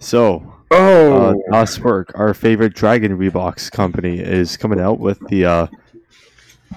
so, 0.00 0.38
uh, 0.72 0.74
Oh. 0.74 1.42
Nosberg, 1.50 2.06
our 2.14 2.34
favorite 2.34 2.74
Dragon 2.74 3.16
Rebox 3.16 3.70
company, 3.70 4.18
is 4.18 4.56
coming 4.56 4.80
out 4.80 4.98
with 4.98 5.20
the. 5.28 5.44
Uh, 5.44 5.66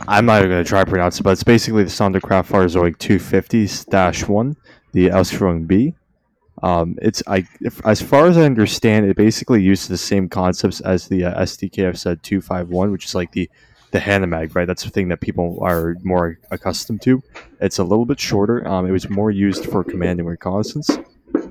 I'm 0.08 0.26
not 0.28 0.40
even 0.40 0.52
going 0.52 0.64
to 0.64 0.68
try 0.70 0.84
to 0.84 0.90
pronounce 0.90 1.20
it, 1.20 1.24
but 1.24 1.32
it's 1.32 1.44
basically 1.44 1.84
the 1.84 1.90
Sonderkraft 1.90 2.50
Farzoig 2.50 2.98
250 3.00 3.66
1, 4.32 4.56
the 4.92 5.08
Ausführung 5.08 5.66
B. 5.66 5.96
Um, 6.64 6.98
it's 7.02 7.22
I, 7.28 7.46
if, 7.60 7.86
as 7.86 8.02
far 8.02 8.26
as 8.28 8.38
I 8.38 8.44
understand, 8.44 9.06
it 9.06 9.18
basically 9.18 9.62
uses 9.62 9.90
the 9.90 9.98
same 9.98 10.30
concepts 10.30 10.80
as 10.80 11.10
the 11.10 11.26
uh, 11.26 11.46
said 11.46 12.24
251, 12.24 12.92
which 12.92 13.06
is 13.06 13.14
like 13.14 13.34
the 13.34 13.50
the 13.92 14.00
Hanomag, 14.00 14.56
right? 14.56 14.66
That's 14.66 14.84
the 14.84 14.90
thing 14.90 15.10
that 15.10 15.20
people 15.22 15.60
are 15.62 15.98
more 16.04 16.40
accustomed 16.50 17.04
to. 17.04 17.22
It's 17.62 17.78
a 17.78 17.84
little 17.84 18.06
bit 18.06 18.20
shorter. 18.20 18.68
Um, 18.68 18.88
it 18.88 18.92
was 18.92 19.08
more 19.10 19.30
used 19.30 19.66
for 19.66 19.84
command 19.84 20.20
and 20.20 20.28
reconnaissance. 20.28 20.90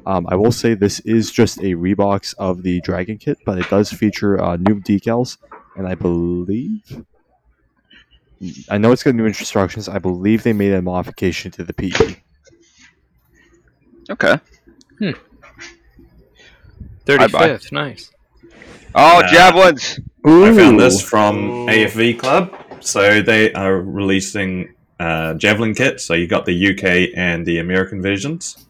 Um, 0.07 0.27
I 0.29 0.35
will 0.35 0.51
say 0.51 0.75
this 0.75 0.99
is 1.01 1.31
just 1.31 1.59
a 1.59 1.75
rebox 1.77 2.35
of 2.39 2.63
the 2.63 2.81
Dragon 2.81 3.19
kit, 3.19 3.39
but 3.45 3.59
it 3.59 3.69
does 3.69 3.93
feature 3.93 4.43
uh, 4.43 4.57
new 4.57 4.81
decals, 4.81 5.37
and 5.77 5.87
I 5.87 5.95
believe. 5.95 7.05
I 8.69 8.79
know 8.79 8.91
it's 8.91 9.05
got 9.05 9.15
new 9.15 9.27
instructions. 9.27 9.89
I 9.89 9.99
believe 9.99 10.43
they 10.43 10.53
made 10.53 10.73
a 10.73 10.83
modification 10.83 11.53
to 11.53 11.65
the. 11.65 11.75
PE. 11.75 12.17
Okay. 14.11 14.41
Thirty 17.05 17.27
Bye-bye. 17.33 17.59
Nice. 17.73 18.11
Oh, 18.95 19.21
Uh, 19.21 19.29
javelins. 19.33 19.99
I 20.25 20.55
found 20.55 20.79
this 20.79 21.03
from 21.03 21.67
AFV 21.69 22.19
Club. 22.19 22.55
So 22.81 23.23
they 23.23 23.53
are 23.55 23.77
releasing 23.81 24.75
uh, 25.01 25.35
Javelin 25.35 25.75
kits. 25.75 26.05
So 26.05 26.15
you 26.15 26.27
got 26.29 26.47
the 26.47 26.71
UK 26.71 27.11
and 27.17 27.45
the 27.47 27.59
American 27.59 28.01
versions. 28.03 28.67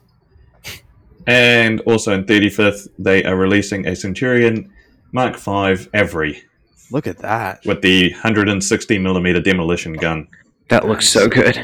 And 1.27 1.81
also 1.83 2.13
in 2.13 2.25
35th, 2.25 2.89
they 2.99 3.23
are 3.25 3.37
releasing 3.37 3.87
a 3.87 3.95
Centurion 3.95 4.73
Mark 5.13 5.37
V 5.39 5.87
AVRE 5.95 6.43
Look 6.91 7.07
at 7.07 7.19
that. 7.19 7.61
with 7.65 7.81
the 7.83 8.11
160 8.13 8.99
millimeter 8.99 9.41
demolition 9.41 9.93
gun. 9.93 10.27
That 10.69 10.87
looks 10.89 11.09
so 11.09 11.29
good. 11.29 11.57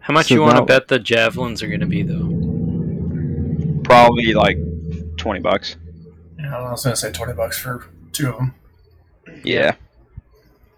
How 0.00 0.14
much 0.14 0.28
So 0.28 0.34
you 0.34 0.40
want 0.40 0.56
to 0.56 0.60
now- 0.60 0.66
bet 0.66 0.88
the 0.88 0.98
javelins 0.98 1.62
are 1.62 1.68
going 1.68 1.80
to 1.80 1.86
be 1.86 2.02
though? 2.02 2.29
Probably 3.90 4.34
like 4.34 4.56
20 5.16 5.40
bucks. 5.40 5.76
Yeah, 6.38 6.56
I 6.56 6.70
was 6.70 6.84
gonna 6.84 6.96
say 6.96 7.10
twenty 7.12 7.32
bucks 7.34 7.58
for 7.58 7.86
two 8.12 8.30
of 8.30 8.36
them, 8.36 8.54
Yeah. 9.44 9.74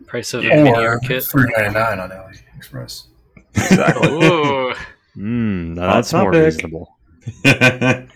Price 0.06 0.34
of 0.34 0.42
a 0.44 0.48
mini 0.48 0.70
or 0.70 0.98
kit. 0.98 1.22
three 1.22 1.44
ninety 1.56 1.74
nine 1.78 2.00
on 2.00 2.10
AliExpress. 2.10 3.04
Exactly. 3.54 4.08
Ooh. 4.12 4.74
Mm, 5.16 5.76
that's 5.76 6.12
more 6.12 6.30
reasonable. 6.32 6.96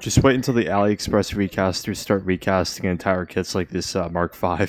Just 0.00 0.22
wait 0.22 0.34
until 0.36 0.54
the 0.54 0.66
AliExpress 0.66 1.34
recasters 1.34 1.96
start 1.96 2.24
recasting 2.24 2.84
entire 2.84 3.24
kits 3.24 3.54
like 3.54 3.70
this 3.70 3.96
uh, 3.96 4.08
Mark 4.10 4.36
V. 4.36 4.46
Oh 4.46 4.66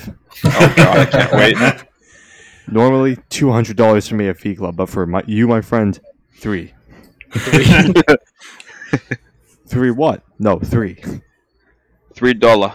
god, 0.76 0.98
I 0.98 1.04
can't 1.10 1.32
wait. 1.32 1.56
Normally 2.66 3.18
two 3.28 3.52
hundred 3.52 3.76
dollars 3.76 4.08
for 4.08 4.14
me 4.16 4.28
at 4.28 4.38
Fee 4.38 4.56
Club, 4.56 4.74
but 4.76 4.88
for 4.88 5.06
my, 5.06 5.22
you, 5.26 5.46
my 5.46 5.60
friend, 5.60 6.00
three. 6.38 6.72
Three. 7.30 7.94
Three 9.66 9.90
what? 9.90 10.22
No, 10.38 10.58
three. 10.58 11.02
Three 12.14 12.34
dollar. 12.34 12.74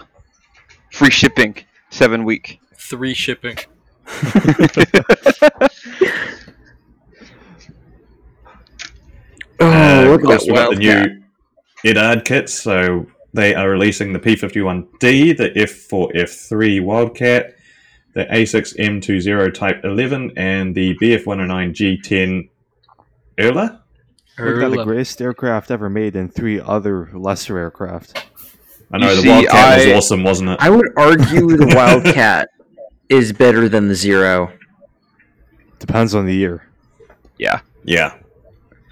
Free 0.92 1.10
shipping. 1.10 1.56
Seven 1.90 2.24
week. 2.24 2.60
Three 2.76 3.14
shipping. 3.14 3.56
Oh, 4.06 5.68
Uh, 9.60 10.04
look 10.08 10.24
of 10.24 10.30
at 10.30 10.40
that 10.40 10.42
we've 10.46 10.56
got 10.56 10.70
the 10.70 10.78
wildcat. 10.80 11.06
new 11.06 11.22
Eduard 11.84 12.24
kits. 12.24 12.52
So 12.52 13.06
they 13.32 13.54
are 13.54 13.70
releasing 13.70 14.12
the 14.12 14.18
P51D, 14.18 15.36
the 15.36 15.50
F4F3 15.50 16.82
Wildcat, 16.82 17.54
the 18.14 18.24
A6M20 18.26 19.54
Type 19.54 19.80
11, 19.84 20.32
and 20.36 20.74
the 20.74 20.96
BF109G10 20.98 22.48
Erla. 23.38 23.81
Look 24.44 24.62
at 24.72 24.76
the 24.76 24.84
greatest 24.84 25.20
aircraft 25.22 25.70
ever 25.70 25.88
made 25.90 26.16
and 26.16 26.32
three 26.32 26.60
other 26.60 27.10
lesser 27.14 27.58
aircraft. 27.58 28.26
I 28.92 28.98
know 28.98 29.10
You 29.10 29.16
the 29.16 29.22
see, 29.22 29.28
Wildcat 29.28 29.78
was 29.78 29.96
awesome, 29.96 30.22
wasn't 30.24 30.50
it? 30.50 30.56
I 30.60 30.70
would 30.70 30.86
argue 30.96 31.56
the 31.56 31.66
Wildcat 31.74 32.48
is 33.08 33.32
better 33.32 33.68
than 33.68 33.88
the 33.88 33.94
Zero. 33.94 34.52
Depends 35.78 36.14
on 36.14 36.26
the 36.26 36.34
year. 36.34 36.66
Yeah. 37.38 37.60
Yeah. 37.84 38.14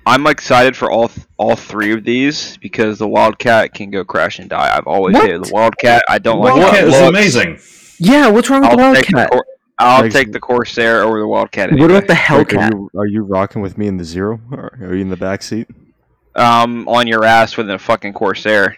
I'm 0.07 0.27
excited 0.27 0.77
for 0.77 0.91
all 0.91 1.09
th- 1.09 1.27
all 1.37 1.55
three 1.55 1.93
of 1.93 2.05
these 2.05 2.57
because 2.59 2.99
the 2.99 3.07
Wildcat 3.07 3.75
can 3.75 3.91
go 3.91 4.05
crash 4.05 4.39
and 4.39 4.49
die. 4.49 4.75
I've 4.77 4.87
always 4.87 5.15
What? 5.15 5.27
hated 5.27 5.45
the 5.45 5.53
Wildcat. 5.53 6.03
I 6.09 6.19
don't 6.19 6.41
like 6.41 6.55
Wildcat 6.55 6.81
how 6.81 6.87
it 6.87 6.89
is 6.89 6.95
looks. 7.01 7.09
amazing. 7.09 7.59
Yeah, 7.99 8.29
what's 8.29 8.49
wrong 8.49 8.63
with 8.63 8.71
I'll, 8.71 8.77
the 8.77 8.95
take 8.97 9.07
the, 9.09 9.17
Wildcat? 9.17 9.31
Cor- 9.31 9.45
I'll 9.81 10.03
Like- 10.03 10.13
take 10.13 10.33
the 10.33 10.41
Corsair 10.41 11.03
over 11.03 11.19
the 11.19 11.27
Wildcat. 11.27 11.71
Anyway. 11.71 11.81
What 11.83 11.91
about 11.91 12.07
the 12.09 12.15
Gregg, 12.15 12.55
are 12.55 12.59
Hellcat? 12.59 12.71
you, 12.73 12.91
are 12.99 13.07
you 13.07 13.23
rocking 13.25 13.63
with 13.63 13.77
me 13.79 13.87
in 13.87 13.97
the 13.97 14.05
zero? 14.05 14.41
Or 14.53 14.77
are 14.83 14.95
you 14.95 15.01
in 15.03 15.09
the 15.11 15.17
back 15.17 15.43
seat? 15.43 15.69
um 16.37 16.87
on 16.87 17.09
your 17.09 17.25
ass 17.25 17.57
with 17.57 17.69
a 17.69 17.77
fucking 17.79 18.13
Corsair 18.13 18.77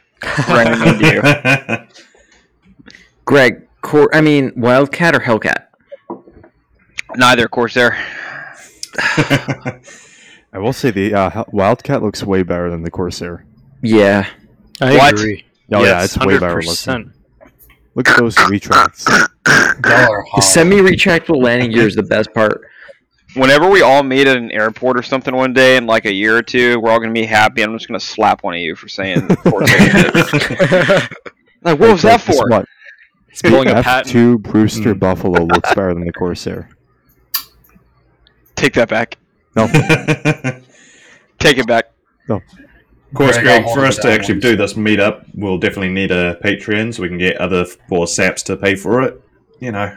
running 0.49 0.89
into 0.89 1.07
you? 1.15 2.93
Gregg, 3.27 3.69
Cor- 3.83 4.15
I 4.15 4.21
mean 4.23 4.53
Wildcat 4.57 5.15
or 5.15 5.21
Hellcat? 5.21 5.67
Neither 7.17 7.49
Corsair. 7.49 7.97
I 10.55 10.59
will 10.59 10.73
say 10.73 10.91
the 10.91 11.15
uh, 11.15 11.45
Wildcat 11.53 12.03
looks 12.03 12.23
way 12.23 12.43
better 12.43 12.71
than 12.71 12.83
the 12.83 12.91
Corsair. 12.91 13.45
Yeah. 13.83 14.27
I 14.81 14.97
What? 14.97 15.13
agree. 15.15 15.45
Oh 15.75 15.81
yeah, 15.83 16.01
yes, 16.01 16.17
it's 16.17 16.25
way 16.27 16.39
better 16.39 16.61
looking. 16.63 17.13
100%. 17.95 17.97
Look 17.97 18.09
at 18.09 18.19
those 18.19 18.39
retracts. 18.49 19.07
The 19.45 20.41
semi-retractable 20.41 21.43
landing 21.43 21.73
gear 21.73 21.87
is 21.87 21.97
the 21.97 22.03
best 22.03 22.33
part. 22.33 22.63
Whenever 23.35 23.69
we 23.69 23.83
all 23.83 24.03
meet 24.03 24.27
at 24.27 24.37
an 24.37 24.51
airport 24.53 24.97
or 24.99 25.03
something 25.03 25.35
one 25.35 25.53
day 25.53 25.77
in 25.77 25.87
like 25.87 26.05
a 26.05 26.13
year 26.13 26.37
or 26.37 26.43
two, 26.43 26.79
we're 26.81 26.91
all 26.91 27.01
gonna 27.01 27.13
be 27.13 27.25
happy. 27.27 27.63
I'm 27.63 27.77
just 27.77 27.89
gonna 27.89 27.99
slap 28.01 28.45
one 28.45 28.55
of 28.55 28.61
you 28.61 28.77
for 28.77 28.89
saying 28.89 29.27
Corsair. 29.45 30.11
like, 31.63 31.79
what 31.79 31.91
was 31.93 32.03
that 32.03 32.21
for? 32.21 32.49
What? 32.49 32.67
He's 33.31 33.43
pulling 33.43 33.69
a 33.71 33.83
Patton. 33.83 34.13
F2 34.39 34.43
Brewster 34.43 34.93
Hmm. 34.93 34.99
Buffalo 34.99 35.45
looks 35.47 35.69
better 35.75 35.93
than 35.95 36.05
the 36.05 36.13
Corsair. 36.13 36.69
Take 38.55 38.75
that 38.75 38.89
back. 38.89 39.17
No, 39.57 39.67
Take 41.39 41.59
it 41.59 41.67
back. 41.67 41.87
Of 43.13 43.17
course, 43.19 43.37
Gregg, 43.39 43.65
Gregg, 43.65 43.75
for 43.75 43.85
us 43.85 43.99
to 43.99 44.11
actually 44.11 44.37
once. 44.37 44.43
do 44.45 44.57
this 44.57 44.73
meetup, 44.75 45.27
we'll 45.35 45.59
definitely 45.59 45.91
need 45.91 46.11
a 46.11 46.37
Patreon 46.43 46.95
so 46.95 47.03
we 47.03 47.09
can 47.09 47.19
get 47.19 47.37
other 47.37 47.67
four 47.67 48.07
saps 48.07 48.43
to 48.45 48.57
pay 48.57 48.75
for 48.75 49.03
it. 49.03 49.21
You 49.61 49.71
know. 49.73 49.95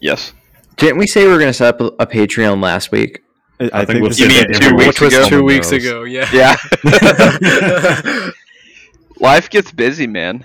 Yes. 0.00 0.32
Didn't 0.76 0.98
we 0.98 1.06
say 1.08 1.24
we 1.24 1.32
were 1.32 1.38
going 1.38 1.48
to 1.50 1.52
set 1.54 1.74
up 1.74 1.80
a, 1.80 1.86
a 2.02 2.06
Patreon 2.06 2.62
last 2.62 2.92
week? 2.92 3.22
I, 3.58 3.64
I 3.64 3.68
think 3.84 3.86
think 3.88 4.00
we'll 4.02 4.10
this 4.10 4.18
see 4.18 4.24
is 4.26 4.32
You 4.34 4.42
mean 4.42 4.52
two 4.60 4.76
weeks 4.76 4.78
week 4.78 4.86
Which 4.86 5.00
was 5.00 5.14
ago? 5.14 5.28
two 5.28 5.42
weeks 5.44 5.72
ago, 5.72 6.04
yeah. 6.04 6.28
Yeah. 6.32 8.30
Life 9.20 9.48
gets 9.50 9.72
busy, 9.72 10.06
man. 10.06 10.44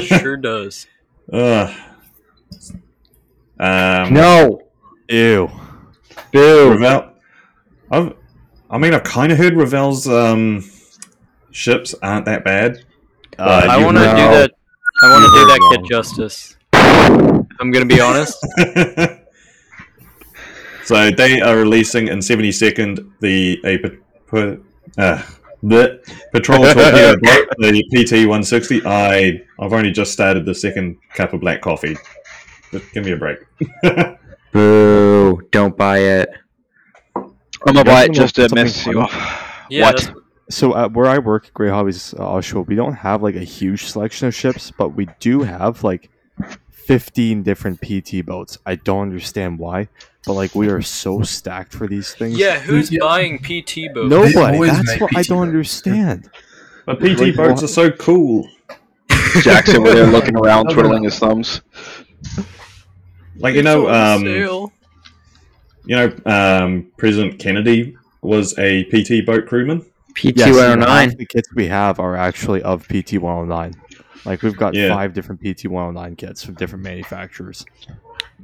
sure 0.00 0.36
does. 0.36 0.86
Ugh. 1.32 1.74
Um, 3.58 4.14
No. 4.14 4.62
Ew. 5.08 5.50
Boo. 6.32 6.70
Revell. 6.72 7.12
I've, 7.90 8.14
I 8.70 8.78
mean, 8.78 8.94
I've 8.94 9.04
kind 9.04 9.32
of 9.32 9.38
heard 9.38 9.54
Revell's 9.54 10.08
um, 10.08 10.64
ships 11.56 11.94
aren't 12.02 12.26
that 12.26 12.44
bad. 12.44 12.84
Uh, 13.38 13.66
I 13.68 13.82
want 13.82 13.96
to 13.96 14.04
do 14.04 14.06
that. 14.06 14.52
I 15.02 15.10
want 15.10 15.24
to 15.24 15.30
do 15.30 15.38
You're 15.38 15.48
that 15.48 15.60
kid 15.72 15.88
justice. 15.90 16.56
If 16.72 17.60
I'm 17.60 17.70
gonna 17.70 17.86
be 17.86 18.00
honest. 18.00 18.38
so 20.84 21.10
they 21.10 21.40
are 21.40 21.56
releasing 21.56 22.08
in 22.08 22.18
72nd 22.18 23.10
the 23.20 23.58
a 23.64 23.78
pa- 23.78 23.96
pa- 24.26 24.56
uh, 25.02 25.22
the 25.62 26.00
patrol 26.32 26.64
torpedo 26.72 27.16
boat, 27.20 27.48
the 27.58 27.82
PT 27.94 28.12
160. 28.28 28.82
I 28.86 29.42
I've 29.58 29.72
only 29.72 29.92
just 29.92 30.12
started 30.12 30.44
the 30.44 30.54
second 30.54 30.98
cup 31.14 31.32
of 31.32 31.40
black 31.40 31.62
coffee. 31.62 31.96
Just 32.70 32.92
give 32.92 33.04
me 33.04 33.12
a 33.12 33.16
break. 33.16 33.38
Boo. 34.52 35.40
Don't 35.50 35.76
buy 35.76 35.98
it. 35.98 36.28
I'm 37.16 37.32
gonna 37.64 37.84
buy 37.84 38.04
it 38.04 38.12
just 38.12 38.36
to 38.36 38.54
mess 38.54 38.86
you 38.86 39.00
off. 39.00 39.12
Yeah, 39.70 39.86
what? 39.86 40.12
That's- 40.48 40.56
So 40.56 40.72
uh, 40.72 40.88
where 40.88 41.06
I 41.06 41.18
work 41.18 41.46
at 41.46 41.54
Grey 41.54 41.70
Hobbies 41.70 42.14
uh, 42.14 42.18
Offshore, 42.18 42.62
we 42.62 42.74
don't 42.74 42.94
have 42.94 43.22
like 43.22 43.34
a 43.36 43.44
huge 43.44 43.84
selection 43.86 44.28
of 44.28 44.34
ships, 44.34 44.70
but 44.76 44.90
we 44.90 45.08
do 45.20 45.42
have 45.42 45.82
like 45.84 46.10
15 46.70 47.42
different 47.42 47.80
PT 47.80 48.24
boats. 48.24 48.58
I 48.64 48.76
don't 48.76 49.02
understand 49.02 49.58
why, 49.58 49.88
but 50.24 50.34
like 50.34 50.54
we 50.54 50.68
are 50.68 50.82
so 50.82 51.22
stacked 51.22 51.72
for 51.72 51.86
these 51.88 52.14
things. 52.14 52.38
Yeah, 52.38 52.58
who's 52.60 52.90
Yeah. 52.92 53.00
buying 53.00 53.38
PT 53.38 53.92
boats? 53.92 54.08
Nobody. 54.10 54.36
always 54.36 54.70
That's 54.72 54.88
make 54.88 55.00
what 55.00 55.16
I 55.16 55.22
don't 55.22 55.38
boats. 55.38 55.48
understand. 55.48 56.30
But 56.86 57.00
PT 57.00 57.18
Like, 57.18 57.36
boats 57.36 57.62
what? 57.62 57.64
are 57.64 57.68
so 57.68 57.90
cool. 57.90 58.48
Jackson 59.42 59.78
over 59.78 59.92
there 59.92 60.06
looking 60.12 60.36
around, 60.36 60.68
twiddling 60.70 61.02
his 61.02 61.18
thumbs. 61.18 61.60
Like 63.38 63.54
you 63.56 63.62
know, 63.62 63.88
um, 63.90 64.24
you 64.24 64.70
know, 65.96 66.12
um, 66.24 66.90
President 66.96 67.38
Kennedy 67.38 67.96
was 68.22 68.56
a 68.58 68.84
PT 68.84 69.26
boat 69.26 69.46
crewman. 69.46 69.84
PT 70.16 70.36
Yes, 70.38 70.46
and 70.48 70.80
109. 70.80 71.14
the 71.18 71.26
kits 71.26 71.48
we 71.54 71.66
have 71.68 72.00
are 72.00 72.16
actually 72.16 72.62
of 72.62 72.86
PT 72.88 73.18
109. 73.18 73.74
Like 74.24 74.42
we've 74.42 74.56
got 74.56 74.74
Yeah. 74.74 74.88
five 74.94 75.12
different 75.14 75.40
PT 75.42 75.66
109 75.68 76.16
kits 76.16 76.42
from 76.42 76.54
different 76.54 76.82
manufacturers. 76.84 77.64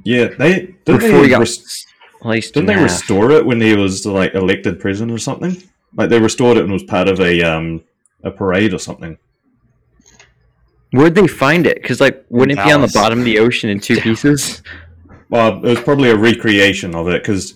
Yeah, 0.03 0.27
they 0.37 0.53
didn't 0.85 0.85
Before 0.85 0.99
they 0.99 1.23
he 1.23 1.29
got 1.29 1.39
res- 1.39 1.85
placed 2.21 2.53
didn't 2.53 2.67
they 2.67 2.73
half. 2.73 2.83
restore 2.83 3.31
it 3.31 3.45
when 3.45 3.59
he 3.59 3.75
was 3.75 4.05
like 4.05 4.33
elected 4.33 4.79
president 4.79 5.11
or 5.11 5.17
something? 5.17 5.61
Like 5.95 6.09
they 6.09 6.19
restored 6.19 6.57
it 6.57 6.63
and 6.63 6.71
was 6.71 6.83
part 6.83 7.07
of 7.09 7.19
a 7.19 7.41
um 7.43 7.81
a 8.23 8.31
parade 8.31 8.73
or 8.73 8.79
something. 8.79 9.17
Where'd 10.91 11.15
they 11.15 11.27
find 11.27 11.65
it? 11.65 11.81
Because 11.81 11.99
like, 11.99 12.23
wouldn't 12.29 12.59
it 12.59 12.63
be 12.63 12.71
on 12.71 12.81
the 12.81 12.91
bottom 12.93 13.19
of 13.19 13.25
the 13.25 13.39
ocean 13.39 13.69
in 13.69 13.79
two 13.79 13.97
pieces? 14.01 14.61
Well, 15.29 15.57
it 15.57 15.69
was 15.69 15.79
probably 15.81 16.09
a 16.11 16.15
recreation 16.15 16.93
of 16.95 17.07
it 17.07 17.23
because 17.23 17.55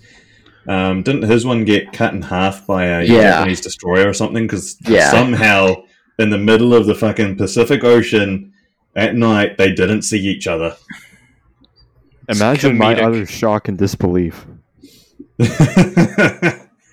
um, 0.67 1.01
didn't 1.03 1.23
his 1.29 1.45
one 1.45 1.65
get 1.65 1.91
cut 1.93 2.13
in 2.13 2.21
half 2.21 2.65
by 2.67 2.85
a 2.85 3.03
Yeah. 3.03 3.21
Japanese 3.21 3.61
destroyer 3.61 4.07
or 4.09 4.13
something? 4.13 4.45
Because 4.45 4.77
Yeah. 4.87 5.09
somehow 5.11 5.75
in 6.19 6.29
the 6.29 6.37
middle 6.37 6.73
of 6.73 6.85
the 6.87 6.95
fucking 6.95 7.37
Pacific 7.37 7.83
Ocean 7.83 8.51
at 8.95 9.15
night 9.15 9.57
they 9.57 9.71
didn't 9.71 10.01
see 10.03 10.19
each 10.19 10.47
other. 10.47 10.75
Imagine 12.29 12.77
my 12.77 12.99
utter 12.99 13.25
shock 13.25 13.67
and 13.67 13.77
disbelief. 13.77 14.45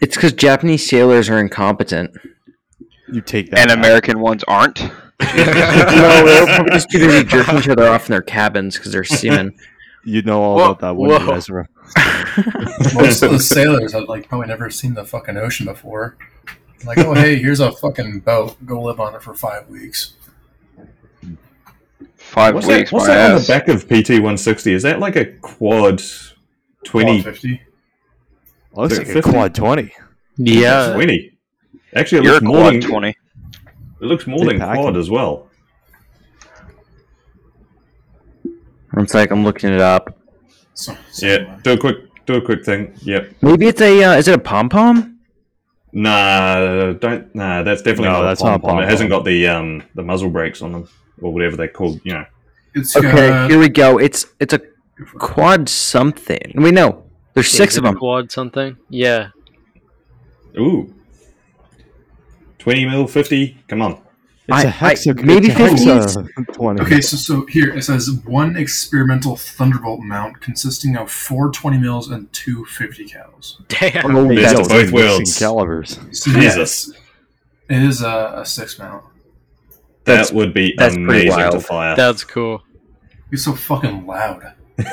It's 0.01 0.17
because 0.17 0.33
Japanese 0.35 0.87
sailors 0.87 1.31
are 1.31 1.39
incompetent. 1.39 2.11
You 3.11 3.23
take 3.23 3.51
that. 3.51 3.59
And 3.61 3.69
back. 3.69 3.79
American 3.79 4.21
ones 4.21 4.45
aren't. 4.45 4.81
no, 4.83 4.89
they're 5.21 6.45
probably 6.47 6.73
just 6.73 6.91
too 6.91 6.99
busy 6.99 7.25
jerking 7.25 7.57
each 7.57 7.69
other 7.71 7.89
off 7.89 8.07
in 8.07 8.13
their 8.13 8.21
cabins 8.21 8.77
because 8.77 8.93
they're 8.93 9.05
seamen. 9.05 9.55
You 10.05 10.21
know 10.21 10.43
all 10.43 10.57
Whoa, 10.57 10.65
about 10.65 10.81
that, 10.81 10.97
wouldn't 10.97 11.21
you, 11.23 11.27
whoa. 11.29 11.37
Ezra? 11.37 11.69
Most 12.94 13.23
of 13.23 13.31
the 13.31 13.39
sailors 13.39 13.93
have 13.93 14.09
like 14.09 14.28
probably 14.28 14.48
never 14.48 14.70
seen 14.70 14.94
the 14.94 15.05
fucking 15.05 15.36
ocean 15.36 15.66
before. 15.66 16.16
Like, 16.85 16.98
oh 16.98 17.15
hey, 17.15 17.36
here's 17.36 17.61
a 17.61 17.73
fucking 17.73 18.20
boat. 18.20 18.56
Go 18.66 18.82
live 18.82 19.01
on 19.01 19.15
it 19.15 19.23
for 19.23 19.35
five 19.35 19.69
weeks. 19.69 20.15
Five 22.16 22.55
what's 22.55 22.66
weeks, 22.66 22.90
that, 22.90 22.97
what's 22.97 23.09
my 23.09 23.15
that 23.15 23.31
on 23.35 23.40
the 23.40 23.47
back 23.47 23.69
of 23.69 23.86
PT 23.86 24.11
160? 24.11 24.73
Is 24.73 24.82
that 24.82 24.98
like 24.98 25.16
a 25.16 25.27
quad 25.39 26.02
20? 26.85 27.23
Quad 27.23 27.35
fifty. 27.35 27.62
Looks 28.73 28.98
like 28.98 29.06
it 29.09 29.16
a 29.16 29.23
quad 29.23 29.55
20. 29.55 29.93
Yeah. 30.39 30.93
20. 30.94 31.32
Actually, 31.94 32.19
it 32.19 32.24
You're 32.24 32.32
a 32.32 32.35
looks 32.35 32.44
more 32.44 32.56
quad 32.56 32.74
than, 32.74 32.81
20. 32.81 33.09
It 33.09 33.16
looks 34.01 34.27
more 34.27 34.39
Big 34.40 34.48
than 34.48 34.59
packing. 34.59 34.82
quad 34.82 34.97
as 34.97 35.11
well. 35.11 35.48
It's 38.97 39.15
like 39.15 39.31
I'm 39.31 39.44
looking 39.44 39.73
it 39.73 39.81
up. 39.81 40.19
So, 40.75 40.97
so 41.11 41.27
Yeah, 41.27 41.59
do 41.63 41.73
a 41.73 41.79
quick 41.79 41.97
do 42.27 42.35
a 42.35 42.41
quick 42.43 42.65
thing. 42.65 42.95
Yep. 43.03 43.35
Maybe 43.43 43.67
it's 43.67 43.81
a. 43.81 44.03
Uh, 44.05 44.17
is 44.17 44.29
it 44.29 44.35
a 44.35 44.39
pom 44.39 44.69
pom? 44.69 45.19
Nah, 45.93 46.93
don't. 46.95 47.33
Nah, 47.35 47.63
that's 47.63 47.83
definitely 47.83 48.07
No, 48.09 48.23
not 48.23 48.23
that's 48.23 48.41
a 48.41 48.45
not 48.45 48.55
a 48.57 48.59
pom-pom. 48.59 48.83
It 48.83 48.89
hasn't 48.89 49.11
got 49.11 49.25
the 49.25 49.47
um 49.47 49.83
the 49.95 50.03
muzzle 50.03 50.31
brakes 50.31 50.61
on 50.63 50.73
them 50.73 50.89
or 51.23 51.33
whatever 51.33 51.57
they're 51.57 51.69
called. 51.69 52.01
You 52.05 52.15
know. 52.15 52.25
it's 52.75 52.97
Okay, 52.97 53.29
got- 53.29 53.51
here 53.51 53.61
we 53.61 53.69
go. 53.69 53.99
It's 53.99 54.27
it's 54.41 54.53
a 54.55 54.61
quad 55.19 55.69
something. 55.69 56.53
We 56.57 56.73
know 56.73 57.05
there's 57.35 57.49
six 57.49 57.77
of 57.77 57.85
them. 57.85 57.95
Quad 57.97 58.33
something. 58.33 58.77
Yeah. 58.91 59.29
Ooh. 60.59 60.93
Twenty 62.59 62.85
mil, 62.87 63.07
fifty. 63.07 63.57
Come 63.69 63.83
on. 63.83 64.01
It's 64.47 64.57
I- 64.59 64.62
a 64.65 64.71
hexa. 64.73 65.19
I- 65.19 65.23
maybe 65.23 65.51
a 65.51 65.55
50 65.55 65.85
hexa 65.87 66.55
20. 66.55 66.83
Okay, 66.83 67.01
so 67.01 67.16
so 67.16 67.47
here 67.47 67.75
it 67.75 67.83
says 67.83 68.11
one 68.27 68.57
experimental 68.57 69.37
Thunderbolt 69.37 70.01
mount 70.01 70.41
consisting 70.43 70.97
of 70.97 71.11
four 71.11 71.51
20 71.51 71.79
mils 71.79 72.11
and 72.11 72.31
two 72.33 72.65
50 72.66 73.07
cals. 73.07 73.57
Damn. 73.69 74.15
Oh, 74.15 74.29
Hey, 74.29 74.37
Best 74.37 74.57
that's- 74.57 74.66
of 74.66 74.69
both 74.69 74.87
they're 74.87 74.93
worlds. 75.09 75.39
Calibers. 75.39 75.99
So 76.12 76.31
Jesus. 76.33 76.89
yes, 76.89 77.01
it 77.71 77.83
is 77.83 78.03
a, 78.03 78.35
a 78.39 78.45
six 78.47 78.79
mount. 78.79 79.05
That's- 80.05 80.29
that 80.29 80.35
would 80.37 80.53
be 80.53 80.75
that's 80.77 80.95
pretty 80.95 81.29
amazing 81.29 81.51
to 81.53 81.61
fire. 81.61 81.97
That's 81.97 82.25
cool. 82.25 82.62
It's 83.33 83.45
so 83.45 83.55
fucking 83.55 84.07
loud. 84.07 84.53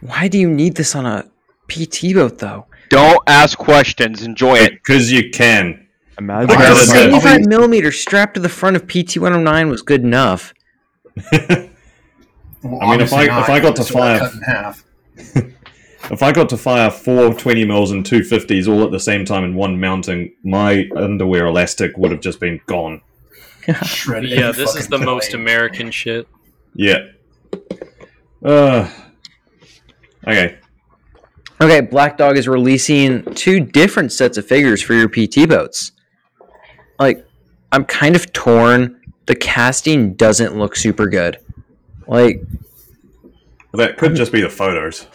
Why 0.00 0.28
do 0.28 0.38
you 0.38 0.50
need 0.50 0.74
this 0.76 0.94
on 0.94 1.06
a 1.06 1.24
PT 1.68 2.14
boat 2.14 2.38
though? 2.38 2.66
Don't 2.90 3.18
ask 3.26 3.58
questions. 3.58 4.22
Enjoy 4.22 4.54
it. 4.56 4.74
Because 4.74 5.10
you 5.10 5.30
can. 5.30 5.87
Imagine 6.18 6.48
Like 6.48 6.58
Like 6.58 6.68
a 6.68 6.72
a 6.72 6.76
75 6.76 7.46
millimeter 7.46 7.92
strapped 7.92 8.34
to 8.34 8.40
the 8.40 8.48
front 8.48 8.76
of 8.76 8.86
PT 8.86 9.16
109 9.18 9.68
was 9.68 9.82
good 9.82 10.02
enough. 10.02 10.52
Well, 12.60 12.82
I 12.82 12.90
mean, 12.90 13.00
if 13.02 13.12
I- 13.12 13.26
not, 13.26 13.42
if 13.44 13.48
I 13.50 13.60
got 13.60 13.76
to 13.76 13.82
it's 13.82 13.90
fire- 13.90 14.18
cut 14.18 14.32
in 14.34 14.40
half. 14.42 14.84
if 16.10 16.22
I 16.24 16.32
got 16.32 16.48
to 16.48 16.56
fire 16.56 16.90
four 16.90 17.32
20 17.32 17.64
mils 17.66 17.92
and 17.92 18.04
two 18.04 18.18
50s 18.18 18.66
all 18.66 18.82
at 18.84 18.90
the 18.90 18.98
same 18.98 19.24
time 19.24 19.44
in 19.44 19.54
one 19.54 19.78
mounting, 19.78 20.32
my 20.42 20.88
underwear 20.96 21.46
elastic 21.46 21.96
would 21.96 22.10
have 22.10 22.20
just 22.20 22.40
been 22.40 22.60
gone. 22.66 23.00
Shred 23.84 24.24
Yeah, 24.24 24.50
this 24.50 24.74
is 24.74 24.86
fucking 24.88 24.90
the 24.90 24.98
most. 25.06 25.34
American 25.34 25.92
shit. 25.92 26.26
Yeah. 26.74 27.06
Uh, 28.44 28.90
okay. 30.26 30.58
Okay, 31.60 31.80
Black 31.82 32.18
Dog 32.18 32.36
is 32.36 32.48
releasing 32.48 33.22
two 33.36 33.60
different 33.60 34.10
sets 34.10 34.36
of 34.36 34.46
figures 34.46 34.82
for 34.82 34.94
your 34.94 35.08
PT 35.08 35.48
boats. 35.48 35.92
Like, 36.98 37.26
I'm 37.72 37.84
kind 37.84 38.16
of 38.16 38.32
torn. 38.32 39.00
The 39.26 39.34
casting 39.36 40.14
doesn't 40.14 40.56
look 40.58 40.74
super 40.76 41.06
good. 41.06 41.38
Like, 42.06 42.40
That 43.74 43.98
could 43.98 44.14
just 44.14 44.32
be 44.32 44.40
the 44.40 44.48
photos. 44.48 45.06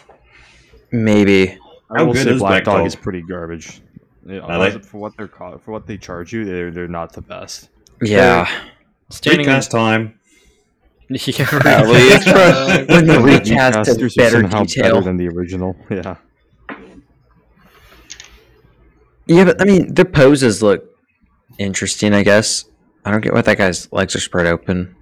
maybe. 0.92 1.58
I 1.90 1.98
How 1.98 2.04
will 2.06 2.12
good 2.14 2.24
say 2.24 2.30
is 2.32 2.38
Black 2.38 2.50
Black 2.50 2.64
Dog 2.64 2.78
Dog? 2.78 2.86
is 2.86 2.94
pretty 2.96 3.22
garbage. 3.22 3.80
Yeah, 4.26 4.38
Are 4.40 4.70
they? 4.70 4.78
for 4.78 4.98
what 4.98 5.16
they're 5.16 5.28
co- 5.28 5.58
for 5.58 5.72
what 5.72 5.86
they 5.86 5.98
charge 5.98 6.32
you, 6.32 6.44
they're 6.46 6.70
they're 6.70 6.88
not 6.88 7.12
the 7.12 7.20
best. 7.20 7.68
Yeah. 8.00 8.48
Standing 9.10 9.46
Recast 9.46 9.70
time. 9.70 10.18
yeah, 11.10 11.46
At 11.66 11.86
least. 11.88 12.26
uh, 12.28 12.84
When 12.88 13.06
the 13.06 13.20
recast 13.20 13.76
Recasters 13.76 14.18
has 14.18 14.34
are 14.34 14.42
better 14.42 14.64
detail. 14.64 14.82
better 14.94 15.00
than 15.02 15.16
the 15.18 15.28
original. 15.28 15.76
Yeah. 15.90 16.16
Yeah, 19.26 19.44
but 19.44 19.60
I 19.60 19.64
mean, 19.64 19.92
their 19.94 20.04
poses 20.04 20.62
look 20.62 20.84
interesting, 21.58 22.12
I 22.14 22.22
guess. 22.22 22.64
I 23.04 23.10
don't 23.10 23.20
get 23.20 23.32
why 23.34 23.42
that 23.42 23.58
guy's 23.58 23.92
legs 23.92 24.16
are 24.16 24.20
spread 24.20 24.46
open. 24.46 24.94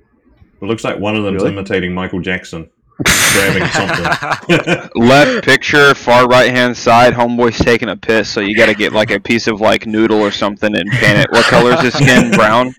It 0.61 0.65
looks 0.65 0.85
like 0.85 0.99
one 0.99 1.17
of 1.17 1.25
them's 1.25 1.43
Really? 1.43 1.53
imitating 1.55 1.93
Michael 1.95 2.21
Jackson. 2.21 2.69
grabbing 3.33 3.67
something. 3.69 4.91
Left 4.95 5.45
picture, 5.45 5.95
far 5.95 6.27
right 6.29 6.51
hand 6.51 6.77
side, 6.77 7.15
homeboy's 7.15 7.59
taking 7.59 7.89
a 7.89 7.97
piss, 7.97 8.29
so 8.29 8.41
you 8.41 8.57
gotta 8.57 8.75
get 8.75 8.93
like 8.93 9.11
a 9.11 9.19
piece 9.19 9.47
of 9.47 9.61
like 9.61 9.87
noodle 9.87 10.21
or 10.21 10.31
something 10.31 10.77
and 10.77 10.89
paint 10.91 11.19
it. 11.19 11.31
What 11.33 11.45
color 11.47 11.73
is 11.73 11.81
his 11.81 11.95
skin? 11.95 12.31
Brown? 12.37 12.75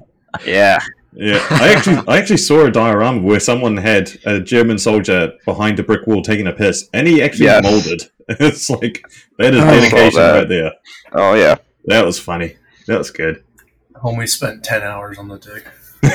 Yeah. 0.46 0.80
Yeah, 1.16 1.46
I 1.52 1.74
actually, 1.76 1.98
I 2.08 2.18
actually 2.18 2.38
saw 2.38 2.66
a 2.66 2.72
diorama 2.72 3.22
where 3.22 3.40
someone 3.40 3.78
had 3.78 4.10
a 4.26 4.40
German 4.40 4.80
soldier 4.80 5.34
behind 5.46 5.80
a 5.80 5.84
brick 5.84 6.08
wall 6.08 6.24
taking 6.24 6.48
a 6.48 6.54
piss, 6.54 6.90
and 6.94 7.06
he 7.08 7.22
actually 7.22 7.46
Yes. 7.46 7.64
molded. 7.64 8.02
It's 8.30 8.70
like 8.70 9.04
that 9.38 9.54
is 9.54 9.62
I 9.62 9.72
dedication 9.80 10.20
that. 10.22 10.36
right 10.38 10.50
there. 10.50 10.72
Oh 11.12 11.34
yeah. 11.36 11.56
That 11.86 12.06
was 12.06 12.18
funny. 12.18 12.56
That 12.88 12.98
was 12.98 13.12
good. 13.12 13.44
Homie 14.04 14.28
spent 14.28 14.64
ten 14.64 14.84
hours 14.84 15.18
on 15.18 15.28
the 15.28 15.38
dick. 15.38 15.68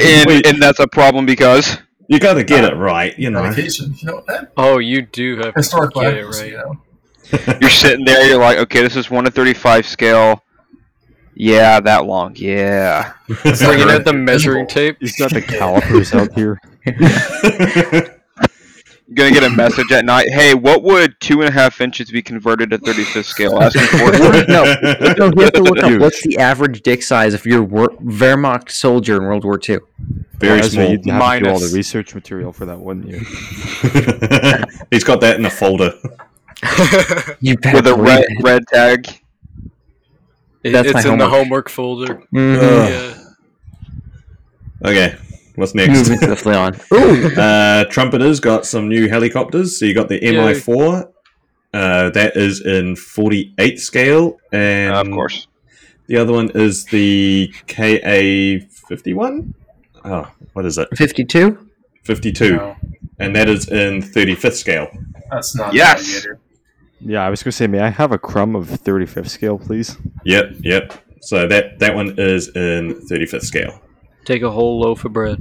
And, 0.00 0.46
and 0.46 0.62
that's 0.62 0.78
a 0.78 0.86
problem 0.86 1.26
because 1.26 1.78
you 2.08 2.18
got 2.18 2.34
to 2.34 2.44
get 2.44 2.64
it 2.64 2.76
right, 2.76 3.18
you 3.18 3.30
know. 3.30 3.42
Medication, 3.42 3.94
you 3.96 4.06
know 4.06 4.24
that 4.28 4.52
oh, 4.56 4.78
you 4.78 5.02
do 5.02 5.36
have 5.36 5.54
to 5.54 5.60
historical 5.60 6.02
get 6.02 6.14
it 6.14 6.24
right. 6.26 6.50
you 6.50 6.56
know. 7.48 7.58
you're 7.60 7.70
sitting 7.70 8.04
there, 8.04 8.26
you're 8.26 8.38
like, 8.38 8.58
okay, 8.58 8.80
this 8.80 8.96
is 8.96 9.10
one 9.10 9.24
to 9.24 9.30
thirty-five 9.30 9.86
scale. 9.86 10.42
Yeah, 11.34 11.80
that 11.80 12.06
long. 12.06 12.34
Yeah. 12.36 13.12
Bringing 13.42 13.90
out 13.90 14.04
the 14.04 14.12
measuring 14.12 14.66
tape. 14.66 14.96
He's 14.98 15.16
got 15.16 15.32
the 15.32 15.42
calipers 15.42 16.12
out 16.12 16.32
here. 16.32 16.60
Gonna 19.14 19.30
get 19.30 19.42
a 19.42 19.48
message 19.48 19.90
at 19.90 20.04
night. 20.04 20.28
Hey, 20.28 20.54
what 20.54 20.82
would 20.82 21.18
two 21.18 21.40
and 21.40 21.48
a 21.48 21.50
half 21.52 21.80
inches 21.80 22.10
be 22.10 22.20
converted 22.20 22.68
to 22.70 22.78
thirty-fifth 22.78 23.24
scale? 23.24 23.58
Asking 23.58 23.80
for. 23.84 24.12
No, 24.12 24.62
no, 25.16 25.30
you 25.34 25.40
have 25.44 25.52
to 25.54 25.62
look 25.62 25.78
up 25.82 25.98
what's 25.98 26.22
the 26.22 26.36
average 26.38 26.82
dick 26.82 27.02
size 27.02 27.32
if 27.32 27.46
you're 27.46 27.62
wor- 27.62 27.96
Wehrmacht 28.02 28.70
soldier 28.70 29.16
in 29.16 29.22
World 29.22 29.44
War 29.44 29.58
II. 29.66 29.78
Very 30.34 30.58
Honestly, 30.58 30.70
small. 30.74 30.90
You'd 30.90 31.06
have 31.06 31.38
to 31.38 31.44
do 31.44 31.50
all 31.50 31.58
the 31.58 31.72
research 31.74 32.14
material 32.14 32.52
for 32.52 32.66
that, 32.66 32.78
wouldn't 32.78 33.08
you? 33.08 33.18
He's 34.90 35.04
got 35.04 35.22
that 35.22 35.36
in 35.38 35.44
a 35.46 35.50
folder. 35.50 35.92
You 37.40 37.56
With 37.72 37.86
a 37.86 37.94
red 37.94 38.24
it. 38.28 38.42
red 38.42 38.66
tag. 38.66 39.06
It- 40.64 40.72
That's 40.72 40.88
it's 40.90 41.04
my 41.06 41.12
in 41.12 41.18
the 41.18 41.28
homework. 41.28 41.68
homework 41.68 41.68
folder. 41.70 42.22
Mhm. 42.34 42.90
Yeah. 44.82 44.88
Okay, 44.90 45.16
what's 45.58 45.74
next? 45.74 46.08
Moving 46.10 46.18
swiftly 46.18 46.54
on. 46.64 46.74
Ooh, 46.92 47.26
Uh, 47.36 47.84
Trumpeters 47.86 48.40
got 48.40 48.64
some 48.66 48.88
new 48.88 49.08
helicopters. 49.08 49.78
So 49.78 49.84
you 49.84 49.94
got 49.94 50.08
the 50.08 50.20
MI4. 50.20 51.10
Uh, 51.74 52.08
that 52.10 52.34
is 52.36 52.64
in 52.64 52.96
48 52.96 53.78
scale, 53.78 54.38
and 54.52 54.94
of 54.94 55.10
course. 55.10 55.48
the 56.06 56.16
other 56.16 56.32
one 56.32 56.50
is 56.54 56.86
the 56.86 57.52
KA51. 57.66 59.52
Oh, 60.04 60.30
what 60.54 60.64
is 60.64 60.78
it? 60.78 60.88
52? 60.96 61.68
52, 62.04 62.56
No, 62.56 62.76
and 63.18 63.36
that 63.36 63.48
is 63.50 63.68
in 63.68 64.00
35th 64.00 64.54
scale. 64.54 64.88
that's 65.30 65.54
not 65.54 65.74
Yes! 65.74 66.00
the 66.00 66.12
alligator. 66.14 66.40
Yeah, 67.00 67.20
I 67.24 67.28
was 67.30 67.42
gonna 67.42 67.52
say, 67.52 67.66
may 67.66 67.80
I 67.80 67.90
have 67.90 68.12
a 68.12 68.18
crumb 68.18 68.56
of 68.56 68.66
35th 68.68 69.28
scale, 69.28 69.58
please? 69.58 69.96
Yep, 70.24 70.52
yep. 70.60 70.94
So 71.20 71.46
that 71.48 71.78
that 71.80 71.94
one 71.94 72.14
is 72.18 72.48
in 72.48 72.94
35th 73.10 73.42
scale. 73.44 73.80
Take 74.28 74.42
a 74.42 74.50
whole 74.50 74.78
loaf 74.78 75.06
of 75.06 75.14
bread. 75.14 75.38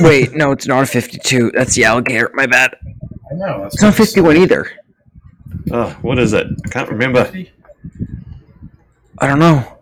Wait, 0.00 0.32
no, 0.32 0.50
it's 0.50 0.66
not 0.66 0.82
a 0.82 0.86
52. 0.86 1.52
That's 1.54 1.76
the 1.76 1.84
alligator. 1.84 2.28
My 2.34 2.44
bad. 2.44 2.74
I 3.30 3.34
know. 3.34 3.62
That's 3.62 3.76
It's 3.76 3.84
not 3.84 3.94
51 3.94 4.36
either. 4.36 4.68
Oh, 5.70 5.96
what 6.02 6.18
is 6.18 6.32
it? 6.32 6.44
I 6.66 6.68
can't 6.70 6.90
remember. 6.90 7.30
I 9.18 9.28
don't 9.28 9.38
know. 9.38 9.78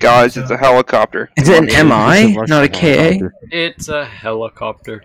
Guys, 0.00 0.38
it's 0.38 0.50
a 0.50 0.56
helicopter. 0.56 1.28
Is 1.36 1.50
it 1.50 1.58
an 1.58 1.88
MI, 1.88 2.34
not 2.46 2.64
a 2.64 2.68
KA? 2.70 3.28
It's 3.50 3.90
a 3.90 4.06
helicopter. 4.06 5.02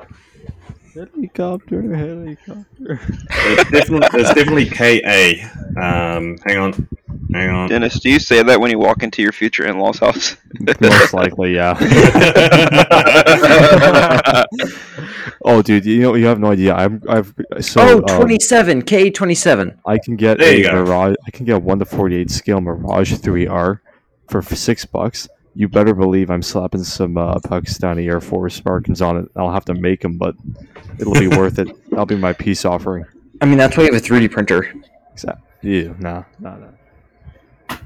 Helicopter, 0.93 1.95
helicopter. 1.95 2.99
It's 3.29 3.71
definitely, 3.71 4.19
it's 4.19 4.33
definitely 4.33 4.65
KA. 4.67 5.33
Um, 5.81 6.37
hang 6.45 6.57
on, 6.57 6.87
hang 7.33 7.49
on. 7.49 7.69
Dennis, 7.69 7.99
do 7.99 8.11
you 8.11 8.19
say 8.19 8.43
that 8.43 8.59
when 8.59 8.69
you 8.69 8.77
walk 8.77 9.01
into 9.01 9.23
your 9.23 9.31
future 9.31 9.65
in-laws 9.65 9.97
house? 9.99 10.35
Most 10.79 11.13
likely, 11.15 11.55
yeah. 11.55 11.75
oh, 15.45 15.63
dude, 15.63 15.85
you 15.85 16.01
know 16.01 16.13
you 16.13 16.27
have 16.27 16.39
no 16.39 16.51
idea. 16.51 16.75
I'm 16.75 17.01
I've 17.09 17.33
so 17.59 17.81
oh, 17.81 17.97
um, 18.13 18.19
27. 18.21 18.83
KA 18.83 19.09
27. 19.11 19.79
I 19.87 19.97
can 19.97 20.15
get 20.15 20.37
There 20.37 20.55
you 20.55 20.67
a 20.67 20.71
go. 20.73 20.83
Mirage. 20.83 21.15
I 21.25 21.31
can 21.31 21.45
get 21.45 21.55
a 21.55 21.59
one 21.59 21.79
to 21.79 21.85
forty 21.85 22.17
eight 22.17 22.29
scale 22.29 22.61
Mirage 22.61 23.13
three 23.15 23.47
R 23.47 23.81
for 24.27 24.43
six 24.43 24.85
bucks. 24.85 25.27
You 25.55 25.67
better 25.67 25.93
believe 25.93 26.29
I'm 26.31 26.41
slapping 26.41 26.83
some 26.83 27.17
uh, 27.17 27.35
Pakistani 27.35 28.07
Air 28.09 28.19
Force 28.21 28.55
Spartans 28.55 29.01
on 29.01 29.17
it. 29.17 29.29
I'll 29.35 29.51
have 29.51 29.65
to 29.65 29.73
make 29.75 30.01
them, 30.01 30.17
but 30.17 30.35
it'll 30.99 31.13
be 31.13 31.27
worth 31.27 31.59
it. 31.59 31.67
That'll 31.89 32.05
be 32.07 32.15
my 32.15 32.33
peace 32.33 32.65
offering. 32.65 33.05
I 33.41 33.45
mean, 33.45 33.57
that's 33.59 33.77
why 33.77 33.83
you 33.83 33.93
have 33.93 34.01
a 34.01 34.05
3D 34.05 34.31
printer. 34.31 34.73
Yeah, 35.61 35.93
nah, 35.99 36.23
nah, 36.39 36.57
nah. 36.57 37.77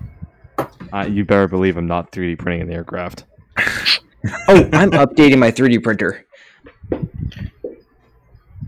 Uh, 0.94 1.06
you 1.06 1.26
better 1.26 1.48
believe 1.48 1.76
I'm 1.78 1.86
not 1.88 2.12
3D 2.12 2.40
printing 2.40 2.62
an 2.70 2.74
aircraft. 2.74 3.26
Oh, 4.50 4.70
I'm 4.74 4.92
updating 4.92 5.38
my 5.38 5.52
3D 5.52 5.82
printer. 5.82 6.26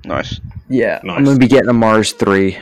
nice. 0.05 0.39
Yeah, 0.69 1.01
Nice. 1.03 1.17
I'm 1.17 1.23
going 1.25 1.35
to 1.35 1.39
be 1.39 1.47
getting 1.49 1.69
a 1.69 1.73
Mars 1.73 2.13
3. 2.13 2.57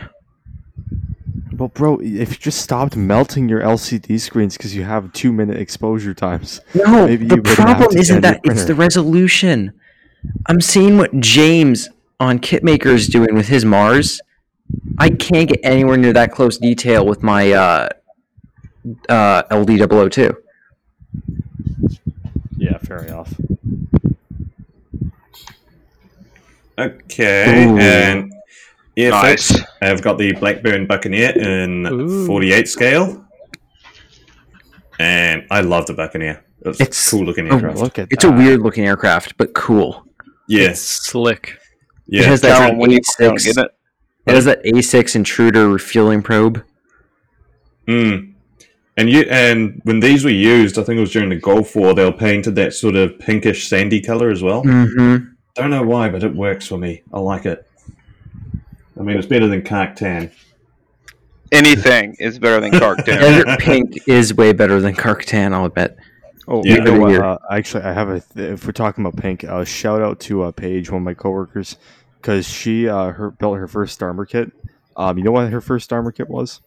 Well, 1.58 1.70
bro, 1.70 2.00
if 2.00 2.32
you 2.32 2.38
just 2.38 2.62
stopped 2.62 2.96
melting 2.96 3.50
your 3.50 3.62
LCD 3.62 4.20
screens 4.20 4.56
because 4.58 4.76
you 4.76 4.84
have 4.84 5.12
two 5.14 5.34
minute 5.34 5.58
exposure 5.58 6.14
times, 6.14 6.62
No, 6.76 7.08
Maybe 7.08 7.26
the 7.26 7.38
wouldn't 7.38 7.48
have 7.48 7.66
problem 7.66 7.90
to 7.92 7.98
isn't 7.98 8.22
that, 8.22 8.46
new 8.46 8.52
it's 8.52 8.66
the 8.66 8.76
resolution. 8.76 9.74
I'm 10.46 10.62
seeing 10.62 10.98
what 10.98 11.20
James 11.20 11.90
on 12.20 12.38
Kitmaker 12.40 12.88
is 12.94 13.08
doing 13.08 13.34
with 13.34 13.48
his 13.48 13.66
Mars. 13.66 14.22
I 15.00 15.10
can't 15.10 15.50
get 15.50 15.60
anywhere 15.64 15.98
near 15.98 16.14
that 16.14 16.32
close 16.32 16.58
detail 16.58 17.06
with 17.06 17.24
my 17.24 17.52
uh, 17.54 17.90
uh, 19.10 19.44
LD002. 19.44 20.36
yeah, 22.58 22.78
fair 22.80 23.04
enough. 23.04 23.34
Okay, 26.78 27.66
Ooh. 27.66 27.78
and 27.80 28.32
Nice. 28.98 29.52
Airfix. 29.52 29.64
I've 29.82 30.02
got 30.02 30.18
the 30.18 30.34
Blackburn 30.34 30.88
Buccaneer 30.88 31.30
in 31.38 31.86
Ooh. 31.86 32.26
48 32.26 32.68
scale, 32.68 33.26
and 35.00 35.46
I 35.52 35.62
love 35.62 35.86
the 35.86 35.94
Buccaneer. 35.94 36.44
It's, 36.66 36.82
It's- 36.82 37.08
a 37.08 37.12
cool 37.12 37.26
looking 37.26 37.50
oh, 37.50 37.56
aircraft. 37.56 37.78
Look 37.80 38.00
at 38.00 38.08
It's 38.12 38.24
a 38.24 38.32
weird 38.32 38.62
looking 38.62 38.86
aircraft, 38.88 39.38
but 39.38 39.54
cool. 39.54 40.04
yeah, 40.48 40.70
It's 40.70 40.82
slick. 40.82 41.58
yeah. 42.08 42.22
It 42.22 42.28
has 42.28 42.42
that 42.42 42.58
Tell 42.58 42.72
'em 42.72 42.78
when 42.80 42.90
you 42.92 43.00
don't 43.20 43.36
A6. 43.38 43.44
get 43.56 43.58
it. 43.66 43.72
It 44.26 44.34
has 44.36 44.46
that 44.46 44.64
A6 44.66 45.16
intruder 45.16 45.70
refueling 45.70 46.22
probe. 46.22 46.64
Mm. 47.88 48.34
And 48.98 49.10
you 49.10 49.22
and 49.30 49.80
when 49.84 50.00
these 50.00 50.24
were 50.26 50.32
used, 50.32 50.80
I 50.80 50.84
think 50.84 50.98
it 50.98 51.02
was 51.02 51.12
during 51.12 51.30
the 51.30 51.36
Gulf 51.36 51.76
War, 51.76 51.94
they 51.94 52.04
were 52.04 52.12
painted 52.12 52.56
that 52.56 52.74
sort 52.74 52.96
of 52.96 53.18
pinkish 53.20 53.68
sandy 53.70 54.02
color 54.02 54.30
as 54.32 54.42
well. 54.42 54.64
Mm-hmm. 54.64 55.26
Don't 55.56 55.70
know 55.70 55.84
why, 55.84 56.10
but 56.10 56.24
it 56.24 56.36
works 56.36 56.66
for 56.68 56.78
me. 56.80 57.04
I 57.14 57.20
like 57.20 57.46
it. 57.46 57.67
I 59.00 59.04
mean, 59.04 59.18
it's 59.18 59.28
better 59.28 59.48
than 59.48 59.62
Kark 59.62 59.96
Tan. 59.96 60.32
Anything 61.52 62.16
is 62.20 62.40
better 62.40 62.60
than 62.60 62.72
Kark 62.72 63.06
Tan. 63.06 63.20
Desert 63.20 63.60
Pink 63.60 64.08
is 64.08 64.34
way 64.34 64.52
better 64.54 64.82
than 64.82 64.96
Karktan, 64.96 65.54
I'll 65.54 65.70
bet. 65.70 65.96
Oh, 66.48 66.62
Yeah. 66.66 66.76
you 66.76 66.82
know 66.82 67.00
what? 67.00 67.16
Uh, 67.16 67.38
actually, 67.52 67.84
I 67.84 67.94
have 67.94 68.10
a. 68.10 68.20
Th- 68.20 68.52
if 68.54 68.66
we're 68.66 68.72
talking 68.74 69.06
about 69.06 69.22
pink, 69.22 69.44
uh, 69.44 69.64
shout 69.64 70.02
out 70.02 70.20
to 70.22 70.44
uh, 70.44 70.52
Paige, 70.52 70.90
one 70.90 71.02
of 71.02 71.06
my 71.06 71.14
coworkers, 71.14 71.78
because 72.22 72.48
she 72.48 72.88
uh, 72.88 73.12
her 73.12 73.32
built 73.32 73.58
her 73.58 73.68
first 73.68 74.02
armor 74.04 74.26
kit. 74.26 74.52
Um, 74.96 75.18
you 75.18 75.24
know 75.24 75.32
what 75.32 75.52
her 75.52 75.62
first 75.62 75.92
armor 75.94 76.12
kit 76.12 76.30
was? 76.30 76.62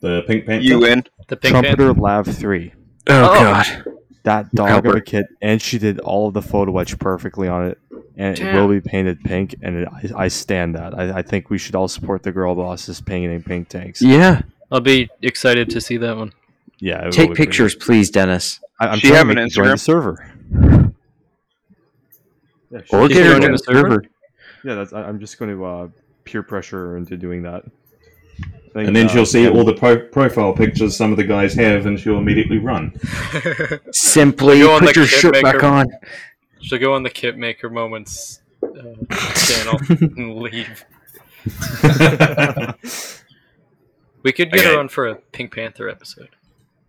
The 0.00 0.22
Pink 0.26 0.46
Panther. 0.46 0.64
You 0.64 0.84
in? 0.84 1.04
The 1.28 1.36
Pink 1.36 1.52
Trumpeter 1.52 1.76
Panther. 1.94 2.00
Lav 2.00 2.26
three. 2.26 2.72
Oh, 3.08 3.30
Oh. 3.30 3.34
god. 3.34 3.84
That 4.24 4.52
dog 4.52 4.68
Help 4.68 4.84
of 4.86 4.94
a 4.96 5.00
kit, 5.00 5.26
and 5.40 5.62
she 5.62 5.78
did 5.78 5.98
all 6.00 6.28
of 6.28 6.34
the 6.34 6.42
photo 6.42 6.76
etch 6.78 6.98
perfectly 6.98 7.48
on 7.48 7.66
it, 7.68 7.78
and 8.18 8.38
it 8.38 8.52
will 8.54 8.68
be 8.68 8.80
painted 8.80 9.22
pink. 9.24 9.54
And 9.62 9.76
it, 9.76 9.88
I, 9.88 10.24
I 10.24 10.28
stand 10.28 10.74
that. 10.74 10.92
I, 10.98 11.18
I 11.18 11.22
think 11.22 11.48
we 11.48 11.56
should 11.56 11.74
all 11.74 11.88
support 11.88 12.22
the 12.22 12.32
girl 12.32 12.54
bosses 12.54 13.00
painting 13.00 13.42
pink 13.42 13.68
tanks. 13.70 14.02
Yeah. 14.02 14.42
I'll 14.70 14.80
be 14.80 15.08
excited 15.22 15.70
to 15.70 15.80
see 15.80 15.96
that 15.96 16.16
one. 16.16 16.32
Yeah, 16.80 17.00
it 17.00 17.04
will 17.06 17.12
Take 17.12 17.30
be 17.30 17.34
pretty 17.36 17.46
pictures, 17.46 17.74
please, 17.74 18.10
Dennis. 18.10 18.60
I, 18.78 18.88
I'm 18.88 18.98
She 18.98 19.08
have 19.08 19.30
an 19.30 19.36
her 19.38 19.46
join 19.48 19.68
the 19.68 19.72
Instagram? 19.74 19.80
server. 19.80 20.92
Yeah, 22.70 22.80
she- 22.84 22.96
Or 22.96 23.08
get 23.08 23.24
her 23.26 23.32
joining 23.32 23.48
to 23.48 23.52
the 23.52 23.58
server? 23.58 24.04
yeah, 24.64 24.74
that's, 24.74 24.92
I, 24.92 25.02
I'm 25.04 25.18
just 25.20 25.38
going 25.38 25.50
to 25.56 25.64
uh, 25.64 25.88
peer 26.24 26.42
pressure 26.42 26.88
her 26.88 26.96
into 26.96 27.16
doing 27.16 27.42
that. 27.44 27.64
I 27.64 28.70
think, 28.74 28.86
And 28.88 28.94
then 28.94 29.06
uh, 29.06 29.08
she'll 29.08 29.26
see 29.26 29.48
all 29.48 29.64
the 29.64 29.74
pro- 29.74 30.06
profile 30.08 30.52
pictures 30.52 30.94
some 30.96 31.10
of 31.10 31.16
the 31.16 31.24
guys 31.24 31.54
have, 31.54 31.86
and 31.86 31.98
she'll 31.98 32.18
immediately 32.18 32.58
run. 32.58 32.92
Simply 33.92 34.60
put 34.62 34.94
your 34.94 35.06
kit 35.06 35.08
shirt 35.08 35.32
back 35.42 35.54
maker. 35.56 35.66
on. 35.66 35.86
She'll 36.60 36.78
go 36.78 36.94
on 36.94 37.02
the 37.02 37.10
KitMaker 37.10 37.70
Moments 37.70 38.40
uh, 38.62 38.94
channel 39.34 39.78
and 40.16 40.36
leave. 40.38 40.84
We 44.24 44.32
could 44.32 44.50
get 44.50 44.60
Okay. 44.62 44.72
her 44.74 44.78
on 44.80 44.88
for 44.88 45.06
a 45.06 45.14
Pink 45.14 45.54
Panther 45.54 45.88
episode. 45.88 46.30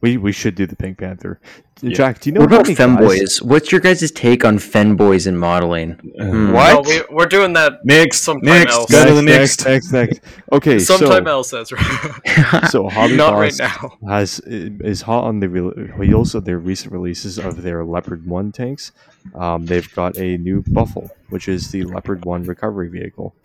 We 0.02 0.18
we 0.18 0.32
should 0.32 0.56
do 0.56 0.66
the 0.66 0.76
Pink 0.76 0.98
Panther. 1.00 1.40
Yeah. 1.82 1.94
Jack, 1.94 2.20
do 2.20 2.30
you 2.30 2.34
know 2.34 2.42
What 2.42 2.50
how 2.52 2.56
about 2.58 2.68
many 2.68 2.76
guys- 2.76 3.40
femboys? 3.40 3.42
What's 3.42 3.72
your 3.72 3.80
guys' 3.80 4.12
take 4.12 4.44
on 4.44 4.58
femboys 4.58 5.28
in 5.28 5.38
modeling? 5.38 5.92
Hmm. 6.20 6.52
What? 6.52 6.86
No, 6.86 6.90
we, 6.90 7.02
we're 7.16 7.26
doing 7.26 7.54
that 7.54 7.86
Next, 7.86 8.22
Sometime 8.24 8.46
next, 8.46 8.74
else. 8.74 8.92
go 8.92 9.06
to 9.06 9.14
the 9.14 9.22
next, 9.22 9.66
next. 9.66 9.92
next, 9.94 10.20
next. 10.20 10.22
Okay, 10.52 10.80
sometime 10.92 11.24
so 11.26 11.32
else, 11.32 11.54
Ezra. 11.54 11.80
so 12.70 12.90
Hobby 12.90 13.16
Not 13.16 13.32
Boss 13.34 13.60
right 13.60 13.72
now. 13.82 13.98
has 14.10 14.40
is 14.46 15.02
hot 15.04 15.24
on 15.24 15.40
the 15.40 15.48
re- 15.50 16.06
heels 16.06 16.36
of 16.36 16.44
their 16.44 16.60
recent 16.60 16.92
releases 16.92 17.38
of 17.40 17.62
their 17.62 17.86
Leopard 17.86 18.26
One 18.26 18.52
tanks. 18.52 18.92
Um, 19.36 19.66
they've 19.66 19.90
got 19.96 20.18
a 20.18 20.38
new 20.38 20.64
Buffel, 20.68 21.10
which 21.30 21.48
is 21.48 21.72
the 21.72 21.84
Leopard 21.84 22.26
One 22.26 22.44
recovery 22.44 22.90
vehicle. 22.90 23.36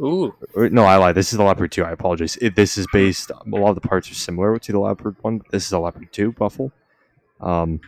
Ooh, 0.00 0.34
no, 0.56 0.84
I 0.84 0.96
lied. 0.96 1.14
This 1.14 1.32
is 1.32 1.36
the 1.38 1.44
Leopard 1.44 1.72
Two. 1.72 1.84
I 1.84 1.90
apologize. 1.92 2.36
It, 2.36 2.54
this 2.56 2.78
is 2.78 2.86
based. 2.92 3.30
A 3.30 3.48
lot 3.48 3.68
of 3.70 3.74
the 3.74 3.86
parts 3.86 4.10
are 4.10 4.14
similar 4.14 4.58
to 4.58 4.72
the 4.72 4.78
Leopard 4.78 5.16
One. 5.20 5.38
But 5.38 5.50
this 5.50 5.66
is 5.66 5.72
a 5.72 5.78
Leopard 5.78 6.10
Two 6.12 6.32
Buffel. 6.32 6.72
Um, 7.40 7.80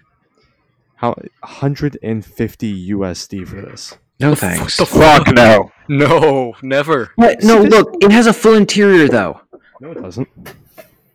how 0.97 1.15
150 1.41 2.91
USD 2.91 3.47
for 3.49 3.61
this? 3.63 3.97
No 4.21 4.35
thanks. 4.35 4.77
The 4.77 4.87
fuck 4.87 5.27
no. 5.35 5.73
no, 5.89 6.55
never. 6.63 7.11
What? 7.17 7.43
No, 7.43 7.61
look, 7.63 7.95
it 8.03 8.13
has 8.13 8.27
a 8.27 8.33
full 8.33 8.55
interior 8.55 9.09
though. 9.09 9.41
No, 9.81 9.91
it 9.91 10.01
doesn't. 10.01 10.29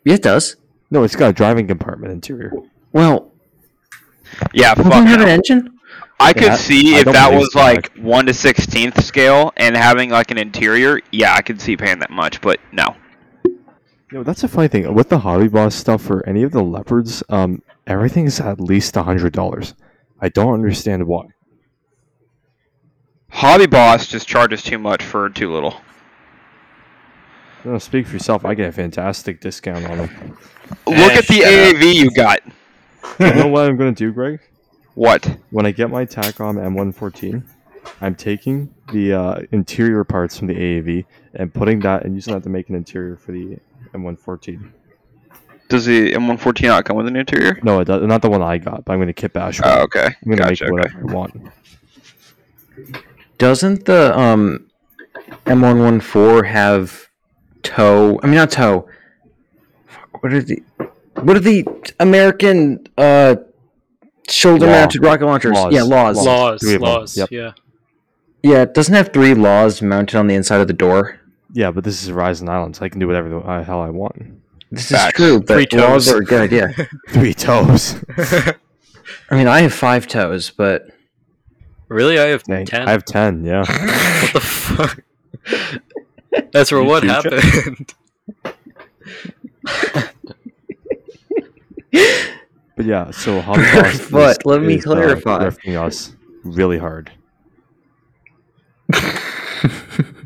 Yeah, 0.03 0.15
it 0.15 0.21
does. 0.23 0.57
No, 0.89 1.03
it's 1.03 1.15
got 1.15 1.29
a 1.29 1.33
driving 1.33 1.67
compartment 1.67 2.11
interior. 2.11 2.51
Well, 2.91 3.31
Yeah, 4.53 4.73
doesn't 4.73 4.91
fuck 4.91 5.03
it 5.03 5.07
have 5.07 5.21
an 5.21 5.27
engine? 5.29 5.76
I 6.19 6.33
could 6.33 6.43
Yeah, 6.43 6.55
see 6.55 6.95
I 6.95 7.01
if 7.01 7.05
that 7.11 7.31
was 7.31 7.51
so, 7.53 7.59
like 7.59 7.91
one 7.97 8.25
to 8.25 8.33
sixteenth 8.33 9.03
scale 9.03 9.53
and 9.57 9.75
having 9.77 10.09
like 10.09 10.31
an 10.31 10.37
interior. 10.37 10.99
Yeah, 11.11 11.33
I 11.35 11.41
could 11.41 11.61
see 11.61 11.77
paying 11.77 11.99
that 11.99 12.09
much, 12.09 12.41
but 12.41 12.59
no. 12.71 12.95
You 14.11 14.19
know, 14.19 14.23
that's 14.23 14.43
a 14.43 14.47
funny 14.47 14.67
thing 14.69 14.93
with 14.93 15.09
the 15.09 15.19
Hobby 15.19 15.47
Boss 15.49 15.75
stuff 15.75 16.01
for 16.01 16.25
any 16.27 16.43
of 16.43 16.51
the 16.51 16.63
leopards. 16.63 17.21
Um, 17.29 17.61
everything's 17.85 18.39
at 18.39 18.59
least 18.59 18.95
a 18.97 19.03
hundred 19.03 19.33
dollars. 19.33 19.73
I 20.19 20.29
don't 20.29 20.53
understand 20.53 21.05
why. 21.07 21.27
Hobby 23.29 23.67
Boss 23.67 24.07
just 24.07 24.27
charges 24.27 24.63
too 24.63 24.79
much 24.79 25.03
for 25.03 25.29
too 25.29 25.51
little. 25.53 25.79
You 27.63 27.71
know, 27.71 27.77
speak 27.79 28.07
for 28.07 28.13
yourself. 28.13 28.45
I 28.45 28.53
get 28.53 28.69
a 28.69 28.71
fantastic 28.71 29.41
discount 29.41 29.85
on 29.85 29.97
them. 29.97 30.37
Look 30.87 31.15
Eh, 31.15 31.17
at 31.17 31.27
the 31.27 31.41
shut 31.41 31.53
up. 31.55 31.75
AAV 31.75 31.93
you 31.95 32.11
got. 32.11 32.39
you 33.19 33.33
know 33.33 33.47
what 33.47 33.67
I'm 33.67 33.77
gonna 33.77 33.91
do, 33.91 34.11
Greg? 34.11 34.39
What? 34.97 35.37
When 35.51 35.67
I 35.67 35.71
get 35.71 35.91
my 35.91 36.05
Takom 36.05 36.55
M114, 36.57 37.43
I'm 38.01 38.15
taking 38.15 38.73
the 38.91 39.13
uh, 39.13 39.39
interior 39.51 40.03
parts 40.03 40.39
from 40.39 40.47
the 40.47 40.55
AAV 40.55 41.05
and 41.35 41.53
putting 41.53 41.81
that 41.81 42.03
and 42.03 42.15
using 42.15 42.33
that 42.33 42.41
to 42.43 42.49
make 42.49 42.67
an 42.69 42.75
interior 42.75 43.15
for 43.15 43.31
the 43.31 43.59
M114. 43.93 44.71
Does 45.69 45.85
the 45.85 46.13
M114 46.13 46.63
not 46.63 46.85
come 46.85 46.97
with 46.97 47.05
an 47.05 47.15
interior? 47.15 47.59
No, 47.61 47.79
it 47.79 47.85
does, 47.85 48.01
not 48.07 48.23
the 48.23 48.29
one 48.31 48.41
I 48.41 48.57
got, 48.57 48.85
but 48.85 48.93
I'm 48.93 48.99
gonna 48.99 49.13
kit 49.13 49.33
bash 49.33 49.61
one. 49.61 49.69
Oh, 49.71 49.81
okay. 49.83 50.05
I'm 50.07 50.13
gonna 50.31 50.37
Gotcha. 50.37 50.63
make 50.63 50.71
Okay. 50.73 50.95
whatever 50.95 51.09
I 51.11 51.13
want. 51.13 51.51
Doesn't 53.37 53.85
the 53.85 54.17
um 54.17 54.65
M114 55.45 56.43
have 56.47 57.07
tow? 57.61 58.19
I 58.23 58.25
mean, 58.25 58.35
not 58.35 58.49
tow. 58.49 58.89
Fuck, 59.85 60.23
What 60.23 60.33
are 60.33 60.41
the 60.41 60.63
what 61.21 61.35
are 61.37 61.39
the 61.39 61.65
American 61.99 62.87
uh 62.97 63.35
shoulder-mounted 64.29 65.03
rocket 65.03 65.25
launchers? 65.25 65.53
Laws. 65.53 65.73
Yeah, 65.73 65.83
laws. 65.83 66.25
Laws, 66.25 66.61
Three 66.61 66.75
of 66.75 66.81
them. 66.81 66.89
laws. 66.89 67.17
Yep. 67.17 67.31
Yeah. 67.31 67.51
Yeah, 68.43 68.61
it 68.61 68.73
doesn't 68.73 68.93
have 68.93 69.11
three 69.11 69.33
laws 69.33 69.81
mounted 69.81 70.17
on 70.17 70.27
the 70.27 70.35
inside 70.35 70.61
of 70.61 70.67
the 70.67 70.73
door. 70.73 71.19
Yeah, 71.53 71.71
but 71.71 71.83
this 71.83 72.01
is 72.03 72.09
Horizon 72.09 72.47
Island, 72.49 72.75
so 72.75 72.85
I 72.85 72.89
can 72.89 72.99
do 72.99 73.07
whatever 73.07 73.29
the 73.29 73.37
uh, 73.39 73.63
hell 73.63 73.81
I 73.81 73.89
want. 73.89 74.15
This 74.71 74.89
Facts. 74.91 75.19
is 75.19 75.25
true, 75.25 75.39
but 75.39 75.53
Three 75.69 75.79
laws 75.79 76.05
toes. 76.05 76.13
are 76.13 76.17
a 76.17 76.25
good 76.25 76.41
idea. 76.41 76.73
Three 77.09 77.33
toes. 77.33 77.95
I 79.29 79.35
mean, 79.35 79.47
I 79.47 79.61
have 79.61 79.73
five 79.73 80.07
toes, 80.07 80.49
but 80.51 80.87
really, 81.87 82.19
I 82.19 82.25
have 82.27 82.43
Dang, 82.43 82.65
ten. 82.65 82.87
I 82.87 82.91
have 82.91 83.05
ten. 83.05 83.43
Yeah. 83.45 83.63
What 84.21 84.33
the 84.33 84.39
fuck? 84.41 84.99
Ezra, 86.53 86.81
You 86.81 86.87
what 86.87 87.03
happened? 87.03 87.93
But 92.77 92.85
yeah, 92.85 93.11
so 93.11 93.41
Hobby 93.41 93.63
Boss 93.63 94.09
But 94.09 94.45
let 94.45 94.61
me 94.61 94.75
is, 94.75 94.85
uh, 94.87 94.91
clarify. 94.93 95.39
grifting 95.39 95.75
us 95.81 96.15
really 96.43 96.77
hard. 96.77 97.11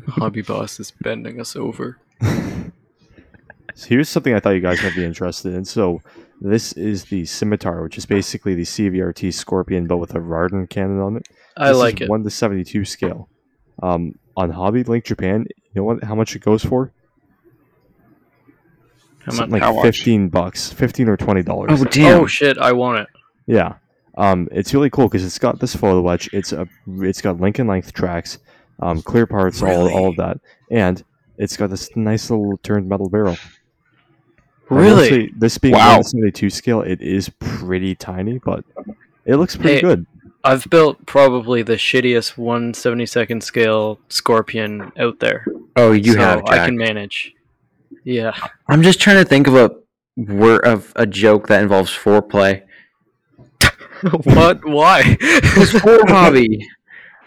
Hobby 0.08 0.42
Boss 0.42 0.78
is 0.78 0.92
bending 1.00 1.40
us 1.40 1.56
over. 1.56 1.98
So 3.74 3.88
here's 3.88 4.10
something 4.10 4.34
I 4.34 4.38
thought 4.38 4.50
you 4.50 4.60
guys 4.60 4.82
might 4.82 4.94
be 4.94 5.02
interested 5.04 5.54
in. 5.54 5.64
So 5.64 6.02
this 6.42 6.74
is 6.74 7.06
the 7.06 7.24
Scimitar, 7.24 7.82
which 7.82 7.96
is 7.96 8.04
basically 8.04 8.54
the 8.54 8.64
CVRT 8.64 9.32
Scorpion, 9.32 9.86
but 9.86 9.96
with 9.96 10.14
a 10.14 10.18
Rarden 10.18 10.68
cannon 10.68 11.00
on 11.00 11.16
it. 11.16 11.22
I 11.56 11.70
like 11.70 12.02
is 12.02 12.02
it. 12.02 12.10
One 12.10 12.22
to 12.22 12.28
seventy-two 12.30 12.84
scale. 12.84 13.30
Um, 13.82 14.12
on 14.36 14.50
Hobby 14.50 14.84
Link 14.84 15.04
Japan, 15.06 15.46
you 15.48 15.72
know 15.74 15.84
what? 15.84 16.04
How 16.04 16.14
much 16.14 16.36
it 16.36 16.42
goes 16.42 16.62
for? 16.62 16.92
How 19.24 19.32
Something 19.32 19.50
much? 19.52 19.60
like 19.60 19.62
How 19.62 19.74
much? 19.74 19.82
fifteen 19.84 20.28
bucks, 20.28 20.72
fifteen 20.72 21.08
or 21.08 21.16
twenty 21.16 21.42
dollars. 21.42 21.80
oh 21.80 21.84
damn! 21.84 22.20
Oh 22.22 22.26
shit! 22.26 22.58
I 22.58 22.72
want 22.72 22.98
it. 23.00 23.06
Yeah. 23.46 23.74
Um, 24.18 24.46
it's 24.52 24.74
really 24.74 24.90
cool 24.90 25.08
because 25.08 25.24
it's 25.24 25.38
got 25.38 25.58
this 25.60 25.74
photo 25.74 26.06
etch. 26.08 26.28
It's 26.34 26.52
a, 26.52 26.66
it's 26.98 27.20
got 27.22 27.40
link 27.40 27.58
and 27.58 27.68
length 27.68 27.92
tracks, 27.94 28.38
um, 28.80 29.00
clear 29.00 29.26
parts, 29.26 29.62
all, 29.62 29.90
all 29.90 30.10
of 30.10 30.16
that, 30.16 30.38
and 30.70 31.02
it's 31.38 31.56
got 31.56 31.70
this 31.70 31.88
nice 31.96 32.28
little 32.30 32.58
turned 32.62 32.88
metal 32.88 33.08
barrel. 33.08 33.36
Really? 34.68 35.08
say, 35.08 35.30
this 35.36 35.58
being 35.58 35.74
Wow. 35.74 35.98
172 35.98 36.50
scale, 36.50 36.82
it 36.82 37.00
is 37.00 37.28
pretty 37.40 37.94
tiny, 37.94 38.38
but 38.38 38.64
it 39.24 39.36
looks 39.36 39.56
pretty 39.56 39.74
Hey, 39.76 39.80
good. 39.80 40.06
I've 40.44 40.68
built 40.70 41.04
probably 41.06 41.62
the 41.62 41.74
shittiest 41.76 42.34
172nd 42.36 43.42
scale 43.42 44.00
Scorpion 44.08 44.90
out 44.98 45.20
there. 45.20 45.46
oh, 45.76 45.92
you 45.92 46.14
so 46.14 46.18
have. 46.20 46.42
I 46.46 46.66
can 46.66 46.76
manage. 46.76 47.34
Yeah. 48.04 48.34
I'm 48.68 48.82
just 48.82 49.00
trying 49.00 49.16
to 49.16 49.24
think 49.24 49.46
of 49.46 49.54
a 49.54 49.70
word 50.16 50.64
of 50.64 50.92
a 50.96 51.06
joke 51.06 51.48
that 51.48 51.62
involves 51.62 51.90
foreplay. 51.90 52.62
what? 54.24 54.64
Why? 54.64 55.16
It's 55.20 55.70
for 55.78 56.06
hobby. 56.08 56.66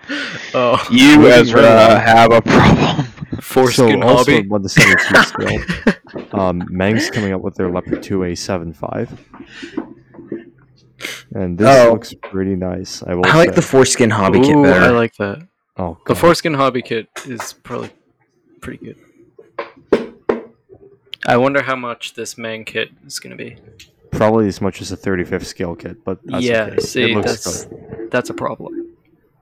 oh, 0.54 0.86
You, 0.92 1.18
Moving 1.18 1.32
Ezra, 1.32 1.62
right 1.62 2.02
have 2.02 2.32
a 2.32 2.42
problem. 2.42 3.06
foreskin 3.42 4.02
so 4.02 4.08
also 4.08 4.32
hobby. 4.34 4.48
172 4.48 5.24
scale. 6.34 6.40
Um, 6.40 6.64
Meng's 6.70 7.10
coming 7.10 7.34
up 7.34 7.42
with 7.42 7.56
their 7.56 7.70
Leopard 7.72 8.04
2A75. 8.04 9.18
And 11.34 11.58
this 11.58 11.68
Oh. 11.86 11.92
looks 11.94 12.14
pretty 12.14 12.56
nice. 12.56 13.04
I 13.04 13.14
will 13.16 13.26
I 13.26 13.36
like 13.38 13.50
say. 13.50 13.56
the 13.56 13.62
foreskin 13.62 14.10
hobby 14.10 14.40
kit 14.42 14.56
better. 14.62 14.86
I 14.86 14.90
like 14.90 15.16
that. 15.16 15.40
oh, 15.78 15.98
The 16.06 16.14
God. 16.14 16.20
foreskin 16.20 16.54
hobby 16.54 16.82
kit 16.82 17.08
is 17.26 17.54
probably 17.54 17.90
pretty 18.62 18.84
good. 18.86 18.98
I 21.26 21.38
wonder 21.38 21.62
how 21.64 21.76
much 21.76 22.14
this 22.14 22.38
Meng 22.38 22.66
kit 22.66 22.90
is 23.06 23.20
going 23.20 23.36
to 23.36 23.44
be. 23.44 23.58
probably 24.12 24.48
as 24.48 24.62
much 24.62 24.82
as 24.82 24.92
a 24.92 24.98
35th 24.98 25.46
scale 25.46 25.76
kit, 25.76 26.04
but 26.06 26.20
that's 26.24 26.44
yeah, 26.46 26.64
okay. 26.64 26.80
see, 26.80 27.12
it 27.12 27.16
looks 27.16 27.44
that's 27.44 27.66
good. 27.66 28.12
that's 28.12 28.30
a 28.30 28.34
problem. 28.34 28.96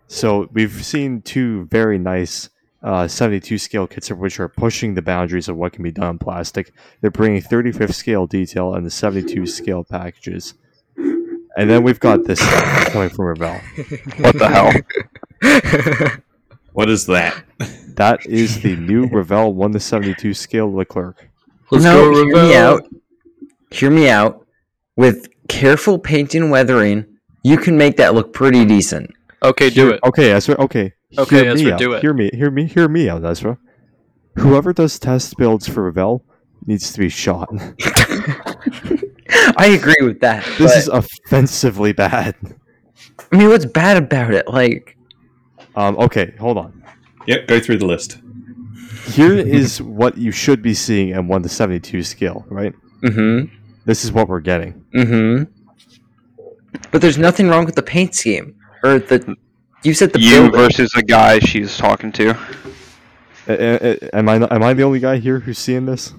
So 0.07 0.49
we've 0.53 0.83
seen 0.85 1.21
two 1.21 1.65
very 1.65 1.97
nice 1.97 2.49
uh, 2.83 3.07
72 3.07 3.57
scale 3.57 3.87
kits, 3.87 4.11
of 4.11 4.17
which 4.19 4.39
are 4.39 4.49
pushing 4.49 4.93
the 4.93 5.01
boundaries 5.01 5.47
of 5.47 5.55
what 5.55 5.73
can 5.73 5.83
be 5.83 5.91
done 5.91 6.09
in 6.11 6.19
plastic. 6.19 6.73
They're 7.01 7.11
bringing 7.11 7.41
35th 7.41 7.93
scale 7.93 8.27
detail 8.27 8.73
and 8.73 8.85
the 8.85 8.91
72 8.91 9.45
scale 9.47 9.83
packages. 9.83 10.53
And 10.95 11.69
then 11.69 11.83
we've 11.83 11.99
got 11.99 12.23
this 12.25 12.39
stuff 12.39 12.91
coming 12.91 13.09
from 13.09 13.25
Revell. 13.25 13.61
What 14.17 14.37
the 14.37 14.49
hell? 14.49 16.11
What 16.73 16.89
is 16.89 17.05
that? 17.05 17.43
That 17.97 18.25
is 18.25 18.63
the 18.63 18.75
new 18.75 19.05
Revell 19.05 19.53
1 19.53 19.73
to 19.73 19.79
72 19.79 20.33
scale 20.33 20.73
Leclerc. 20.73 21.29
Let's 21.73 21.83
no, 21.85 22.11
go, 22.11 22.23
hear 22.25 22.35
me 22.43 22.55
out. 22.55 22.83
Hear 23.71 23.89
me 23.91 24.09
out. 24.09 24.45
With 24.95 25.27
careful 25.47 25.97
paint 25.99 26.35
and 26.35 26.51
weathering, 26.51 27.05
you 27.43 27.57
can 27.57 27.77
make 27.77 27.97
that 27.97 28.13
look 28.13 28.31
pretty 28.33 28.63
decent. 28.65 29.09
Okay, 29.41 29.69
do 29.69 29.89
it. 29.89 29.99
Okay, 30.03 30.31
Ezra. 30.31 30.55
Okay. 30.59 30.93
Okay, 31.17 31.43
hear 31.43 31.51
Ezra, 31.51 31.65
me 31.65 31.71
out. 31.73 31.79
do 31.79 31.93
it. 31.93 32.01
Hear 32.01 32.13
me. 32.13 32.29
Hear 32.33 32.51
me. 32.51 32.65
Hear 32.65 32.87
me 32.87 33.09
out, 33.09 33.25
Ezra. 33.25 33.57
Whoever 34.37 34.71
does 34.73 34.97
test 34.99 35.35
builds 35.37 35.67
for 35.67 35.83
Revell 35.83 36.23
needs 36.65 36.91
to 36.93 36.99
be 36.99 37.09
shot. 37.09 37.49
I 39.57 39.77
agree 39.79 39.95
with 40.05 40.19
that. 40.21 40.43
This 40.57 40.71
but- 40.71 40.77
is 40.77 40.87
offensively 40.87 41.91
bad. 41.93 42.35
I 43.31 43.37
mean, 43.37 43.49
what's 43.49 43.65
bad 43.65 43.97
about 43.97 44.33
it? 44.33 44.47
Like, 44.47 44.95
Um, 45.75 45.97
okay, 45.97 46.33
hold 46.39 46.57
on. 46.57 46.83
Yep, 47.27 47.47
go 47.47 47.59
through 47.59 47.77
the 47.79 47.85
list. 47.85 48.19
Here 49.05 49.33
is 49.33 49.81
what 49.81 50.17
you 50.17 50.31
should 50.31 50.61
be 50.61 50.73
seeing 50.73 51.09
in 51.09 51.27
1 51.27 51.43
to 51.43 51.49
72 51.49 52.03
scale, 52.03 52.45
right? 52.49 52.73
mm-hmm, 53.01 53.53
This 53.85 54.05
is 54.05 54.11
what 54.11 54.27
we're 54.29 54.39
getting. 54.39 54.83
mm-hmm. 54.95 55.43
But 56.91 57.01
there's 57.01 57.17
nothing 57.17 57.47
wrong 57.49 57.65
with 57.65 57.75
the 57.75 57.83
paint 57.83 58.15
scheme 58.15 58.55
or 58.83 58.99
the. 58.99 59.35
You 59.83 59.93
said 59.93 60.13
the 60.13 60.19
you 60.19 60.31
building. 60.49 60.51
versus 60.53 60.91
the 60.95 61.03
guy 61.03 61.39
she's 61.39 61.77
talking 61.77 62.11
to. 62.13 62.29
A- 63.47 63.51
a- 63.51 63.91
a- 64.07 64.15
Am 64.15 64.29
I 64.29 64.35
am 64.35 64.63
I 64.63 64.73
the 64.73 64.83
only 64.83 64.99
guy 64.99 65.17
here 65.17 65.39
who's 65.39 65.57
seeing 65.57 65.85
this? 65.85 66.13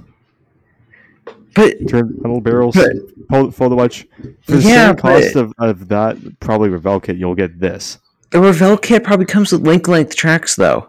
But 1.55 1.89
Turn 1.89 2.15
metal 2.21 2.41
barrels, 2.41 2.75
But- 2.77 2.93
photo, 3.31 3.51
photo 3.51 3.81
etch. 3.83 4.07
For 4.43 4.53
the 4.53 4.59
Yeah, 4.69 4.89
same 4.89 4.97
cost 4.97 5.35
but- 5.35 5.41
of, 5.41 5.53
of 5.59 5.89
that, 5.89 6.19
probably 6.41 6.69
Revell 6.69 7.01
kit, 7.01 7.17
you'll 7.17 7.35
get 7.35 7.59
this. 7.61 7.99
the 8.31 8.41
Revell 8.41 8.77
kit 8.77 9.03
probably 9.05 9.27
comes 9.27 9.53
with 9.53 9.63
link 9.67 9.87
length 9.89 10.15
tracks, 10.17 10.57
though. 10.57 10.89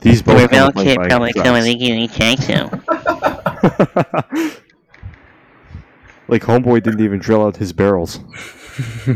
These 0.00 0.22
both 0.22 0.40
Revell 0.42 0.72
come 0.72 0.84
with 0.84 0.86
kit 0.86 0.96
probably 0.96 1.32
blank 1.32 1.34
come 1.46 1.52
with 1.54 1.64
tracks. 1.64 1.66
a 1.66 1.84
unique 1.84 2.12
tank 2.12 2.40
too. 2.40 2.70
like 6.28 6.42
homeboy 6.42 6.82
didn't 6.82 7.00
even 7.00 7.18
drill 7.18 7.42
out 7.44 7.56
his 7.56 7.72
barrels. 7.72 8.20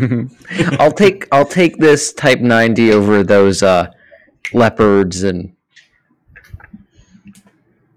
I'll 0.78 0.92
take 0.92 1.26
I'll 1.32 1.46
take 1.46 1.78
this 1.78 2.12
Type 2.12 2.40
90 2.40 2.92
over 2.92 3.22
those 3.22 3.62
uh, 3.62 3.90
leopards 4.52 5.22
and 5.22 5.55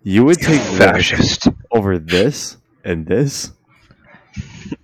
You 0.04 0.24
would 0.26 0.38
take 0.40 0.62
Fascist. 0.78 1.48
over 1.72 1.98
this 1.98 2.58
and 2.86 3.06
this. 3.06 3.52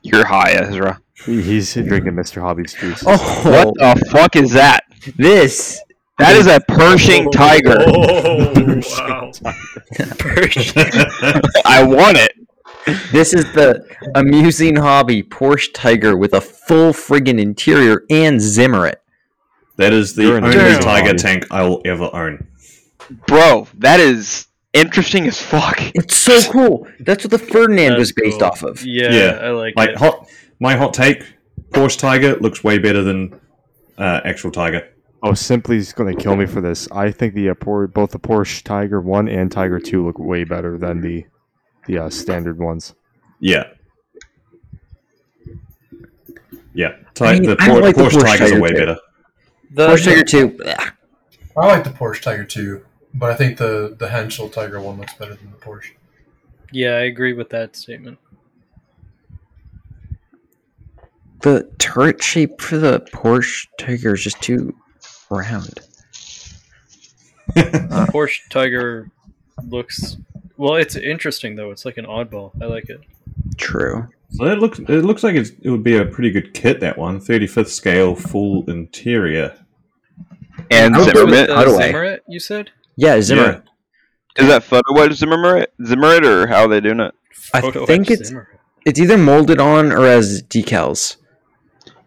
You're 0.02 0.26
high, 0.26 0.52
Ezra. 0.54 1.00
He's 1.26 1.74
drinking 1.74 2.14
Mr. 2.14 2.42
Hobby's 2.42 2.74
juice. 2.74 3.02
oh, 3.08 3.42
What 3.46 3.74
the 3.98 4.06
fuck 4.12 4.36
is 4.36 4.52
that? 4.52 4.84
this 5.18 5.80
That 6.20 6.36
is 6.36 6.46
a 6.48 6.60
Porsche 6.60 7.32
tiger. 7.32 7.78
Oh, 7.88 8.82
wow. 9.00 9.32
I 11.66 11.84
want 11.84 12.18
it. 12.18 12.34
this 13.12 13.34
is 13.34 13.52
the 13.54 13.86
Amusing 14.16 14.76
Hobby 14.76 15.24
Porsche 15.24 15.74
Tiger 15.74 16.16
with 16.16 16.34
a 16.34 16.42
full 16.42 16.92
friggin' 16.94 17.40
interior 17.40 18.04
and 18.10 18.40
Zimmerit. 18.40 18.96
that 19.78 19.94
is 19.94 20.16
the 20.16 20.24
You're 20.24 20.38
an 20.38 20.44
only 20.46 20.58
amazing 20.58 20.82
Tiger 20.84 21.06
body. 21.14 21.18
tank 21.18 21.46
I'll 21.50 21.82
ever 21.86 22.10
own. 22.14 22.48
Bro, 23.28 23.68
that 23.80 24.00
is 24.00 24.48
interesting 24.74 25.28
as 25.28 25.42
fuck. 25.42 25.80
It's 25.96 26.16
so 26.16 26.40
cool. 26.52 26.88
That's 27.00 27.24
what 27.24 27.32
the 27.32 27.40
Ferdinand 27.40 27.98
was 27.98 28.12
based 28.12 28.40
cool. 28.40 28.50
off 28.50 28.64
of. 28.64 28.86
Yeah, 28.86 29.12
Yeah, 29.12 29.40
I 29.42 29.50
like, 29.50 29.76
Like 29.76 29.90
it. 29.92 29.98
hot, 29.98 30.28
my 30.60 30.76
hot 30.76 30.94
take: 30.94 31.24
Porsche 31.72 31.98
Tiger 32.00 32.36
looks 32.36 32.64
way 32.64 32.78
better 32.78 33.02
than 33.04 33.40
uh, 33.98 34.22
actual 34.24 34.52
Tiger. 34.52 34.88
Oh, 35.26 35.34
Simply's 35.34 35.94
gonna 35.94 36.14
kill 36.16 36.36
me 36.36 36.46
for 36.46 36.60
this. 36.60 36.88
I 36.92 37.10
think 37.10 37.34
the 37.34 37.50
uh, 37.50 37.54
Por- 37.54 37.88
both 37.88 38.12
the 38.12 38.20
Porsche 38.20 38.62
Tiger 38.62 39.00
One 39.00 39.30
and 39.30 39.50
Tiger 39.50 39.80
Two 39.80 40.06
look 40.06 40.20
way 40.20 40.44
better 40.44 40.78
than 40.78 41.00
the 41.00 41.26
the 41.88 41.98
uh, 42.00 42.10
standard 42.10 42.60
ones. 42.60 42.94
Yeah. 43.40 43.64
Yeah, 46.76 46.96
Ti- 47.14 47.26
I 47.26 47.34
mean, 47.34 47.44
the 47.44 47.58
I 47.60 47.68
Por- 47.70 47.82
like 47.82 47.96
the 47.96 48.02
Porsche, 48.04 48.10
Porsche 48.18 48.22
Tigers 48.24 48.40
Tiger 48.50 48.58
are 48.58 48.62
way 48.62 48.70
too. 48.70 48.76
better. 48.78 48.98
The- 49.72 49.88
Porsche 49.88 50.06
Tiger 50.06 50.24
2. 50.24 50.50
bleh. 50.50 50.92
I 51.56 51.68
like 51.68 51.84
the 51.84 51.90
Porsche 51.92 52.22
Tiger 52.22 52.44
Two, 52.44 52.84
but 53.14 53.30
I 53.32 53.36
think 53.36 53.58
the 53.58 53.96
the 53.98 54.10
Henschel 54.10 54.50
Tiger 54.50 54.82
one 54.82 54.98
looks 54.98 55.14
better 55.14 55.36
than 55.36 55.52
the 55.52 55.58
Porsche. 55.58 55.92
Yeah, 56.72 56.96
I 56.96 57.02
agree 57.04 57.32
with 57.34 57.50
that 57.52 57.76
statement. 57.78 58.18
The 61.44 61.70
turret 61.78 62.22
shape 62.24 62.60
for 62.60 62.78
the 62.78 63.02
Porsche 63.14 63.68
Tiger 63.78 64.16
is 64.16 64.24
just 64.24 64.42
too 64.42 64.76
round. 65.38 65.80
Uh, 67.56 68.08
Porsche 68.08 68.40
Tiger 68.50 69.12
looks 69.68 70.18
well. 70.58 70.76
It's 70.76 70.96
interesting 70.96 71.56
though. 71.56 71.72
It's 71.72 71.86
like 71.86 71.98
an 71.98 72.06
oddball. 72.06 72.52
I 72.62 72.66
like 72.66 72.90
it. 72.90 73.02
True. 73.58 74.08
So 74.32 74.46
it 74.46 74.58
looks 74.60 74.80
it 74.80 75.06
looks 75.06 75.24
like 75.24 75.36
it's, 75.36 75.52
it 75.62 75.70
would 75.70 75.84
be 75.84 75.98
a 75.98 76.06
pretty 76.06 76.32
good 76.32 76.54
kit. 76.54 76.80
That 76.80 76.98
one, 76.98 77.20
35th 77.20 77.68
scale, 77.68 78.16
full 78.16 78.68
interior. 78.70 79.56
And 80.72 80.96
I 80.96 81.00
would 81.00 81.10
Zimmerman. 81.16 81.48
the- 81.48 81.54
uh, 81.54 81.64
Cutaway. 81.66 81.92
Zimmerit, 81.92 82.20
you 82.28 82.40
said? 82.40 82.72
Yeah, 82.96 83.18
Zimmerit. 83.18 83.64
Is 84.38 84.48
that 84.48 84.64
photo 84.64 85.00
etch 85.02 85.12
Zimmerit? 85.12 85.68
Zimmerit 85.82 86.24
or 86.26 86.48
how 86.48 86.62
are 86.64 86.68
they 86.70 86.80
doing 86.82 87.02
it? 87.02 87.14
I 87.54 87.62
Photo 87.62 87.86
think 87.86 88.10
it's 88.10 88.32
Zimmerit. 88.32 88.48
it's 88.86 89.00
either 89.00 89.18
molded 89.18 89.60
on 89.60 89.92
or 89.92 90.06
as 90.08 90.42
decals. 90.44 91.18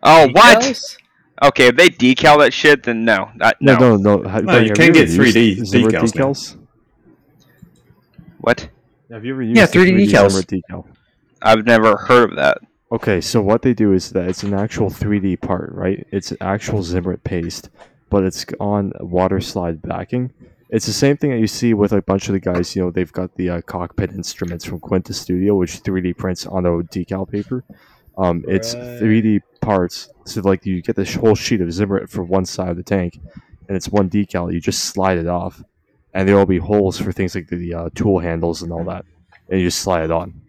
Oh, 0.03 0.29
what? 0.33 0.97
Decals? 1.41 1.49
Okay, 1.49 1.67
if 1.69 1.77
they 1.77 1.89
decal 1.89 2.39
that 2.39 2.53
shit, 2.53 2.83
then 2.83 3.05
no. 3.05 3.31
That, 3.37 3.57
No, 3.61 3.79
no. 3.79 3.97
no, 3.97 4.17
no. 4.17 4.29
Ha- 4.29 4.41
No, 4.41 4.59
you 4.59 4.73
can 4.73 4.93
get 4.93 5.09
used 5.09 5.37
3D 5.37 5.65
Zimmer 5.65 5.91
decals 5.91 6.13
decals? 6.13 6.57
What? 8.39 8.69
Have 9.11 9.25
you 9.25 9.33
ever 9.35 9.43
used 9.43 9.57
Yeah, 9.57 9.67
the 9.67 9.79
3D 9.79 10.07
decals. 10.09 10.45
Decal? 10.71 10.85
I've 11.43 11.65
never 11.67 11.97
heard 11.97 12.31
of 12.31 12.37
that. 12.37 12.59
Okay, 12.93 13.21
so 13.21 13.41
what 13.43 13.63
they 13.63 13.75
do 13.75 13.93
is 13.93 14.11
that 14.11 14.29
it's 14.29 14.43
an 14.43 14.55
actual 14.55 14.91
3D 14.91 15.41
part, 15.41 15.73
right? 15.73 16.07
It's 16.13 16.31
an 16.31 16.39
actual 16.41 16.81
Zimmerit 16.83 17.23
paste, 17.25 17.69
but 18.11 18.25
it's 18.25 18.47
on 18.61 18.93
water 19.01 19.41
slide 19.41 19.83
backing. 19.83 20.33
It's 20.71 20.87
the 20.87 20.93
same 20.93 21.17
thing 21.17 21.31
that 21.31 21.39
you 21.39 21.47
see 21.47 21.75
with 21.75 21.93
a 21.93 22.03
bunch 22.03 22.29
of 22.29 22.33
the 22.33 22.41
guys. 22.41 22.75
You 22.75 22.83
know, 22.85 22.91
they've 22.91 23.13
got 23.13 23.35
the 23.37 23.51
uh, 23.51 23.61
cockpit 23.63 24.11
instruments 24.13 24.65
from 24.65 24.81
Quinta 24.81 25.13
Studio, 25.13 25.55
which 25.57 25.83
3D 25.83 26.17
prints 26.17 26.47
on 26.47 26.67
a 26.67 26.71
decal 26.85 27.29
paper. 27.29 27.65
Um, 28.19 28.45
it's 28.49 28.75
Right. 28.75 29.01
3D 29.01 29.41
parts, 29.61 30.09
so 30.25 30.41
like 30.43 30.65
you 30.67 30.83
get 30.83 30.97
this 30.97 31.15
whole 31.15 31.35
sheet 31.35 31.61
of 31.61 31.69
Zimmerit 31.69 32.09
for 32.11 32.23
one 32.23 32.45
side 32.45 32.69
of 32.71 32.77
the 32.77 32.83
tank, 32.83 33.19
and 33.69 33.77
it's 33.77 33.89
one 33.89 34.09
decal. 34.11 34.53
You 34.53 34.61
just 34.61 34.85
slide 34.87 35.19
it 35.19 35.27
off, 35.27 35.63
and 36.15 36.29
there 36.29 36.37
will 36.37 36.47
be 36.47 36.59
holes 36.59 36.99
for 36.99 37.13
things 37.13 37.35
like 37.35 37.49
the 37.49 37.75
uh, 37.75 37.89
tool 37.95 38.19
handles 38.21 38.63
and 38.63 38.73
all 38.73 38.85
that, 38.85 39.05
and 39.49 39.61
you 39.61 39.67
just 39.67 39.81
slide 39.81 40.05
it 40.05 40.11
on. 40.11 40.41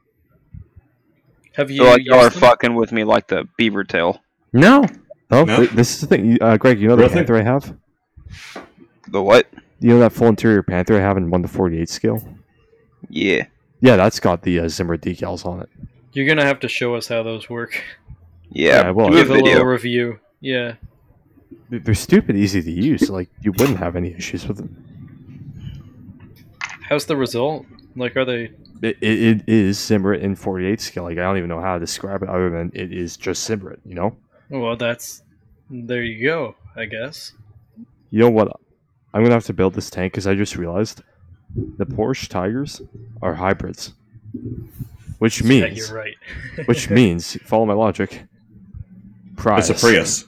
Have 1.54 1.72
you 1.72 1.78
So 1.84 1.90
like 1.90 2.06
y'all 2.06 2.20
are 2.20 2.30
them? 2.30 2.40
fucking 2.40 2.76
with 2.76 2.92
me 2.92 3.04
like 3.04 3.28
the 3.28 3.48
beaver 3.58 3.84
tail. 3.84 4.22
No. 4.54 4.86
Oh, 5.32 5.44
No. 5.44 5.58
th- 5.58 5.72
this 5.72 5.96
is 5.96 6.02
the 6.02 6.08
thing, 6.08 6.38
uh, 6.42 6.56
Greg. 6.58 6.80
You 6.80 6.88
know 6.88 6.96
the 6.96 7.02
Real 7.02 7.10
thing. 7.10 7.18
Panther 7.26 7.38
I 7.38 7.42
have. 7.44 7.76
The 9.10 9.22
what? 9.22 9.48
You 9.80 9.90
know 9.90 10.00
that 10.00 10.12
full 10.14 10.28
interior 10.28 10.64
Panther 10.64 10.96
I 10.98 11.02
have 11.02 11.18
in 11.18 11.30
one 11.30 11.42
to 11.42 11.48
forty-eight 11.48 11.90
scale. 11.90 12.28
Yeah. 13.10 13.46
Yeah, 13.82 13.96
that's 13.96 14.20
got 14.20 14.42
the 14.44 14.60
uh, 14.60 14.68
Zimmer 14.70 14.98
decals 14.98 15.46
on 15.46 15.62
it. 15.62 15.70
You're 16.14 16.28
gonna 16.28 16.46
have 16.46 16.60
to 16.62 16.68
show 16.68 16.96
us 16.96 17.08
how 17.08 17.24
those 17.24 17.50
work. 17.50 17.84
Yeah. 18.58 18.86
Yeah, 18.86 18.92
well, 18.92 19.10
do 19.10 19.14
a 19.14 19.18
Give 19.18 19.30
a 19.30 19.34
video. 19.36 19.52
little 19.54 19.66
review. 19.68 20.20
Yeah. 20.42 20.74
They- 21.70 21.80
They're 21.80 21.94
stupid 21.96 22.36
easy 22.36 22.62
to 22.62 22.72
use. 22.72 23.10
Like 23.10 23.30
you 23.42 23.52
wouldn't 23.52 23.78
have 23.80 23.96
any 23.96 24.14
issues 24.14 24.48
with 24.48 24.58
them. 24.58 24.84
How's 26.90 27.06
the 27.06 27.16
result? 27.18 27.66
Like, 27.96 28.16
are 28.16 28.26
they? 28.26 28.52
It, 28.82 28.98
it, 29.02 29.20
it 29.42 29.44
is 29.50 29.80
Zimmer 29.80 30.14
in 30.14 30.36
forty-eight 30.36 30.80
scale. 30.82 31.04
Like 31.04 31.18
I 31.18 31.22
don't 31.22 31.38
even 31.38 31.50
know 31.50 31.60
how 31.62 31.74
to 31.74 31.80
describe 31.80 32.24
it 32.24 32.30
other 32.30 32.50
than 32.50 32.72
it 32.74 32.94
is 32.94 33.18
just 33.18 33.44
Zimmer. 33.44 33.78
You 33.86 33.96
know. 33.96 34.16
Well, 34.50 34.78
that's. 34.78 35.24
There 35.70 36.04
you 36.04 36.26
go. 36.26 36.56
I 36.76 36.86
guess. 36.86 37.34
You 38.12 38.20
know 38.20 38.30
what? 38.30 38.48
I'm 39.14 39.24
gonna 39.24 39.34
have 39.34 39.46
to 39.46 39.54
build 39.54 39.74
this 39.74 39.90
tank 39.90 40.14
because 40.14 40.28
I 40.28 40.36
just 40.36 40.56
realized 40.56 41.02
the 41.78 41.86
Porsche 41.86 42.28
Tigers 42.30 42.82
are 43.22 43.34
hybrids, 43.34 43.94
which 45.20 45.42
Yeah, 45.42 45.48
means 45.66 45.78
you're 45.90 45.98
right. 45.98 46.16
which 46.66 46.90
means 47.00 47.36
follow 47.44 47.66
my 47.66 47.74
logic. 47.74 48.24
Prius. 49.38 49.70
It's 49.70 49.82
a 49.82 49.86
Prius. 49.86 50.26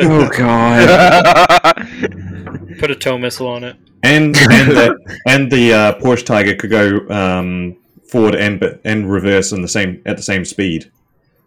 Oh 0.00 0.28
god. 0.36 1.76
Put 2.78 2.90
a 2.90 2.96
TOW 2.96 3.18
missile 3.18 3.46
on 3.48 3.64
it. 3.64 3.76
and 4.02 4.36
and 4.36 4.70
the, 4.70 5.18
and 5.26 5.50
the 5.50 5.72
uh, 5.72 5.98
Porsche 6.00 6.26
Tiger 6.26 6.54
could 6.54 6.70
go 6.70 7.08
um, 7.08 7.76
forward 8.08 8.34
and 8.34 8.62
and 8.84 9.10
reverse 9.10 9.52
in 9.52 9.62
the 9.62 9.68
same 9.68 10.02
at 10.06 10.16
the 10.16 10.22
same 10.22 10.44
speed, 10.44 10.90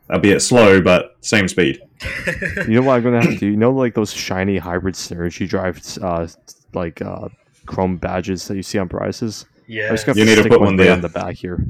albeit 0.09 0.41
slow, 0.41 0.81
but 0.81 1.15
same 1.22 1.47
speed. 1.47 1.81
You 2.67 2.76
know 2.80 2.81
what 2.84 2.95
I'm 2.97 3.03
gonna 3.03 3.22
have 3.22 3.31
to 3.34 3.38
do? 3.38 3.47
You 3.47 3.57
know, 3.57 3.72
like 3.72 3.93
those 3.95 4.11
shiny 4.13 4.57
hybrid 4.57 4.95
synergy 4.95 5.47
drive, 5.47 5.81
uh, 6.01 6.27
like 6.73 7.01
uh, 7.01 7.27
chrome 7.65 7.97
badges 7.97 8.47
that 8.47 8.55
you 8.55 8.63
see 8.63 8.77
on 8.77 8.88
Priuses. 8.89 9.45
Yeah. 9.67 9.88
I'm 9.89 9.93
just 9.95 10.05
gonna 10.05 10.19
You 10.19 10.26
need 10.26 10.35
to 10.35 10.41
stick 10.41 10.51
put 10.51 10.61
one 10.61 10.77
right 10.77 10.84
there. 10.85 10.93
on 10.93 11.01
the 11.01 11.09
back 11.09 11.35
here. 11.35 11.65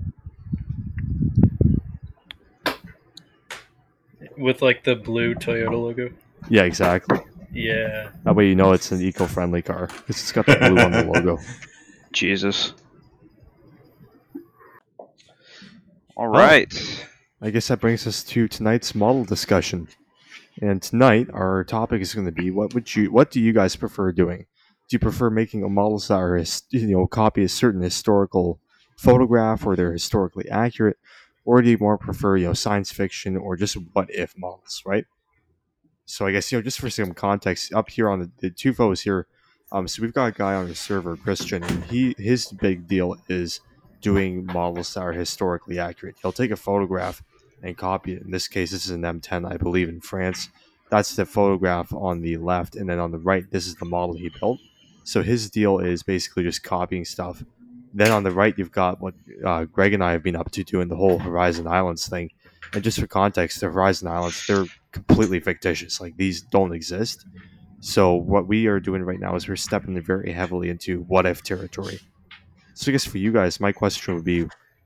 With 4.38 4.62
like 4.62 4.84
the 4.84 4.96
blue 4.96 5.36
Toyota 5.36 5.72
logo. 5.72 6.10
Yeah, 6.50 6.64
exactly. 6.64 7.20
Yeah. 7.52 8.10
That 8.24 8.36
way 8.36 8.50
you 8.50 8.56
know 8.56 8.74
it's 8.74 8.92
an 8.92 9.02
eco-friendly 9.02 9.62
car 9.62 9.88
because 9.88 10.18
it's 10.18 10.32
got 10.32 10.46
the 10.46 10.58
blue 10.58 10.78
on 10.78 10.92
the 10.92 11.04
logo. 11.14 11.40
Jesus. 12.12 12.74
All 16.18 16.28
right. 16.28 16.74
I 17.42 17.50
guess 17.50 17.68
that 17.68 17.80
brings 17.80 18.08
us 18.08 18.24
to 18.26 18.48
tonight's 18.48 18.96
model 18.96 19.26
discussion. 19.26 19.88
And 20.62 20.82
tonight 20.82 21.28
our 21.34 21.64
topic 21.64 22.02
is 22.02 22.14
going 22.14 22.26
to 22.26 22.32
be 22.32 22.52
what 22.52 22.74
would 22.74 22.96
you 22.96 23.12
what 23.12 23.32
do 23.32 23.42
you 23.42 23.54
guys 23.54 23.76
prefer 23.76 24.12
doing? 24.12 24.46
Do 24.88 24.96
you 24.96 25.00
prefer 25.00 25.30
making 25.30 25.64
a 25.64 25.70
models 25.70 26.08
that 26.08 26.16
are 26.16 26.42
you 26.70 26.88
know 26.88 27.08
copy 27.08 27.44
a 27.44 27.50
certain 27.50 27.82
historical 27.82 28.60
photograph 28.98 29.66
or 29.66 29.76
they're 29.76 29.92
historically 29.92 30.50
accurate, 30.50 30.98
or 31.46 31.62
do 31.62 31.70
you 31.70 31.78
more 31.80 31.98
prefer 31.98 32.38
you 32.38 32.48
know 32.48 32.54
science 32.54 32.92
fiction 32.92 33.38
or 33.38 33.56
just 33.56 33.76
what 33.94 34.10
if 34.10 34.38
models, 34.38 34.82
right? 34.86 35.06
So 36.06 36.26
I 36.26 36.32
guess 36.32 36.52
you 36.52 36.58
know 36.58 36.62
just 36.62 36.80
for 36.80 36.90
some 36.90 37.14
context, 37.14 37.74
up 37.74 37.90
here 37.90 38.10
on 38.10 38.20
the, 38.20 38.32
the 38.40 38.50
two 38.50 38.74
photos 38.74 39.02
here, 39.02 39.28
um, 39.72 39.88
so 39.88 40.02
we've 40.02 40.14
got 40.14 40.26
a 40.26 40.32
guy 40.32 40.54
on 40.54 40.68
the 40.68 40.76
server, 40.76 41.16
Christian, 41.16 41.64
and 41.64 41.84
he 41.86 42.16
his 42.18 42.48
big 42.48 42.88
deal 42.88 43.16
is 43.30 43.62
doing 44.02 44.46
models 44.46 44.94
that 44.94 45.02
are 45.02 45.14
historically 45.14 45.80
accurate. 45.80 46.16
He'll 46.22 46.32
take 46.32 46.52
a 46.52 46.56
photograph 46.56 47.24
and 47.64 47.78
copy 47.78 48.14
it. 48.14 48.22
In 48.22 48.32
this 48.32 48.48
case, 48.48 48.72
this 48.72 48.86
is 48.86 48.92
an 48.92 49.02
M10, 49.02 49.52
I 49.52 49.58
believe, 49.58 49.90
in 49.90 50.02
France. 50.02 50.50
That's 50.92 51.16
the 51.16 51.26
photograph 51.26 51.92
on 51.92 52.22
the 52.22 52.38
left, 52.38 52.76
and 52.76 52.88
then 52.88 53.00
on 53.00 53.12
the 53.12 53.18
right, 53.18 53.50
this 53.50 53.66
is 53.66 53.76
the 53.76 53.86
model 53.86 54.16
he 54.16 54.30
built. 54.30 54.60
So 55.04 55.24
his 55.24 55.50
deal 55.50 55.80
is 55.80 56.04
basically 56.04 56.44
just 56.44 56.64
copying 56.64 57.06
stuff. 57.06 57.44
Then 57.96 58.12
on 58.12 58.24
the 58.24 58.32
right, 58.32 58.54
you've 58.58 58.74
got 58.74 59.00
what 59.00 59.14
uh, 59.46 59.64
Greg 59.64 59.94
and 59.94 60.04
I 60.04 60.12
have 60.12 60.22
been 60.22 60.36
up 60.36 60.52
to 60.52 60.64
doing 60.64 60.90
the 60.90 60.98
whole 60.98 61.18
Horizon 61.18 61.66
Islands 61.66 62.08
thing. 62.08 62.30
And 62.74 62.84
just 62.84 63.00
for 63.00 63.08
context, 63.08 63.62
the 63.62 63.68
Horizon 63.68 64.10
Islands, 64.10 64.46
they're 64.46 64.66
completely 64.92 65.40
fictitious. 65.40 66.02
Like 66.02 66.18
these 66.18 66.42
don't 66.42 66.74
exist. 66.74 67.26
So 67.80 68.14
what 68.14 68.48
we 68.48 68.68
are 68.68 68.82
doing 68.82 69.04
right 69.04 69.20
now 69.20 69.36
is 69.36 69.48
we're 69.48 69.56
stepping 69.56 70.00
very 70.02 70.34
heavily 70.34 70.70
into 70.70 71.04
what 71.04 71.26
if 71.26 71.42
territory. 71.42 72.00
So 72.74 72.92
I 72.92 72.94
guess 72.94 73.06
for 73.06 73.18
you 73.18 73.32
guys, 73.32 73.62
my 73.62 73.72
question 73.72 74.16
would 74.16 74.26
be, 74.26 74.46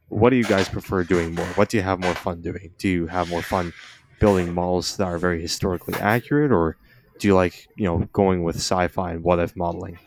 what 0.09 0.29
do 0.29 0.35
you 0.35 0.43
guys 0.43 0.69
prefer 0.69 1.03
doing 1.03 1.33
more? 1.33 1.45
What 1.55 1.69
do 1.69 1.77
you 1.77 1.83
have 1.83 1.99
more 1.99 2.13
fun 2.13 2.41
doing? 2.41 2.71
Do 2.77 2.89
you 2.89 3.07
have 3.07 3.29
more 3.29 3.41
fun 3.41 3.73
building 4.19 4.53
models 4.53 4.97
that 4.97 5.07
are 5.07 5.17
very 5.17 5.41
historically 5.41 5.95
accurate, 5.95 6.51
or 6.51 6.77
do 7.17 7.27
you 7.27 7.35
like 7.35 7.67
you 7.75 7.85
know 7.85 7.99
going 8.13 8.43
with 8.43 8.57
sci-fi 8.57 9.13
and 9.13 9.23
what 9.23 9.39
if 9.39 9.55
modeling? 9.55 9.97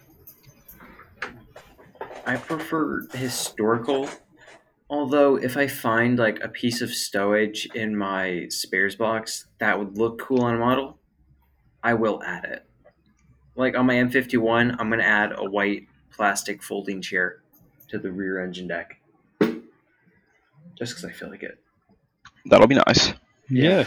I 2.27 2.36
prefer 2.36 3.07
historical. 3.15 4.09
Although, 4.89 5.36
if 5.36 5.57
I 5.57 5.66
find 5.66 6.19
like 6.19 6.43
a 6.43 6.49
piece 6.49 6.81
of 6.82 6.90
stowage 6.90 7.66
in 7.74 7.97
my 7.97 8.47
spares 8.49 8.94
box 8.94 9.47
that 9.59 9.78
would 9.78 9.97
look 9.97 10.20
cool 10.20 10.43
on 10.43 10.55
a 10.55 10.59
model, 10.59 10.99
I 11.82 11.94
will 11.94 12.23
add 12.23 12.44
it. 12.44 12.66
Like 13.57 13.77
on 13.77 13.86
my 13.86 13.94
M51, 13.94 14.77
I'm 14.78 14.90
gonna 14.90 15.03
add 15.03 15.32
a 15.36 15.44
white 15.44 15.89
plastic 16.11 16.62
folding 16.62 17.03
chair 17.03 17.43
to 17.89 17.99
the 17.99 18.12
rear 18.12 18.43
engine 18.43 18.69
deck, 18.69 18.99
just 20.78 20.93
because 20.93 21.05
I 21.05 21.11
feel 21.12 21.31
like 21.31 21.43
it. 21.43 21.59
That'll 22.47 22.66
be 22.66 22.77
nice. 22.77 23.12
Yeah. 23.49 23.86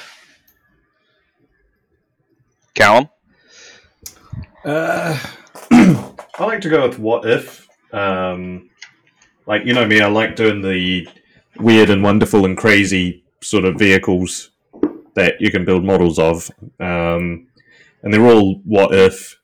Callum? 2.73 3.09
Uh, 4.63 5.17
I 5.71 6.13
like 6.39 6.61
to 6.61 6.69
go 6.69 6.87
with 6.87 6.99
what 6.99 7.27
if. 7.29 7.64
Um, 7.91 8.69
like 9.47 9.65
you 9.65 9.73
know 9.73 9.85
me, 9.85 10.01
I 10.01 10.07
like 10.07 10.35
doing 10.35 10.61
the 10.61 11.07
weird 11.59 11.89
and 11.89 12.03
wonderful 12.03 12.45
and 12.45 12.57
crazy 12.57 13.23
sort 13.41 13.65
of 13.65 13.77
vehicles 13.77 14.51
that 15.15 15.39
you 15.39 15.51
can 15.51 15.65
build 15.65 15.83
models 15.83 16.19
of, 16.19 16.51
um, 16.79 17.47
and 18.03 18.13
they're 18.13 18.25
all 18.25 18.61
what 18.65 18.93
if 18.93 19.39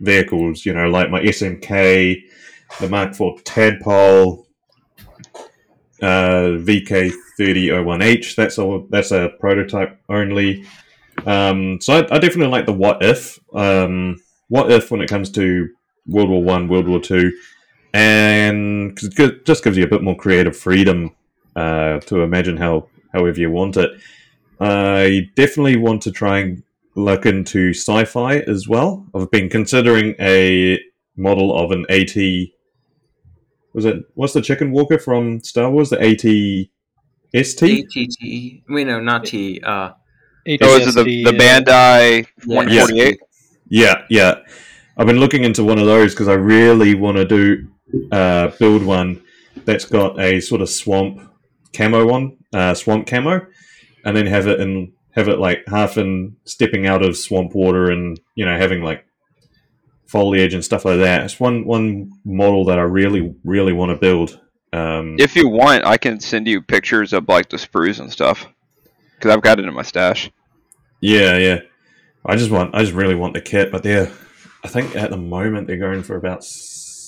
vehicles. 0.00 0.64
You 0.64 0.74
know, 0.74 0.88
like 0.88 1.10
my 1.10 1.20
SMK, 1.20 2.22
the 2.80 2.88
Mark 2.88 3.18
IV 3.18 3.44
Tadpole, 3.44 4.46
uh, 6.02 6.56
VK3001H. 6.58 8.34
That's 8.36 8.58
all. 8.58 8.86
That's 8.90 9.10
a 9.10 9.30
prototype 9.40 10.00
only. 10.08 10.64
Um, 11.24 11.80
so 11.80 11.94
I, 11.94 11.98
I 12.14 12.18
definitely 12.18 12.48
like 12.48 12.66
the 12.66 12.72
what 12.72 13.02
if. 13.02 13.40
Um, 13.54 14.20
what 14.48 14.70
if 14.70 14.90
when 14.90 15.00
it 15.00 15.08
comes 15.08 15.30
to 15.32 15.68
World 16.06 16.28
War 16.30 16.42
One, 16.42 16.68
World 16.68 16.88
War 16.88 17.00
Two, 17.00 17.32
and 17.96 18.94
'cause 18.96 19.10
it 19.18 19.46
just 19.46 19.64
gives 19.64 19.76
you 19.78 19.84
a 19.84 19.88
bit 19.88 20.02
more 20.02 20.16
creative 20.16 20.56
freedom 20.56 21.12
uh, 21.54 21.98
to 22.00 22.20
imagine 22.20 22.56
how 22.58 22.88
however 23.12 23.40
you 23.40 23.50
want 23.50 23.76
it. 23.76 23.90
I 24.60 25.28
definitely 25.34 25.76
want 25.76 26.02
to 26.02 26.10
try 26.10 26.38
and 26.40 26.62
look 26.94 27.24
into 27.26 27.70
sci-fi 27.72 28.38
as 28.40 28.68
well. 28.68 29.06
I've 29.14 29.30
been 29.30 29.48
considering 29.48 30.14
a 30.20 30.78
model 31.16 31.56
of 31.56 31.70
an 31.70 31.86
AT. 31.88 32.14
Was 33.72 33.84
it 33.86 33.96
what's 34.14 34.32
the 34.34 34.42
chicken 34.42 34.72
walker 34.72 34.98
from 34.98 35.42
Star 35.42 35.70
Wars? 35.70 35.90
The 35.90 36.00
AT 36.00 36.70
ST. 37.44 37.86
ATT. 37.86 38.62
Wait, 38.68 38.86
no, 38.86 39.00
not 39.00 39.24
T. 39.24 39.60
Uh, 39.62 39.92
Oh, 40.62 40.76
is 40.76 40.96
it 40.96 41.04
the, 41.04 41.24
the 41.24 41.32
Bandai 41.32 42.24
148? 42.44 43.18
Yeah, 43.68 44.02
yeah. 44.08 44.34
I've 44.96 45.08
been 45.08 45.18
looking 45.18 45.42
into 45.42 45.64
one 45.64 45.78
of 45.80 45.86
those 45.86 46.14
because 46.14 46.28
I 46.28 46.34
really 46.34 46.94
want 46.94 47.16
to 47.16 47.24
do 47.24 47.66
uh, 48.12 48.48
build 48.58 48.82
one 48.82 49.22
that's 49.64 49.84
got 49.84 50.20
a 50.20 50.40
sort 50.40 50.60
of 50.60 50.68
swamp 50.68 51.20
camo 51.72 52.10
on, 52.12 52.36
uh, 52.52 52.74
swamp 52.74 53.06
camo, 53.06 53.46
and 54.04 54.16
then 54.16 54.26
have 54.26 54.46
it 54.46 54.60
in 54.60 54.92
have 55.12 55.28
it 55.28 55.38
like 55.38 55.64
half 55.66 55.96
in 55.96 56.36
stepping 56.44 56.86
out 56.86 57.02
of 57.02 57.16
swamp 57.16 57.54
water 57.54 57.90
and 57.90 58.20
you 58.34 58.44
know 58.44 58.56
having 58.56 58.82
like 58.82 59.06
foliage 60.06 60.54
and 60.54 60.64
stuff 60.64 60.84
like 60.84 60.98
that. 60.98 61.24
It's 61.24 61.40
one 61.40 61.64
one 61.64 62.10
model 62.24 62.64
that 62.66 62.78
I 62.78 62.82
really 62.82 63.34
really 63.44 63.72
want 63.72 63.90
to 63.90 63.96
build. 63.96 64.40
Um, 64.72 65.16
If 65.18 65.36
you 65.36 65.48
want, 65.48 65.86
I 65.86 65.96
can 65.96 66.20
send 66.20 66.46
you 66.46 66.60
pictures 66.60 67.12
of 67.12 67.28
like 67.28 67.48
the 67.48 67.56
sprues 67.56 67.98
and 68.00 68.12
stuff. 68.12 68.46
Because 69.14 69.34
I've 69.34 69.42
got 69.42 69.58
it 69.58 69.64
in 69.64 69.72
my 69.72 69.82
stash. 69.82 70.30
Yeah, 71.00 71.38
yeah. 71.38 71.60
I 72.24 72.36
just 72.36 72.50
want, 72.50 72.74
I 72.74 72.82
just 72.82 72.92
really 72.92 73.14
want 73.14 73.34
the 73.34 73.40
kit, 73.40 73.72
but 73.72 73.82
they're, 73.82 74.12
I 74.62 74.68
think 74.68 74.94
at 74.96 75.10
the 75.10 75.16
moment 75.16 75.66
they're 75.66 75.78
going 75.78 76.02
for 76.02 76.16
about 76.16 76.44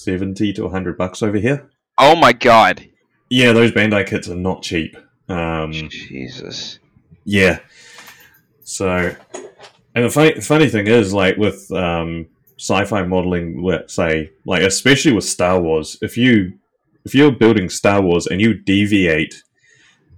seventy 0.09 0.55
to 0.55 0.71
hundred 0.71 0.97
bucks 0.97 1.23
over 1.23 1.37
here. 1.37 1.69
Oh 1.99 2.17
my 2.17 2.33
god. 2.33 2.89
Yeah, 3.29 3.53
those 3.53 3.73
Bandai 3.73 4.07
kits 4.07 4.27
are 4.31 4.35
not 4.35 4.63
cheap. 4.63 4.97
Um, 5.29 5.73
Jesus. 5.73 6.79
yeah. 7.25 7.59
So, 8.63 9.15
and 9.95 10.05
the 10.05 10.09
funny, 10.09 10.41
funny 10.41 10.69
thing 10.71 10.87
is, 10.87 11.13
like 11.13 11.37
with 11.37 11.71
um, 11.73 12.27
sci-fi 12.59 13.03
modeling, 13.03 13.63
let's 13.63 13.93
say, 13.93 14.31
like 14.47 14.63
especially 14.63 15.13
with 15.13 15.25
Star 15.25 15.61
Wars, 15.61 15.99
if 16.01 16.17
you 16.17 16.55
if 17.05 17.15
you're 17.15 17.33
building 17.33 17.69
Star 17.69 18.01
Wars 18.01 18.27
and 18.27 18.41
you 18.41 18.55
deviate 18.55 19.43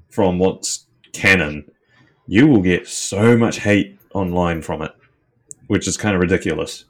from 0.09 0.39
what's 0.39 0.87
canon, 1.12 1.69
you 2.29 2.47
will 2.47 2.62
get 2.62 2.87
so 2.87 3.37
much 3.37 3.59
hate 3.59 3.99
online 4.15 4.62
from 4.62 4.83
it, 4.83 4.93
which 5.67 5.89
is 5.89 5.97
kind 5.97 6.15
of 6.15 6.21
ridiculous. 6.21 6.85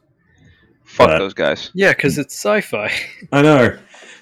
Fuck 0.90 1.08
But- 1.08 1.18
those 1.18 1.34
guys. 1.34 1.70
Yeah, 1.74 1.92
because 1.92 2.18
it's 2.18 2.34
sci-fi. 2.34 2.92
I 3.32 3.42
know. 3.42 3.76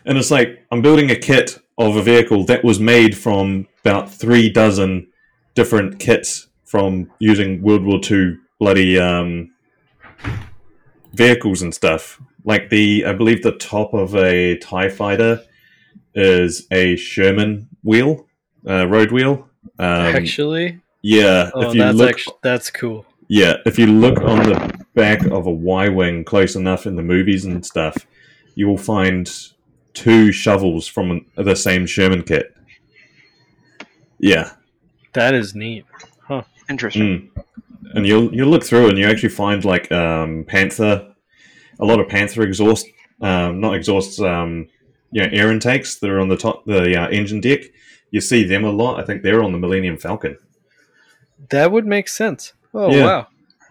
And 0.05 0.17
it's 0.19 0.31
like 0.31 0.65
I'm 0.71 0.81
building 0.83 1.11
a 1.11 1.17
kit 1.17 1.59
of 1.77 1.97
a 1.97 2.03
vehicle 2.03 2.45
that 2.45 2.65
was 2.65 2.79
made 2.81 3.17
from 3.17 3.67
about 3.85 4.13
three 4.13 4.49
dozen 4.51 5.07
different 5.55 5.99
kits 5.99 6.49
from 6.65 7.11
using 7.21 7.63
World 7.63 7.85
War 7.85 8.01
II 8.11 8.37
bloody 8.59 8.99
um, 8.99 9.51
vehicles 11.13 11.63
and 11.63 11.75
stuff. 11.75 12.21
Like 12.45 12.71
the, 12.71 13.05
I 13.07 13.13
believe 13.13 13.43
the 13.43 13.53
top 13.53 13.93
of 13.95 14.15
a 14.15 14.57
Tie 14.59 14.89
Fighter 14.89 15.43
is 16.15 16.67
a 16.71 16.97
Sherman 16.97 17.69
wheel, 17.83 18.27
uh, 18.69 18.87
road 18.87 19.13
wheel. 19.13 19.49
Um, 19.79 19.87
Actually, 20.17 20.81
yeah. 21.03 21.51
oh, 21.55 21.69
if 21.69 21.75
you 21.75 21.81
that's 21.83 21.97
look, 21.99 22.11
actu- 22.11 22.31
that's 22.43 22.71
cool. 22.71 23.07
yeah, 23.29 23.55
if 23.67 23.79
you 23.79 23.87
look 23.87 24.21
on 24.23 24.39
the 24.45 24.85
back 24.99 25.25
of 25.27 25.47
a 25.47 25.51
Y 25.51 25.89
wing 25.89 26.25
close 26.25 26.57
enough 26.57 26.87
in 26.87 26.97
the 26.97 27.03
movies 27.03 27.45
and 27.45 27.65
stuff, 27.65 28.07
you 28.55 28.67
will 28.67 28.77
find 28.79 29.31
two 29.95 30.33
shovels 30.33 30.87
from 30.87 31.25
the 31.37 31.55
same 31.57 31.87
Sherman 31.87 32.23
kit. 32.23 32.55
Yeah, 34.19 34.51
That 35.13 35.35
is 35.35 35.55
neat. 35.55 35.85
Huh. 36.27 36.43
Interesting. 36.69 37.31
mm. 37.35 37.43
and 37.95 38.07
you'll 38.07 38.35
you'll 38.35 38.49
look 38.51 38.65
through 38.65 38.89
and 38.89 38.99
you 38.99 39.07
actually 39.07 39.29
find 39.31 39.65
like 39.65 39.91
um, 39.93 40.45
Panther, 40.47 41.15
a 41.79 41.85
lot 41.85 42.01
of 42.01 42.09
Panther 42.09 42.43
exhaust, 42.43 42.87
um, 43.23 43.61
not 43.61 43.75
exhausts, 43.75 44.21
um, 44.21 44.69
you 45.13 45.23
know, 45.23 45.29
air 45.33 45.51
intakes 45.53 45.97
that 46.01 46.11
are 46.11 46.21
on 46.21 46.29
the 46.29 46.37
top 46.37 46.65
the 46.67 47.01
uh, 47.01 47.09
engine 47.09 47.41
deck. 47.41 47.61
You 48.11 48.21
see 48.21 48.43
them 48.45 48.65
a 48.65 48.71
lot. 48.71 49.01
I 49.01 49.05
think 49.05 49.23
they're 49.23 49.43
on 49.43 49.53
the 49.53 49.59
Millennium 49.59 49.99
Falcon. 49.99 50.37
That 51.51 51.71
would 51.73 51.87
make 51.87 52.09
sense. 52.09 52.53
Oh 52.75 52.91
Yeah. 52.93 53.05
wow. 53.05 53.27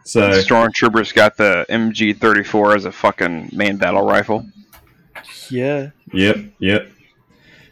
So 0.08 0.30
Stormtroopers 0.30 1.14
got 1.14 1.36
the 1.36 1.66
MG34 1.70 2.78
as 2.78 2.86
a 2.86 2.92
fucking 2.94 3.50
main 3.52 3.76
battle 3.76 4.06
rifle. 4.06 4.46
Yeah. 5.50 5.90
Yep, 6.14 6.38
yep. 6.60 6.90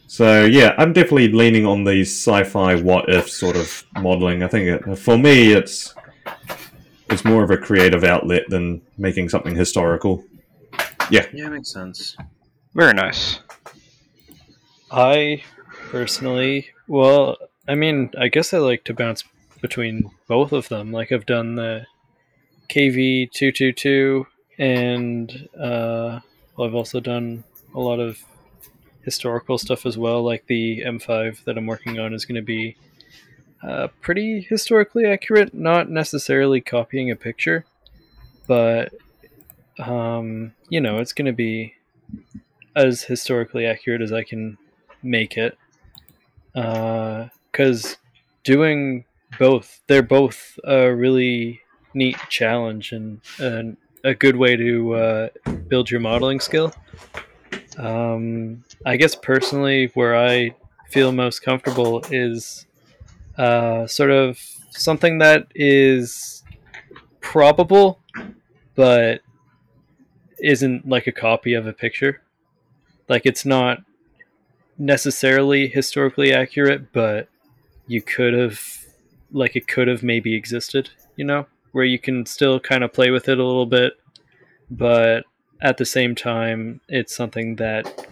So 0.08 0.44
yeah, 0.44 0.76
I'm 0.78 0.92
definitely 0.92 1.30
leaning 1.30 1.66
on 1.66 1.86
the 1.86 2.02
sci-fi 2.02 2.76
what 2.76 3.08
if 3.08 3.30
sort 3.30 3.56
of 3.56 3.86
modeling. 4.02 4.44
I 4.44 4.50
think 4.50 4.68
it, 4.68 4.98
for 4.98 5.18
me, 5.18 5.54
it's 5.54 5.96
it's 7.10 7.24
more 7.24 7.42
of 7.42 7.52
a 7.52 7.58
creative 7.58 8.04
outlet 8.04 8.44
than 8.50 8.82
making 8.98 9.30
something 9.30 9.56
historical. 9.56 10.26
Yeah, 11.10 11.26
Yeah, 11.34 11.48
makes 11.48 11.72
sense. 11.72 12.18
Very 12.74 12.94
nice. 12.94 13.40
I 14.92 15.42
personally, 15.90 16.68
well, 16.90 17.38
I 17.66 17.76
mean, 17.76 18.12
I 18.20 18.28
guess 18.28 18.54
I 18.54 18.58
like 18.58 18.84
to 18.86 18.94
bounce 18.94 19.24
between 19.62 20.12
both 20.28 20.52
of 20.52 20.68
them. 20.68 20.92
Like 20.92 21.14
I've 21.14 21.26
done 21.26 21.56
the 21.56 21.86
KV 22.70 23.32
two 23.32 23.52
two 23.52 23.72
two, 23.72 24.28
and 24.58 25.50
uh, 25.58 26.20
well, 26.56 26.68
I've 26.68 26.76
also 26.76 27.00
done 27.00 27.44
a 27.74 27.80
lot 27.80 28.00
of 28.00 28.24
historical 29.04 29.58
stuff 29.58 29.86
as 29.86 29.98
well. 29.98 30.24
Like 30.24 30.48
the 30.48 30.82
M5 30.82 31.44
that 31.44 31.58
I'm 31.58 31.68
working 31.68 32.00
on 32.00 32.14
is 32.14 32.26
going 32.26 32.36
to 32.36 32.42
be 32.42 32.76
uh, 33.64 33.88
pretty 34.02 34.42
historically 34.42 35.06
accurate, 35.06 35.54
not 35.54 35.90
necessarily 35.90 36.62
copying 36.62 37.12
a 37.12 37.16
picture, 37.16 37.66
but 38.48 38.94
um, 39.80 40.54
you 40.70 40.82
know, 40.82 41.00
it's 41.00 41.14
going 41.14 41.26
to 41.26 41.34
be 41.34 41.76
as 42.76 43.04
historically 43.04 43.66
accurate 43.66 44.02
as 44.02 44.12
I 44.12 44.24
can 44.24 44.58
make 45.02 45.38
it. 45.38 45.58
Because 46.54 47.98
doing 48.44 49.06
both, 49.38 49.82
they're 49.88 50.02
both 50.02 50.58
a 50.64 50.94
really 50.94 51.62
neat 51.96 52.18
challenge 52.30 52.92
and, 52.92 53.22
and 53.40 53.78
a 54.04 54.14
good 54.14 54.36
way 54.36 54.56
to 54.56 54.94
uh, 54.94 55.30
build 55.68 55.90
your 55.90 56.00
modeling 56.00 56.40
skill. 56.40 56.74
Um, 57.78 58.64
I 58.86 58.98
guess 58.98 59.16
personally, 59.16 59.92
where 59.96 60.16
I 60.16 60.56
feel 60.90 61.12
most 61.12 61.40
comfortable 61.42 62.04
is 62.12 62.68
uh, 63.38 63.88
sort 63.88 64.12
of 64.12 64.38
something 64.70 65.18
that 65.20 65.48
is 65.56 66.44
probable, 67.22 68.00
but 68.76 69.22
isn't 70.40 70.88
like 70.88 71.08
a 71.08 71.12
copy 71.12 71.54
of 71.54 71.66
a 71.66 71.74
picture. 71.74 72.22
Like 73.10 73.26
it's 73.26 73.46
not 73.46 73.80
necessarily 74.78 75.68
historically 75.68 76.34
accurate, 76.34 76.92
but 76.92 77.30
you 77.88 78.02
could 78.02 78.34
have, 78.34 78.60
like, 79.32 79.56
it 79.56 79.68
could 79.68 79.88
have 79.88 80.04
maybe 80.04 80.36
existed, 80.36 80.90
you 81.16 81.24
know, 81.26 81.46
where 81.76 81.84
you 81.84 82.00
can 82.00 82.26
still 82.26 82.58
kind 82.58 82.86
of 82.86 82.94
play 82.94 83.12
with 83.12 83.28
it 83.28 83.38
a 83.38 83.44
little 83.44 83.66
bit, 83.66 84.00
but 84.72 85.26
at 85.60 85.76
the 85.76 85.84
same 85.84 86.16
time, 86.16 86.80
it's 86.88 87.14
something 87.14 87.58
that 87.58 88.08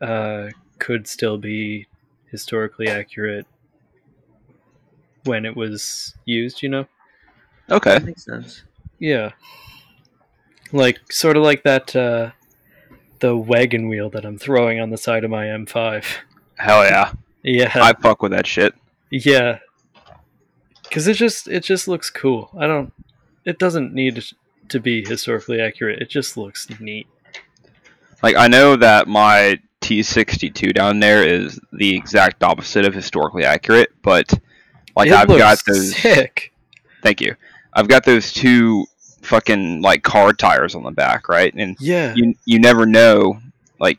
uh, 0.00 0.46
could 0.78 1.08
still 1.08 1.36
be 1.36 1.88
historically 2.30 2.86
accurate 2.86 3.44
when 5.24 5.44
it 5.44 5.56
was 5.56 6.14
used, 6.26 6.62
you 6.62 6.68
know? 6.68 6.86
Okay. 7.68 7.98
makes 8.04 8.24
sense. 8.24 8.62
Yeah. 9.00 9.32
Like, 10.70 11.10
sort 11.10 11.36
of 11.36 11.42
like 11.42 11.64
that, 11.64 11.96
uh, 11.96 12.30
the 13.18 13.36
wagon 13.36 13.88
wheel 13.88 14.10
that 14.10 14.24
I'm 14.24 14.38
throwing 14.38 14.78
on 14.78 14.90
the 14.90 14.96
side 14.96 15.24
of 15.24 15.30
my 15.32 15.46
M5. 15.46 16.04
Hell 16.54 16.84
yeah. 16.84 17.10
Yeah. 17.42 17.72
I 17.74 17.94
fuck 17.94 18.22
with 18.22 18.30
that 18.30 18.46
shit. 18.46 18.76
Yeah. 19.10 19.58
Cuz 20.96 21.06
it 21.06 21.14
just 21.18 21.46
it 21.46 21.62
just 21.62 21.86
looks 21.86 22.08
cool. 22.08 22.50
I 22.58 22.66
don't 22.66 22.90
it 23.44 23.58
doesn't 23.58 23.92
need 23.92 24.24
to 24.70 24.80
be 24.80 25.04
historically 25.06 25.60
accurate. 25.60 26.00
It 26.00 26.08
just 26.08 26.38
looks 26.38 26.68
neat. 26.80 27.06
Like 28.22 28.34
I 28.34 28.48
know 28.48 28.76
that 28.76 29.06
my 29.06 29.60
T62 29.82 30.72
down 30.74 31.00
there 31.00 31.22
is 31.22 31.60
the 31.70 31.94
exact 31.94 32.42
opposite 32.42 32.86
of 32.86 32.94
historically 32.94 33.44
accurate, 33.44 33.92
but 34.00 34.32
like 34.96 35.08
it 35.08 35.12
I've 35.12 35.28
got 35.28 35.62
those 35.66 35.94
sick. 35.94 36.54
Thank 37.02 37.20
you. 37.20 37.36
I've 37.74 37.88
got 37.88 38.06
those 38.06 38.32
two 38.32 38.86
fucking 39.20 39.82
like 39.82 40.02
car 40.02 40.32
tires 40.32 40.74
on 40.74 40.82
the 40.82 40.92
back, 40.92 41.28
right? 41.28 41.52
And 41.52 41.76
Yeah. 41.78 42.14
you 42.16 42.32
you 42.46 42.58
never 42.58 42.86
know, 42.86 43.38
like 43.78 43.98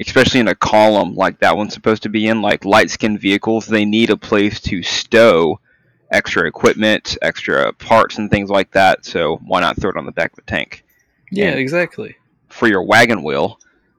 especially 0.00 0.40
in 0.40 0.48
a 0.48 0.56
column 0.56 1.14
like 1.14 1.38
that 1.38 1.56
one's 1.56 1.72
supposed 1.72 2.02
to 2.02 2.08
be 2.08 2.26
in, 2.26 2.42
like 2.42 2.64
light 2.64 2.90
skinned 2.90 3.20
vehicles, 3.20 3.66
they 3.66 3.84
need 3.84 4.10
a 4.10 4.16
place 4.16 4.58
to 4.62 4.82
stow 4.82 5.60
extra 6.10 6.46
equipment, 6.46 7.16
extra 7.22 7.72
parts 7.72 8.18
and 8.18 8.30
things 8.30 8.50
like 8.50 8.70
that. 8.72 9.04
So 9.04 9.36
why 9.44 9.60
not 9.60 9.80
throw 9.80 9.90
it 9.90 9.96
on 9.96 10.06
the 10.06 10.12
back 10.12 10.32
of 10.32 10.36
the 10.36 10.42
tank? 10.42 10.84
yeah, 11.30 11.46
and- 11.48 11.58
exactly. 11.58 12.16
For 12.48 12.68
your 12.68 12.82
wagon 12.82 13.22
wheel, 13.22 13.58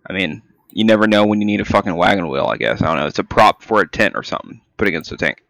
I 0.10 0.14
mean, 0.14 0.42
you 0.72 0.84
never 0.84 1.06
know 1.06 1.26
when 1.26 1.42
you 1.42 1.46
need 1.46 1.60
a 1.62 1.66
fucking 1.66 1.96
wagon 1.96 2.30
wheel, 2.30 2.46
I 2.46 2.58
guess. 2.58 2.82
I 2.82 2.86
don't 2.86 2.98
know. 2.98 3.06
It's 3.08 3.20
a 3.20 3.24
prop 3.24 3.62
for 3.62 3.82
a 3.82 3.88
tent 3.88 4.16
or 4.16 4.24
something. 4.24 4.62
Put 4.78 4.88
against 4.88 5.10
the 5.10 5.18
tank. 5.18 5.44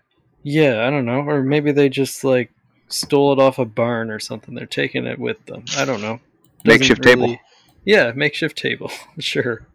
Yeah, 0.44 0.86
I 0.86 0.90
don't 0.90 1.06
know. 1.06 1.20
Or 1.22 1.44
maybe 1.44 1.72
they 1.72 1.90
just 1.90 2.24
like 2.24 2.52
stole 2.90 3.34
it 3.34 3.40
off 3.40 3.60
a 3.60 3.66
barn 3.66 4.10
or 4.10 4.20
something. 4.20 4.56
They're 4.56 4.66
taking 4.66 5.06
it 5.06 5.20
with 5.20 5.46
them. 5.46 5.66
I 5.78 5.86
don't 5.86 6.02
know. 6.02 6.20
Doesn't 6.64 6.80
Makeshift 6.80 7.04
table. 7.04 7.38
Yeah, 7.86 8.12
makeshift 8.16 8.58
table. 8.58 8.92
sure. 9.20 9.66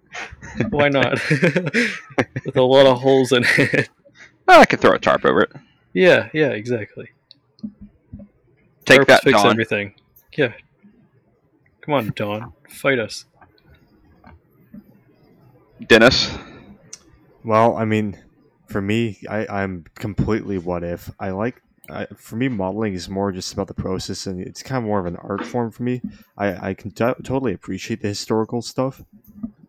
Why 0.71 0.89
not? 0.89 1.13
with 1.31 2.57
a 2.57 2.63
lot 2.63 2.87
of 2.87 3.01
holes 3.01 3.33
in 3.33 3.45
it. 3.47 3.89
Oh, 4.49 4.61
I 4.61 4.65
could 4.67 4.81
throw 4.81 4.93
a 4.93 4.99
tarp 4.99 5.25
over 5.25 5.43
it. 5.43 5.53
Yeah, 5.93 6.29
yeah, 6.33 6.49
exactly. 6.49 7.11
Take 8.85 9.01
Tarps 9.01 9.07
that, 9.07 9.23
fix 9.23 9.43
Don. 9.43 9.51
everything. 9.51 9.95
Yeah. 10.37 10.53
Come 11.83 11.95
on, 11.95 12.13
Dawn. 12.15 12.53
Fight 12.69 12.99
us. 12.99 13.27
Dennis. 15.87 16.33
Well, 17.45 17.77
I 17.77 17.85
mean, 17.85 18.19
for 18.69 18.81
me, 18.81 19.19
I, 19.29 19.47
I'm 19.47 19.85
completely 19.97 20.59
what 20.59 20.85
if. 20.85 21.11
I 21.19 21.31
like, 21.31 21.61
I, 21.91 22.07
for 22.17 22.37
me, 22.37 22.49
modeling 22.49 22.95
is 22.95 23.09
more 23.09 23.33
just 23.33 23.53
about 23.53 23.67
the 23.67 23.75
process, 23.75 24.27
and 24.27 24.41
it's 24.41 24.63
kind 24.63 24.79
of 24.79 24.85
more 24.85 25.01
of 25.01 25.07
an 25.07 25.17
art 25.17 25.45
form 25.45 25.71
for 25.71 25.83
me. 25.83 26.01
I, 26.39 26.69
I 26.71 26.75
can 26.75 26.93
to- 26.93 27.17
totally 27.23 27.53
appreciate 27.53 28.01
the 28.01 28.09
historical 28.09 28.63
stuff, 28.63 29.03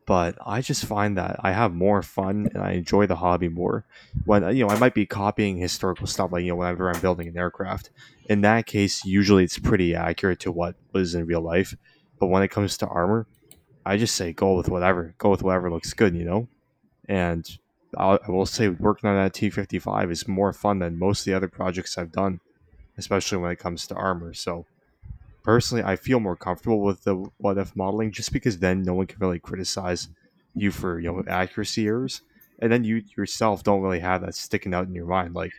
but 0.06 0.38
I 0.46 0.62
just 0.62 0.86
find 0.86 1.18
that 1.18 1.38
I 1.40 1.52
have 1.52 1.74
more 1.74 2.02
fun 2.02 2.50
and 2.54 2.62
I 2.62 2.72
enjoy 2.72 3.08
the 3.08 3.16
hobby 3.16 3.48
more 3.48 3.86
when 4.26 4.44
uh, 4.44 4.50
you 4.50 4.66
know 4.66 4.74
I 4.74 4.80
might 4.80 4.94
be 4.94 5.06
copying 5.06 5.58
historical 5.58 6.08
stuff, 6.08 6.32
like 6.32 6.44
you 6.44 6.50
know 6.50 6.56
whenever 6.56 6.90
I'm 6.90 7.00
building 7.00 7.28
an 7.28 7.38
aircraft. 7.38 7.90
In 8.30 8.42
that 8.42 8.66
case, 8.66 9.06
usually 9.06 9.44
it's 9.44 9.60
pretty 9.60 9.96
accurate 9.96 10.40
to 10.42 10.52
what 10.52 10.76
was 10.92 11.16
in 11.16 11.26
real 11.26 11.42
life, 11.42 11.76
but 12.20 12.28
when 12.28 12.44
it 12.44 12.50
comes 12.50 12.78
to 12.78 12.88
armor, 12.88 13.28
I 13.86 13.98
just 13.98 14.16
say 14.16 14.34
go 14.34 14.56
with 14.56 14.70
whatever, 14.70 15.16
go 15.18 15.30
with 15.30 15.44
whatever 15.44 15.72
looks 15.72 15.94
good, 15.94 16.16
you 16.16 16.26
know. 16.26 16.48
And 17.08 17.50
I'll, 17.98 18.20
I 18.26 18.32
will 18.32 18.46
say 18.46 18.70
working 18.70 19.10
on 19.10 19.16
that 19.16 19.34
T55 19.34 20.12
is 20.12 20.28
more 20.28 20.54
fun 20.54 20.80
than 20.80 20.98
most 20.98 21.22
of 21.22 21.26
the 21.26 21.34
other 21.34 21.48
projects 21.48 21.98
I've 21.98 22.12
done, 22.12 22.40
especially 22.98 23.38
when 23.40 23.52
it 23.52 23.60
comes 23.60 23.88
to 23.88 23.96
armor. 23.96 24.34
So 24.34 24.66
personally, 25.44 25.84
I 25.84 25.96
feel 25.96 26.20
more 26.20 26.36
comfortable 26.36 26.82
with 26.82 27.04
the 27.04 27.16
what 27.38 27.58
if 27.58 27.76
modeling 27.76 28.12
just 28.12 28.34
because 28.34 28.60
then 28.60 28.84
no 28.84 28.94
one 28.94 29.08
can 29.08 29.20
really 29.20 29.40
criticize 29.40 30.08
you 30.56 30.72
for 30.72 31.00
you 31.00 31.12
know 31.12 31.24
accuracy 31.28 31.88
errors, 31.88 32.22
and 32.60 32.72
then 32.72 32.84
you 32.84 33.04
yourself 33.18 33.64
don't 33.64 33.82
really 33.82 34.00
have 34.00 34.22
that 34.22 34.36
sticking 34.36 34.74
out 34.74 34.88
in 34.88 34.96
your 34.96 35.06
mind. 35.06 35.34
Like 35.36 35.52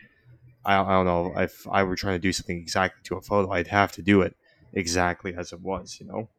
I, 0.65 0.79
I 0.79 0.91
don't 0.91 1.05
know 1.05 1.33
if 1.37 1.67
I 1.69 1.83
were 1.83 1.95
trying 1.95 2.15
to 2.15 2.19
do 2.19 2.33
something 2.33 2.57
exactly 2.57 3.01
to 3.05 3.15
a 3.15 3.21
photo, 3.21 3.51
I'd 3.51 3.67
have 3.67 3.91
to 3.93 4.01
do 4.01 4.21
it 4.21 4.35
exactly 4.73 5.35
as 5.35 5.53
it 5.53 5.61
was, 5.61 5.97
you 5.99 6.07
know. 6.07 6.29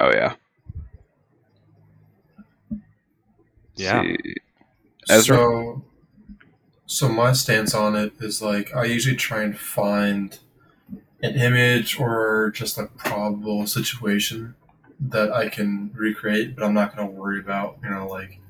Oh 0.00 0.10
yeah. 0.10 0.34
Yeah. 3.76 4.02
See. 4.02 4.36
Ezra? 5.08 5.36
So, 5.36 5.84
so 6.86 7.08
my 7.08 7.32
stance 7.32 7.74
on 7.74 7.96
it 7.96 8.12
is 8.20 8.42
like 8.42 8.74
I 8.74 8.84
usually 8.84 9.16
try 9.16 9.42
and 9.42 9.56
find 9.56 10.38
an 11.26 11.40
image 11.40 11.98
or 11.98 12.52
just 12.54 12.78
a 12.78 12.86
probable 12.96 13.66
situation 13.66 14.54
that 14.98 15.32
I 15.32 15.48
can 15.48 15.90
recreate, 15.94 16.56
but 16.56 16.64
I'm 16.64 16.74
not 16.74 16.96
going 16.96 17.06
to 17.06 17.14
worry 17.14 17.38
about 17.38 17.78
you 17.82 17.90
know 17.90 18.06
like 18.06 18.40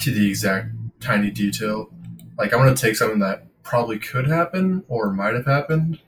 to 0.00 0.10
the 0.10 0.28
exact 0.28 0.68
tiny 1.00 1.30
detail. 1.30 1.90
Like 2.38 2.52
I'm 2.52 2.60
going 2.60 2.74
to 2.74 2.80
take 2.80 2.96
something 2.96 3.18
that 3.20 3.46
probably 3.62 3.98
could 3.98 4.26
happen 4.26 4.84
or 4.88 5.12
might 5.12 5.34
have 5.34 5.46
happened, 5.46 5.98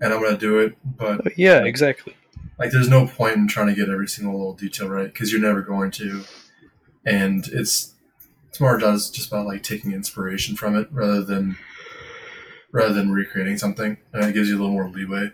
and 0.00 0.12
I'm 0.12 0.20
going 0.20 0.34
to 0.34 0.38
do 0.38 0.58
it. 0.60 0.76
But 0.84 1.26
uh, 1.26 1.30
Yeah, 1.36 1.58
like, 1.58 1.66
exactly. 1.66 2.16
like 2.58 2.70
there's 2.70 2.88
no 2.88 3.06
point 3.06 3.36
in 3.36 3.48
trying 3.48 3.68
to 3.68 3.74
get 3.74 3.88
every 3.88 4.08
single 4.08 4.34
little 4.34 4.54
detail 4.54 4.88
right 4.88 5.12
because 5.12 5.32
you're 5.32 5.40
never 5.40 5.62
going 5.62 5.90
to 5.92 6.24
and 7.04 7.48
it's 7.48 7.94
it's 8.48 8.60
more 8.60 8.78
does 8.78 9.10
just 9.10 9.28
about 9.28 9.46
like 9.46 9.62
taking 9.62 9.92
inspiration 9.92 10.54
from 10.56 10.76
it 10.76 10.88
rather 10.92 11.22
than 11.22 11.56
rather 12.72 12.94
than 12.94 13.10
recreating 13.10 13.58
something 13.58 13.96
and 14.12 14.24
it 14.24 14.32
gives 14.32 14.48
you 14.48 14.56
a 14.56 14.58
little 14.58 14.72
more 14.72 14.88
leeway 14.88 15.30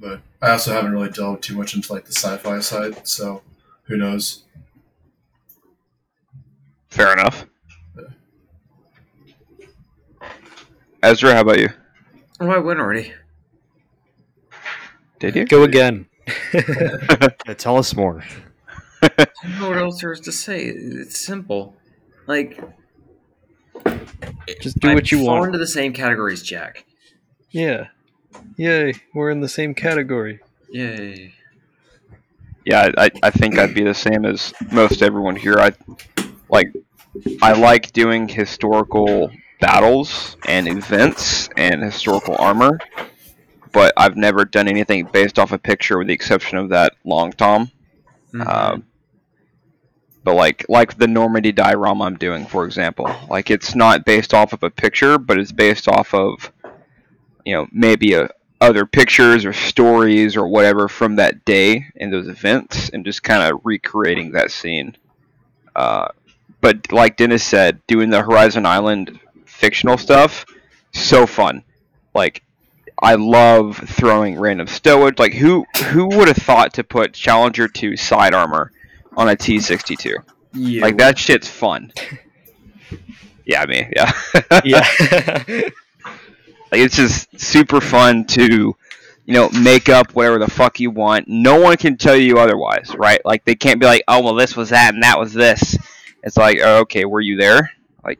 but 0.00 0.20
i 0.42 0.50
also 0.50 0.72
haven't 0.72 0.92
really 0.92 1.10
delved 1.10 1.42
too 1.42 1.54
much 1.56 1.74
into 1.74 1.92
like 1.92 2.04
the 2.06 2.12
sci-fi 2.12 2.58
side 2.60 3.06
so 3.06 3.42
who 3.84 3.96
knows 3.96 4.44
Fair 6.88 7.12
enough. 7.12 7.46
Ezra, 11.02 11.34
how 11.34 11.40
about 11.40 11.58
you? 11.60 11.68
Oh, 12.40 12.48
I 12.50 12.58
went 12.58 12.80
already. 12.80 13.12
Did 15.18 15.36
you? 15.36 15.44
Go 15.46 15.62
again. 15.62 16.06
Yeah, 16.52 17.54
tell 17.56 17.76
us 17.76 17.94
more. 17.94 18.22
I 19.02 19.08
don't 19.42 19.58
know 19.60 19.68
what 19.70 19.78
else 19.78 20.00
there 20.00 20.12
is 20.12 20.20
to 20.20 20.32
say. 20.32 20.64
It's 20.66 21.18
simple. 21.18 21.74
Like, 22.26 22.60
Just 24.60 24.78
do 24.80 24.90
I 24.90 24.94
what 24.94 25.10
you 25.10 25.18
fall 25.18 25.36
want. 25.38 25.46
into 25.46 25.58
the 25.58 25.66
same 25.66 25.92
categories, 25.92 26.42
Jack. 26.42 26.84
Yeah. 27.50 27.88
Yay, 28.56 28.94
we're 29.14 29.30
in 29.30 29.40
the 29.40 29.48
same 29.48 29.74
category. 29.74 30.40
Yay. 30.70 31.34
Yeah, 32.64 32.90
I, 32.96 33.10
I 33.22 33.30
think 33.30 33.58
I'd 33.58 33.74
be 33.74 33.84
the 33.84 33.94
same 33.94 34.24
as 34.24 34.52
most 34.70 35.02
everyone 35.02 35.34
here. 35.34 35.58
I 35.58 35.72
like 36.48 36.72
I 37.42 37.52
like 37.52 37.92
doing 37.92 38.28
historical 38.28 39.30
battles 39.60 40.36
and 40.46 40.68
events 40.68 41.48
and 41.56 41.82
historical 41.82 42.36
armor, 42.38 42.78
but 43.72 43.92
I've 43.96 44.16
never 44.16 44.44
done 44.44 44.68
anything 44.68 45.08
based 45.12 45.38
off 45.38 45.52
a 45.52 45.58
picture 45.58 45.98
with 45.98 46.08
the 46.08 46.14
exception 46.14 46.58
of 46.58 46.68
that 46.70 46.92
long 47.04 47.32
tom. 47.32 47.70
Mhm. 48.32 48.46
Um, 48.46 48.84
but 50.22 50.34
like 50.34 50.66
like 50.68 50.98
the 50.98 51.08
Normandy 51.08 51.52
diorama 51.52 52.04
I'm 52.04 52.16
doing, 52.16 52.46
for 52.46 52.64
example, 52.66 53.10
like 53.28 53.50
it's 53.50 53.74
not 53.74 54.04
based 54.04 54.34
off 54.34 54.52
of 54.52 54.62
a 54.62 54.70
picture, 54.70 55.18
but 55.18 55.38
it's 55.38 55.52
based 55.52 55.88
off 55.88 56.12
of 56.14 56.52
you 57.44 57.54
know 57.54 57.66
maybe 57.72 58.14
a 58.14 58.28
other 58.60 58.84
pictures 58.84 59.44
or 59.46 59.52
stories 59.54 60.36
or 60.36 60.46
whatever 60.46 60.86
from 60.86 61.16
that 61.16 61.44
day 61.44 61.86
and 61.96 62.12
those 62.12 62.28
events, 62.28 62.90
and 62.90 63.04
just 63.04 63.22
kind 63.22 63.42
of 63.42 63.60
recreating 63.64 64.32
that 64.32 64.50
scene. 64.50 64.94
Uh, 65.74 66.08
but 66.60 66.92
like 66.92 67.16
Dennis 67.16 67.42
said, 67.42 67.80
doing 67.86 68.10
the 68.10 68.22
Horizon 68.22 68.66
Island 68.66 69.18
fictional 69.46 69.96
stuff, 69.96 70.44
so 70.92 71.26
fun. 71.26 71.62
Like 72.14 72.42
I 73.02 73.14
love 73.14 73.78
throwing 73.78 74.38
random 74.38 74.66
stowage. 74.66 75.18
Like 75.18 75.32
who 75.32 75.64
who 75.86 76.06
would 76.06 76.28
have 76.28 76.36
thought 76.36 76.74
to 76.74 76.84
put 76.84 77.14
Challenger 77.14 77.66
2 77.66 77.96
side 77.96 78.34
armor 78.34 78.72
on 79.16 79.28
a 79.28 79.36
T62? 79.36 80.16
Yeah. 80.52 80.82
Like 80.82 80.98
that 80.98 81.18
shit's 81.18 81.48
fun. 81.48 81.92
yeah, 83.46 83.64
me, 83.66 83.88
yeah. 83.94 84.12
Yeah. 84.64 85.68
Like 86.70 86.80
it's 86.80 86.96
just 86.96 87.38
super 87.40 87.80
fun 87.80 88.24
to, 88.26 88.76
you 89.26 89.34
know, 89.34 89.48
make 89.50 89.88
up 89.88 90.12
whatever 90.14 90.38
the 90.38 90.50
fuck 90.50 90.80
you 90.80 90.90
want. 90.90 91.26
No 91.28 91.60
one 91.60 91.76
can 91.76 91.96
tell 91.96 92.16
you 92.16 92.38
otherwise, 92.38 92.94
right? 92.96 93.20
Like 93.24 93.44
they 93.44 93.54
can't 93.54 93.80
be 93.80 93.86
like, 93.86 94.04
oh 94.08 94.22
well, 94.22 94.34
this 94.34 94.56
was 94.56 94.70
that 94.70 94.94
and 94.94 95.02
that 95.02 95.18
was 95.18 95.32
this. 95.32 95.76
It's 96.22 96.36
like, 96.36 96.58
oh, 96.62 96.80
okay, 96.80 97.04
were 97.04 97.20
you 97.20 97.36
there? 97.36 97.70
Like, 98.04 98.18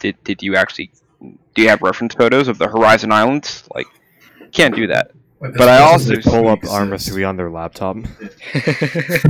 did 0.00 0.22
did 0.24 0.42
you 0.42 0.56
actually? 0.56 0.90
Do 1.20 1.62
you 1.62 1.68
have 1.68 1.82
reference 1.82 2.14
photos 2.14 2.48
of 2.48 2.58
the 2.58 2.66
Horizon 2.66 3.12
Islands? 3.12 3.68
Like, 3.74 3.86
can't 4.52 4.74
do 4.74 4.86
that. 4.86 5.12
Like, 5.42 5.54
But 5.54 5.68
I 5.68 5.78
also 5.78 6.14
Pull 6.20 6.48
up 6.48 6.58
exist. 6.58 6.74
Arma 6.74 6.98
3 6.98 7.24
on 7.24 7.36
their 7.36 7.50
laptop. 7.50 7.96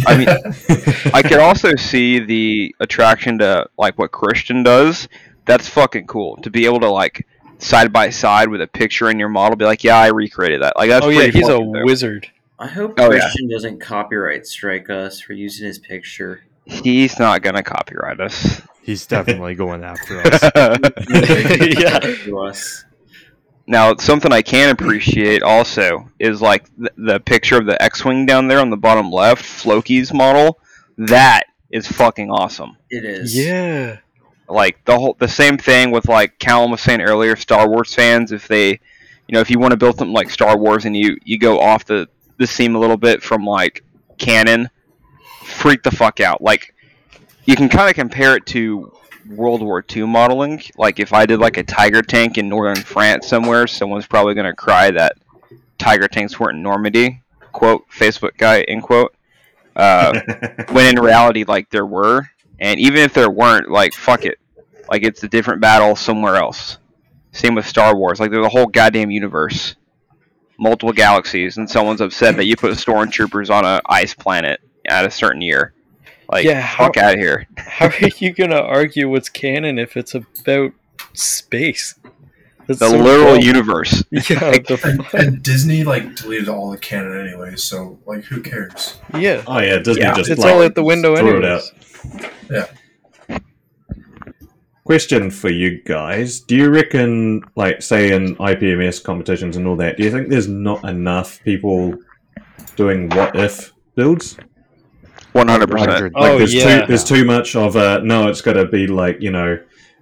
I 0.06 0.16
mean, 0.16 0.28
I 1.14 1.22
could 1.22 1.38
also 1.38 1.74
see 1.74 2.18
the 2.20 2.74
attraction 2.80 3.38
to 3.38 3.66
like 3.78 3.98
what 3.98 4.12
Christian 4.12 4.62
does. 4.62 5.09
That's 5.46 5.68
fucking 5.68 6.06
cool 6.06 6.36
to 6.42 6.50
be 6.50 6.66
able 6.66 6.80
to 6.80 6.90
like 6.90 7.26
side 7.62 7.93
by 7.93 8.10
side 8.10 8.48
with 8.48 8.60
a 8.60 8.66
picture 8.66 9.09
in 9.10 9.18
your 9.18 9.28
model. 9.28 9.56
Be 9.56 9.64
like, 9.64 9.84
yeah, 9.84 9.97
I 9.97 10.09
recreated 10.09 10.62
that. 10.62 10.74
Like 10.76 10.90
that's 10.90 11.05
oh 11.06 11.09
yeah, 11.09 11.26
he's 11.26 11.48
a 11.48 11.52
fucking 11.52 11.84
wizard. 11.84 12.30
I 12.59 12.68
hope 12.68 12.94
Oh, 12.98 13.10
yeah. 13.12 13.20
Christian 13.20 13.48
doesn't 13.48 13.80
copyright 13.80 14.47
strike 14.47 14.89
us 14.90 15.20
for 15.20 15.32
using 15.32 15.66
his 15.66 15.78
picture. 15.78 16.44
He's 16.64 17.18
not 17.18 17.43
gonna 17.43 17.62
copyright 17.62 18.20
us. 18.20 18.62
He's 18.84 19.06
definitely 19.06 19.55
going 19.55 19.84
after 19.84 20.20
us. 20.24 20.43
Yeah. 21.78 22.01
Us. 22.36 22.84
now, 23.68 23.94
something 23.97 24.32
I 24.32 24.43
can 24.43 24.70
appreciate 24.70 25.43
also 25.44 26.09
is 26.18 26.43
like 26.43 26.64
th- 26.76 26.90
the 26.97 27.20
picture 27.20 27.56
of 27.59 27.66
the 27.66 27.80
X-wing 27.80 28.26
down 28.26 28.48
there 28.48 28.59
on 28.59 28.70
the 28.70 28.76
bottom 28.76 29.10
left, 29.12 29.44
Floki's 29.44 30.12
model. 30.12 30.59
That 30.98 31.44
is 31.70 31.86
fucking 31.86 32.30
awesome. 32.30 32.76
It 32.90 33.05
is. 33.05 33.36
Yeah. 33.36 33.98
Like 34.53 34.85
the 34.85 34.99
whole 34.99 35.16
the 35.19 35.29
same 35.29 35.59
thing 35.59 35.91
with 35.91 36.09
like 36.09 36.39
Callum 36.39 36.70
was 36.70 36.81
saying 36.81 37.01
earlier, 37.01 37.37
Star 37.37 37.69
Wars 37.69 37.95
fans, 37.95 38.33
if 38.33 38.47
they 38.49 38.81
you 39.29 39.35
know, 39.35 39.41
if 39.41 39.51
you 39.51 39.59
want 39.59 39.70
to 39.73 39.77
build 39.77 39.99
something 39.99 40.12
like 40.12 40.31
Star 40.31 40.57
Wars 40.57 40.85
and 40.85 40.97
you 40.97 41.16
you 41.24 41.39
go 41.39 41.61
off 41.61 41.85
the 41.85 42.09
the 42.39 42.47
seam 42.47 42.74
a 42.74 42.79
little 42.79 42.97
bit 42.97 43.23
from 43.23 43.45
like 43.45 43.85
canon, 44.19 44.69
freak 45.45 45.83
the 45.83 45.91
fuck 45.91 46.20
out. 46.20 46.43
Like 46.43 46.74
you 47.45 47.57
can 47.57 47.69
kind 47.69 47.89
of 47.89 47.95
compare 47.95 48.37
it 48.37 48.47
to 48.47 48.93
World 49.31 49.62
War 49.62 49.85
II 49.95 50.07
modeling. 50.07 50.62
Like 50.77 51.01
if 51.01 51.12
I 51.12 51.27
did 51.27 51.39
like 51.39 51.57
a 51.57 51.62
Tiger 51.62 52.03
tank 52.03 52.39
in 52.39 52.49
northern 52.49 52.83
France 52.83 53.27
somewhere, 53.27 53.66
someone's 53.66 54.07
probably 54.07 54.35
gonna 54.35 54.55
cry 54.55 54.91
that 54.91 55.16
Tiger 55.79 56.09
tanks 56.09 56.39
weren't 56.39 56.57
in 56.57 56.62
Normandy. 56.62 57.23
Quote 57.53 57.89
Facebook 57.91 58.37
guy 58.37 58.62
end 58.62 58.83
quote. 58.83 59.15
Uh, 59.74 60.20
when 60.73 60.95
in 60.95 61.03
reality, 61.03 61.45
like 61.45 61.70
there 61.70 61.87
were, 61.87 62.29
and 62.61 62.79
even 62.79 63.01
if 63.01 63.15
there 63.15 63.31
weren't, 63.31 63.70
like 63.70 63.95
fuck 63.95 64.24
it, 64.24 64.39
like 64.93 65.02
it's 65.02 65.23
a 65.24 65.28
different 65.28 65.60
battle 65.60 65.97
somewhere 65.97 66.36
else. 66.36 66.78
Same 67.32 67.55
with 67.56 67.66
Star 67.66 67.97
Wars, 67.97 68.20
like 68.20 68.31
there's 68.31 68.44
a 68.47 68.51
whole 68.51 68.66
goddamn 68.66 69.10
universe, 69.10 69.74
multiple 70.59 70.93
galaxies, 70.93 71.56
and 71.56 71.69
someone's 71.69 72.01
upset 72.02 72.36
that 72.36 72.44
you 72.44 72.56
put 72.56 72.73
stormtroopers 72.73 73.48
on 73.51 73.64
a 73.64 73.81
ice 73.86 74.12
planet 74.14 74.60
at 74.86 75.06
a 75.06 75.10
certain 75.10 75.40
year. 75.40 75.73
Like, 76.31 76.44
Yeah, 76.44 76.60
how- 76.60 76.85
fuck 76.86 76.98
out 76.98 77.14
of 77.14 77.20
here. 77.20 77.47
How 77.56 77.86
are 77.86 78.09
you 78.19 78.32
gonna 78.35 78.60
argue 78.60 79.09
what's 79.09 79.28
canon 79.31 79.78
if 79.78 79.97
it's 79.97 80.14
about 80.14 80.73
space? 81.14 81.94
That's 82.66 82.78
The 82.78 82.90
so 82.90 82.97
literal 82.98 83.35
dumb. 83.36 83.43
universe. 83.44 84.05
Yeah. 84.12 84.20
the 84.51 84.78
And, 85.12 85.27
and 85.27 85.43
Disney 85.43 85.85
like 85.85 86.14
deleted 86.16 86.48
all 86.51 86.70
the 86.70 86.78
canon 86.78 87.19
anyway, 87.27 87.56
so 87.56 87.98
like 88.06 88.24
who 88.24 88.40
cares? 88.43 88.98
yeah. 89.14 89.43
oh 89.47 89.59
yeah, 89.59 89.78
Disney 89.78 90.02
Yeah, 90.02 90.14
just 90.14 90.31
It's 90.31 90.40
like, 90.43 90.52
all 90.55 90.62
out 90.62 90.74
the 90.74 90.85
window 90.85 91.16
threw 91.16 91.39
it 91.43 91.44
anyways. 91.44 92.73
Question 94.84 95.30
for 95.30 95.48
you 95.48 95.80
guys: 95.84 96.40
Do 96.40 96.56
you 96.56 96.70
reckon, 96.70 97.42
like, 97.54 97.82
say 97.82 98.12
in 98.12 98.34
IPMS 98.36 99.02
competitions 99.02 99.56
and 99.56 99.66
all 99.66 99.76
that, 99.76 99.96
do 99.96 100.02
you 100.02 100.10
think 100.10 100.28
there's 100.28 100.48
not 100.48 100.84
enough 100.84 101.40
people 101.44 101.94
doing 102.74 103.09
what 103.10 103.36
if 103.36 103.72
builds? 103.94 104.36
One 105.32 105.48
hundred 105.48 105.70
percent. 105.70 106.12
Like, 106.12 106.12
Oh, 106.16 106.38
there's 106.38 106.52
yeah. 106.52 106.80
too 106.80 106.86
there's 106.88 107.04
too 107.04 107.24
much 107.24 107.54
of 107.54 107.76
a 107.76 108.00
no. 108.02 108.28
It's 108.28 108.40
got 108.40 108.54
to 108.54 108.66
be 108.66 108.86
like 108.86 109.20
you 109.20 109.30
know 109.30 109.59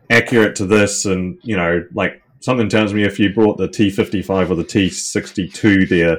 accurate 0.08 0.56
to 0.56 0.66
this, 0.66 1.04
and 1.04 1.38
you 1.42 1.56
know, 1.56 1.86
like 1.92 2.22
something 2.40 2.68
tells 2.68 2.94
me 2.94 3.04
if 3.04 3.18
you 3.20 3.32
brought 3.34 3.58
the 3.58 3.68
T55 3.68 4.50
or 4.50 4.54
the 4.54 4.64
T62 4.64 5.88
there, 5.88 6.18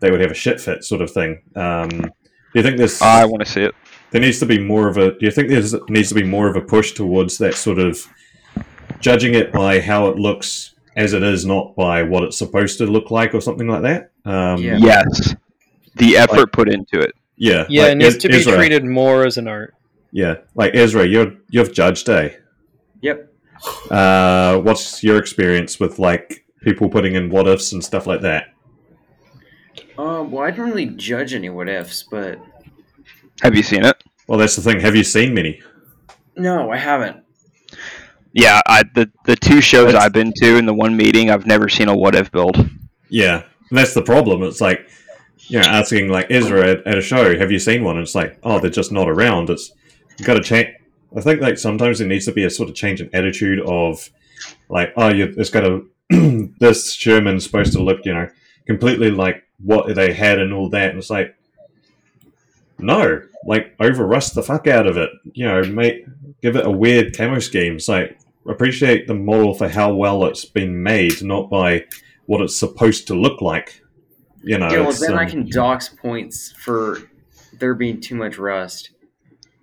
they 0.00 0.10
would 0.12 0.20
have 0.20 0.30
a 0.30 0.34
shit 0.34 0.60
fit 0.60 0.84
sort 0.84 1.02
of 1.02 1.10
thing. 1.10 1.42
Um, 1.56 1.88
do 1.88 2.10
you 2.54 2.62
think 2.62 2.78
there's 2.78 3.02
I 3.02 3.24
want 3.24 3.44
to 3.44 3.50
see 3.50 3.62
it. 3.62 3.74
There 4.16 4.24
needs 4.24 4.38
to 4.38 4.46
be 4.46 4.58
more 4.58 4.88
of 4.88 4.96
a 4.96 5.10
do 5.10 5.26
you 5.26 5.30
think 5.30 5.50
there 5.50 5.62
needs 5.90 6.08
to 6.08 6.14
be 6.14 6.22
more 6.22 6.48
of 6.48 6.56
a 6.56 6.60
push 6.62 6.92
towards 6.92 7.36
that 7.36 7.54
sort 7.54 7.78
of 7.78 8.02
judging 8.98 9.34
it 9.34 9.52
by 9.52 9.78
how 9.78 10.08
it 10.08 10.16
looks 10.16 10.74
as 10.96 11.12
it 11.12 11.22
is 11.22 11.44
not 11.44 11.76
by 11.76 12.02
what 12.02 12.22
it's 12.22 12.38
supposed 12.38 12.78
to 12.78 12.86
look 12.86 13.10
like 13.10 13.34
or 13.34 13.42
something 13.42 13.68
like 13.68 13.82
that 13.82 14.10
um 14.24 14.62
Yeah. 14.62 14.78
Yes, 14.78 15.34
the 15.96 16.16
effort 16.16 16.50
put 16.50 16.70
into 16.70 16.98
it. 16.98 17.12
yeah 17.36 17.66
Yeah, 17.68 17.82
like 17.82 17.92
it 17.92 17.94
needs 17.98 18.16
to 18.16 18.28
be 18.30 18.36
Ezra, 18.36 18.56
treated 18.56 18.86
more 18.86 19.26
as 19.26 19.36
an 19.36 19.48
art. 19.48 19.74
yeah 20.12 20.36
like 20.54 20.74
ezra 20.74 21.04
you're 21.06 21.34
you've 21.50 21.74
judged 21.74 22.08
eh 22.08 22.30
Yep. 23.02 23.30
uh 23.90 24.58
what's 24.60 25.04
your 25.04 25.18
experience 25.18 25.78
with 25.78 25.98
like 25.98 26.46
people 26.62 26.88
putting 26.88 27.16
in 27.16 27.28
what 27.28 27.46
ifs 27.46 27.72
and 27.74 27.84
stuff 27.84 28.06
like 28.06 28.22
that 28.22 28.44
Um, 29.98 30.30
well, 30.30 30.42
I 30.42 30.50
don't 30.52 30.68
really 30.70 30.86
judge 30.86 31.34
any 31.34 31.50
what 31.50 31.68
ifs, 31.68 32.02
but 32.02 32.38
Have 33.42 33.54
you 33.54 33.62
seen 33.62 33.84
it? 33.84 33.96
Well 34.26 34.38
that's 34.38 34.56
the 34.56 34.62
thing. 34.62 34.80
Have 34.80 34.96
you 34.96 35.04
seen 35.04 35.34
many? 35.34 35.60
No, 36.36 36.70
I 36.70 36.76
haven't. 36.76 37.22
Yeah, 38.32 38.60
I 38.66 38.82
the 38.94 39.10
the 39.24 39.36
two 39.36 39.60
shows 39.60 39.86
That's- 39.86 40.04
I've 40.04 40.12
been 40.12 40.32
to 40.36 40.56
and 40.58 40.68
the 40.68 40.74
one 40.74 40.96
meeting, 40.96 41.30
I've 41.30 41.46
never 41.46 41.68
seen 41.68 41.88
a 41.88 41.96
what 41.96 42.14
if 42.14 42.30
build. 42.30 42.56
yeah 43.08 43.42
and 43.70 43.78
that's 43.78 43.94
the 43.94 44.02
problem. 44.02 44.42
It's 44.42 44.60
like 44.60 44.88
you 45.48 45.58
know 45.60 45.66
asking 45.66 46.08
like 46.08 46.26
ezra 46.30 46.68
at, 46.68 46.86
at 46.86 46.98
a 46.98 47.02
show 47.02 47.38
have 47.38 47.50
you 47.52 47.58
seen 47.58 47.84
one? 47.84 47.96
And 47.96 48.02
it's 48.04 48.14
like 48.14 48.38
oh 48.42 48.58
they're 48.58 48.70
just 48.70 48.92
not 48.92 49.08
around. 49.08 49.50
It's 49.50 49.72
got 50.24 50.34
to 50.34 50.42
change 50.42 50.68
i 51.16 51.20
think 51.20 51.40
like 51.40 51.56
sometimes 51.58 51.98
there 51.98 52.08
needs 52.08 52.24
to 52.24 52.32
be 52.32 52.44
a 52.44 52.50
sort 52.50 52.68
of 52.68 52.74
change 52.74 53.00
in 53.00 53.08
attitude 53.14 53.60
of 53.60 54.10
like 54.68 54.92
oh 54.96 55.08
you 55.08 55.32
it's 55.36 55.50
got 55.50 55.60
to 55.60 55.88
this 56.58 56.92
sherman's 56.94 57.44
supposed 57.44 57.72
to 57.72 57.82
look 57.82 58.00
you 58.04 58.12
know 58.12 58.28
completely 58.66 59.10
like 59.10 59.44
what 59.60 59.94
they 59.94 60.12
had 60.12 60.38
and 60.40 60.52
all 60.52 60.68
that. 60.70 60.90
And 60.90 60.98
it's 60.98 61.08
like 61.10 61.34
no 62.78 63.20
like 63.46 63.74
over 63.80 64.06
rust 64.06 64.34
the 64.34 64.42
fuck 64.42 64.66
out 64.66 64.86
of 64.86 64.96
it 64.96 65.10
you 65.32 65.46
know 65.46 65.62
make 65.64 66.04
give 66.42 66.56
it 66.56 66.66
a 66.66 66.70
weird 66.70 67.16
camo 67.16 67.38
scheme 67.38 67.76
it's 67.76 67.88
like 67.88 68.18
appreciate 68.48 69.06
the 69.06 69.14
model 69.14 69.54
for 69.54 69.68
how 69.68 69.92
well 69.94 70.24
it's 70.24 70.44
been 70.44 70.82
made 70.82 71.22
not 71.22 71.48
by 71.50 71.84
what 72.26 72.40
it's 72.42 72.56
supposed 72.56 73.06
to 73.06 73.14
look 73.14 73.40
like 73.40 73.82
you 74.42 74.58
know 74.58 74.68
yeah, 74.70 74.80
well, 74.80 74.90
it's, 74.90 75.00
then 75.00 75.18
I 75.18 75.24
um, 75.24 75.30
can 75.30 75.50
dox 75.50 75.88
points 75.88 76.52
for 76.52 77.10
there 77.58 77.74
being 77.74 78.00
too 78.00 78.14
much 78.14 78.38
rust. 78.38 78.90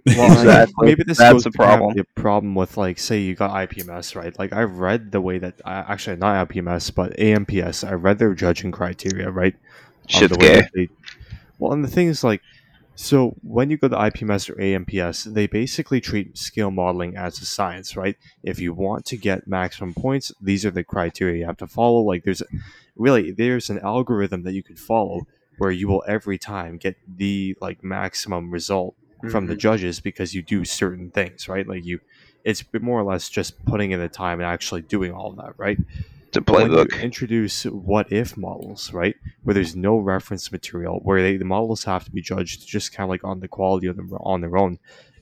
Well, 0.05 0.31
Exactly. 0.33 0.87
maybe 0.87 1.03
this 1.03 1.17
That's 1.17 1.31
goes 1.31 1.43
the 1.45 1.51
to 1.51 1.57
have 1.63 1.77
problem. 1.79 1.95
The 1.95 2.03
problem 2.15 2.55
with 2.55 2.75
like, 2.75 2.99
say 2.99 3.19
you 3.21 3.35
got 3.35 3.51
IPMS, 3.51 4.15
right? 4.15 4.37
Like 4.37 4.51
I've 4.51 4.79
read 4.79 5.11
the 5.13 5.21
way 5.21 5.37
that 5.37 5.61
uh, 5.63 5.83
actually 5.87 6.17
not 6.17 6.49
IPMS, 6.49 6.93
but 6.93 7.17
AMPS. 7.17 7.83
I 7.85 7.93
read 7.93 8.19
their 8.19 8.33
judging 8.33 8.71
criteria, 8.71 9.29
right? 9.31 9.55
of 10.05 10.09
Shit's 10.09 10.33
the 10.37 10.39
way 10.39 10.47
gay. 10.55 10.61
that 10.61 10.69
they- 10.73 10.89
well, 11.59 11.71
and 11.71 11.83
the 11.83 11.87
thing 11.87 12.07
is, 12.07 12.23
like, 12.23 12.41
So 12.95 13.35
when 13.41 13.69
you 13.69 13.77
go 13.77 13.87
to 13.87 13.95
IPMS 13.95 14.49
or 14.49 14.61
AMPS, 14.61 15.23
they 15.23 15.47
basically 15.47 15.99
treat 15.99 16.37
scale 16.37 16.69
modeling 16.69 17.17
as 17.17 17.41
a 17.41 17.45
science, 17.45 17.97
right? 17.97 18.15
If 18.43 18.59
you 18.59 18.73
want 18.73 19.05
to 19.05 19.17
get 19.17 19.47
maximum 19.47 19.93
points, 19.93 20.31
these 20.39 20.63
are 20.65 20.71
the 20.71 20.83
criteria 20.83 21.39
you 21.39 21.45
have 21.45 21.57
to 21.57 21.67
follow. 21.67 22.01
Like 22.01 22.23
there's 22.23 22.43
really 22.95 23.31
there's 23.31 23.69
an 23.69 23.79
algorithm 23.79 24.43
that 24.43 24.53
you 24.53 24.61
can 24.61 24.75
follow 24.75 25.25
where 25.57 25.71
you 25.71 25.87
will 25.87 26.03
every 26.07 26.37
time 26.37 26.77
get 26.77 26.95
the 27.07 27.57
like 27.61 27.83
maximum 27.83 28.51
result 28.51 28.95
from 29.29 29.47
the 29.47 29.53
mm-hmm. 29.53 29.59
judges 29.59 29.99
because 29.99 30.35
you 30.35 30.41
do 30.41 30.63
certain 30.63 31.09
things, 31.09 31.47
right? 31.47 31.67
Like 31.67 31.85
you 31.85 31.99
it's 32.43 32.63
more 32.79 32.99
or 32.99 33.03
less 33.03 33.29
just 33.29 33.63
putting 33.65 33.91
in 33.91 33.99
the 33.99 34.09
time 34.09 34.39
and 34.39 34.47
actually 34.47 34.81
doing 34.81 35.13
all 35.13 35.31
of 35.31 35.37
that, 35.37 35.53
right? 35.57 35.77
When 36.41 36.71
you 36.71 36.77
playbook. 36.77 37.01
introduce 37.01 37.63
what 37.63 38.11
if 38.11 38.35
models, 38.37 38.91
right, 38.93 39.15
where 39.43 39.53
there's 39.53 39.75
no 39.75 39.97
reference 39.97 40.51
material, 40.51 40.99
where 41.03 41.21
they, 41.21 41.37
the 41.37 41.45
models 41.45 41.83
have 41.83 42.05
to 42.05 42.11
be 42.11 42.21
judged 42.21 42.67
just 42.67 42.93
kind 42.93 43.05
of 43.05 43.09
like 43.09 43.23
on 43.23 43.39
the 43.39 43.47
quality 43.47 43.87
of 43.87 43.95
them 43.95 44.11
on 44.21 44.41
their 44.41 44.57
own, 44.57 44.79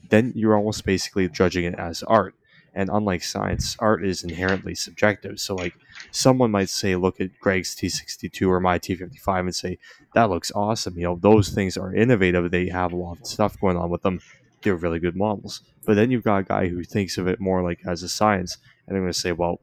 then 0.08 0.32
you're 0.34 0.56
almost 0.56 0.84
basically 0.84 1.28
judging 1.28 1.64
it 1.64 1.74
as 1.78 2.02
art. 2.02 2.34
And 2.74 2.88
unlike 2.90 3.22
science, 3.22 3.76
art 3.78 4.04
is 4.04 4.24
inherently 4.24 4.74
subjective. 4.74 5.38
So, 5.38 5.54
like, 5.54 5.74
someone 6.10 6.50
might 6.50 6.70
say, 6.70 6.96
look 6.96 7.20
at 7.20 7.38
Greg's 7.38 7.76
T62 7.76 8.48
or 8.48 8.60
my 8.60 8.78
T55 8.78 9.40
and 9.40 9.54
say, 9.54 9.78
that 10.14 10.30
looks 10.30 10.50
awesome. 10.54 10.96
You 10.96 11.04
know, 11.04 11.18
those 11.20 11.50
things 11.50 11.76
are 11.76 11.94
innovative. 11.94 12.50
They 12.50 12.68
have 12.68 12.92
a 12.92 12.96
lot 12.96 13.20
of 13.20 13.26
stuff 13.26 13.60
going 13.60 13.76
on 13.76 13.90
with 13.90 14.02
them. 14.02 14.20
They're 14.62 14.74
really 14.74 15.00
good 15.00 15.16
models. 15.16 15.60
But 15.84 15.96
then 15.96 16.10
you've 16.10 16.24
got 16.24 16.38
a 16.38 16.44
guy 16.44 16.68
who 16.68 16.82
thinks 16.82 17.18
of 17.18 17.26
it 17.26 17.40
more 17.40 17.62
like 17.62 17.80
as 17.86 18.02
a 18.02 18.08
science, 18.08 18.56
and 18.86 18.94
they're 18.94 19.02
going 19.02 19.12
to 19.12 19.18
say, 19.18 19.32
well, 19.32 19.60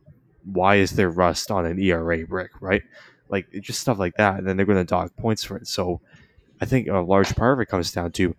why 0.53 0.75
is 0.75 0.91
there 0.91 1.09
rust 1.09 1.51
on 1.51 1.65
an 1.65 1.79
ERA 1.79 2.25
brick, 2.25 2.51
right? 2.61 2.83
Like 3.29 3.47
just 3.61 3.79
stuff 3.79 3.99
like 3.99 4.15
that, 4.17 4.37
and 4.37 4.47
then 4.47 4.57
they're 4.57 4.65
going 4.65 4.79
to 4.79 4.83
dock 4.83 5.15
points 5.17 5.43
for 5.43 5.57
it. 5.57 5.67
So 5.67 6.01
I 6.61 6.65
think 6.65 6.87
a 6.87 6.99
large 6.99 7.35
part 7.35 7.53
of 7.53 7.61
it 7.61 7.67
comes 7.67 7.91
down 7.91 8.11
to: 8.13 8.35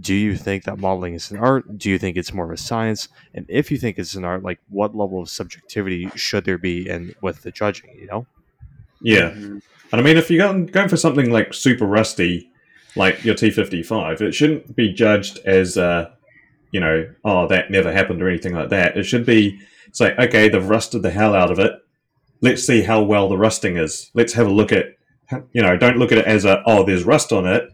Do 0.00 0.14
you 0.14 0.36
think 0.36 0.64
that 0.64 0.78
modeling 0.78 1.14
is 1.14 1.30
an 1.30 1.38
art? 1.38 1.78
Do 1.78 1.90
you 1.90 1.98
think 1.98 2.16
it's 2.16 2.32
more 2.32 2.46
of 2.46 2.50
a 2.50 2.56
science? 2.56 3.08
And 3.34 3.46
if 3.48 3.70
you 3.70 3.78
think 3.78 3.98
it's 3.98 4.14
an 4.14 4.24
art, 4.24 4.42
like 4.42 4.60
what 4.68 4.96
level 4.96 5.20
of 5.20 5.28
subjectivity 5.28 6.10
should 6.16 6.44
there 6.44 6.58
be 6.58 6.88
in 6.88 7.14
with 7.20 7.42
the 7.42 7.52
judging? 7.52 7.90
You 7.98 8.06
know? 8.06 8.26
Yeah. 9.00 9.28
And 9.92 10.00
I 10.00 10.02
mean, 10.02 10.16
if 10.16 10.30
you're 10.30 10.44
going, 10.44 10.66
going 10.66 10.88
for 10.88 10.96
something 10.96 11.30
like 11.30 11.52
super 11.52 11.86
rusty, 11.86 12.50
like 12.96 13.24
your 13.24 13.34
T55, 13.34 14.20
it 14.22 14.32
shouldn't 14.32 14.74
be 14.74 14.92
judged 14.92 15.38
as, 15.44 15.76
uh, 15.76 16.10
you 16.70 16.80
know, 16.80 17.06
oh, 17.24 17.46
that 17.48 17.70
never 17.70 17.92
happened 17.92 18.22
or 18.22 18.28
anything 18.28 18.54
like 18.54 18.70
that. 18.70 18.96
It 18.96 19.04
should 19.04 19.26
be, 19.26 19.60
it's 19.86 20.00
like, 20.00 20.18
okay, 20.18 20.48
they've 20.48 20.68
rusted 20.68 21.02
the 21.02 21.10
hell 21.10 21.34
out 21.34 21.50
of 21.50 21.58
it. 21.58 21.72
Let's 22.40 22.66
see 22.66 22.82
how 22.82 23.02
well 23.02 23.28
the 23.28 23.38
rusting 23.38 23.76
is. 23.76 24.10
Let's 24.14 24.32
have 24.32 24.46
a 24.46 24.52
look 24.52 24.72
at, 24.72 24.96
you 25.52 25.62
know, 25.62 25.76
don't 25.76 25.98
look 25.98 26.12
at 26.12 26.18
it 26.18 26.26
as 26.26 26.44
a, 26.44 26.62
oh, 26.66 26.84
there's 26.84 27.04
rust 27.04 27.32
on 27.32 27.46
it. 27.46 27.70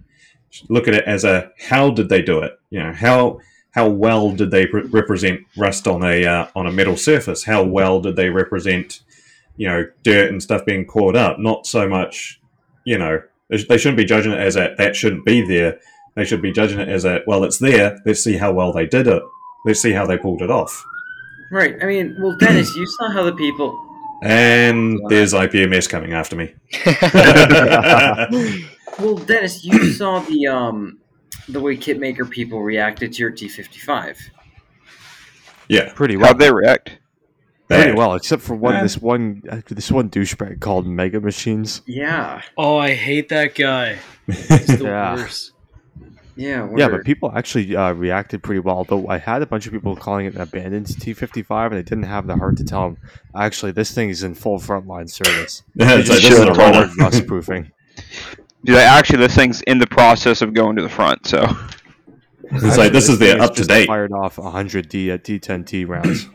Look 0.69 0.89
at 0.89 0.95
it 0.95 1.05
as 1.05 1.25
a, 1.25 1.51
how 1.59 1.91
did 1.91 2.09
they 2.09 2.23
do 2.23 2.41
it? 2.41 2.59
You 2.71 2.81
know, 2.81 2.93
how 2.93 3.41
how 3.73 3.89
well 3.89 4.33
did 4.33 4.51
they 4.51 4.67
re- 4.67 4.83
represent 4.83 5.41
rust 5.57 5.87
on 5.87 6.03
a 6.03 6.25
uh, 6.25 6.47
on 6.57 6.67
a 6.67 6.73
metal 6.73 6.97
surface? 6.97 7.45
How 7.45 7.63
well 7.63 8.01
did 8.01 8.17
they 8.17 8.29
represent, 8.29 9.03
you 9.57 9.69
know, 9.69 9.87
dirt 10.03 10.31
and 10.31 10.43
stuff 10.43 10.65
being 10.65 10.85
caught 10.87 11.17
up? 11.17 11.39
Not 11.39 11.67
so 11.67 11.89
much, 11.89 12.41
you 12.85 12.99
know, 12.99 13.23
they 13.51 13.79
shouldn't 13.79 13.97
be 13.97 14.05
judging 14.05 14.33
it 14.33 14.41
as 14.41 14.57
a 14.57 14.75
that 14.79 14.97
shouldn't 14.97 15.25
be 15.25 15.43
there. 15.43 15.79
They 16.15 16.25
should 16.25 16.43
be 16.43 16.53
judging 16.53 16.81
it 16.81 16.89
as 16.89 17.05
a 17.05 17.21
well, 17.27 17.45
it's 17.45 17.59
there. 17.59 17.99
Let's 18.05 18.25
see 18.25 18.37
how 18.37 18.53
well 18.53 18.73
they 18.73 18.87
did 18.87 19.07
it. 19.07 19.23
Let's 19.65 19.81
see 19.81 19.93
how 19.93 20.07
they 20.07 20.19
pulled 20.19 20.43
it 20.43 20.51
off. 20.51 20.85
Right. 21.51 21.77
I 21.83 21.87
mean, 21.87 22.17
well, 22.21 22.37
Dennis, 22.37 22.75
you 22.77 22.87
saw 22.87 23.11
how 23.11 23.23
the 23.25 23.33
people. 23.33 23.85
And 24.23 25.01
there's 25.09 25.33
IPMS 25.33 25.89
coming 25.89 26.13
after 26.13 26.37
me. 26.37 26.55
Well, 28.99 29.15
Dennis, 29.17 29.65
you 29.65 29.93
saw 29.93 30.19
the 30.21 30.47
um, 30.49 30.99
the 31.49 31.61
way 31.61 31.77
KitMaker 31.77 32.29
people 32.29 32.63
reacted 32.63 33.13
to 33.13 33.19
your 33.21 33.31
T55. 33.31 34.17
yeah, 35.69 35.93
Pretty 35.95 36.17
well. 36.17 36.27
How'd 36.29 36.41
they 36.41 36.53
react? 36.53 36.99
Pretty 37.69 37.93
well, 37.93 38.15
except 38.15 38.43
for 38.43 38.57
one 38.57 38.75
Eh. 38.77 38.83
this 38.83 38.97
one 38.99 39.43
uh, 39.49 39.61
this 39.69 39.93
one 39.93 40.11
douchebag 40.11 40.61
called 40.61 40.87
Mega 40.87 41.21
Machines. 41.21 41.83
Yeah. 41.87 42.43
Oh, 42.57 42.79
I 42.79 42.95
hate 42.95 43.29
that 43.29 43.55
guy. 43.55 43.99
He's 44.27 44.47
the 44.79 44.81
Yeah. 44.85 45.15
worst. 45.15 45.53
Yeah. 46.39 46.65
Word. 46.65 46.79
Yeah, 46.79 46.89
but 46.89 47.05
people 47.05 47.33
actually 47.35 47.75
uh, 47.77 47.93
reacted 47.93 48.43
pretty 48.43 48.61
well. 48.61 48.85
Though 48.85 49.09
I 49.09 49.19
had 49.19 49.43
a 49.43 49.47
bunch 49.47 49.67
of 49.67 49.73
people 49.73 49.97
calling 49.97 50.27
it 50.27 50.35
an 50.35 50.41
abandoned 50.41 50.87
T55, 50.87 51.67
and 51.67 51.77
they 51.77 51.83
didn't 51.83 52.05
have 52.05 52.27
the 52.27 52.37
heart 52.37 52.57
to 52.59 52.65
tell 52.65 52.91
them, 52.91 52.99
actually, 53.35 53.73
this 53.73 53.91
thing 53.91 54.09
is 54.09 54.23
in 54.23 54.35
full 54.35 54.59
frontline 54.59 55.11
service. 55.11 55.63
They 55.75 55.85
It's 55.85 56.09
like, 56.09 56.21
just 56.21 56.23
this 56.23 56.33
is 56.33 56.39
a 56.41 56.47
showed 56.47 56.57
forward 56.57 56.91
rust 56.99 57.27
proofing. 57.27 57.71
Dude, 58.65 58.77
actually, 58.77 59.19
this 59.19 59.35
thing's 59.35 59.63
in 59.63 59.79
the 59.79 59.87
process 59.87 60.43
of 60.43 60.55
going 60.55 60.77
to 60.77 60.83
the 60.83 60.89
front. 60.89 61.27
So 61.27 61.47
It's 62.51 62.79
like 62.79 62.93
this 62.93 63.09
is 63.09 63.19
the 63.19 63.39
up 63.39 63.55
to 63.57 63.65
date. 63.65 63.87
Fired 63.87 64.13
off 64.13 64.39
100 64.39 64.89
D 64.89 65.11
at 65.11 65.23
D10T 65.23 65.87
rounds. 65.87 66.27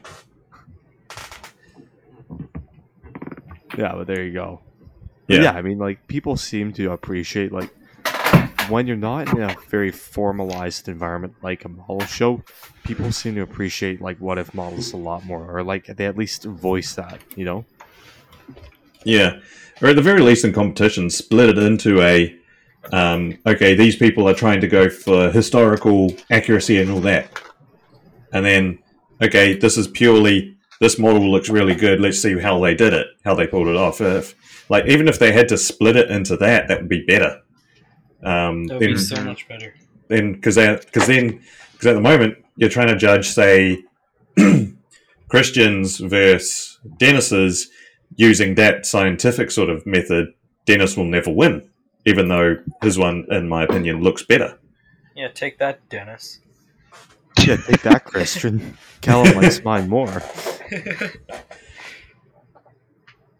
yeah, 3.78 3.94
but 3.96 4.06
there 4.06 4.24
you 4.24 4.34
go. 4.34 4.62
Yeah. 5.28 5.44
yeah, 5.44 5.52
I 5.54 5.62
mean, 5.62 5.80
like 5.80 6.06
people 6.08 6.38
seem 6.38 6.74
to 6.74 6.92
appreciate 6.92 7.52
like 7.52 7.74
when 8.74 8.88
you're 8.88 8.98
not 8.98 9.32
in 9.32 9.40
a 9.40 9.56
very 9.70 9.92
formalized 9.92 10.90
environment 10.90 11.36
like 11.44 11.64
a 11.64 11.70
model 11.70 12.04
show. 12.08 12.44
People 12.84 13.12
seem 13.12 13.36
to 13.36 13.42
appreciate 13.42 14.02
like 14.02 14.18
what 14.18 14.40
if 14.40 14.52
models 14.56 14.94
a 14.94 14.98
lot 14.98 15.24
more, 15.24 15.46
or 15.46 15.62
like 15.62 15.86
they 15.86 16.08
at 16.08 16.18
least 16.18 16.44
voice 16.46 16.96
that, 16.96 17.22
you 17.36 17.46
know. 17.46 17.66
Yeah, 19.04 19.40
or 19.80 19.90
at 19.90 19.96
the 19.96 20.02
very 20.02 20.22
least 20.22 20.44
in 20.44 20.54
competition, 20.54 21.12
split 21.12 21.50
it 21.50 21.60
into 21.60 22.02
a 22.02 22.36
um, 22.92 23.38
okay. 23.46 23.76
These 23.76 23.96
people 23.96 24.28
are 24.28 24.34
trying 24.34 24.60
to 24.62 24.68
go 24.68 24.90
for 24.90 25.30
historical 25.30 26.12
accuracy 26.32 26.82
and 26.82 26.90
all 26.90 27.02
that, 27.02 27.30
and 28.32 28.44
then 28.44 28.80
okay, 29.22 29.56
this 29.56 29.78
is 29.78 29.88
purely 29.88 30.58
this 30.80 30.98
model 30.98 31.32
looks 31.32 31.48
really 31.48 31.76
good. 31.76 32.02
Let's 32.02 32.20
see 32.20 32.40
how 32.40 32.60
they 32.60 32.74
did 32.74 32.94
it, 32.94 33.06
how 33.24 33.36
they 33.36 33.46
pulled 33.46 33.68
it 33.68 33.76
off. 33.76 34.02
If 34.02 34.34
like 34.68 34.88
even 34.88 35.08
if 35.08 35.20
they 35.20 35.32
had 35.32 35.48
to 35.50 35.60
split 35.60 35.96
it 35.96 36.10
into 36.10 36.36
that, 36.38 36.68
that 36.70 36.80
would 36.80 36.90
be 36.90 37.06
better. 37.06 37.40
Um, 38.24 38.66
That 38.66 38.76
would 38.76 38.82
then, 38.82 38.94
be 38.94 38.98
so 38.98 39.24
much 39.24 39.48
better. 39.48 39.74
then 40.08 40.34
because 40.34 40.56
because 40.56 41.08
then 41.08 41.42
because 41.72 41.88
at 41.88 41.94
the 41.96 42.02
moment 42.02 42.38
you're 42.56 42.70
trying 42.70 42.88
to 42.88 42.96
judge 42.96 43.28
say 43.30 43.84
Christians 45.30 45.98
versus 46.00 46.80
Dennis's 46.98 47.70
using 48.16 48.56
that 48.56 48.86
scientific 48.86 49.50
sort 49.52 49.70
of 49.70 49.86
method, 49.86 50.28
Dennis 50.66 50.96
will 50.96 51.06
never 51.06 51.32
win, 51.32 51.70
even 52.06 52.28
though 52.28 52.58
his 52.82 52.98
one, 52.98 53.26
in 53.32 53.50
my 53.50 53.64
opinion, 53.64 54.02
looks 54.02 54.24
better. 54.24 54.60
Yeah, 55.16 55.30
take 55.30 55.58
that, 55.60 55.88
Dennis. 55.90 56.40
Yeah, 57.40 57.58
take 57.58 57.82
that, 57.82 58.06
Christian. 58.06 58.78
Callum 59.02 59.36
likes 59.36 59.64
mine 59.64 59.90
more. 59.90 60.22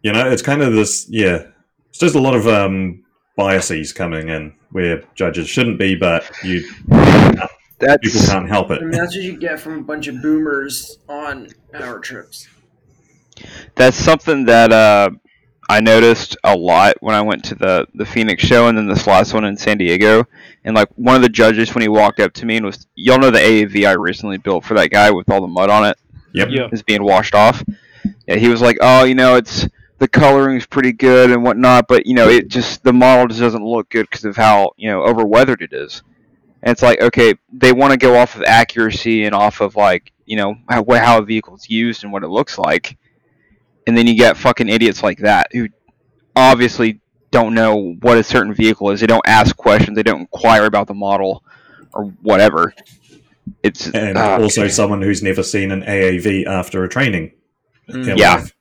You 0.02 0.12
know, 0.12 0.28
it's 0.30 0.42
kind 0.42 0.62
of 0.62 0.74
this, 0.74 1.06
yeah. 1.08 1.46
It's 1.88 1.98
just 1.98 2.14
a 2.14 2.20
lot 2.20 2.34
of 2.34 2.46
um, 2.46 3.04
biases 3.36 3.92
coming 3.92 4.28
in 4.28 4.54
where 4.74 5.04
judges 5.14 5.48
shouldn't 5.48 5.78
be, 5.78 5.94
but 5.94 6.28
you 6.42 6.62
people 6.90 8.20
can't 8.26 8.48
help 8.48 8.70
it. 8.72 8.80
I 8.80 8.84
mean, 8.84 8.90
that's 8.90 9.14
what 9.14 9.22
you 9.24 9.36
get 9.36 9.60
from 9.60 9.78
a 9.78 9.82
bunch 9.82 10.08
of 10.08 10.20
boomers 10.20 10.98
on 11.08 11.48
power 11.72 12.00
trips. 12.00 12.48
that's 13.76 13.96
something 13.96 14.44
that 14.46 14.72
uh, 14.72 15.10
I 15.68 15.80
noticed 15.80 16.36
a 16.42 16.56
lot 16.56 16.96
when 17.00 17.14
I 17.14 17.20
went 17.22 17.44
to 17.44 17.54
the 17.54 17.86
the 17.94 18.04
Phoenix 18.04 18.42
show 18.44 18.66
and 18.66 18.76
then 18.76 18.88
this 18.88 19.06
last 19.06 19.32
one 19.32 19.44
in 19.44 19.56
San 19.56 19.78
Diego. 19.78 20.24
And 20.64 20.74
like 20.74 20.88
one 20.96 21.14
of 21.14 21.22
the 21.22 21.28
judges 21.28 21.72
when 21.74 21.82
he 21.82 21.88
walked 21.88 22.18
up 22.18 22.32
to 22.34 22.46
me 22.46 22.56
and 22.56 22.66
was, 22.66 22.86
y'all 22.96 23.18
know 23.18 23.30
the 23.30 23.38
AAV 23.38 23.86
I 23.86 23.92
recently 23.92 24.38
built 24.38 24.64
for 24.64 24.74
that 24.74 24.90
guy 24.90 25.10
with 25.12 25.30
all 25.30 25.40
the 25.40 25.46
mud 25.46 25.70
on 25.70 25.84
it 25.86 25.96
Yep. 26.32 26.48
Yeah. 26.50 26.68
is 26.72 26.82
being 26.82 27.04
washed 27.04 27.34
off. 27.34 27.62
Yeah, 28.26 28.36
he 28.36 28.48
was 28.48 28.60
like, 28.60 28.78
oh, 28.80 29.04
you 29.04 29.14
know, 29.14 29.36
it's 29.36 29.68
the 30.04 30.08
coloring's 30.08 30.66
pretty 30.66 30.92
good 30.92 31.30
and 31.30 31.42
whatnot, 31.42 31.88
but 31.88 32.04
you 32.04 32.12
know, 32.14 32.28
it 32.28 32.48
just 32.48 32.82
the 32.82 32.92
model 32.92 33.26
just 33.26 33.40
doesn't 33.40 33.64
look 33.64 33.88
good 33.88 34.06
because 34.10 34.26
of 34.26 34.36
how 34.36 34.72
you 34.76 34.86
know 34.90 35.02
overweathered 35.02 35.62
it 35.62 35.72
is. 35.72 36.02
And 36.62 36.70
it's 36.72 36.82
like, 36.82 37.00
okay, 37.00 37.32
they 37.50 37.72
want 37.72 37.92
to 37.92 37.96
go 37.96 38.14
off 38.14 38.36
of 38.36 38.42
accuracy 38.42 39.24
and 39.24 39.34
off 39.34 39.62
of 39.62 39.76
like, 39.76 40.12
you 40.26 40.36
know, 40.36 40.56
how, 40.68 40.84
how 40.90 41.18
a 41.20 41.22
vehicle's 41.22 41.70
used 41.70 42.04
and 42.04 42.12
what 42.12 42.22
it 42.22 42.28
looks 42.28 42.58
like. 42.58 42.98
And 43.86 43.96
then 43.96 44.06
you 44.06 44.14
get 44.14 44.36
fucking 44.36 44.68
idiots 44.68 45.02
like 45.02 45.18
that 45.20 45.48
who 45.52 45.68
obviously 46.36 47.00
don't 47.30 47.54
know 47.54 47.94
what 48.00 48.18
a 48.18 48.22
certain 48.22 48.52
vehicle 48.52 48.90
is. 48.90 49.00
They 49.00 49.06
don't 49.06 49.26
ask 49.26 49.56
questions. 49.56 49.96
They 49.96 50.02
don't 50.02 50.20
inquire 50.20 50.66
about 50.66 50.86
the 50.86 50.94
model 50.94 51.42
or 51.94 52.04
whatever. 52.20 52.74
It's 53.62 53.88
And 53.88 54.18
uh, 54.18 54.38
also 54.40 54.68
someone 54.68 55.00
who's 55.00 55.22
never 55.22 55.42
seen 55.42 55.70
an 55.70 55.82
AAV 55.82 56.46
after 56.46 56.84
a 56.84 56.88
training. 56.90 57.32
in 57.88 58.16
Yeah. 58.18 58.36
life. 58.36 58.53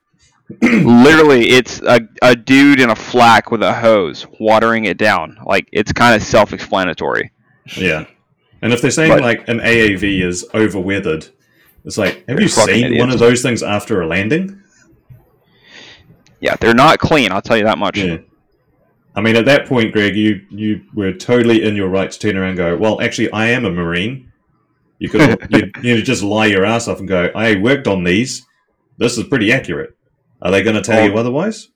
Literally 0.61 1.49
it's 1.49 1.81
a, 1.81 2.01
a 2.21 2.35
dude 2.35 2.79
in 2.79 2.89
a 2.89 2.95
flak 2.95 3.51
with 3.51 3.63
a 3.63 3.73
hose 3.73 4.27
watering 4.39 4.85
it 4.85 4.97
down. 4.97 5.37
Like 5.45 5.67
it's 5.71 5.91
kind 5.91 6.15
of 6.15 6.21
self-explanatory. 6.21 7.31
Yeah. 7.77 8.05
And 8.61 8.71
if 8.73 8.81
they're 8.81 8.91
saying 8.91 9.11
But- 9.11 9.21
like 9.21 9.47
an 9.47 9.59
AAV 9.59 10.21
is 10.23 10.45
overweathered, 10.53 11.27
it's 11.85 11.97
like, 11.97 12.23
have 12.27 12.39
you 12.39 12.47
seen 12.47 12.97
one 12.97 13.09
of 13.09 13.19
those 13.19 13.41
things 13.41 13.61
after 13.61 14.01
a 14.01 14.07
landing? 14.07 14.61
Yeah, 16.39 16.55
they're 16.59 16.73
not 16.73 16.99
clean. 16.99 17.31
I'll 17.31 17.41
tell 17.41 17.57
you 17.57 17.63
that 17.65 17.77
much. 17.77 17.97
Yeah. 17.97 18.17
I 19.15 19.21
mean, 19.21 19.35
at 19.35 19.45
that 19.45 19.67
point, 19.67 19.93
Greg, 19.93 20.15
you 20.15 20.41
you 20.49 20.81
were 20.93 21.13
totally 21.13 21.63
in 21.63 21.75
your 21.75 21.87
right 21.87 22.09
to 22.09 22.19
turn 22.19 22.35
around 22.35 22.49
and 22.49 22.57
go, 22.57 22.77
"Well, 22.77 22.99
actually, 23.01 23.31
I 23.31 23.47
am 23.49 23.63
a 23.63 23.69
marine." 23.69 24.31
You 24.97 25.09
could 25.09 25.45
you 25.49 25.71
you 25.81 26.01
just 26.01 26.23
lie 26.23 26.47
your 26.47 26.65
ass 26.65 26.87
off 26.87 26.99
and 26.99 27.07
go, 27.07 27.29
"I 27.35 27.55
worked 27.57 27.87
on 27.87 28.03
these. 28.03 28.45
This 28.97 29.17
is 29.17 29.25
pretty 29.25 29.53
accurate." 29.53 29.95
Are 30.43 30.51
they 30.51 30.61
going 30.61 30.75
to 30.75 30.81
tell 30.81 31.03
you 31.07 31.17
otherwise? 31.17 31.69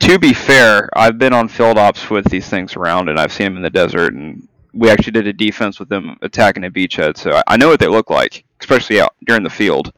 To 0.00 0.18
be 0.18 0.32
fair, 0.32 0.88
I've 0.96 1.18
been 1.18 1.32
on 1.32 1.48
field 1.48 1.78
ops 1.78 2.10
with 2.10 2.24
these 2.30 2.48
things 2.48 2.74
around, 2.74 3.08
and 3.08 3.18
I've 3.20 3.32
seen 3.32 3.44
them 3.46 3.56
in 3.56 3.62
the 3.62 3.70
desert, 3.70 4.14
and 4.14 4.48
we 4.72 4.90
actually 4.90 5.12
did 5.12 5.26
a 5.26 5.32
defense 5.32 5.78
with 5.78 5.88
them 5.88 6.16
attacking 6.22 6.64
a 6.64 6.70
beachhead, 6.70 7.16
so 7.16 7.32
I- 7.32 7.42
I 7.46 7.56
know 7.56 7.68
what 7.68 7.78
they 7.78 7.86
look 7.86 8.10
like, 8.10 8.44
especially 8.60 9.00
out 9.00 9.14
during 9.24 9.42
the 9.44 9.50
field. 9.50 9.92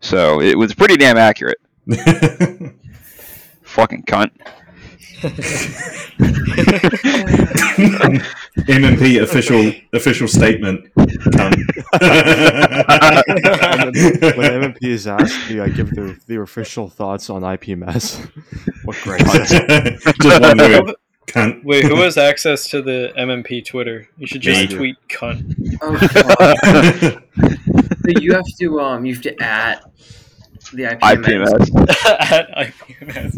So 0.00 0.40
it 0.40 0.56
was 0.58 0.74
pretty 0.74 0.96
damn 0.96 1.16
accurate. 1.16 1.58
Fucking 3.62 4.02
cunt. 4.04 4.30
MMP 8.66 9.22
official 9.22 9.72
official 9.92 10.28
statement. 10.28 10.90
When 10.94 11.12
MMP 14.50 14.82
is 14.82 15.06
asked, 15.06 15.48
do 15.48 15.62
I 15.62 15.68
give 15.68 15.90
their, 15.90 16.16
their 16.26 16.42
official 16.42 16.88
thoughts 16.88 17.30
on 17.30 17.42
IPMS? 17.42 18.30
what 18.84 18.96
Gregg 19.02 19.26
said. 19.46 19.98
just 20.22 20.40
one 20.40 20.58
word. 20.58 20.94
Cunt. 21.26 21.62
Wait, 21.64 21.84
who 21.84 21.96
has 21.96 22.16
access 22.18 22.68
to 22.70 22.82
the 22.82 23.12
MMP 23.16 23.64
Twitter? 23.64 24.08
You 24.18 24.26
should 24.26 24.40
just 24.40 24.70
Me. 24.70 24.76
tweet 24.76 24.96
cunt. 25.08 25.54
Oh, 25.80 25.96
fuck. 25.98 27.22
But 28.02 28.22
you 28.22 28.32
have 28.32 28.46
to 28.58 28.80
um, 28.80 29.04
you 29.04 29.14
have 29.14 29.22
to 29.22 29.42
at 29.42 29.84
the 30.72 30.82
IPMS. 30.84 31.00
IPMS. 31.00 32.30
At 32.32 32.50
IPMS. 32.50 33.32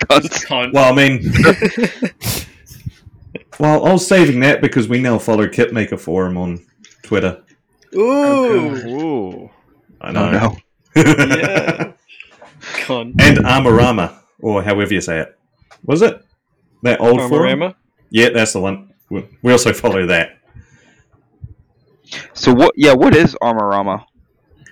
Cunts. 0.00 0.46
Cunt. 0.46 0.72
well, 0.72 0.92
I 0.92 0.96
mean, 0.96 2.46
well, 3.58 3.84
I 3.86 3.92
was 3.92 4.06
saving 4.06 4.40
that 4.40 4.60
because 4.60 4.88
we 4.88 5.00
now 5.00 5.18
follow 5.18 5.46
Kitmaker 5.46 5.98
Forum 5.98 6.36
on 6.36 6.64
Twitter. 7.02 7.42
Ooh, 7.94 8.00
oh, 8.02 8.76
Ooh. 8.86 9.50
I 10.00 10.08
Oh, 10.08 10.12
know. 10.12 10.30
no. 10.30 10.56
yeah. 10.96 11.92
Cunt. 12.60 13.14
and 13.20 13.38
Armorama, 13.38 14.18
or 14.40 14.62
however 14.62 14.92
you 14.92 15.00
say 15.00 15.20
it. 15.20 15.38
Was 15.84 16.02
it 16.02 16.20
that 16.82 17.00
old 17.00 17.20
forum? 17.28 17.74
Yeah, 18.10 18.30
that's 18.30 18.52
the 18.52 18.60
one. 18.60 18.92
We 19.10 19.24
we 19.42 19.52
also 19.52 19.72
follow 19.72 20.06
that. 20.06 20.38
So 22.34 22.52
what? 22.52 22.72
Yeah, 22.76 22.92
what 22.94 23.14
is 23.14 23.36
Armorama? 23.42 24.04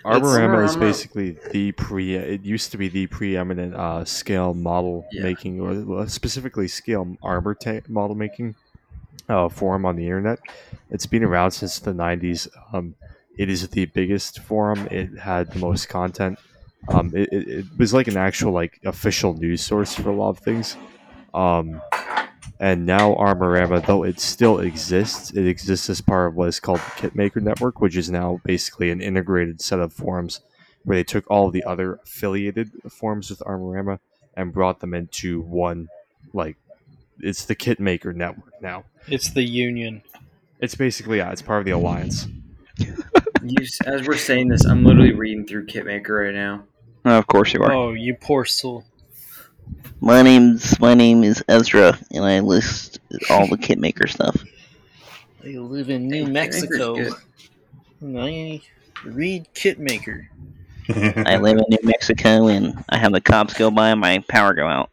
Armorama 0.05 0.65
is 0.65 0.77
basically 0.77 1.37
the 1.53 1.73
pre. 1.73 2.15
It 2.15 2.43
used 2.43 2.71
to 2.73 2.79
be 2.79 2.89
the 2.89 3.07
preeminent 3.07 3.75
uh, 3.75 4.05
scale 4.05 4.53
model 4.55 5.07
Yeah. 5.13 5.23
making, 5.23 5.61
or 5.61 6.07
specifically 6.09 6.69
scale 6.69 7.17
armor 7.23 7.55
ta- 7.55 7.81
model 7.89 8.15
making 8.15 8.55
uh, 9.29 9.49
forum 9.49 9.87
on 9.87 9.97
the 9.97 10.05
internet. 10.05 10.39
It's 10.91 11.07
been 11.07 11.25
around 11.25 11.53
since 11.53 11.79
the 11.79 11.93
'90s. 11.93 12.49
Um, 12.73 12.95
it 13.39 13.49
is 13.49 13.67
the 13.69 13.87
biggest 13.87 14.41
forum. 14.41 14.87
It 14.91 15.19
had 15.19 15.51
the 15.53 15.59
most 15.59 15.89
content. 15.89 16.39
Um, 16.89 17.11
it, 17.15 17.29
it, 17.33 17.49
it 17.49 17.65
was 17.79 17.95
like 17.95 18.07
an 18.09 18.17
actual 18.19 18.53
like 18.53 18.79
official 18.85 19.33
news 19.35 19.63
source 19.63 19.95
for 19.95 20.11
a 20.11 20.15
lot 20.15 20.29
of 20.31 20.39
things. 20.39 20.77
Um, 21.33 21.81
and 22.61 22.87
now 22.87 23.15
Armorama, 23.15 23.85
though 23.85 24.05
it 24.05 24.21
still 24.21 24.59
exists, 24.61 25.31
it 25.33 25.47
exists 25.47 25.91
as 25.91 26.01
part 26.01 26.29
of 26.29 26.35
what 26.35 26.49
is 26.49 26.61
called 26.61 26.79
the 26.81 27.09
Kitmaker 27.09 27.43
Network, 27.43 27.81
which 27.81 27.97
is 27.97 28.11
now 28.11 28.41
basically 28.45 28.91
an 28.91 29.01
integrated 29.01 29.61
set 29.61 29.81
of 29.81 29.93
forums 29.93 30.41
where 30.85 30.97
they 30.97 31.05
took 31.05 31.29
all 31.31 31.51
the 31.51 31.65
other 31.65 31.99
affiliated 32.05 32.71
forums 32.91 33.31
with 33.31 33.41
Armorama 33.41 33.99
and 34.35 34.53
brought 34.53 34.81
them 34.81 34.95
into 34.95 35.41
one, 35.43 35.89
like, 36.33 36.57
it's 37.21 37.45
the 37.45 37.57
Kitmaker 37.57 38.15
Network 38.15 38.61
now. 38.61 38.85
It's 39.09 39.31
the 39.31 39.43
Union. 39.43 40.03
It's 40.61 40.75
basically, 40.75 41.19
yeah, 41.19 41.31
it's 41.31 41.43
part 41.43 41.61
of 41.61 41.65
the 41.65 41.73
Alliance. 41.73 42.27
You, 43.47 43.67
as 43.85 44.07
we're 44.07 44.17
saying 44.17 44.49
this, 44.49 44.65
I'm 44.65 44.87
literally 44.87 45.13
reading 45.13 45.47
through 45.47 45.67
Kitmaker 45.67 46.25
right 46.25 46.35
now. 46.35 46.65
Oh, 47.05 47.19
of 47.19 47.27
course 47.27 47.53
you 47.53 47.63
are. 47.63 47.71
Oh, 47.71 47.93
you 47.93 48.15
poor 48.15 48.47
soul. 48.47 48.85
My 50.01 50.23
name's 50.23 50.79
my 50.81 50.95
name 50.95 51.25
is 51.25 51.43
Ezra, 51.49 51.99
and 52.11 52.25
I 52.25 52.41
list 52.41 53.01
all 53.31 53.47
the 53.47 53.57
Kitmaker 53.57 54.09
stuff. 54.09 54.45
I 55.45 55.49
live 55.59 55.91
in 55.91 56.09
New 56.09 56.27
Mexico. 56.27 56.97
And 58.01 58.21
I 58.21 58.61
read 59.05 59.47
Kitmaker. 59.55 60.27
I 60.89 61.37
live 61.43 61.57
in 61.57 61.65
New 61.69 61.79
Mexico, 61.83 62.49
and 62.49 62.85
I 62.91 62.99
have 62.99 63.13
the 63.13 63.21
cops 63.21 63.55
go 63.55 63.71
by 63.71 63.91
and 63.91 64.01
my 64.01 64.19
power 64.29 64.53
go 64.53 64.67
out. 64.67 64.91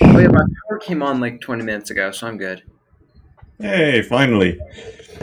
Oh 0.00 0.18
yeah, 0.18 0.28
my 0.28 0.44
power 0.68 0.78
came 0.80 1.02
on 1.02 1.20
like 1.20 1.40
20 1.40 1.62
minutes 1.62 1.90
ago, 1.90 2.10
so 2.10 2.26
I'm 2.26 2.38
good. 2.38 2.62
hey, 3.60 4.02
finally. 4.02 4.58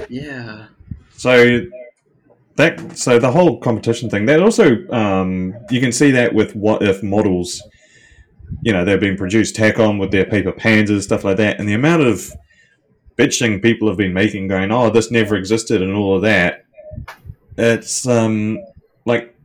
Yeah. 0.07 0.67
So 1.17 1.61
that 2.55 2.97
so 2.97 3.19
the 3.19 3.31
whole 3.31 3.57
competition 3.59 4.09
thing 4.09 4.25
that 4.25 4.41
also 4.41 4.87
um, 4.89 5.55
you 5.69 5.79
can 5.79 5.91
see 5.91 6.11
that 6.11 6.33
with 6.33 6.55
what 6.55 6.83
if 6.83 7.01
models 7.01 7.63
you 8.61 8.73
know 8.73 8.83
they're 8.85 8.97
being 8.97 9.17
produced 9.17 9.55
Takom 9.55 9.99
with 9.99 10.11
their 10.11 10.25
paper 10.25 10.51
panzers 10.51 11.03
stuff 11.03 11.23
like 11.23 11.37
that 11.37 11.59
and 11.59 11.67
the 11.67 11.73
amount 11.73 12.03
of 12.03 12.31
bitching 13.17 13.61
people 13.61 13.87
have 13.87 13.97
been 13.97 14.13
making 14.13 14.47
going 14.47 14.71
oh 14.71 14.89
this 14.89 15.11
never 15.11 15.35
existed 15.35 15.81
and 15.81 15.93
all 15.93 16.15
of 16.15 16.21
that 16.21 16.65
it's 17.57 18.07
um 18.07 18.57
like 19.05 19.35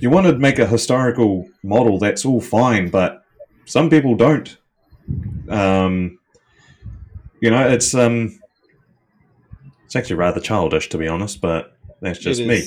you 0.00 0.10
want 0.10 0.26
to 0.26 0.38
make 0.38 0.58
a 0.58 0.66
historical 0.66 1.48
model 1.62 1.98
that's 1.98 2.24
all 2.24 2.40
fine 2.40 2.90
but 2.90 3.24
some 3.64 3.88
people 3.88 4.14
don't 4.14 4.58
um 5.48 6.18
you 7.40 7.50
know 7.50 7.68
it's 7.68 7.94
um 7.94 8.38
it's 9.90 9.96
actually 9.96 10.14
rather 10.14 10.40
childish, 10.40 10.88
to 10.90 10.98
be 10.98 11.08
honest, 11.08 11.40
but 11.40 11.76
that's 12.00 12.20
just 12.20 12.40
It 12.40 12.46
me. 12.46 12.62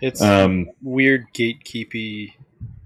It's 0.00 0.22
Um, 0.22 0.70
weird 0.80 1.24
gatekeepy. 1.34 2.34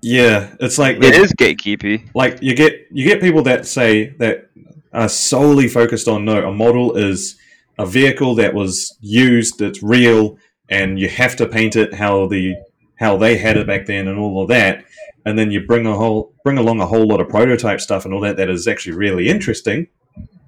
Yeah, 0.05 0.55
it's 0.61 0.79
like 0.79 0.99
It 0.99 1.15
is 1.15 1.33
gatekeepy. 1.33 2.11
like 2.15 2.39
you 2.43 2.55
get 2.55 2.87
you 2.91 3.09
get 3.09 3.21
people 3.21 3.43
that 3.43 3.67
say 3.67 4.09
that 4.19 4.51
are 4.93 5.09
solely 5.09 5.67
focused 5.67 6.07
on 6.07 6.25
no, 6.25 6.47
a 6.47 6.53
model 6.53 6.95
is 6.95 7.37
a 7.79 7.87
vehicle 7.87 8.35
that 8.37 8.55
was 8.55 8.97
used, 9.01 9.61
it's 9.63 9.83
real, 9.83 10.39
and 10.69 11.01
you 11.01 11.09
have 11.09 11.35
to 11.37 11.47
paint 11.47 11.75
it 11.75 11.95
how 11.95 12.27
the 12.27 12.55
how 12.97 13.17
they 13.17 13.39
had 13.39 13.57
it 13.57 13.67
back 13.67 13.87
then 13.87 14.07
and 14.07 14.19
all 14.19 14.43
of 14.43 14.49
that, 14.49 14.85
and 15.25 15.39
then 15.39 15.51
you 15.51 15.67
bring 15.67 15.87
a 15.87 15.97
whole 15.97 16.35
bring 16.45 16.59
along 16.59 16.81
a 16.81 16.87
whole 16.87 17.09
lot 17.09 17.21
of 17.21 17.29
prototype 17.29 17.81
stuff 17.81 18.05
and 18.05 18.13
all 18.13 18.21
that 18.21 18.37
that 18.37 18.51
is 18.51 18.69
actually 18.69 18.95
really 18.97 19.29
interesting. 19.29 19.89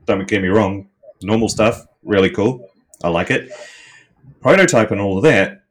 Don't 0.04 0.28
get 0.28 0.42
me 0.42 0.48
wrong, 0.48 0.88
normal 1.22 1.48
stuff, 1.48 1.86
really 2.04 2.30
cool. 2.30 2.68
I 3.02 3.08
like 3.08 3.30
it. 3.30 3.50
Prototype 4.40 4.90
and 4.92 5.00
all 5.00 5.16
of 5.16 5.24
that, 5.24 5.62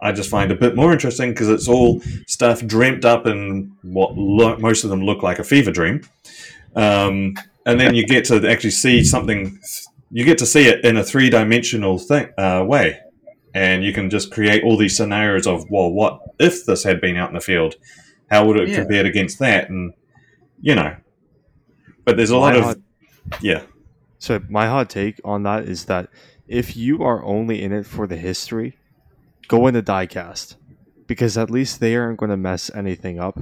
I 0.00 0.12
just 0.12 0.28
find 0.30 0.50
a 0.52 0.54
bit 0.56 0.76
more 0.76 0.92
interesting 0.92 1.30
because 1.30 1.48
it's 1.48 1.68
all 1.68 2.00
stuff 2.26 2.64
dreamt 2.66 3.04
up 3.04 3.26
in 3.26 3.72
what 3.82 4.14
lo- 4.16 4.56
most 4.58 4.84
of 4.84 4.90
them 4.90 5.02
look 5.02 5.22
like 5.22 5.38
a 5.38 5.44
fever 5.44 5.70
dream. 5.72 6.02
Um, 6.74 7.34
and 7.64 7.80
then 7.80 7.94
you 7.94 8.06
get 8.06 8.24
to 8.26 8.48
actually 8.48 8.70
see 8.70 9.02
something, 9.02 9.58
you 10.10 10.24
get 10.24 10.38
to 10.38 10.46
see 10.46 10.68
it 10.68 10.84
in 10.84 10.96
a 10.96 11.02
three 11.04 11.30
dimensional 11.30 11.98
thing, 11.98 12.28
uh, 12.38 12.62
way. 12.66 12.98
And 13.54 13.82
you 13.82 13.92
can 13.94 14.10
just 14.10 14.30
create 14.30 14.62
all 14.64 14.76
these 14.76 14.96
scenarios 14.96 15.46
of, 15.46 15.64
well, 15.70 15.90
what 15.90 16.20
if 16.38 16.66
this 16.66 16.84
had 16.84 17.00
been 17.00 17.16
out 17.16 17.30
in 17.30 17.34
the 17.34 17.40
field? 17.40 17.76
How 18.30 18.44
would 18.46 18.60
it 18.60 18.68
Yeah. 18.68 18.76
compared 18.80 19.06
against 19.06 19.38
that? 19.38 19.70
And, 19.70 19.94
you 20.60 20.74
know, 20.74 20.94
but 22.04 22.16
there's 22.18 22.30
a 22.30 22.36
lot 22.36 22.52
My 22.52 22.58
of, 22.58 22.64
hot- 22.64 23.40
yeah. 23.40 23.62
So 24.18 24.40
my 24.50 24.66
hot 24.66 24.90
take 24.90 25.20
on 25.24 25.42
that 25.44 25.64
is 25.64 25.86
that 25.86 26.08
if 26.46 26.76
you 26.76 27.02
are 27.02 27.24
only 27.24 27.62
in 27.62 27.72
it 27.72 27.86
for 27.86 28.06
the 28.06 28.16
history, 28.16 28.76
go 29.48 29.66
into 29.66 29.82
diecast 29.82 30.56
because 31.06 31.38
at 31.38 31.50
least 31.50 31.80
they 31.80 31.96
aren't 31.96 32.18
going 32.18 32.30
to 32.30 32.36
mess 32.36 32.70
anything 32.74 33.18
up. 33.18 33.38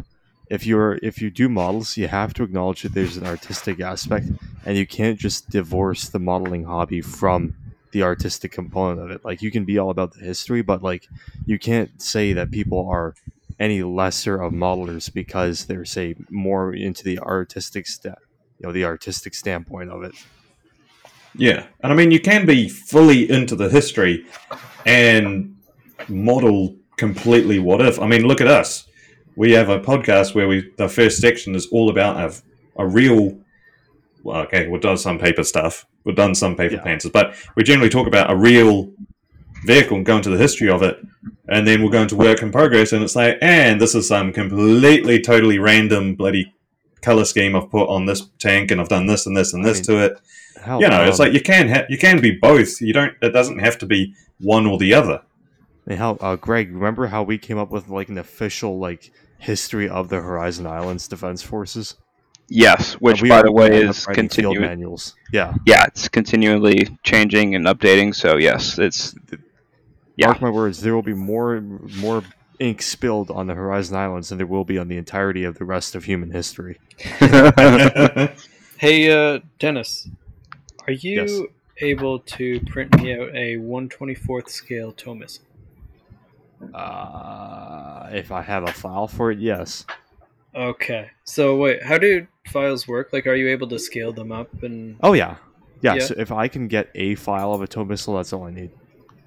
If 0.50 0.66
you're 0.66 0.98
if 1.02 1.22
you 1.22 1.30
do 1.30 1.48
models, 1.48 1.96
you 1.96 2.08
have 2.08 2.34
to 2.34 2.42
acknowledge 2.42 2.82
that 2.82 2.92
there's 2.92 3.16
an 3.16 3.26
artistic 3.26 3.80
aspect, 3.80 4.28
and 4.66 4.76
you 4.76 4.86
can't 4.86 5.18
just 5.18 5.48
divorce 5.48 6.08
the 6.08 6.18
modeling 6.18 6.64
hobby 6.64 7.00
from 7.00 7.54
the 7.92 8.02
artistic 8.02 8.52
component 8.52 9.00
of 9.00 9.10
it. 9.10 9.24
Like 9.24 9.40
you 9.40 9.50
can 9.50 9.64
be 9.64 9.78
all 9.78 9.90
about 9.90 10.12
the 10.12 10.24
history, 10.24 10.60
but 10.60 10.82
like 10.82 11.08
you 11.46 11.58
can't 11.58 12.02
say 12.02 12.34
that 12.34 12.50
people 12.50 12.86
are 12.90 13.14
any 13.58 13.82
lesser 13.82 14.40
of 14.40 14.52
modelers 14.52 15.12
because 15.12 15.64
they're 15.64 15.84
say 15.84 16.14
more 16.28 16.74
into 16.74 17.04
the 17.04 17.18
artistic 17.20 17.86
sta- 17.86 18.16
you 18.58 18.66
know 18.66 18.72
the 18.72 18.84
artistic 18.84 19.34
standpoint 19.34 19.90
of 19.90 20.02
it. 20.02 20.14
Yeah, 21.36 21.66
and 21.82 21.92
I 21.92 21.96
mean 21.96 22.10
you 22.10 22.20
can 22.20 22.44
be 22.44 22.68
fully 22.68 23.30
into 23.30 23.56
the 23.56 23.70
history 23.70 24.26
and 24.84 25.53
model 26.08 26.76
completely 26.96 27.58
what 27.58 27.80
if. 27.80 28.00
I 28.00 28.06
mean, 28.06 28.22
look 28.26 28.40
at 28.40 28.46
us. 28.46 28.86
We 29.36 29.52
have 29.52 29.68
a 29.68 29.80
podcast 29.80 30.34
where 30.34 30.46
we 30.48 30.70
the 30.76 30.88
first 30.88 31.20
section 31.20 31.54
is 31.54 31.66
all 31.66 31.90
about 31.90 32.16
a, 32.18 32.82
a 32.82 32.86
real. 32.86 33.38
Well, 34.22 34.42
okay, 34.42 34.68
we've 34.68 34.80
done 34.80 34.96
some 34.96 35.18
paper 35.18 35.44
stuff. 35.44 35.86
We've 36.04 36.16
done 36.16 36.34
some 36.34 36.56
paper 36.56 36.74
Yeah. 36.76 36.84
panzers, 36.84 37.12
but 37.12 37.34
we 37.56 37.62
generally 37.62 37.90
talk 37.90 38.06
about 38.06 38.30
a 38.30 38.36
real 38.36 38.90
vehicle 39.66 39.96
and 39.96 40.06
go 40.06 40.16
into 40.16 40.30
the 40.30 40.38
history 40.38 40.68
of 40.68 40.82
it, 40.82 40.98
and 41.48 41.66
then 41.66 41.80
we'll 41.80 41.90
go 41.90 42.02
into 42.02 42.16
work 42.16 42.42
in 42.42 42.52
progress, 42.52 42.92
and 42.92 43.02
it's 43.02 43.16
like, 43.16 43.38
and 43.42 43.80
this 43.80 43.94
is 43.94 44.08
some 44.08 44.32
completely, 44.32 45.20
totally 45.20 45.58
random 45.58 46.14
bloody 46.14 46.52
color 47.02 47.24
scheme 47.24 47.56
I've 47.56 47.70
put 47.70 47.88
on 47.88 48.06
this 48.06 48.22
tank, 48.38 48.70
and 48.70 48.80
I've 48.80 48.88
done 48.88 49.06
this 49.06 49.26
and 49.26 49.36
this 49.36 49.52
and 49.52 49.64
I 49.64 49.68
this 49.70 49.78
mean, 49.88 49.98
to 49.98 50.04
it. 50.06 50.20
You 50.80 50.88
know, 50.88 51.04
it's 51.04 51.18
like 51.18 51.32
you 51.34 51.40
can 51.42 51.68
ha- 51.68 51.84
you 51.90 51.98
can 51.98 52.20
be 52.22 52.30
both. 52.30 52.80
You 52.80 52.92
don't. 52.94 53.14
It 53.20 53.30
doesn't 53.30 53.58
have 53.58 53.76
to 53.78 53.86
be 53.86 54.14
one 54.40 54.66
or 54.66 54.78
the 54.78 54.94
other. 54.94 55.20
And 55.86 55.98
how, 55.98 56.14
uh, 56.16 56.36
Gregg, 56.36 56.72
remember 56.72 57.06
how 57.08 57.22
we 57.22 57.38
came 57.38 57.58
up 57.58 57.70
with 57.70 57.88
like 57.88 58.08
an 58.08 58.18
official 58.18 58.78
like 58.78 59.10
history 59.38 59.88
of 59.88 60.08
the 60.08 60.20
Horizon 60.20 60.66
Islands 60.66 61.08
Defense 61.08 61.42
Forces? 61.42 61.96
Yes, 62.48 62.94
which 62.94 63.22
Uh, 63.22 63.28
by 63.28 63.42
the 63.42 63.52
way 63.52 63.70
we 63.70 63.76
end 63.76 63.88
up 63.88 63.90
is 63.96 64.06
writing 64.06 64.28
continuing. 64.28 64.60
manuals. 64.60 65.14
Yeah, 65.32 65.54
Yeah, 65.66 65.84
it's 65.86 66.08
continually 66.08 66.96
changing 67.02 67.54
and 67.54 67.66
updating. 67.66 68.14
So 68.14 68.36
yes, 68.36 68.78
it's 68.78 69.14
Yeah. 70.16 70.28
mark 70.28 70.40
my 70.40 70.50
words. 70.50 70.80
There 70.80 70.94
will 70.94 71.02
be 71.02 71.14
more 71.14 71.60
more 71.60 72.22
ink 72.60 72.80
spilled 72.82 73.30
on 73.30 73.46
the 73.48 73.54
Horizon 73.54 73.96
Islands 73.96 74.28
than 74.28 74.38
there 74.38 74.46
will 74.46 74.64
be 74.64 74.78
on 74.78 74.88
the 74.88 74.96
entirety 74.96 75.44
of 75.44 75.58
the 75.58 75.64
rest 75.64 75.94
of 75.94 76.04
human 76.04 76.30
history. 76.30 76.78
Hey, 78.76 79.10
uh, 79.10 79.40
Dennis, 79.58 80.08
are 80.86 80.92
you 80.92 81.22
Yes. 81.22 81.40
able 81.80 82.18
to 82.18 82.60
print 82.66 82.94
me 83.00 83.14
out 83.14 83.34
a 83.34 83.56
124th 83.56 84.50
scale 84.50 84.92
TOW 84.92 85.14
missile? 85.14 85.44
Uh, 86.72 88.08
if 88.12 88.32
I 88.32 88.42
have 88.42 88.64
a 88.64 88.72
file 88.72 89.06
for 89.06 89.30
it, 89.30 89.38
yes. 89.38 89.84
Okay. 90.54 91.10
So 91.24 91.56
wait, 91.56 91.82
how 91.82 91.98
do 91.98 92.26
files 92.48 92.86
work? 92.86 93.12
Like, 93.12 93.26
are 93.26 93.34
you 93.34 93.48
able 93.48 93.68
to 93.68 93.78
scale 93.78 94.12
them 94.12 94.32
up 94.32 94.62
and? 94.62 94.96
Oh 95.02 95.12
yeah, 95.12 95.36
yeah. 95.82 95.94
Yeah. 95.94 96.04
So 96.04 96.14
if 96.16 96.32
I 96.32 96.48
can 96.48 96.68
get 96.68 96.90
a 96.94 97.14
file 97.16 97.52
of 97.52 97.62
a 97.62 97.66
TOW 97.66 97.84
missile, 97.84 98.16
that's 98.16 98.32
all 98.32 98.44
I 98.44 98.50
need. 98.50 98.70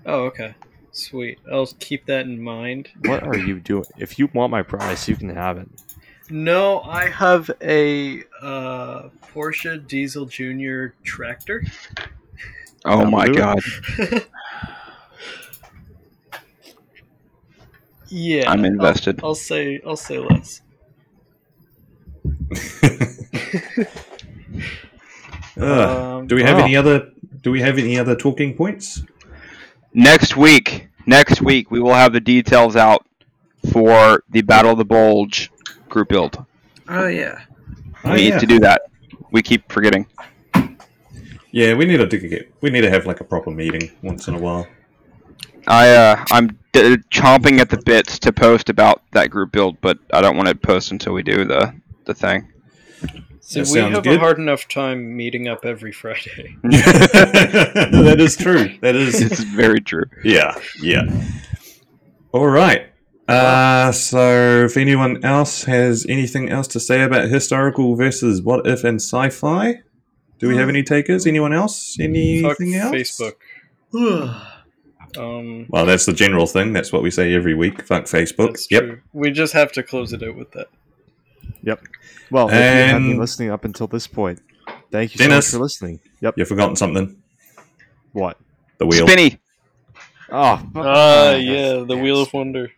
Oh, 0.06 0.24
okay. 0.26 0.56
Sweet. 0.91 1.40
I'll 1.52 1.68
keep 1.80 2.06
that 2.08 2.26
in 2.26 2.41
mind. 2.41 2.90
What 3.06 3.24
are 3.24 3.38
you 3.38 3.60
doing? 3.60 3.86
If 3.98 4.18
you 4.18 4.30
want 4.34 4.52
my 4.52 4.64
price, 4.64 5.08
you 5.08 5.16
can 5.16 5.30
have 5.30 5.58
it. 5.58 5.70
No, 6.30 6.82
I 6.82 7.10
have 7.10 7.49
a 7.62 8.24
uh, 8.41 9.10
Porsche 9.32 9.86
Diesel 9.88 10.26
Junior 10.26 10.95
tractor. 11.04 11.64
oh 12.86 13.06
my 13.06 13.28
do 13.28 13.34
god, 13.34 13.60
yeah, 18.09 18.49
I'm 18.49 18.59
I'll- 18.59 18.65
invested. 18.65 19.19
I'll, 19.23 19.35
say 19.35 19.81
I'll 19.85 19.95
say 19.95 20.19
less. 20.19 20.61
Ugh. 22.51 23.88
Um, 25.59 26.27
do 26.27 26.35
we 26.35 26.43
have 26.43 26.57
oh. 26.57 26.63
any 26.63 26.75
other? 26.75 27.09
Do 27.41 27.49
we 27.49 27.61
have 27.61 27.79
any 27.79 27.97
other 27.97 28.15
talking 28.15 28.55
points? 28.55 29.01
Next 29.91 30.38
week, 30.38 30.88
next 31.07 31.41
week 31.41 31.71
we 31.71 31.79
will 31.79 31.95
have 31.95 32.13
the 32.13 32.19
details 32.19 32.75
out 32.75 33.07
for 33.71 34.23
the 34.29 34.41
Battle 34.43 34.73
of 34.73 34.77
the 34.77 34.85
Bulge 34.85 35.51
group 35.89 36.09
build. 36.09 36.45
Oh 36.88 37.07
yeah. 37.07 37.41
Oh, 38.03 38.13
we 38.13 38.23
yeah. 38.23 38.35
need 38.35 38.39
to 38.39 38.45
do 38.45 38.59
that. 38.59 38.84
We 39.31 39.41
keep 39.41 39.71
forgetting. 39.71 40.05
Yeah, 41.51 41.73
we 41.73 41.85
need 41.85 41.97
to 41.97 42.17
get. 42.17 42.53
We 42.61 42.69
need 42.69 42.81
to 42.81 42.89
have 42.89 43.05
like 43.05 43.19
a 43.19 43.23
proper 43.23 43.49
meeting 43.49 43.91
once 44.03 44.27
in 44.27 44.35
a 44.35 44.39
while. 44.39 44.67
I 45.68 45.89
uh, 45.95 46.26
I'm 46.31 46.48
d- 46.72 46.98
chomping 47.11 47.60
at 47.60 47.69
the 47.69 47.81
bits 47.85 48.19
to 48.19 48.31
post 48.31 48.69
about 48.69 49.02
that 49.11 49.30
group 49.30 49.52
build, 49.52 49.80
but 49.81 49.98
I 50.14 50.22
don't 50.22 50.35
want 50.38 50.48
to 50.49 50.56
post 50.56 50.91
until 50.91 51.14
we 51.14 51.23
do 51.23 51.45
the 51.45 51.73
the 52.06 52.14
thing. 52.14 52.52
So 53.41 53.64
That 53.64 53.72
we 53.72 53.80
have 53.80 54.03
good. 54.03 54.15
a 54.18 54.19
hard 54.19 54.39
enough 54.39 54.68
time 54.68 55.15
meeting 55.15 55.48
up 55.48 55.64
every 55.64 55.91
Friday. 55.94 56.57
that 56.64 58.15
is 58.19 58.35
true. 58.35 58.77
That 58.81 58.95
is 58.95 59.22
It's 59.31 59.41
very 59.41 59.80
true. 59.80 60.03
Yeah, 60.23 60.53
yeah. 60.81 61.03
All 62.34 62.48
right. 62.48 62.88
Uh, 63.27 63.91
so, 63.91 64.64
if 64.65 64.77
anyone 64.77 65.23
else 65.23 65.64
has 65.65 66.06
anything 66.07 66.49
else 66.49 66.68
to 66.69 66.80
say 66.80 67.02
about 67.03 67.30
historical 67.30 67.95
versus 67.95 68.41
what 68.41 68.65
if 68.65 68.84
and 68.85 69.02
sci-fi, 69.02 69.81
do 70.39 70.48
we 70.48 70.56
have 70.56 70.69
any 70.69 70.81
takers? 70.84 71.26
Anyone 71.27 71.52
else? 71.52 71.95
Fuck 71.95 72.03
Anything 72.06 72.76
else? 72.76 72.94
Facebook. 72.95 73.34
Um, 75.18 75.65
Well, 75.69 75.85
that's 75.85 76.06
the 76.06 76.14
general 76.14 76.45
thing. 76.48 76.73
That's 76.73 76.91
what 76.94 77.02
we 77.03 77.11
say 77.11 77.34
every 77.34 77.56
week. 77.56 77.84
Fuck 77.85 78.06
Facebook. 78.06 78.48
that's 78.52 78.72
Yep. 78.72 78.84
true. 78.84 78.99
We 79.14 79.31
just 79.31 79.53
have 79.53 79.72
to 79.73 79.84
close 79.84 80.14
it 80.14 80.22
out 80.23 80.35
with 80.35 80.52
that. 80.52 80.68
Yep. 81.64 81.81
Well, 82.31 82.48
if 82.49 82.53
you 82.53 82.60
have 82.60 82.98
been 83.02 83.11
And- 83.11 83.19
listening 83.19 83.49
up 83.52 83.65
until 83.65 83.88
this 83.88 84.06
point, 84.07 84.39
thank 84.91 85.14
you 85.14 85.18
Dennis. 85.19 85.48
so 85.48 85.57
much 85.57 85.60
for 85.60 85.64
listening. 85.64 85.99
Yep. 86.22 86.35
You've 86.38 86.48
forgotten 86.48 86.76
something. 86.76 87.15
What? 88.11 88.38
The 88.77 88.85
wheel. 88.85 89.07
Spinny. 89.07 89.39
Oh, 90.30 90.61
Ah, 90.76 91.35
yeah, 91.35 91.84
the 91.88 91.98
Wheel 91.98 92.22
of 92.22 92.34
Wonder. 92.34 92.69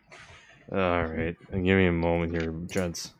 All 0.72 0.78
right, 1.04 1.36
and 1.50 1.64
give 1.64 1.76
me 1.76 1.86
a 1.86 1.92
moment 1.92 2.32
here, 2.32 2.52
gents. 2.72 3.12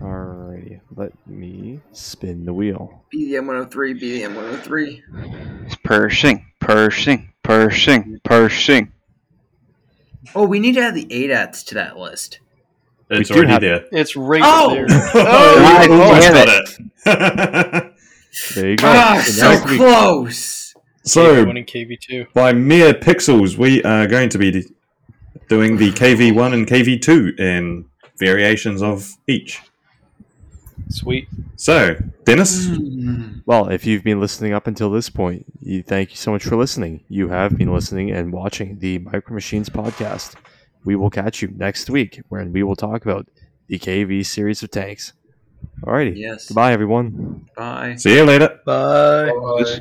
Alrighty, 0.00 0.80
let 0.96 1.12
me 1.26 1.80
spin 1.92 2.44
the 2.44 2.52
wheel. 2.52 3.04
BDM 3.14 3.46
103, 3.46 3.94
BDM 3.94 4.34
103. 4.34 5.02
It's 5.66 5.76
Pershing, 5.84 6.44
Pershing, 6.60 7.32
Pershing, 7.42 8.18
Pershing. 8.24 8.92
Oh, 10.34 10.46
we 10.46 10.58
need 10.58 10.74
to 10.74 10.80
add 10.80 10.94
the 10.94 11.06
ADATs 11.06 11.64
to 11.66 11.74
that 11.76 11.96
list. 11.96 12.40
It's 13.10 13.30
We 13.30 13.36
already 13.36 13.52
have- 13.52 13.60
there. 13.60 13.84
It's 13.92 14.16
right 14.16 14.42
Oh! 14.44 14.74
there. 14.74 14.86
oh, 14.90 15.12
God 15.14 15.86
you 15.88 16.02
almost 16.02 16.28
damn 16.28 16.46
got 17.04 17.84
it. 17.86 17.92
There 18.56 18.70
you 18.70 18.76
go. 18.76 18.86
Ah, 18.88 19.22
So 19.24 19.54
so 19.54 19.76
close. 19.76 20.74
so, 21.04 21.44
one 21.44 21.56
in 21.56 21.64
KV2. 21.64 22.32
by 22.32 22.52
mere 22.52 22.94
pixels, 22.94 23.56
we 23.56 23.80
are 23.84 24.08
going 24.08 24.28
to 24.30 24.38
be 24.38 24.64
doing 25.48 25.76
the 25.76 25.92
KV1 25.92 26.52
and 26.52 26.66
KV2 26.66 27.38
in 27.38 27.84
variations 28.18 28.82
of 28.82 29.08
each. 29.28 29.60
Sweet. 30.88 31.28
So, 31.56 31.96
Dennis, 32.24 32.66
mm. 32.66 33.42
Well, 33.46 33.68
if 33.68 33.84
you've 33.86 34.04
been 34.04 34.20
listening 34.20 34.52
up 34.52 34.66
until 34.66 34.90
this 34.90 35.08
point, 35.10 35.44
you 35.60 35.82
thank 35.82 36.10
you 36.10 36.16
so 36.16 36.30
much 36.32 36.44
for 36.44 36.56
listening. 36.56 37.04
You 37.08 37.28
have 37.28 37.56
been 37.56 37.72
listening 37.72 38.10
and 38.10 38.32
watching 38.32 38.78
the 38.78 38.98
Micro 38.98 39.34
Machines 39.34 39.68
podcast. 39.68 40.34
We 40.84 40.96
will 40.96 41.10
catch 41.10 41.42
you 41.42 41.48
next 41.56 41.88
week, 41.90 42.22
when 42.28 42.52
we 42.52 42.62
will 42.62 42.76
talk 42.76 43.04
about 43.04 43.26
the 43.68 43.78
KV 43.78 44.24
series 44.26 44.62
of 44.62 44.70
tanks. 44.70 45.12
Alrighty, 45.82 46.16
Yes. 46.16 46.48
goodbye, 46.48 46.72
everyone. 46.72 47.46
Bye. 47.56 47.96
see 47.96 48.16
you 48.16 48.24
later. 48.24 48.60
Bye. 48.66 49.30
Bye. 49.32 49.80